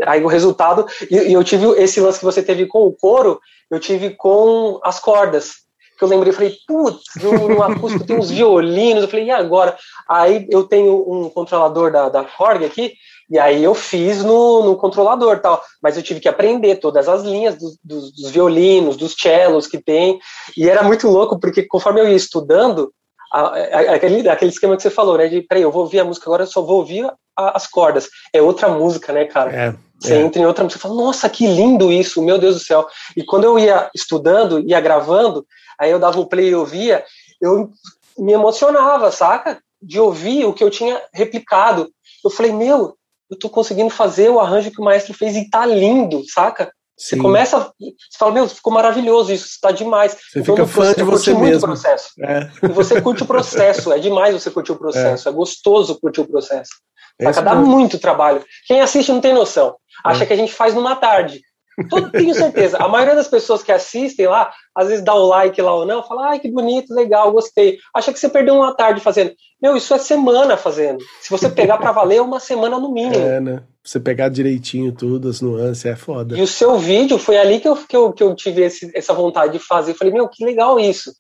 aí 0.06 0.22
o 0.22 0.28
resultado. 0.28 0.86
E, 1.10 1.16
e, 1.16 1.32
eu 1.32 1.42
tive 1.42 1.66
esse 1.80 2.00
lance 2.00 2.18
que 2.18 2.24
você 2.24 2.42
teve 2.42 2.66
com 2.66 2.86
o 2.86 2.92
coro, 2.92 3.40
eu 3.70 3.80
tive 3.80 4.10
com 4.10 4.80
as 4.82 5.00
cordas. 5.00 5.66
Que 5.98 6.04
eu 6.04 6.08
lembrei, 6.08 6.32
falei, 6.32 6.54
putz, 6.66 7.02
no, 7.20 7.48
no 7.48 7.62
acústico 7.62 8.06
tem 8.06 8.16
uns 8.16 8.30
violinos. 8.30 9.02
Eu 9.02 9.08
falei, 9.08 9.26
e 9.26 9.30
agora? 9.30 9.76
Aí 10.08 10.46
eu 10.50 10.64
tenho 10.64 11.04
um 11.10 11.28
controlador 11.28 11.90
da, 11.90 12.08
da 12.08 12.22
Korg 12.24 12.64
aqui, 12.64 12.94
e 13.28 13.36
aí 13.36 13.64
eu 13.64 13.74
fiz 13.74 14.22
no, 14.22 14.62
no 14.64 14.76
controlador 14.76 15.40
tal. 15.40 15.60
Mas 15.82 15.96
eu 15.96 16.02
tive 16.02 16.20
que 16.20 16.28
aprender 16.28 16.76
todas 16.76 17.08
as 17.08 17.24
linhas 17.24 17.58
dos, 17.58 17.76
dos, 17.82 18.12
dos 18.12 18.30
violinos, 18.30 18.96
dos 18.96 19.12
cellos 19.18 19.66
que 19.66 19.82
tem. 19.82 20.20
E 20.56 20.68
era 20.68 20.84
muito 20.84 21.08
louco, 21.08 21.38
porque 21.38 21.64
conforme 21.64 22.00
eu 22.00 22.08
ia 22.08 22.16
estudando, 22.16 22.92
aquele, 23.32 24.28
aquele 24.28 24.50
esquema 24.50 24.76
que 24.76 24.82
você 24.82 24.90
falou, 24.90 25.18
né? 25.18 25.28
De 25.28 25.42
peraí, 25.42 25.62
eu 25.62 25.72
vou 25.72 25.82
ouvir 25.82 26.00
a 26.00 26.04
música 26.04 26.26
agora, 26.26 26.44
eu 26.44 26.46
só 26.46 26.62
vou 26.62 26.78
ouvir 26.78 27.04
a, 27.36 27.56
as 27.56 27.66
cordas. 27.66 28.08
É 28.32 28.40
outra 28.40 28.68
música, 28.68 29.12
né, 29.12 29.24
cara? 29.24 29.52
É, 29.52 29.74
você 30.00 30.14
é. 30.14 30.20
entra 30.20 30.40
em 30.40 30.46
outra 30.46 30.64
música 30.64 30.78
e 30.78 30.82
fala, 30.82 31.02
nossa, 31.02 31.28
que 31.28 31.46
lindo 31.46 31.92
isso, 31.92 32.22
meu 32.22 32.38
Deus 32.38 32.54
do 32.56 32.64
céu. 32.64 32.86
E 33.16 33.24
quando 33.24 33.44
eu 33.44 33.58
ia 33.58 33.90
estudando, 33.94 34.60
ia 34.60 34.80
gravando, 34.80 35.46
aí 35.78 35.90
eu 35.90 35.98
dava 35.98 36.20
um 36.20 36.24
play 36.24 36.48
e 36.50 36.54
ouvia, 36.54 37.04
eu 37.40 37.70
me 38.16 38.32
emocionava, 38.32 39.10
saca? 39.10 39.60
De 39.80 40.00
ouvir 40.00 40.44
o 40.44 40.52
que 40.52 40.64
eu 40.64 40.70
tinha 40.70 41.00
replicado. 41.12 41.90
Eu 42.24 42.30
falei, 42.30 42.52
meu, 42.52 42.96
eu 43.30 43.38
tô 43.38 43.48
conseguindo 43.50 43.90
fazer 43.90 44.30
o 44.30 44.40
arranjo 44.40 44.70
que 44.70 44.80
o 44.80 44.84
maestro 44.84 45.14
fez 45.14 45.36
e 45.36 45.50
tá 45.50 45.66
lindo, 45.66 46.22
saca? 46.28 46.72
Você 46.98 47.14
Sim. 47.14 47.22
começa, 47.22 47.60
você 47.78 48.18
fala, 48.18 48.32
meu, 48.32 48.48
ficou 48.48 48.72
maravilhoso 48.72 49.32
isso, 49.32 49.46
está 49.46 49.70
demais. 49.70 50.14
Você 50.14 50.40
então, 50.40 50.56
fica 50.56 50.66
fã 50.66 50.92
de 50.92 51.04
você 51.04 51.30
mesmo. 51.32 51.44
Muito 51.44 51.58
o 51.58 51.66
processo. 51.66 52.08
É. 52.20 52.50
E 52.64 52.68
você 52.68 53.00
curte 53.00 53.22
o 53.22 53.26
processo, 53.26 53.92
é 53.92 54.00
demais 54.00 54.34
você 54.34 54.50
curtir 54.50 54.72
o 54.72 54.76
processo, 54.76 55.28
é, 55.28 55.30
é 55.30 55.34
gostoso 55.34 55.98
curtir 56.00 56.22
o 56.22 56.26
processo. 56.26 56.72
É 57.20 57.32
Saca? 57.32 57.50
Dá 57.50 57.54
muito 57.54 57.98
trabalho. 58.00 58.44
Quem 58.66 58.80
assiste 58.80 59.12
não 59.12 59.20
tem 59.20 59.32
noção. 59.32 59.76
Acha 60.04 60.24
é. 60.24 60.26
que 60.26 60.32
a 60.32 60.36
gente 60.36 60.52
faz 60.52 60.74
numa 60.74 60.96
tarde. 60.96 61.40
Todo, 61.88 62.10
tenho 62.10 62.34
certeza. 62.34 62.78
A 62.78 62.88
maioria 62.88 63.14
das 63.14 63.28
pessoas 63.28 63.62
que 63.62 63.70
assistem 63.70 64.26
lá, 64.26 64.50
às 64.74 64.88
vezes 64.88 65.04
dá 65.04 65.14
o 65.14 65.26
like 65.26 65.60
lá 65.60 65.74
ou 65.74 65.86
não, 65.86 66.02
fala, 66.02 66.30
ai, 66.30 66.38
que 66.38 66.50
bonito, 66.50 66.94
legal, 66.94 67.32
gostei. 67.32 67.78
Acha 67.94 68.12
que 68.12 68.18
você 68.18 68.28
perdeu 68.28 68.54
uma 68.54 68.74
tarde 68.74 69.00
fazendo. 69.00 69.32
Meu, 69.60 69.76
isso 69.76 69.92
é 69.92 69.98
semana 69.98 70.56
fazendo. 70.56 70.98
Se 71.20 71.30
você 71.30 71.48
pegar 71.48 71.78
para 71.78 71.92
valer, 71.92 72.16
é 72.16 72.22
uma 72.22 72.40
semana 72.40 72.78
no 72.78 72.92
mínimo. 72.92 73.24
É, 73.24 73.40
né? 73.40 73.62
Você 73.82 73.98
pegar 73.98 74.28
direitinho 74.28 74.92
tudo, 74.92 75.28
as 75.28 75.40
nuances, 75.40 75.84
é 75.84 75.96
foda. 75.96 76.36
E 76.36 76.42
o 76.42 76.46
seu 76.46 76.78
vídeo, 76.78 77.18
foi 77.18 77.38
ali 77.38 77.58
que 77.58 77.68
eu, 77.68 77.76
que 77.76 77.96
eu, 77.96 78.12
que 78.12 78.22
eu 78.22 78.34
tive 78.34 78.62
esse, 78.62 78.90
essa 78.94 79.14
vontade 79.14 79.52
de 79.52 79.58
fazer. 79.58 79.92
Eu 79.92 79.96
falei, 79.96 80.12
meu, 80.12 80.28
que 80.28 80.44
legal 80.44 80.78
isso. 80.78 81.12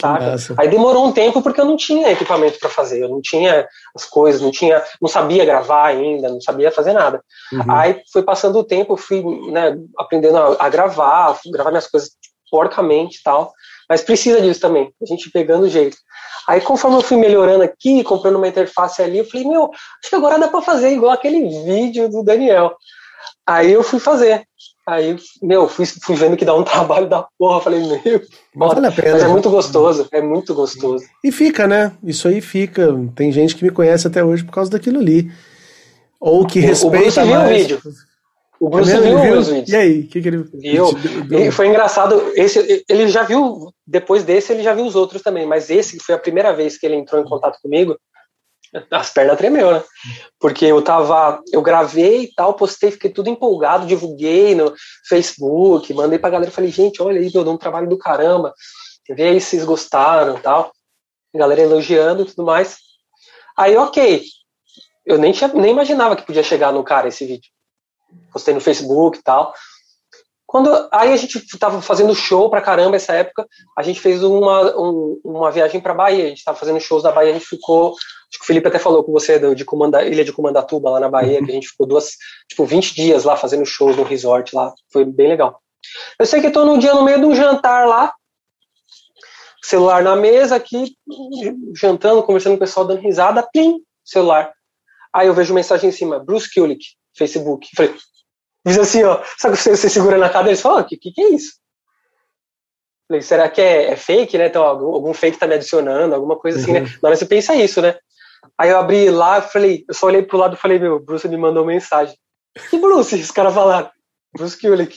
Saca? 0.00 0.36
Aí 0.58 0.68
demorou 0.68 1.06
um 1.06 1.12
tempo 1.12 1.40
porque 1.40 1.60
eu 1.60 1.64
não 1.64 1.76
tinha 1.76 2.10
equipamento 2.10 2.58
para 2.58 2.68
fazer, 2.68 3.02
eu 3.02 3.08
não 3.08 3.20
tinha 3.20 3.66
as 3.94 4.04
coisas, 4.04 4.40
não 4.40 4.50
tinha, 4.50 4.82
não 5.00 5.08
sabia 5.08 5.44
gravar 5.44 5.86
ainda, 5.86 6.28
não 6.28 6.40
sabia 6.40 6.72
fazer 6.72 6.92
nada. 6.92 7.22
Uhum. 7.52 7.70
Aí 7.70 8.02
foi 8.12 8.22
passando 8.22 8.58
o 8.58 8.64
tempo, 8.64 8.96
fui 8.96 9.22
né, 9.50 9.76
aprendendo 9.98 10.36
a, 10.36 10.56
a 10.58 10.68
gravar, 10.68 11.38
gravar 11.46 11.70
minhas 11.70 11.86
coisas 11.86 12.10
porcamente 12.50 13.18
e 13.18 13.22
tal. 13.22 13.52
Mas 13.88 14.02
precisa 14.02 14.40
disso 14.40 14.60
também, 14.60 14.92
a 15.02 15.06
gente 15.06 15.30
pegando 15.30 15.64
o 15.64 15.70
jeito. 15.70 15.96
Aí 16.48 16.60
conforme 16.60 16.96
eu 16.96 17.02
fui 17.02 17.16
melhorando 17.16 17.62
aqui, 17.62 18.02
comprando 18.02 18.36
uma 18.36 18.48
interface 18.48 19.02
ali, 19.02 19.18
eu 19.18 19.24
falei, 19.24 19.46
meu, 19.46 19.70
acho 19.72 20.10
que 20.10 20.16
agora 20.16 20.38
dá 20.38 20.48
para 20.48 20.62
fazer 20.62 20.90
igual 20.90 21.12
aquele 21.12 21.40
vídeo 21.64 22.08
do 22.08 22.22
Daniel. 22.22 22.76
Aí 23.46 23.72
eu 23.72 23.82
fui 23.82 24.00
fazer. 24.00 24.46
Aí, 24.86 25.16
meu, 25.42 25.66
fui, 25.66 25.86
fui 25.86 26.14
vendo 26.14 26.36
que 26.36 26.44
dá 26.44 26.54
um 26.54 26.62
trabalho 26.64 27.08
da 27.08 27.26
porra. 27.38 27.60
Falei, 27.60 27.80
meu, 27.80 28.22
vale 28.54 28.86
a 28.86 28.92
pena. 28.92 29.12
Mas 29.12 29.22
é 29.22 29.28
muito 29.28 29.50
gostoso, 29.50 30.08
é 30.12 30.20
muito 30.20 30.54
gostoso. 30.54 31.04
E 31.22 31.32
fica, 31.32 31.66
né? 31.66 31.92
Isso 32.02 32.28
aí 32.28 32.40
fica. 32.40 32.88
Tem 33.14 33.32
gente 33.32 33.56
que 33.56 33.64
me 33.64 33.70
conhece 33.70 34.06
até 34.06 34.22
hoje 34.22 34.44
por 34.44 34.52
causa 34.52 34.70
daquilo 34.70 34.98
ali. 34.98 35.30
Ou 36.20 36.46
que 36.46 36.60
respeita. 36.60 36.86
O 36.86 37.00
Bruce 37.00 37.20
viu 37.22 37.40
o 37.40 37.46
vídeo. 37.46 37.80
O 38.60 38.68
Bruce 38.70 38.92
é 38.92 39.00
viu, 39.00 39.20
viu 39.20 39.38
os 39.38 39.48
vídeos. 39.48 39.68
E 39.68 39.76
aí, 39.76 40.00
o 40.00 40.06
que, 40.06 40.22
que 40.22 40.28
ele 40.28 40.44
viu? 40.54 40.86
E 41.30 41.50
foi 41.50 41.68
engraçado. 41.68 42.32
Esse, 42.34 42.84
ele 42.88 43.08
já 43.08 43.22
viu, 43.22 43.72
depois 43.86 44.22
desse, 44.22 44.52
ele 44.52 44.62
já 44.62 44.74
viu 44.74 44.86
os 44.86 44.94
outros 44.94 45.22
também. 45.22 45.46
Mas 45.46 45.70
esse 45.70 45.98
foi 45.98 46.14
a 46.14 46.18
primeira 46.18 46.52
vez 46.52 46.78
que 46.78 46.86
ele 46.86 46.96
entrou 46.96 47.20
em 47.20 47.24
contato 47.24 47.58
comigo 47.62 47.96
as 48.90 49.10
pernas 49.10 49.38
tremeu, 49.38 49.72
né? 49.72 49.84
Porque 50.38 50.66
eu 50.66 50.82
tava, 50.82 51.40
eu 51.52 51.62
gravei 51.62 52.24
e 52.24 52.34
tal, 52.34 52.54
postei, 52.54 52.90
fiquei 52.90 53.10
tudo 53.10 53.28
empolgado, 53.28 53.86
divulguei 53.86 54.54
no 54.54 54.74
Facebook, 55.08 55.92
mandei 55.94 56.18
pra 56.18 56.30
galera, 56.30 56.50
falei, 56.50 56.70
gente, 56.70 57.02
olha 57.02 57.20
aí, 57.20 57.30
meu, 57.32 57.44
dou 57.44 57.54
um 57.54 57.58
trabalho 57.58 57.88
do 57.88 57.98
caramba, 57.98 58.52
vê 59.08 59.24
aí 59.24 59.40
se 59.40 59.50
vocês 59.50 59.64
gostaram 59.64 60.40
tal. 60.40 60.72
Galera 61.34 61.62
elogiando 61.62 62.22
e 62.22 62.26
tudo 62.26 62.44
mais. 62.44 62.78
Aí, 63.56 63.76
ok, 63.76 64.22
eu 65.04 65.18
nem, 65.18 65.32
tinha, 65.32 65.48
nem 65.48 65.72
imaginava 65.72 66.16
que 66.16 66.26
podia 66.26 66.42
chegar 66.42 66.72
no 66.72 66.84
cara 66.84 67.08
esse 67.08 67.26
vídeo. 67.26 67.50
Postei 68.32 68.54
no 68.54 68.60
Facebook 68.60 69.18
e 69.18 69.22
tal. 69.22 69.52
Quando, 70.46 70.70
aí 70.92 71.12
a 71.12 71.16
gente 71.16 71.38
estava 71.38 71.82
fazendo 71.82 72.14
show 72.14 72.48
pra 72.48 72.60
caramba 72.60 72.94
essa 72.94 73.12
época, 73.12 73.44
a 73.76 73.82
gente 73.82 73.98
fez 73.98 74.22
uma, 74.22 74.76
um, 74.78 75.20
uma 75.24 75.50
viagem 75.50 75.80
pra 75.80 75.92
Bahia, 75.92 76.26
a 76.26 76.28
gente 76.28 76.38
estava 76.38 76.56
fazendo 76.56 76.78
shows 76.78 77.02
da 77.02 77.10
Bahia, 77.10 77.30
a 77.30 77.32
gente 77.34 77.44
ficou, 77.44 77.96
acho 78.34 78.38
que 78.38 78.44
o 78.44 78.46
Felipe 78.46 78.66
até 78.66 78.78
falou 78.78 79.04
com 79.04 79.12
você 79.12 79.38
de 79.54 79.64
Comanda, 79.64 80.04
Ilha 80.04 80.24
de 80.24 80.32
Comandatuba, 80.32 80.90
lá 80.90 81.00
na 81.00 81.08
Bahia, 81.08 81.44
que 81.44 81.50
a 81.50 81.54
gente 81.54 81.68
ficou 81.68 81.86
duas, 81.86 82.16
tipo, 82.48 82.66
20 82.66 82.94
dias 82.94 83.22
lá 83.22 83.36
fazendo 83.36 83.64
shows 83.64 83.96
no 83.96 84.02
resort 84.02 84.54
lá, 84.54 84.74
foi 84.92 85.04
bem 85.04 85.28
legal. 85.28 85.60
Eu 86.18 86.26
sei 86.26 86.40
que 86.40 86.48
estou 86.48 86.66
num 86.66 86.78
dia 86.78 86.94
no 86.94 87.04
meio 87.04 87.20
de 87.20 87.26
um 87.26 87.34
jantar 87.34 87.86
lá, 87.86 88.12
celular 89.62 90.02
na 90.02 90.16
mesa 90.16 90.56
aqui, 90.56 90.96
jantando, 91.76 92.22
conversando 92.22 92.52
com 92.52 92.56
o 92.56 92.66
pessoal, 92.66 92.86
dando 92.86 93.00
risada, 93.00 93.48
plim, 93.52 93.80
celular. 94.04 94.52
Aí 95.12 95.28
eu 95.28 95.34
vejo 95.34 95.54
mensagem 95.54 95.88
em 95.88 95.92
cima, 95.92 96.18
Bruce 96.18 96.52
Kulick, 96.52 96.84
Facebook. 97.16 97.68
Falei, 97.76 97.94
Diz 98.66 98.78
assim, 98.78 99.02
ó, 99.04 99.22
sabe 99.38 99.56
que 99.56 99.62
você, 99.62 99.76
você 99.76 99.90
segura 99.90 100.16
na 100.16 100.30
cadeira 100.30 100.58
e 100.58 100.60
fala, 100.60 100.80
o 100.80 100.84
que, 100.84 100.96
que, 100.96 101.12
que 101.12 101.20
é 101.20 101.28
isso? 101.34 101.52
Falei, 103.06 103.20
será 103.20 103.48
que 103.50 103.60
é, 103.60 103.90
é, 103.92 103.96
fake, 103.96 104.38
né? 104.38 104.46
Então, 104.46 104.64
algum, 104.64 104.86
algum 104.86 105.12
fake 105.12 105.36
tá 105.36 105.46
me 105.46 105.54
adicionando, 105.54 106.14
alguma 106.14 106.36
coisa 106.38 106.58
assim, 106.58 106.72
né? 106.72 106.80
uhum. 106.80 106.86
né? 106.86 106.98
Na 107.02 107.08
hora 107.10 107.16
você 107.16 107.26
pensa 107.26 107.54
isso, 107.54 107.82
né? 107.82 107.94
Aí 108.58 108.70
eu 108.70 108.78
abri 108.78 109.10
lá, 109.10 109.42
falei, 109.42 109.84
eu 109.88 109.94
só 109.94 110.06
olhei 110.06 110.22
pro 110.22 110.38
lado 110.38 110.54
e 110.54 110.58
falei, 110.58 110.78
meu, 110.78 110.98
Bruce 110.98 111.28
me 111.28 111.36
mandou 111.36 111.64
mensagem. 111.64 112.14
Que 112.70 112.78
Bruce? 112.78 113.14
Os 113.16 113.30
caras 113.30 113.54
falaram. 113.54 113.90
Bruce 114.36 114.58
Kulick. 114.60 114.96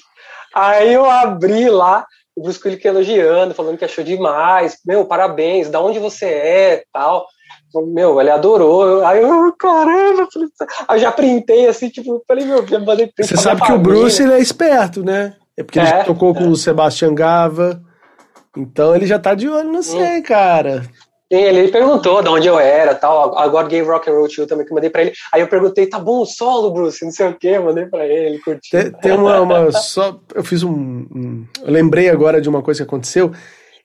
Aí 0.53 0.93
eu 0.93 1.09
abri 1.09 1.69
lá, 1.69 2.05
o 2.35 2.43
Bruce 2.43 2.59
Kulick 2.59 2.85
elogiando, 2.85 3.53
falando 3.53 3.77
que 3.77 3.85
achou 3.85 4.03
demais, 4.03 4.77
meu, 4.85 5.05
parabéns, 5.05 5.69
da 5.69 5.81
onde 5.81 5.99
você 5.99 6.25
é, 6.25 6.83
tal. 6.91 7.25
Meu, 7.93 8.19
ele 8.19 8.29
adorou. 8.29 9.05
Aí 9.05 9.21
eu, 9.21 9.53
caramba, 9.53 10.27
aí 10.87 10.97
eu 10.97 10.99
já 10.99 11.11
printei 11.11 11.67
assim, 11.67 11.89
tipo, 11.89 12.23
falei, 12.27 12.45
meu, 12.45 12.65
já 12.65 12.79
mandei 12.79 13.07
print. 13.07 13.27
Você 13.27 13.37
sabe 13.37 13.61
que 13.61 13.71
o 13.71 13.79
Bruce 13.79 14.21
ele 14.21 14.33
é 14.33 14.39
esperto, 14.39 15.03
né? 15.03 15.35
É 15.55 15.63
porque 15.63 15.79
ele 15.79 15.87
é, 15.87 16.03
tocou 16.03 16.31
é. 16.31 16.33
com 16.35 16.49
o 16.49 16.55
Sebastian 16.55 17.13
Gava. 17.13 17.81
Então 18.55 18.95
ele 18.95 19.05
já 19.05 19.19
tá 19.19 19.35
de 19.35 19.47
olho 19.47 19.71
no 19.71 19.83
você, 19.83 20.17
hum. 20.17 20.23
cara. 20.23 20.83
Sim, 21.31 21.39
ele 21.39 21.67
perguntou 21.67 22.23
de 22.23 22.29
onde 22.29 22.47
eu 22.47 22.57
era 22.57 22.95
tal. 22.95 23.37
Agora 23.37 23.67
Game 23.67 23.85
Rock 23.85 24.09
and 24.09 24.13
Roll 24.13 24.27
Tio 24.27 24.47
também 24.47 24.65
que 24.65 24.73
mandei 24.73 24.89
pra 24.89 25.01
ele. 25.01 25.13
Aí 25.33 25.41
eu 25.41 25.47
perguntei, 25.47 25.85
tá 25.85 25.99
bom, 25.99 26.25
solo, 26.25 26.71
Bruce, 26.71 27.03
não 27.03 27.11
sei 27.11 27.27
o 27.27 27.33
que, 27.33 27.59
mandei 27.59 27.85
pra 27.85 28.05
ele, 28.05 28.27
ele 28.27 28.39
curtiu. 28.39 28.79
Tem, 28.79 28.91
tem 28.91 29.11
uma, 29.11 29.41
uma, 29.41 29.71
só. 29.73 30.19
Eu 30.33 30.43
fiz 30.43 30.63
um, 30.63 30.71
um. 30.71 31.45
Eu 31.61 31.71
lembrei 31.71 32.09
agora 32.09 32.39
de 32.39 32.47
uma 32.47 32.61
coisa 32.61 32.79
que 32.79 32.87
aconteceu. 32.87 33.31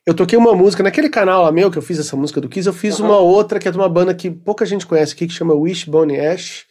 Eu 0.07 0.15
toquei 0.15 0.37
uma 0.37 0.55
música, 0.55 0.83
naquele 0.83 1.09
canal 1.09 1.43
lá 1.43 1.53
meu 1.53 1.71
que 1.71 1.79
eu 1.79 1.83
fiz 1.83 1.99
essa 1.99 2.17
música 2.17 2.41
do 2.41 2.49
Kiss, 2.49 2.67
eu 2.67 2.73
fiz 2.73 2.99
uhum. 2.99 3.07
uma 3.07 3.19
outra 3.19 3.59
que 3.59 3.69
é 3.69 3.71
de 3.71 3.79
uma 3.79 3.89
banda 3.89 4.13
que 4.13 4.31
pouca 4.31 4.67
gente 4.67 4.87
conhece 4.87 5.15
aqui, 5.15 5.29
que 5.29 5.33
chama 5.33 5.55
Wishbone 5.55 6.19
Ash, 6.19 6.65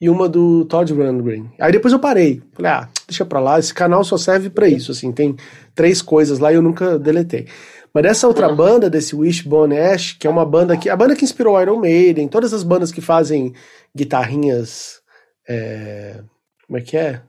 e 0.00 0.08
uma 0.08 0.28
do 0.28 0.64
Todd 0.64 0.90
Rundgren. 0.92 1.50
Aí 1.60 1.70
depois 1.72 1.92
eu 1.92 1.98
parei. 1.98 2.42
Falei, 2.54 2.72
ah, 2.72 2.88
deixa 3.06 3.24
pra 3.24 3.38
lá, 3.38 3.58
esse 3.58 3.74
canal 3.74 4.02
só 4.02 4.16
serve 4.16 4.48
para 4.48 4.66
isso, 4.66 4.92
assim, 4.92 5.12
tem 5.12 5.36
três 5.74 6.00
coisas 6.00 6.38
lá 6.38 6.50
e 6.50 6.54
eu 6.54 6.62
nunca 6.62 6.98
deletei. 6.98 7.46
Mas 7.92 8.02
dessa 8.02 8.28
outra 8.28 8.48
uhum. 8.48 8.56
banda, 8.56 8.90
desse 8.90 9.16
Wishbone 9.16 9.78
Ash, 9.78 10.12
que 10.12 10.26
é 10.26 10.30
uma 10.30 10.44
banda 10.44 10.76
que. 10.76 10.88
A 10.88 10.96
banda 10.96 11.16
que 11.16 11.24
inspirou 11.24 11.60
Iron 11.60 11.78
Maiden, 11.78 12.28
todas 12.28 12.52
as 12.52 12.62
bandas 12.62 12.92
que 12.92 13.00
fazem 13.00 13.52
guitarrinhas. 13.94 15.00
É, 15.48 16.20
como 16.66 16.78
é 16.78 16.82
que 16.82 16.96
é? 16.96 17.22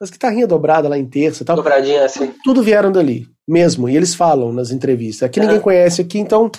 As 0.00 0.10
guitarrinhas 0.10 0.48
dobradas 0.48 0.90
lá 0.90 0.98
em 0.98 1.06
terça 1.06 1.42
e 1.42 1.46
tal. 1.46 1.56
Dobradinha 1.56 2.04
assim. 2.04 2.32
Tudo 2.42 2.62
vieram 2.62 2.90
dali, 2.90 3.26
mesmo. 3.46 3.88
E 3.88 3.96
eles 3.96 4.14
falam 4.14 4.52
nas 4.52 4.70
entrevistas. 4.70 5.22
Aqui 5.22 5.40
ninguém 5.40 5.60
conhece 5.60 6.00
aqui, 6.00 6.18
então 6.18 6.50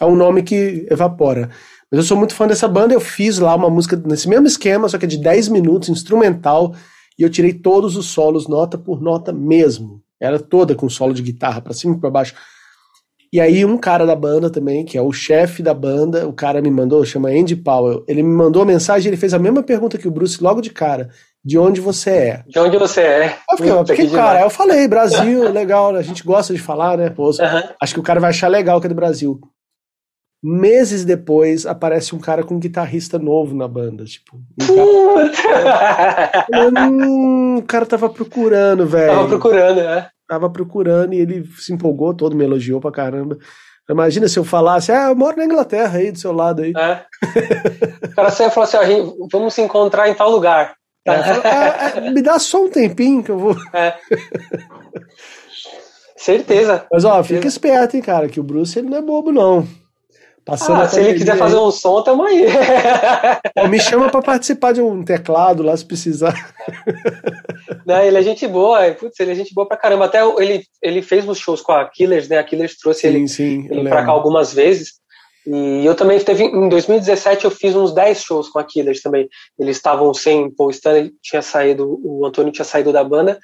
é 0.00 0.04
um 0.04 0.14
nome 0.14 0.42
que 0.42 0.86
evapora. 0.90 1.50
Mas 1.90 1.98
eu 1.98 2.02
sou 2.02 2.16
muito 2.16 2.34
fã 2.34 2.46
dessa 2.46 2.66
banda, 2.66 2.92
eu 2.92 3.00
fiz 3.00 3.38
lá 3.38 3.54
uma 3.54 3.70
música 3.70 3.96
nesse 4.04 4.28
mesmo 4.28 4.46
esquema, 4.46 4.88
só 4.88 4.98
que 4.98 5.04
é 5.04 5.08
de 5.08 5.18
10 5.18 5.48
minutos, 5.48 5.88
instrumental, 5.88 6.74
e 7.18 7.22
eu 7.22 7.30
tirei 7.30 7.52
todos 7.52 7.96
os 7.96 8.06
solos, 8.06 8.48
nota 8.48 8.76
por 8.76 9.00
nota 9.00 9.32
mesmo. 9.32 10.02
Era 10.20 10.40
toda 10.40 10.74
com 10.74 10.88
solo 10.88 11.14
de 11.14 11.22
guitarra, 11.22 11.60
para 11.60 11.72
cima 11.72 11.94
e 11.94 12.00
pra 12.00 12.10
baixo. 12.10 12.34
E 13.34 13.40
aí 13.40 13.64
um 13.64 13.76
cara 13.76 14.06
da 14.06 14.14
banda 14.14 14.48
também, 14.48 14.84
que 14.84 14.96
é 14.96 15.02
o 15.02 15.12
chefe 15.12 15.60
da 15.60 15.74
banda, 15.74 16.24
o 16.24 16.32
cara 16.32 16.62
me 16.62 16.70
mandou, 16.70 17.04
chama 17.04 17.30
Andy 17.30 17.56
Powell, 17.56 18.04
ele 18.06 18.22
me 18.22 18.32
mandou 18.32 18.62
uma 18.62 18.72
mensagem, 18.72 19.08
ele 19.08 19.16
fez 19.16 19.34
a 19.34 19.40
mesma 19.40 19.60
pergunta 19.60 19.98
que 19.98 20.06
o 20.06 20.10
Bruce 20.12 20.40
logo 20.40 20.60
de 20.60 20.70
cara 20.70 21.10
de 21.44 21.58
onde 21.58 21.80
você 21.80 22.10
é. 22.10 22.44
De 22.46 22.60
onde 22.60 22.78
você 22.78 23.00
é. 23.00 23.36
Eu 23.50 23.56
fiquei, 23.56 23.72
porque, 23.72 24.16
cara, 24.16 24.42
eu 24.42 24.50
falei, 24.50 24.86
Brasil, 24.86 25.50
legal, 25.50 25.96
a 25.96 26.02
gente 26.02 26.22
gosta 26.22 26.54
de 26.54 26.60
falar, 26.60 26.96
né? 26.96 27.10
Pô, 27.10 27.30
uhum. 27.30 27.62
Acho 27.82 27.94
que 27.94 27.98
o 27.98 28.04
cara 28.04 28.20
vai 28.20 28.30
achar 28.30 28.46
legal 28.46 28.80
que 28.80 28.86
é 28.86 28.88
do 28.88 28.94
Brasil. 28.94 29.40
Meses 30.40 31.04
depois, 31.04 31.66
aparece 31.66 32.14
um 32.14 32.20
cara 32.20 32.44
com 32.44 32.54
um 32.54 32.60
guitarrista 32.60 33.18
novo 33.18 33.56
na 33.56 33.66
banda. 33.66 34.04
Tipo, 34.04 34.36
um 34.62 35.30
cara... 35.32 36.46
hum, 36.88 37.56
o 37.58 37.62
cara 37.62 37.84
tava 37.84 38.08
procurando, 38.08 38.86
velho. 38.86 39.12
Tava 39.12 39.26
procurando, 39.26 39.82
né? 39.82 40.06
Tava 40.28 40.48
procurando 40.50 41.12
e 41.12 41.18
ele 41.18 41.44
se 41.58 41.72
empolgou 41.72 42.14
todo, 42.14 42.36
me 42.36 42.44
elogiou 42.44 42.80
pra 42.80 42.90
caramba. 42.90 43.38
Imagina 43.88 44.26
se 44.28 44.38
eu 44.38 44.44
falasse, 44.44 44.90
ah, 44.90 45.10
eu 45.10 45.16
moro 45.16 45.36
na 45.36 45.44
Inglaterra 45.44 45.98
aí, 45.98 46.10
do 46.10 46.18
seu 46.18 46.32
lado 46.32 46.62
aí. 46.62 46.72
É. 46.74 47.04
O 48.06 48.14
cara 48.14 48.30
sempre 48.30 48.54
falou 48.54 48.68
assim, 48.68 49.14
vamos 49.30 49.52
se 49.52 49.60
encontrar 49.60 50.08
em 50.08 50.14
tal 50.14 50.30
lugar. 50.30 50.74
É, 51.06 51.12
é, 51.12 52.06
é, 52.06 52.10
me 52.10 52.22
dá 52.22 52.38
só 52.38 52.64
um 52.64 52.70
tempinho 52.70 53.22
que 53.22 53.30
eu 53.30 53.38
vou. 53.38 53.56
É. 53.74 53.94
Certeza. 56.16 56.86
Mas 56.90 57.04
ó, 57.04 57.22
fica 57.22 57.46
esperto, 57.46 57.96
hein, 57.96 58.02
cara, 58.02 58.28
que 58.30 58.40
o 58.40 58.42
Bruce 58.42 58.78
ele 58.78 58.88
não 58.88 58.96
é 58.96 59.02
bobo, 59.02 59.30
não. 59.30 59.68
Passando 60.44 60.82
ah, 60.82 60.88
se 60.88 61.00
ele 61.00 61.14
quiser 61.14 61.38
fazer 61.38 61.56
um 61.56 61.70
som, 61.70 62.02
tamo 62.02 62.22
aí. 62.22 62.46
me 63.70 63.80
chama 63.80 64.10
para 64.10 64.20
participar 64.20 64.72
de 64.72 64.82
um 64.82 65.02
teclado 65.02 65.62
lá, 65.62 65.74
se 65.74 65.86
precisar. 65.86 66.34
Não, 67.86 68.02
ele 68.02 68.18
é 68.18 68.22
gente 68.22 68.46
boa, 68.46 68.90
putz, 68.92 69.18
ele 69.18 69.32
é 69.32 69.34
gente 69.34 69.54
boa 69.54 69.66
pra 69.66 69.78
caramba. 69.78 70.04
Até 70.04 70.20
ele, 70.38 70.62
ele 70.82 71.00
fez 71.00 71.26
uns 71.26 71.38
shows 71.38 71.62
com 71.62 71.72
a 71.72 71.88
Killers, 71.88 72.28
né? 72.28 72.36
A 72.36 72.44
Killers 72.44 72.76
trouxe 72.76 73.00
sim, 73.00 73.06
ele, 73.06 73.28
sim, 73.28 73.68
ele 73.70 73.88
pra 73.88 74.04
cá 74.04 74.12
algumas 74.12 74.52
vezes. 74.52 74.92
E 75.46 75.84
eu 75.84 75.94
também 75.94 76.18
teve 76.20 76.44
em 76.44 76.68
2017 76.68 77.46
eu 77.46 77.50
fiz 77.50 77.74
uns 77.74 77.94
10 77.94 78.22
shows 78.22 78.48
com 78.50 78.58
a 78.58 78.64
Killers 78.64 79.00
também. 79.00 79.26
Eles 79.58 79.76
estavam 79.76 80.12
sem 80.12 80.50
Paul 80.54 80.70
Stanley, 80.70 81.12
tinha 81.22 81.40
saído, 81.40 82.00
o 82.02 82.26
Antônio 82.26 82.52
tinha 82.52 82.64
saído 82.66 82.92
da 82.92 83.02
banda 83.02 83.38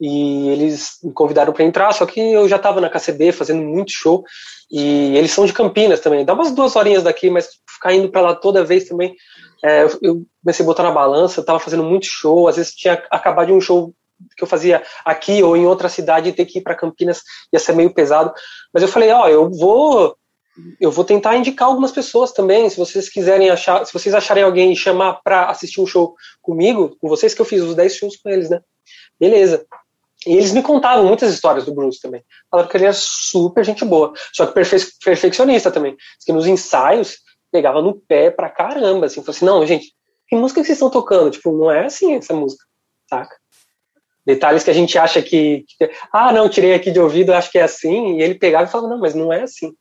e 0.00 0.48
eles 0.48 0.92
me 1.04 1.12
convidaram 1.12 1.52
para 1.52 1.64
entrar, 1.64 1.92
só 1.92 2.06
que 2.06 2.18
eu 2.18 2.48
já 2.48 2.56
estava 2.56 2.80
na 2.80 2.88
KCB 2.88 3.32
fazendo 3.32 3.62
muito 3.62 3.92
show 3.92 4.24
e 4.70 5.16
eles 5.16 5.32
são 5.32 5.44
de 5.44 5.52
Campinas 5.52 6.00
também, 6.00 6.24
dá 6.24 6.32
umas 6.32 6.52
duas 6.52 6.76
horinhas 6.76 7.02
daqui, 7.02 7.28
mas 7.28 7.48
ficar 7.68 7.94
indo 7.94 8.08
para 8.08 8.20
lá 8.20 8.34
toda 8.34 8.64
vez 8.64 8.84
também, 8.84 9.14
é, 9.64 9.84
eu 10.02 10.24
comecei 10.42 10.64
a 10.64 10.66
botar 10.66 10.82
na 10.82 10.92
balança, 10.92 11.40
estava 11.40 11.58
fazendo 11.58 11.82
muito 11.82 12.06
show, 12.06 12.46
às 12.48 12.56
vezes 12.56 12.74
tinha 12.74 12.94
acabado 13.10 13.48
de 13.48 13.52
um 13.52 13.60
show 13.60 13.92
que 14.36 14.44
eu 14.44 14.48
fazia 14.48 14.82
aqui 15.04 15.42
ou 15.42 15.56
em 15.56 15.66
outra 15.66 15.88
cidade 15.88 16.28
e 16.28 16.32
ter 16.32 16.44
que 16.44 16.58
ir 16.58 16.62
para 16.62 16.74
Campinas 16.74 17.22
ia 17.52 17.58
ser 17.58 17.72
meio 17.72 17.92
pesado, 17.92 18.32
mas 18.72 18.82
eu 18.82 18.88
falei, 18.88 19.10
ó, 19.10 19.24
oh, 19.24 19.28
eu 19.28 19.50
vou 19.50 20.16
eu 20.80 20.90
vou 20.90 21.04
tentar 21.04 21.36
indicar 21.36 21.68
algumas 21.68 21.92
pessoas 21.92 22.32
também, 22.32 22.68
se 22.68 22.76
vocês 22.76 23.08
quiserem 23.08 23.50
achar, 23.50 23.84
se 23.86 23.92
vocês 23.92 24.14
acharem 24.14 24.42
alguém 24.42 24.72
e 24.72 24.76
chamar 24.76 25.20
para 25.22 25.48
assistir 25.48 25.80
um 25.80 25.86
show 25.86 26.14
comigo, 26.42 26.96
com 27.00 27.08
vocês 27.08 27.32
que 27.32 27.40
eu 27.40 27.46
fiz 27.46 27.62
os 27.62 27.74
10 27.74 27.96
shows 27.96 28.16
com 28.16 28.28
eles, 28.28 28.50
né? 28.50 28.60
Beleza. 29.18 29.64
E 30.26 30.32
eles 30.34 30.52
me 30.52 30.62
contavam 30.62 31.06
muitas 31.06 31.32
histórias 31.32 31.64
do 31.64 31.74
Bruce 31.74 32.00
também. 32.00 32.22
Falaram 32.50 32.68
que 32.68 32.76
ele 32.76 32.84
era 32.84 32.94
super 32.94 33.64
gente 33.64 33.84
boa, 33.84 34.12
só 34.32 34.46
que 34.46 34.52
perfe 34.52 34.76
perfeccionista 35.02 35.70
também. 35.70 35.96
Que 36.24 36.32
nos 36.32 36.46
ensaios 36.46 37.18
pegava 37.50 37.80
no 37.82 37.94
pé 37.94 38.30
pra 38.30 38.50
caramba, 38.50 39.06
assim, 39.06 39.22
falou 39.22 39.34
assim, 39.34 39.44
não, 39.44 39.66
gente, 39.66 39.92
que 40.28 40.36
música 40.36 40.60
que 40.60 40.66
vocês 40.66 40.76
estão 40.76 40.90
tocando? 40.90 41.30
Tipo, 41.30 41.52
não 41.52 41.70
é 41.70 41.86
assim 41.86 42.14
essa 42.14 42.34
música, 42.34 42.64
saca? 43.08 43.34
Detalhes 44.24 44.62
que 44.62 44.70
a 44.70 44.74
gente 44.74 44.96
acha 44.98 45.20
que, 45.22 45.64
que 45.66 45.90
ah, 46.12 46.32
não, 46.32 46.48
tirei 46.48 46.74
aqui 46.74 46.90
de 46.90 47.00
ouvido, 47.00 47.32
acho 47.32 47.50
que 47.50 47.58
é 47.58 47.62
assim, 47.62 48.18
e 48.18 48.22
ele 48.22 48.34
pegava 48.34 48.64
e 48.64 48.68
falava, 48.68 48.90
não, 48.90 49.00
mas 49.00 49.14
não 49.14 49.32
é 49.32 49.42
assim. 49.42 49.72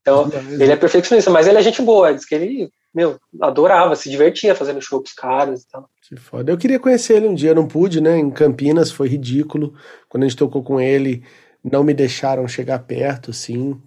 Então, 0.00 0.28
ele 0.58 0.72
é 0.72 0.76
perfeccionista, 0.76 1.30
mas 1.30 1.46
ele 1.46 1.58
é 1.58 1.62
gente 1.62 1.80
boa, 1.80 2.12
diz 2.12 2.26
que 2.26 2.34
ele 2.34 2.70
meu, 2.94 3.18
adorava, 3.40 3.94
se 3.94 4.10
divertia 4.10 4.54
fazendo 4.54 4.82
show 4.82 5.00
pros 5.00 5.14
caras 5.14 5.62
e 5.62 5.68
tal. 5.68 5.88
Que 6.02 6.16
foda. 6.16 6.50
Eu 6.50 6.58
queria 6.58 6.80
conhecer 6.80 7.16
ele 7.16 7.28
um 7.28 7.34
dia, 7.34 7.54
não 7.54 7.66
pude, 7.66 8.00
né? 8.00 8.18
Em 8.18 8.30
Campinas 8.30 8.90
foi 8.90 9.08
ridículo. 9.08 9.74
Quando 10.08 10.24
a 10.24 10.28
gente 10.28 10.38
tocou 10.38 10.62
com 10.62 10.80
ele, 10.80 11.22
não 11.62 11.84
me 11.84 11.94
deixaram 11.94 12.46
chegar 12.48 12.80
perto, 12.80 13.30
assim. 13.30 13.80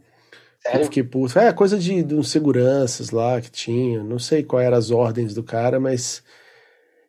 Sério? 0.62 0.82
Eu 0.82 0.86
fiquei 0.86 1.04
puto. 1.04 1.38
É, 1.38 1.52
coisa 1.52 1.78
de, 1.78 2.02
de 2.02 2.16
uns 2.16 2.32
seguranças 2.32 3.12
lá 3.12 3.42
que 3.42 3.52
tinha. 3.52 4.02
Não 4.02 4.18
sei 4.18 4.44
quais 4.44 4.66
eram 4.66 4.78
as 4.78 4.92
ordens 4.92 5.34
do 5.34 5.44
cara, 5.44 5.80
mas 5.80 6.24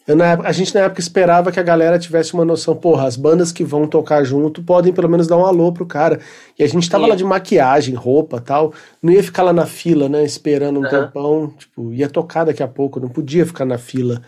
eu, 0.07 0.15
na 0.15 0.33
época, 0.33 0.49
a 0.49 0.53
gente 0.53 0.75
na 0.75 0.83
época 0.83 1.01
esperava 1.01 1.51
que 1.51 1.59
a 1.59 1.63
galera 1.63 1.99
tivesse 1.99 2.35
uma 2.35 2.45
noção, 2.45 2.77
porra, 2.77 3.07
as 3.07 3.17
bandas 3.17 3.51
que 3.51 3.65
vão 3.65 3.87
tocar 3.87 4.23
junto 4.23 4.63
podem 4.63 4.93
pelo 4.93 5.09
menos 5.09 5.27
dar 5.27 5.39
um 5.39 5.47
alô 5.47 5.73
pro 5.73 5.87
cara. 5.87 6.21
E 6.59 6.63
a 6.63 6.67
gente 6.67 6.91
tava 6.91 7.07
lá 7.07 7.17
de 7.17 7.25
maquiagem, 7.25 7.95
roupa 7.95 8.39
tal, 8.39 8.75
não 9.03 9.13
ia 9.13 9.23
ficar 9.23 9.43
lá 9.43 9.53
na 9.53 9.65
fila, 9.65 10.07
né, 10.09 10.23
esperando 10.23 10.79
um 10.79 10.83
uhum. 10.83 10.91
tempão, 10.91 11.55
tipo, 11.57 11.93
ia 11.93 12.09
tocar 12.09 12.45
daqui 12.45 12.63
a 12.63 12.69
pouco, 12.69 13.01
não 13.01 13.09
podia 13.09 13.47
ficar 13.47 13.65
na 13.65 13.79
fila 13.79 14.21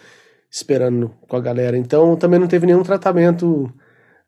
esperando 0.50 1.10
com 1.28 1.36
a 1.36 1.40
galera. 1.40 1.76
Então 1.76 2.16
também 2.16 2.40
não 2.40 2.46
teve 2.46 2.66
nenhum 2.66 2.82
tratamento 2.82 3.70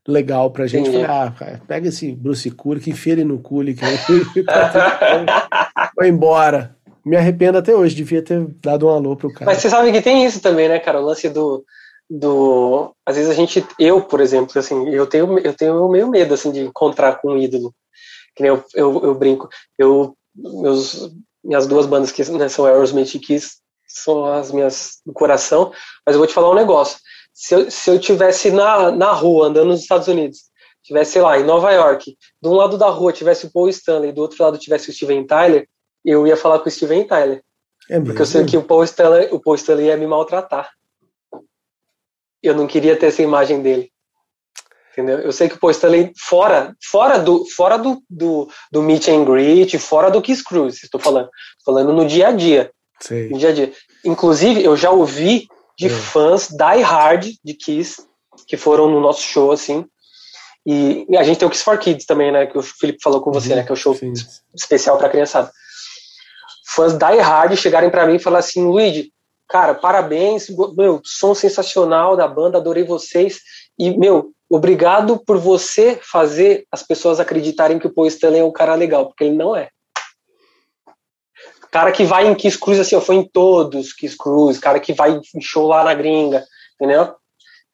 legal 0.07 0.51
pra 0.51 0.67
gente. 0.67 0.91
Falei, 0.91 1.05
ah, 1.05 1.33
cara, 1.37 1.63
pega 1.67 1.89
esse 1.89 2.13
Bruce 2.13 2.51
Kulick, 2.51 2.91
enfia 2.91 3.15
ele 3.15 3.25
no 3.25 3.39
Kulick, 3.39 3.81
vai 5.97 6.09
embora 6.09 6.77
me 7.05 7.17
arrependo 7.17 7.59
até 7.59 7.75
hoje, 7.75 7.95
devia 7.95 8.23
ter 8.23 8.47
dado 8.63 8.87
um 8.87 8.91
alô 8.91 9.17
pro 9.17 9.33
cara. 9.33 9.47
Mas 9.47 9.59
você 9.59 9.71
sabe 9.71 9.93
que 9.93 10.03
tem 10.03 10.25
isso 10.25 10.41
também, 10.41 10.69
né, 10.69 10.79
cara? 10.79 11.01
O 11.01 11.05
lance 11.05 11.29
do. 11.29 11.65
do 12.09 12.95
às 13.07 13.17
vezes 13.17 13.31
a 13.31 13.35
gente. 13.35 13.65
Eu, 13.79 14.03
por 14.03 14.21
exemplo, 14.21 14.59
assim, 14.59 14.89
eu 14.91 15.07
tenho, 15.07 15.39
eu 15.39 15.55
tenho 15.55 15.89
meio 15.89 16.09
medo 16.09 16.35
assim, 16.35 16.53
de 16.53 16.61
encontrar 16.61 17.21
com 17.21 17.33
um 17.33 17.39
ídolo. 17.39 17.75
Que 18.35 18.43
nem 18.43 18.51
eu, 18.51 18.65
eu, 18.75 19.05
eu 19.05 19.15
brinco. 19.15 19.49
Eu, 19.79 20.15
meus, 20.35 21.11
minhas 21.43 21.67
duas 21.67 21.87
bandas 21.87 22.13
que 22.13 22.29
né, 22.33 22.49
são 22.49 22.67
Aerosmith 22.67 23.15
e 23.15 23.19
Kiss 23.19 23.57
são 23.87 24.27
as 24.27 24.53
minhas 24.53 24.99
do 25.05 25.13
coração, 25.13 25.73
mas 26.07 26.15
eu 26.15 26.19
vou 26.19 26.27
te 26.27 26.35
falar 26.35 26.51
um 26.51 26.55
negócio. 26.55 26.99
Se 27.33 27.55
eu, 27.55 27.71
se 27.71 27.91
eu 27.91 27.99
tivesse 27.99 28.51
na, 28.51 28.91
na 28.91 29.13
rua, 29.13 29.47
andando 29.47 29.69
nos 29.69 29.81
Estados 29.81 30.09
Unidos, 30.09 30.41
tivesse, 30.83 31.13
sei 31.13 31.23
lá, 31.23 31.39
em 31.39 31.45
Nova 31.45 31.71
York, 31.73 32.17
de 32.43 32.49
um 32.49 32.55
lado 32.55 32.77
da 32.77 32.89
rua 32.89 33.13
tivesse 33.13 33.47
o 33.47 33.53
Paul 33.53 33.69
Stanley, 33.69 34.13
do 34.13 34.23
outro 34.23 34.43
lado 34.43 34.59
tivesse 34.59 34.91
o 34.91 34.93
Steven 34.93 35.27
Tyler, 35.27 35.67
eu 36.05 36.27
ia 36.27 36.37
falar 36.37 36.59
com 36.61 36.69
o 36.69 36.73
Steven 36.73 37.05
Tyler. 37.05 37.43
É 37.89 37.99
porque 37.99 38.21
eu 38.21 38.27
sei 38.27 38.45
que 38.45 38.57
o 38.57 38.63
Paul, 38.63 38.85
Stanley, 38.85 39.29
o 39.33 39.41
Paul 39.41 39.57
Stanley 39.57 39.87
ia 39.87 39.97
me 39.97 40.07
maltratar. 40.07 40.71
Eu 42.43 42.55
não 42.55 42.67
queria 42.67 42.97
ter 42.97 43.07
essa 43.07 43.23
imagem 43.23 43.63
dele. 43.63 43.91
Entendeu? 44.93 45.21
Eu 45.21 45.33
sei 45.33 45.49
que 45.49 45.55
o 45.55 45.59
Paul 45.59 45.71
Stanley, 45.71 46.13
fora, 46.19 46.77
fora, 46.91 47.19
do, 47.19 47.47
fora 47.47 47.79
do, 47.79 48.03
do, 48.09 48.49
do 48.71 48.83
meet 48.83 49.09
and 49.09 49.25
greet, 49.25 49.79
fora 49.79 50.11
do 50.11 50.21
Kiss 50.21 50.45
Cruise, 50.45 50.81
estou 50.83 51.01
falando. 51.01 51.31
falando 51.65 51.93
no 51.93 52.07
dia 52.07 52.29
a 52.29 52.33
dia. 52.33 52.71
Sei. 53.01 53.31
No 53.31 53.39
dia 53.39 53.49
a 53.49 53.53
dia. 53.53 53.73
Inclusive, 54.05 54.63
eu 54.63 54.77
já 54.77 54.91
ouvi 54.91 55.47
de 55.79 55.87
é. 55.87 55.91
fãs 55.91 56.49
die 56.49 56.83
hard 56.83 57.27
de 57.43 57.55
Kiss, 57.55 58.03
que 58.47 58.57
foram 58.57 58.91
no 58.91 59.01
nosso 59.01 59.23
show, 59.23 59.51
assim. 59.51 59.87
E 60.67 61.07
a 61.17 61.23
gente 61.23 61.39
tem 61.39 61.49
o 61.49 61.51
Kiss 61.51 61.65
for 61.65 61.79
Kids 61.79 62.05
também, 62.05 62.31
né? 62.31 62.47
Que 62.47 62.59
o 62.59 62.63
Felipe 62.63 62.99
falou 63.03 63.23
com 63.23 63.33
você, 63.33 63.51
uhum, 63.51 63.57
né? 63.57 63.63
Que 63.63 63.71
é 63.71 63.73
o 63.73 63.77
show 63.77 63.95
sim. 63.95 64.13
especial 64.55 64.99
para 64.99 65.09
criançada 65.09 65.51
fãs 66.69 66.93
die 66.93 67.19
hard 67.19 67.57
chegarem 67.57 67.89
para 67.89 68.07
mim 68.07 68.17
e 68.17 68.21
falar 68.21 68.41
assim, 68.41 68.67
Luigi, 68.67 69.11
cara, 69.49 69.75
parabéns, 69.75 70.49
meu, 70.77 71.01
som 71.03 71.35
sensacional 71.35 72.15
da 72.15 72.29
banda, 72.29 72.59
adorei 72.59 72.85
vocês 72.85 73.41
e 73.79 73.97
meu, 73.97 74.33
obrigado 74.51 75.19
por 75.25 75.39
você 75.39 75.99
fazer 76.03 76.67
as 76.71 76.83
pessoas 76.83 77.19
acreditarem 77.19 77.79
que 77.79 77.87
o 77.87 77.93
Paul 77.93 78.07
Stanley 78.07 78.41
é 78.41 78.45
um 78.45 78.53
cara 78.53 78.75
legal, 78.75 79.07
porque 79.07 79.25
ele 79.25 79.37
não 79.37 79.57
é. 79.57 79.71
Cara 81.71 81.91
que 81.91 82.05
vai 82.05 82.27
em 82.27 82.35
Kiss 82.35 82.59
Cruise, 82.59 82.81
assim, 82.81 82.97
ó, 82.97 83.01
foi 83.01 83.17
em 83.17 83.25
todos 83.25 83.95
Kiss 83.95 84.17
Cruise, 84.17 84.61
cara 84.61 84.79
que 84.79 84.93
vai 84.93 85.19
em 85.35 85.41
show 85.41 85.67
lá 85.67 85.83
na 85.83 85.95
gringa, 85.95 86.45
entendeu? 86.75 87.15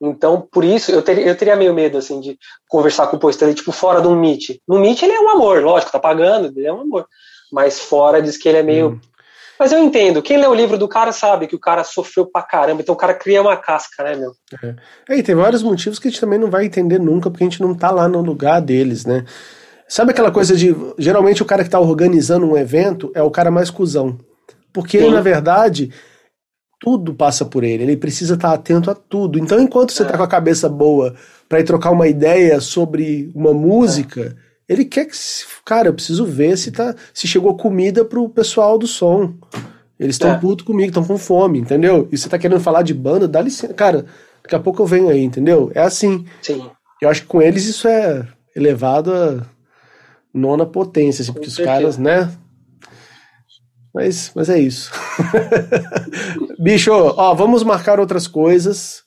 Então, 0.00 0.40
por 0.40 0.64
isso, 0.64 0.92
eu 0.92 1.02
teria, 1.02 1.24
eu 1.24 1.36
teria 1.36 1.56
meio 1.56 1.72
medo, 1.72 1.98
assim, 1.98 2.20
de 2.20 2.38
conversar 2.68 3.06
com 3.06 3.16
o 3.16 3.18
Paul 3.18 3.30
Stanley, 3.30 3.54
tipo, 3.54 3.72
fora 3.72 4.00
de 4.00 4.06
um 4.06 4.18
Meet. 4.18 4.60
No 4.68 4.78
Meet 4.78 5.02
ele 5.02 5.12
é 5.12 5.20
um 5.20 5.30
amor, 5.30 5.62
lógico, 5.62 5.92
tá 5.92 5.98
pagando, 5.98 6.52
ele 6.56 6.66
é 6.66 6.72
um 6.72 6.82
amor 6.82 7.08
mas 7.54 7.78
fora 7.78 8.20
diz 8.20 8.36
que 8.36 8.48
ele 8.48 8.58
é 8.58 8.62
meio. 8.64 8.88
Hum. 8.88 9.00
Mas 9.56 9.70
eu 9.70 9.78
entendo, 9.78 10.20
quem 10.20 10.36
lê 10.36 10.46
o 10.48 10.54
livro 10.54 10.76
do 10.76 10.88
cara 10.88 11.12
sabe 11.12 11.46
que 11.46 11.54
o 11.54 11.60
cara 11.60 11.84
sofreu 11.84 12.26
pra 12.26 12.42
caramba, 12.42 12.82
então 12.82 12.92
o 12.92 12.98
cara 12.98 13.14
cria 13.14 13.40
uma 13.40 13.56
casca, 13.56 14.02
né, 14.02 14.16
meu? 14.16 14.32
É. 14.60 14.74
é 15.14 15.18
e 15.18 15.22
tem 15.22 15.36
vários 15.36 15.62
motivos 15.62 16.00
que 16.00 16.08
a 16.08 16.10
gente 16.10 16.20
também 16.20 16.40
não 16.40 16.50
vai 16.50 16.64
entender 16.64 16.98
nunca, 16.98 17.30
porque 17.30 17.44
a 17.44 17.48
gente 17.48 17.62
não 17.62 17.72
tá 17.72 17.92
lá 17.92 18.08
no 18.08 18.20
lugar 18.20 18.60
deles, 18.60 19.06
né? 19.06 19.24
Sabe 19.86 20.10
aquela 20.10 20.32
coisa 20.32 20.56
de. 20.56 20.74
Geralmente 20.98 21.42
o 21.42 21.46
cara 21.46 21.62
que 21.62 21.70
tá 21.70 21.78
organizando 21.78 22.46
um 22.46 22.56
evento 22.56 23.12
é 23.14 23.22
o 23.22 23.30
cara 23.30 23.50
mais 23.50 23.70
cuzão. 23.70 24.18
Porque 24.72 24.96
ele, 24.96 25.10
na 25.10 25.20
verdade, 25.20 25.92
tudo 26.80 27.14
passa 27.14 27.44
por 27.44 27.62
ele. 27.62 27.84
Ele 27.84 27.96
precisa 27.96 28.34
estar 28.34 28.48
tá 28.48 28.54
atento 28.54 28.90
a 28.90 28.94
tudo. 28.94 29.38
Então, 29.38 29.60
enquanto 29.60 29.92
você 29.92 30.02
é. 30.02 30.06
tá 30.06 30.16
com 30.16 30.24
a 30.24 30.28
cabeça 30.28 30.68
boa 30.68 31.14
para 31.48 31.60
ir 31.60 31.64
trocar 31.64 31.90
uma 31.90 32.08
ideia 32.08 32.60
sobre 32.60 33.30
uma 33.34 33.52
música. 33.52 34.34
Ele 34.68 34.84
quer 34.84 35.06
que. 35.06 35.16
Cara, 35.64 35.88
eu 35.88 35.94
preciso 35.94 36.24
ver 36.24 36.56
se, 36.56 36.70
tá, 36.70 36.94
se 37.12 37.26
chegou 37.26 37.56
comida 37.56 38.04
pro 38.04 38.28
pessoal 38.28 38.78
do 38.78 38.86
som. 38.86 39.34
Eles 39.98 40.16
estão 40.16 40.32
é. 40.32 40.38
putos 40.38 40.66
comigo, 40.66 40.88
estão 40.88 41.04
com 41.04 41.16
fome, 41.16 41.58
entendeu? 41.58 42.08
E 42.10 42.18
você 42.18 42.28
tá 42.28 42.38
querendo 42.38 42.60
falar 42.60 42.82
de 42.82 42.92
banda, 42.92 43.28
dá 43.28 43.40
licença. 43.40 43.72
Cara, 43.74 44.06
daqui 44.42 44.54
a 44.54 44.60
pouco 44.60 44.82
eu 44.82 44.86
venho 44.86 45.08
aí, 45.08 45.22
entendeu? 45.22 45.70
É 45.74 45.80
assim. 45.80 46.26
Sim. 46.42 46.68
Eu 47.00 47.08
acho 47.08 47.22
que 47.22 47.26
com 47.26 47.40
eles 47.40 47.64
isso 47.66 47.86
é 47.86 48.26
elevado 48.56 49.12
a 49.12 49.46
nona 50.32 50.66
potência, 50.66 51.22
assim, 51.22 51.32
porque 51.32 51.48
os 51.48 51.56
caras, 51.56 51.98
né? 51.98 52.32
Mas, 53.94 54.32
mas 54.34 54.48
é 54.50 54.58
isso. 54.58 54.90
Bicho, 56.58 56.90
ó, 56.92 57.32
vamos 57.34 57.62
marcar 57.62 58.00
outras 58.00 58.26
coisas. 58.26 59.03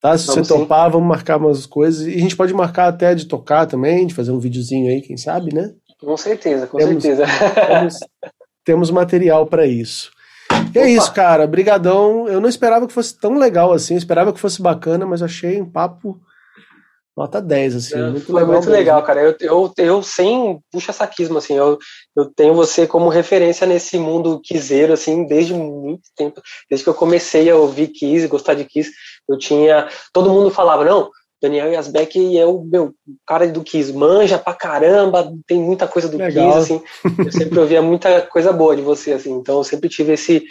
Tá? 0.00 0.16
Se 0.16 0.26
vamos 0.26 0.48
você 0.48 0.54
topar, 0.54 0.86
sim. 0.86 0.92
vamos 0.92 1.08
marcar 1.08 1.36
umas 1.36 1.66
coisas. 1.66 2.06
E 2.06 2.14
a 2.14 2.18
gente 2.18 2.36
pode 2.36 2.54
marcar 2.54 2.88
até 2.88 3.14
de 3.14 3.26
tocar 3.26 3.66
também, 3.66 4.06
de 4.06 4.14
fazer 4.14 4.32
um 4.32 4.38
videozinho 4.38 4.90
aí, 4.90 5.02
quem 5.02 5.16
sabe, 5.16 5.54
né? 5.54 5.74
Com 6.00 6.16
certeza, 6.16 6.66
com 6.66 6.78
temos, 6.78 7.02
certeza. 7.02 7.26
Temos, 7.66 7.98
temos 8.64 8.90
material 8.90 9.46
para 9.46 9.66
isso. 9.66 10.10
E 10.74 10.78
é 10.78 10.88
isso, 10.88 11.12
cara. 11.12 11.46
Brigadão. 11.46 12.26
Eu 12.28 12.40
não 12.40 12.48
esperava 12.48 12.86
que 12.86 12.92
fosse 12.92 13.18
tão 13.18 13.36
legal 13.36 13.72
assim. 13.72 13.94
Eu 13.94 13.98
esperava 13.98 14.32
que 14.32 14.40
fosse 14.40 14.62
bacana, 14.62 15.04
mas 15.04 15.22
achei 15.22 15.60
um 15.60 15.70
papo 15.70 16.18
nota 17.20 17.40
10, 17.40 17.76
assim. 17.76 17.94
É, 17.98 18.10
muito 18.10 18.26
foi 18.26 18.34
legal 18.36 18.52
muito 18.52 18.64
mesmo. 18.64 18.72
legal, 18.72 19.02
cara. 19.02 19.20
Eu, 19.20 19.36
eu, 19.40 19.72
eu 19.76 20.02
sem 20.02 20.58
puxa-saquismo, 20.72 21.36
assim, 21.38 21.54
eu, 21.54 21.78
eu 22.16 22.26
tenho 22.34 22.54
você 22.54 22.86
como 22.86 23.08
referência 23.08 23.66
nesse 23.66 23.98
mundo 23.98 24.40
quiseiro, 24.42 24.92
assim, 24.92 25.26
desde 25.26 25.52
muito 25.52 26.02
tempo. 26.16 26.40
Desde 26.68 26.84
que 26.84 26.90
eu 26.90 26.94
comecei 26.94 27.50
a 27.50 27.56
ouvir 27.56 27.88
Kiss, 27.88 28.26
gostar 28.26 28.54
de 28.54 28.64
Kiss, 28.64 28.90
eu 29.28 29.38
tinha... 29.38 29.88
Todo 30.12 30.30
mundo 30.30 30.50
falava, 30.50 30.84
não, 30.84 31.10
Daniel 31.42 31.72
Yasbeck 31.72 32.38
é 32.38 32.44
o 32.44 32.62
meu 32.62 32.92
cara 33.26 33.46
do 33.48 33.62
Kiss, 33.62 33.92
manja 33.92 34.38
pra 34.38 34.52
caramba, 34.52 35.32
tem 35.46 35.58
muita 35.58 35.88
coisa 35.88 36.08
do 36.08 36.18
legal. 36.18 36.52
Kiss, 36.52 36.58
assim. 36.58 36.82
Eu 37.18 37.32
sempre 37.32 37.58
ouvia 37.58 37.80
muita 37.80 38.20
coisa 38.22 38.52
boa 38.52 38.76
de 38.76 38.82
você, 38.82 39.12
assim. 39.12 39.32
Então 39.32 39.58
eu 39.58 39.64
sempre 39.64 39.88
tive 39.88 40.12
esse, 40.12 40.44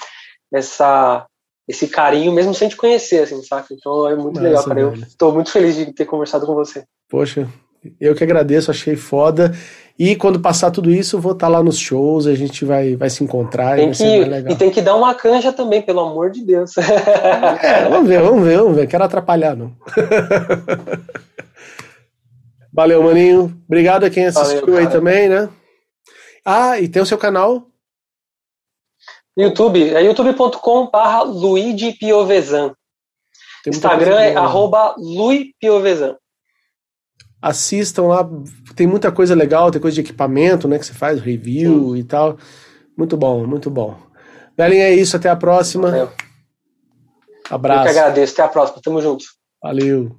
essa 0.52 1.26
esse 1.68 1.88
carinho, 1.88 2.32
mesmo 2.32 2.52
sem 2.56 2.68
te 2.68 2.76
conhecer, 2.76 3.22
assim, 3.22 3.44
saca? 3.44 3.72
Então 3.72 4.10
é 4.10 4.16
muito 4.16 4.38
Nossa, 4.38 4.48
legal, 4.48 4.64
cara. 4.64 4.76
Velho. 4.76 4.88
Eu 4.88 5.08
estou 5.08 5.32
muito 5.32 5.52
feliz 5.52 5.76
de 5.76 5.94
ter 5.94 6.06
conversado 6.06 6.48
com 6.48 6.56
você. 6.56 6.84
Poxa, 7.08 7.48
eu 8.02 8.16
que 8.16 8.24
agradeço, 8.24 8.72
achei 8.72 8.96
foda. 8.96 9.54
E 10.00 10.16
quando 10.16 10.40
passar 10.40 10.72
tudo 10.72 10.90
isso, 10.90 11.20
vou 11.20 11.34
estar 11.34 11.48
tá 11.48 11.52
lá 11.52 11.62
nos 11.62 11.78
shows, 11.78 12.26
a 12.26 12.34
gente 12.34 12.64
vai, 12.64 12.96
vai 12.96 13.10
se 13.10 13.22
encontrar. 13.22 13.76
Tem 13.76 13.92
que, 13.92 14.22
e 14.50 14.56
tem 14.56 14.72
que 14.72 14.82
dar 14.82 14.96
uma 14.96 15.14
canja 15.14 15.52
também, 15.52 15.82
pelo 15.82 16.00
amor 16.00 16.32
de 16.32 16.42
Deus. 16.42 16.72
É, 17.62 17.90
vamos 17.90 18.08
ver, 18.08 18.22
vamos 18.22 18.46
ver, 18.46 18.58
vamos 18.58 18.76
ver. 18.76 18.88
Quero 18.88 19.04
atrapalhar, 19.04 19.58
não. 19.58 19.76
Valeu, 22.72 23.04
maninho. 23.04 23.54
Obrigado 23.68 24.06
a 24.06 24.10
quem 24.10 24.26
assistiu 24.26 24.62
Valeu, 24.62 24.78
aí 24.78 24.88
também, 24.88 25.28
né? 25.28 25.50
Ah, 26.46 26.80
e 26.80 26.88
tem 26.88 27.02
o 27.02 27.06
seu 27.06 27.18
canal 27.18 27.68
YouTube, 29.38 29.94
é 29.94 30.02
youtube.com.br 30.04 31.24
Luigi 31.26 31.92
Piovesan. 31.94 32.74
Instagram 33.68 34.20
é 34.20 34.36
arroba 34.36 34.96
Lui 34.98 35.54
Piovesan. 35.60 36.16
Assistam 37.42 38.04
lá, 38.04 38.30
tem 38.76 38.86
muita 38.86 39.12
coisa 39.12 39.34
legal, 39.34 39.72
tem 39.72 39.82
coisa 39.82 39.96
de 39.96 40.02
equipamento, 40.02 40.68
né, 40.68 40.78
que 40.78 40.86
você 40.86 40.94
faz, 40.94 41.22
review 41.22 41.94
Sim. 41.94 42.00
e 42.00 42.04
tal. 42.04 42.38
Muito 42.98 43.16
bom, 43.16 43.46
muito 43.48 43.70
bom. 43.70 43.98
Belém, 44.58 44.82
é 44.82 44.94
isso, 44.94 45.16
até 45.16 45.30
a 45.30 45.36
próxima. 45.36 45.90
Valeu. 45.90 46.12
Abraço. 47.50 47.80
Eu 47.88 47.94
que 47.94 48.00
agradeço, 48.00 48.34
até 48.34 48.42
a 48.44 48.48
próxima, 48.48 48.82
tamo 48.84 49.02
junto. 49.02 49.24
Valeu. 49.64 50.18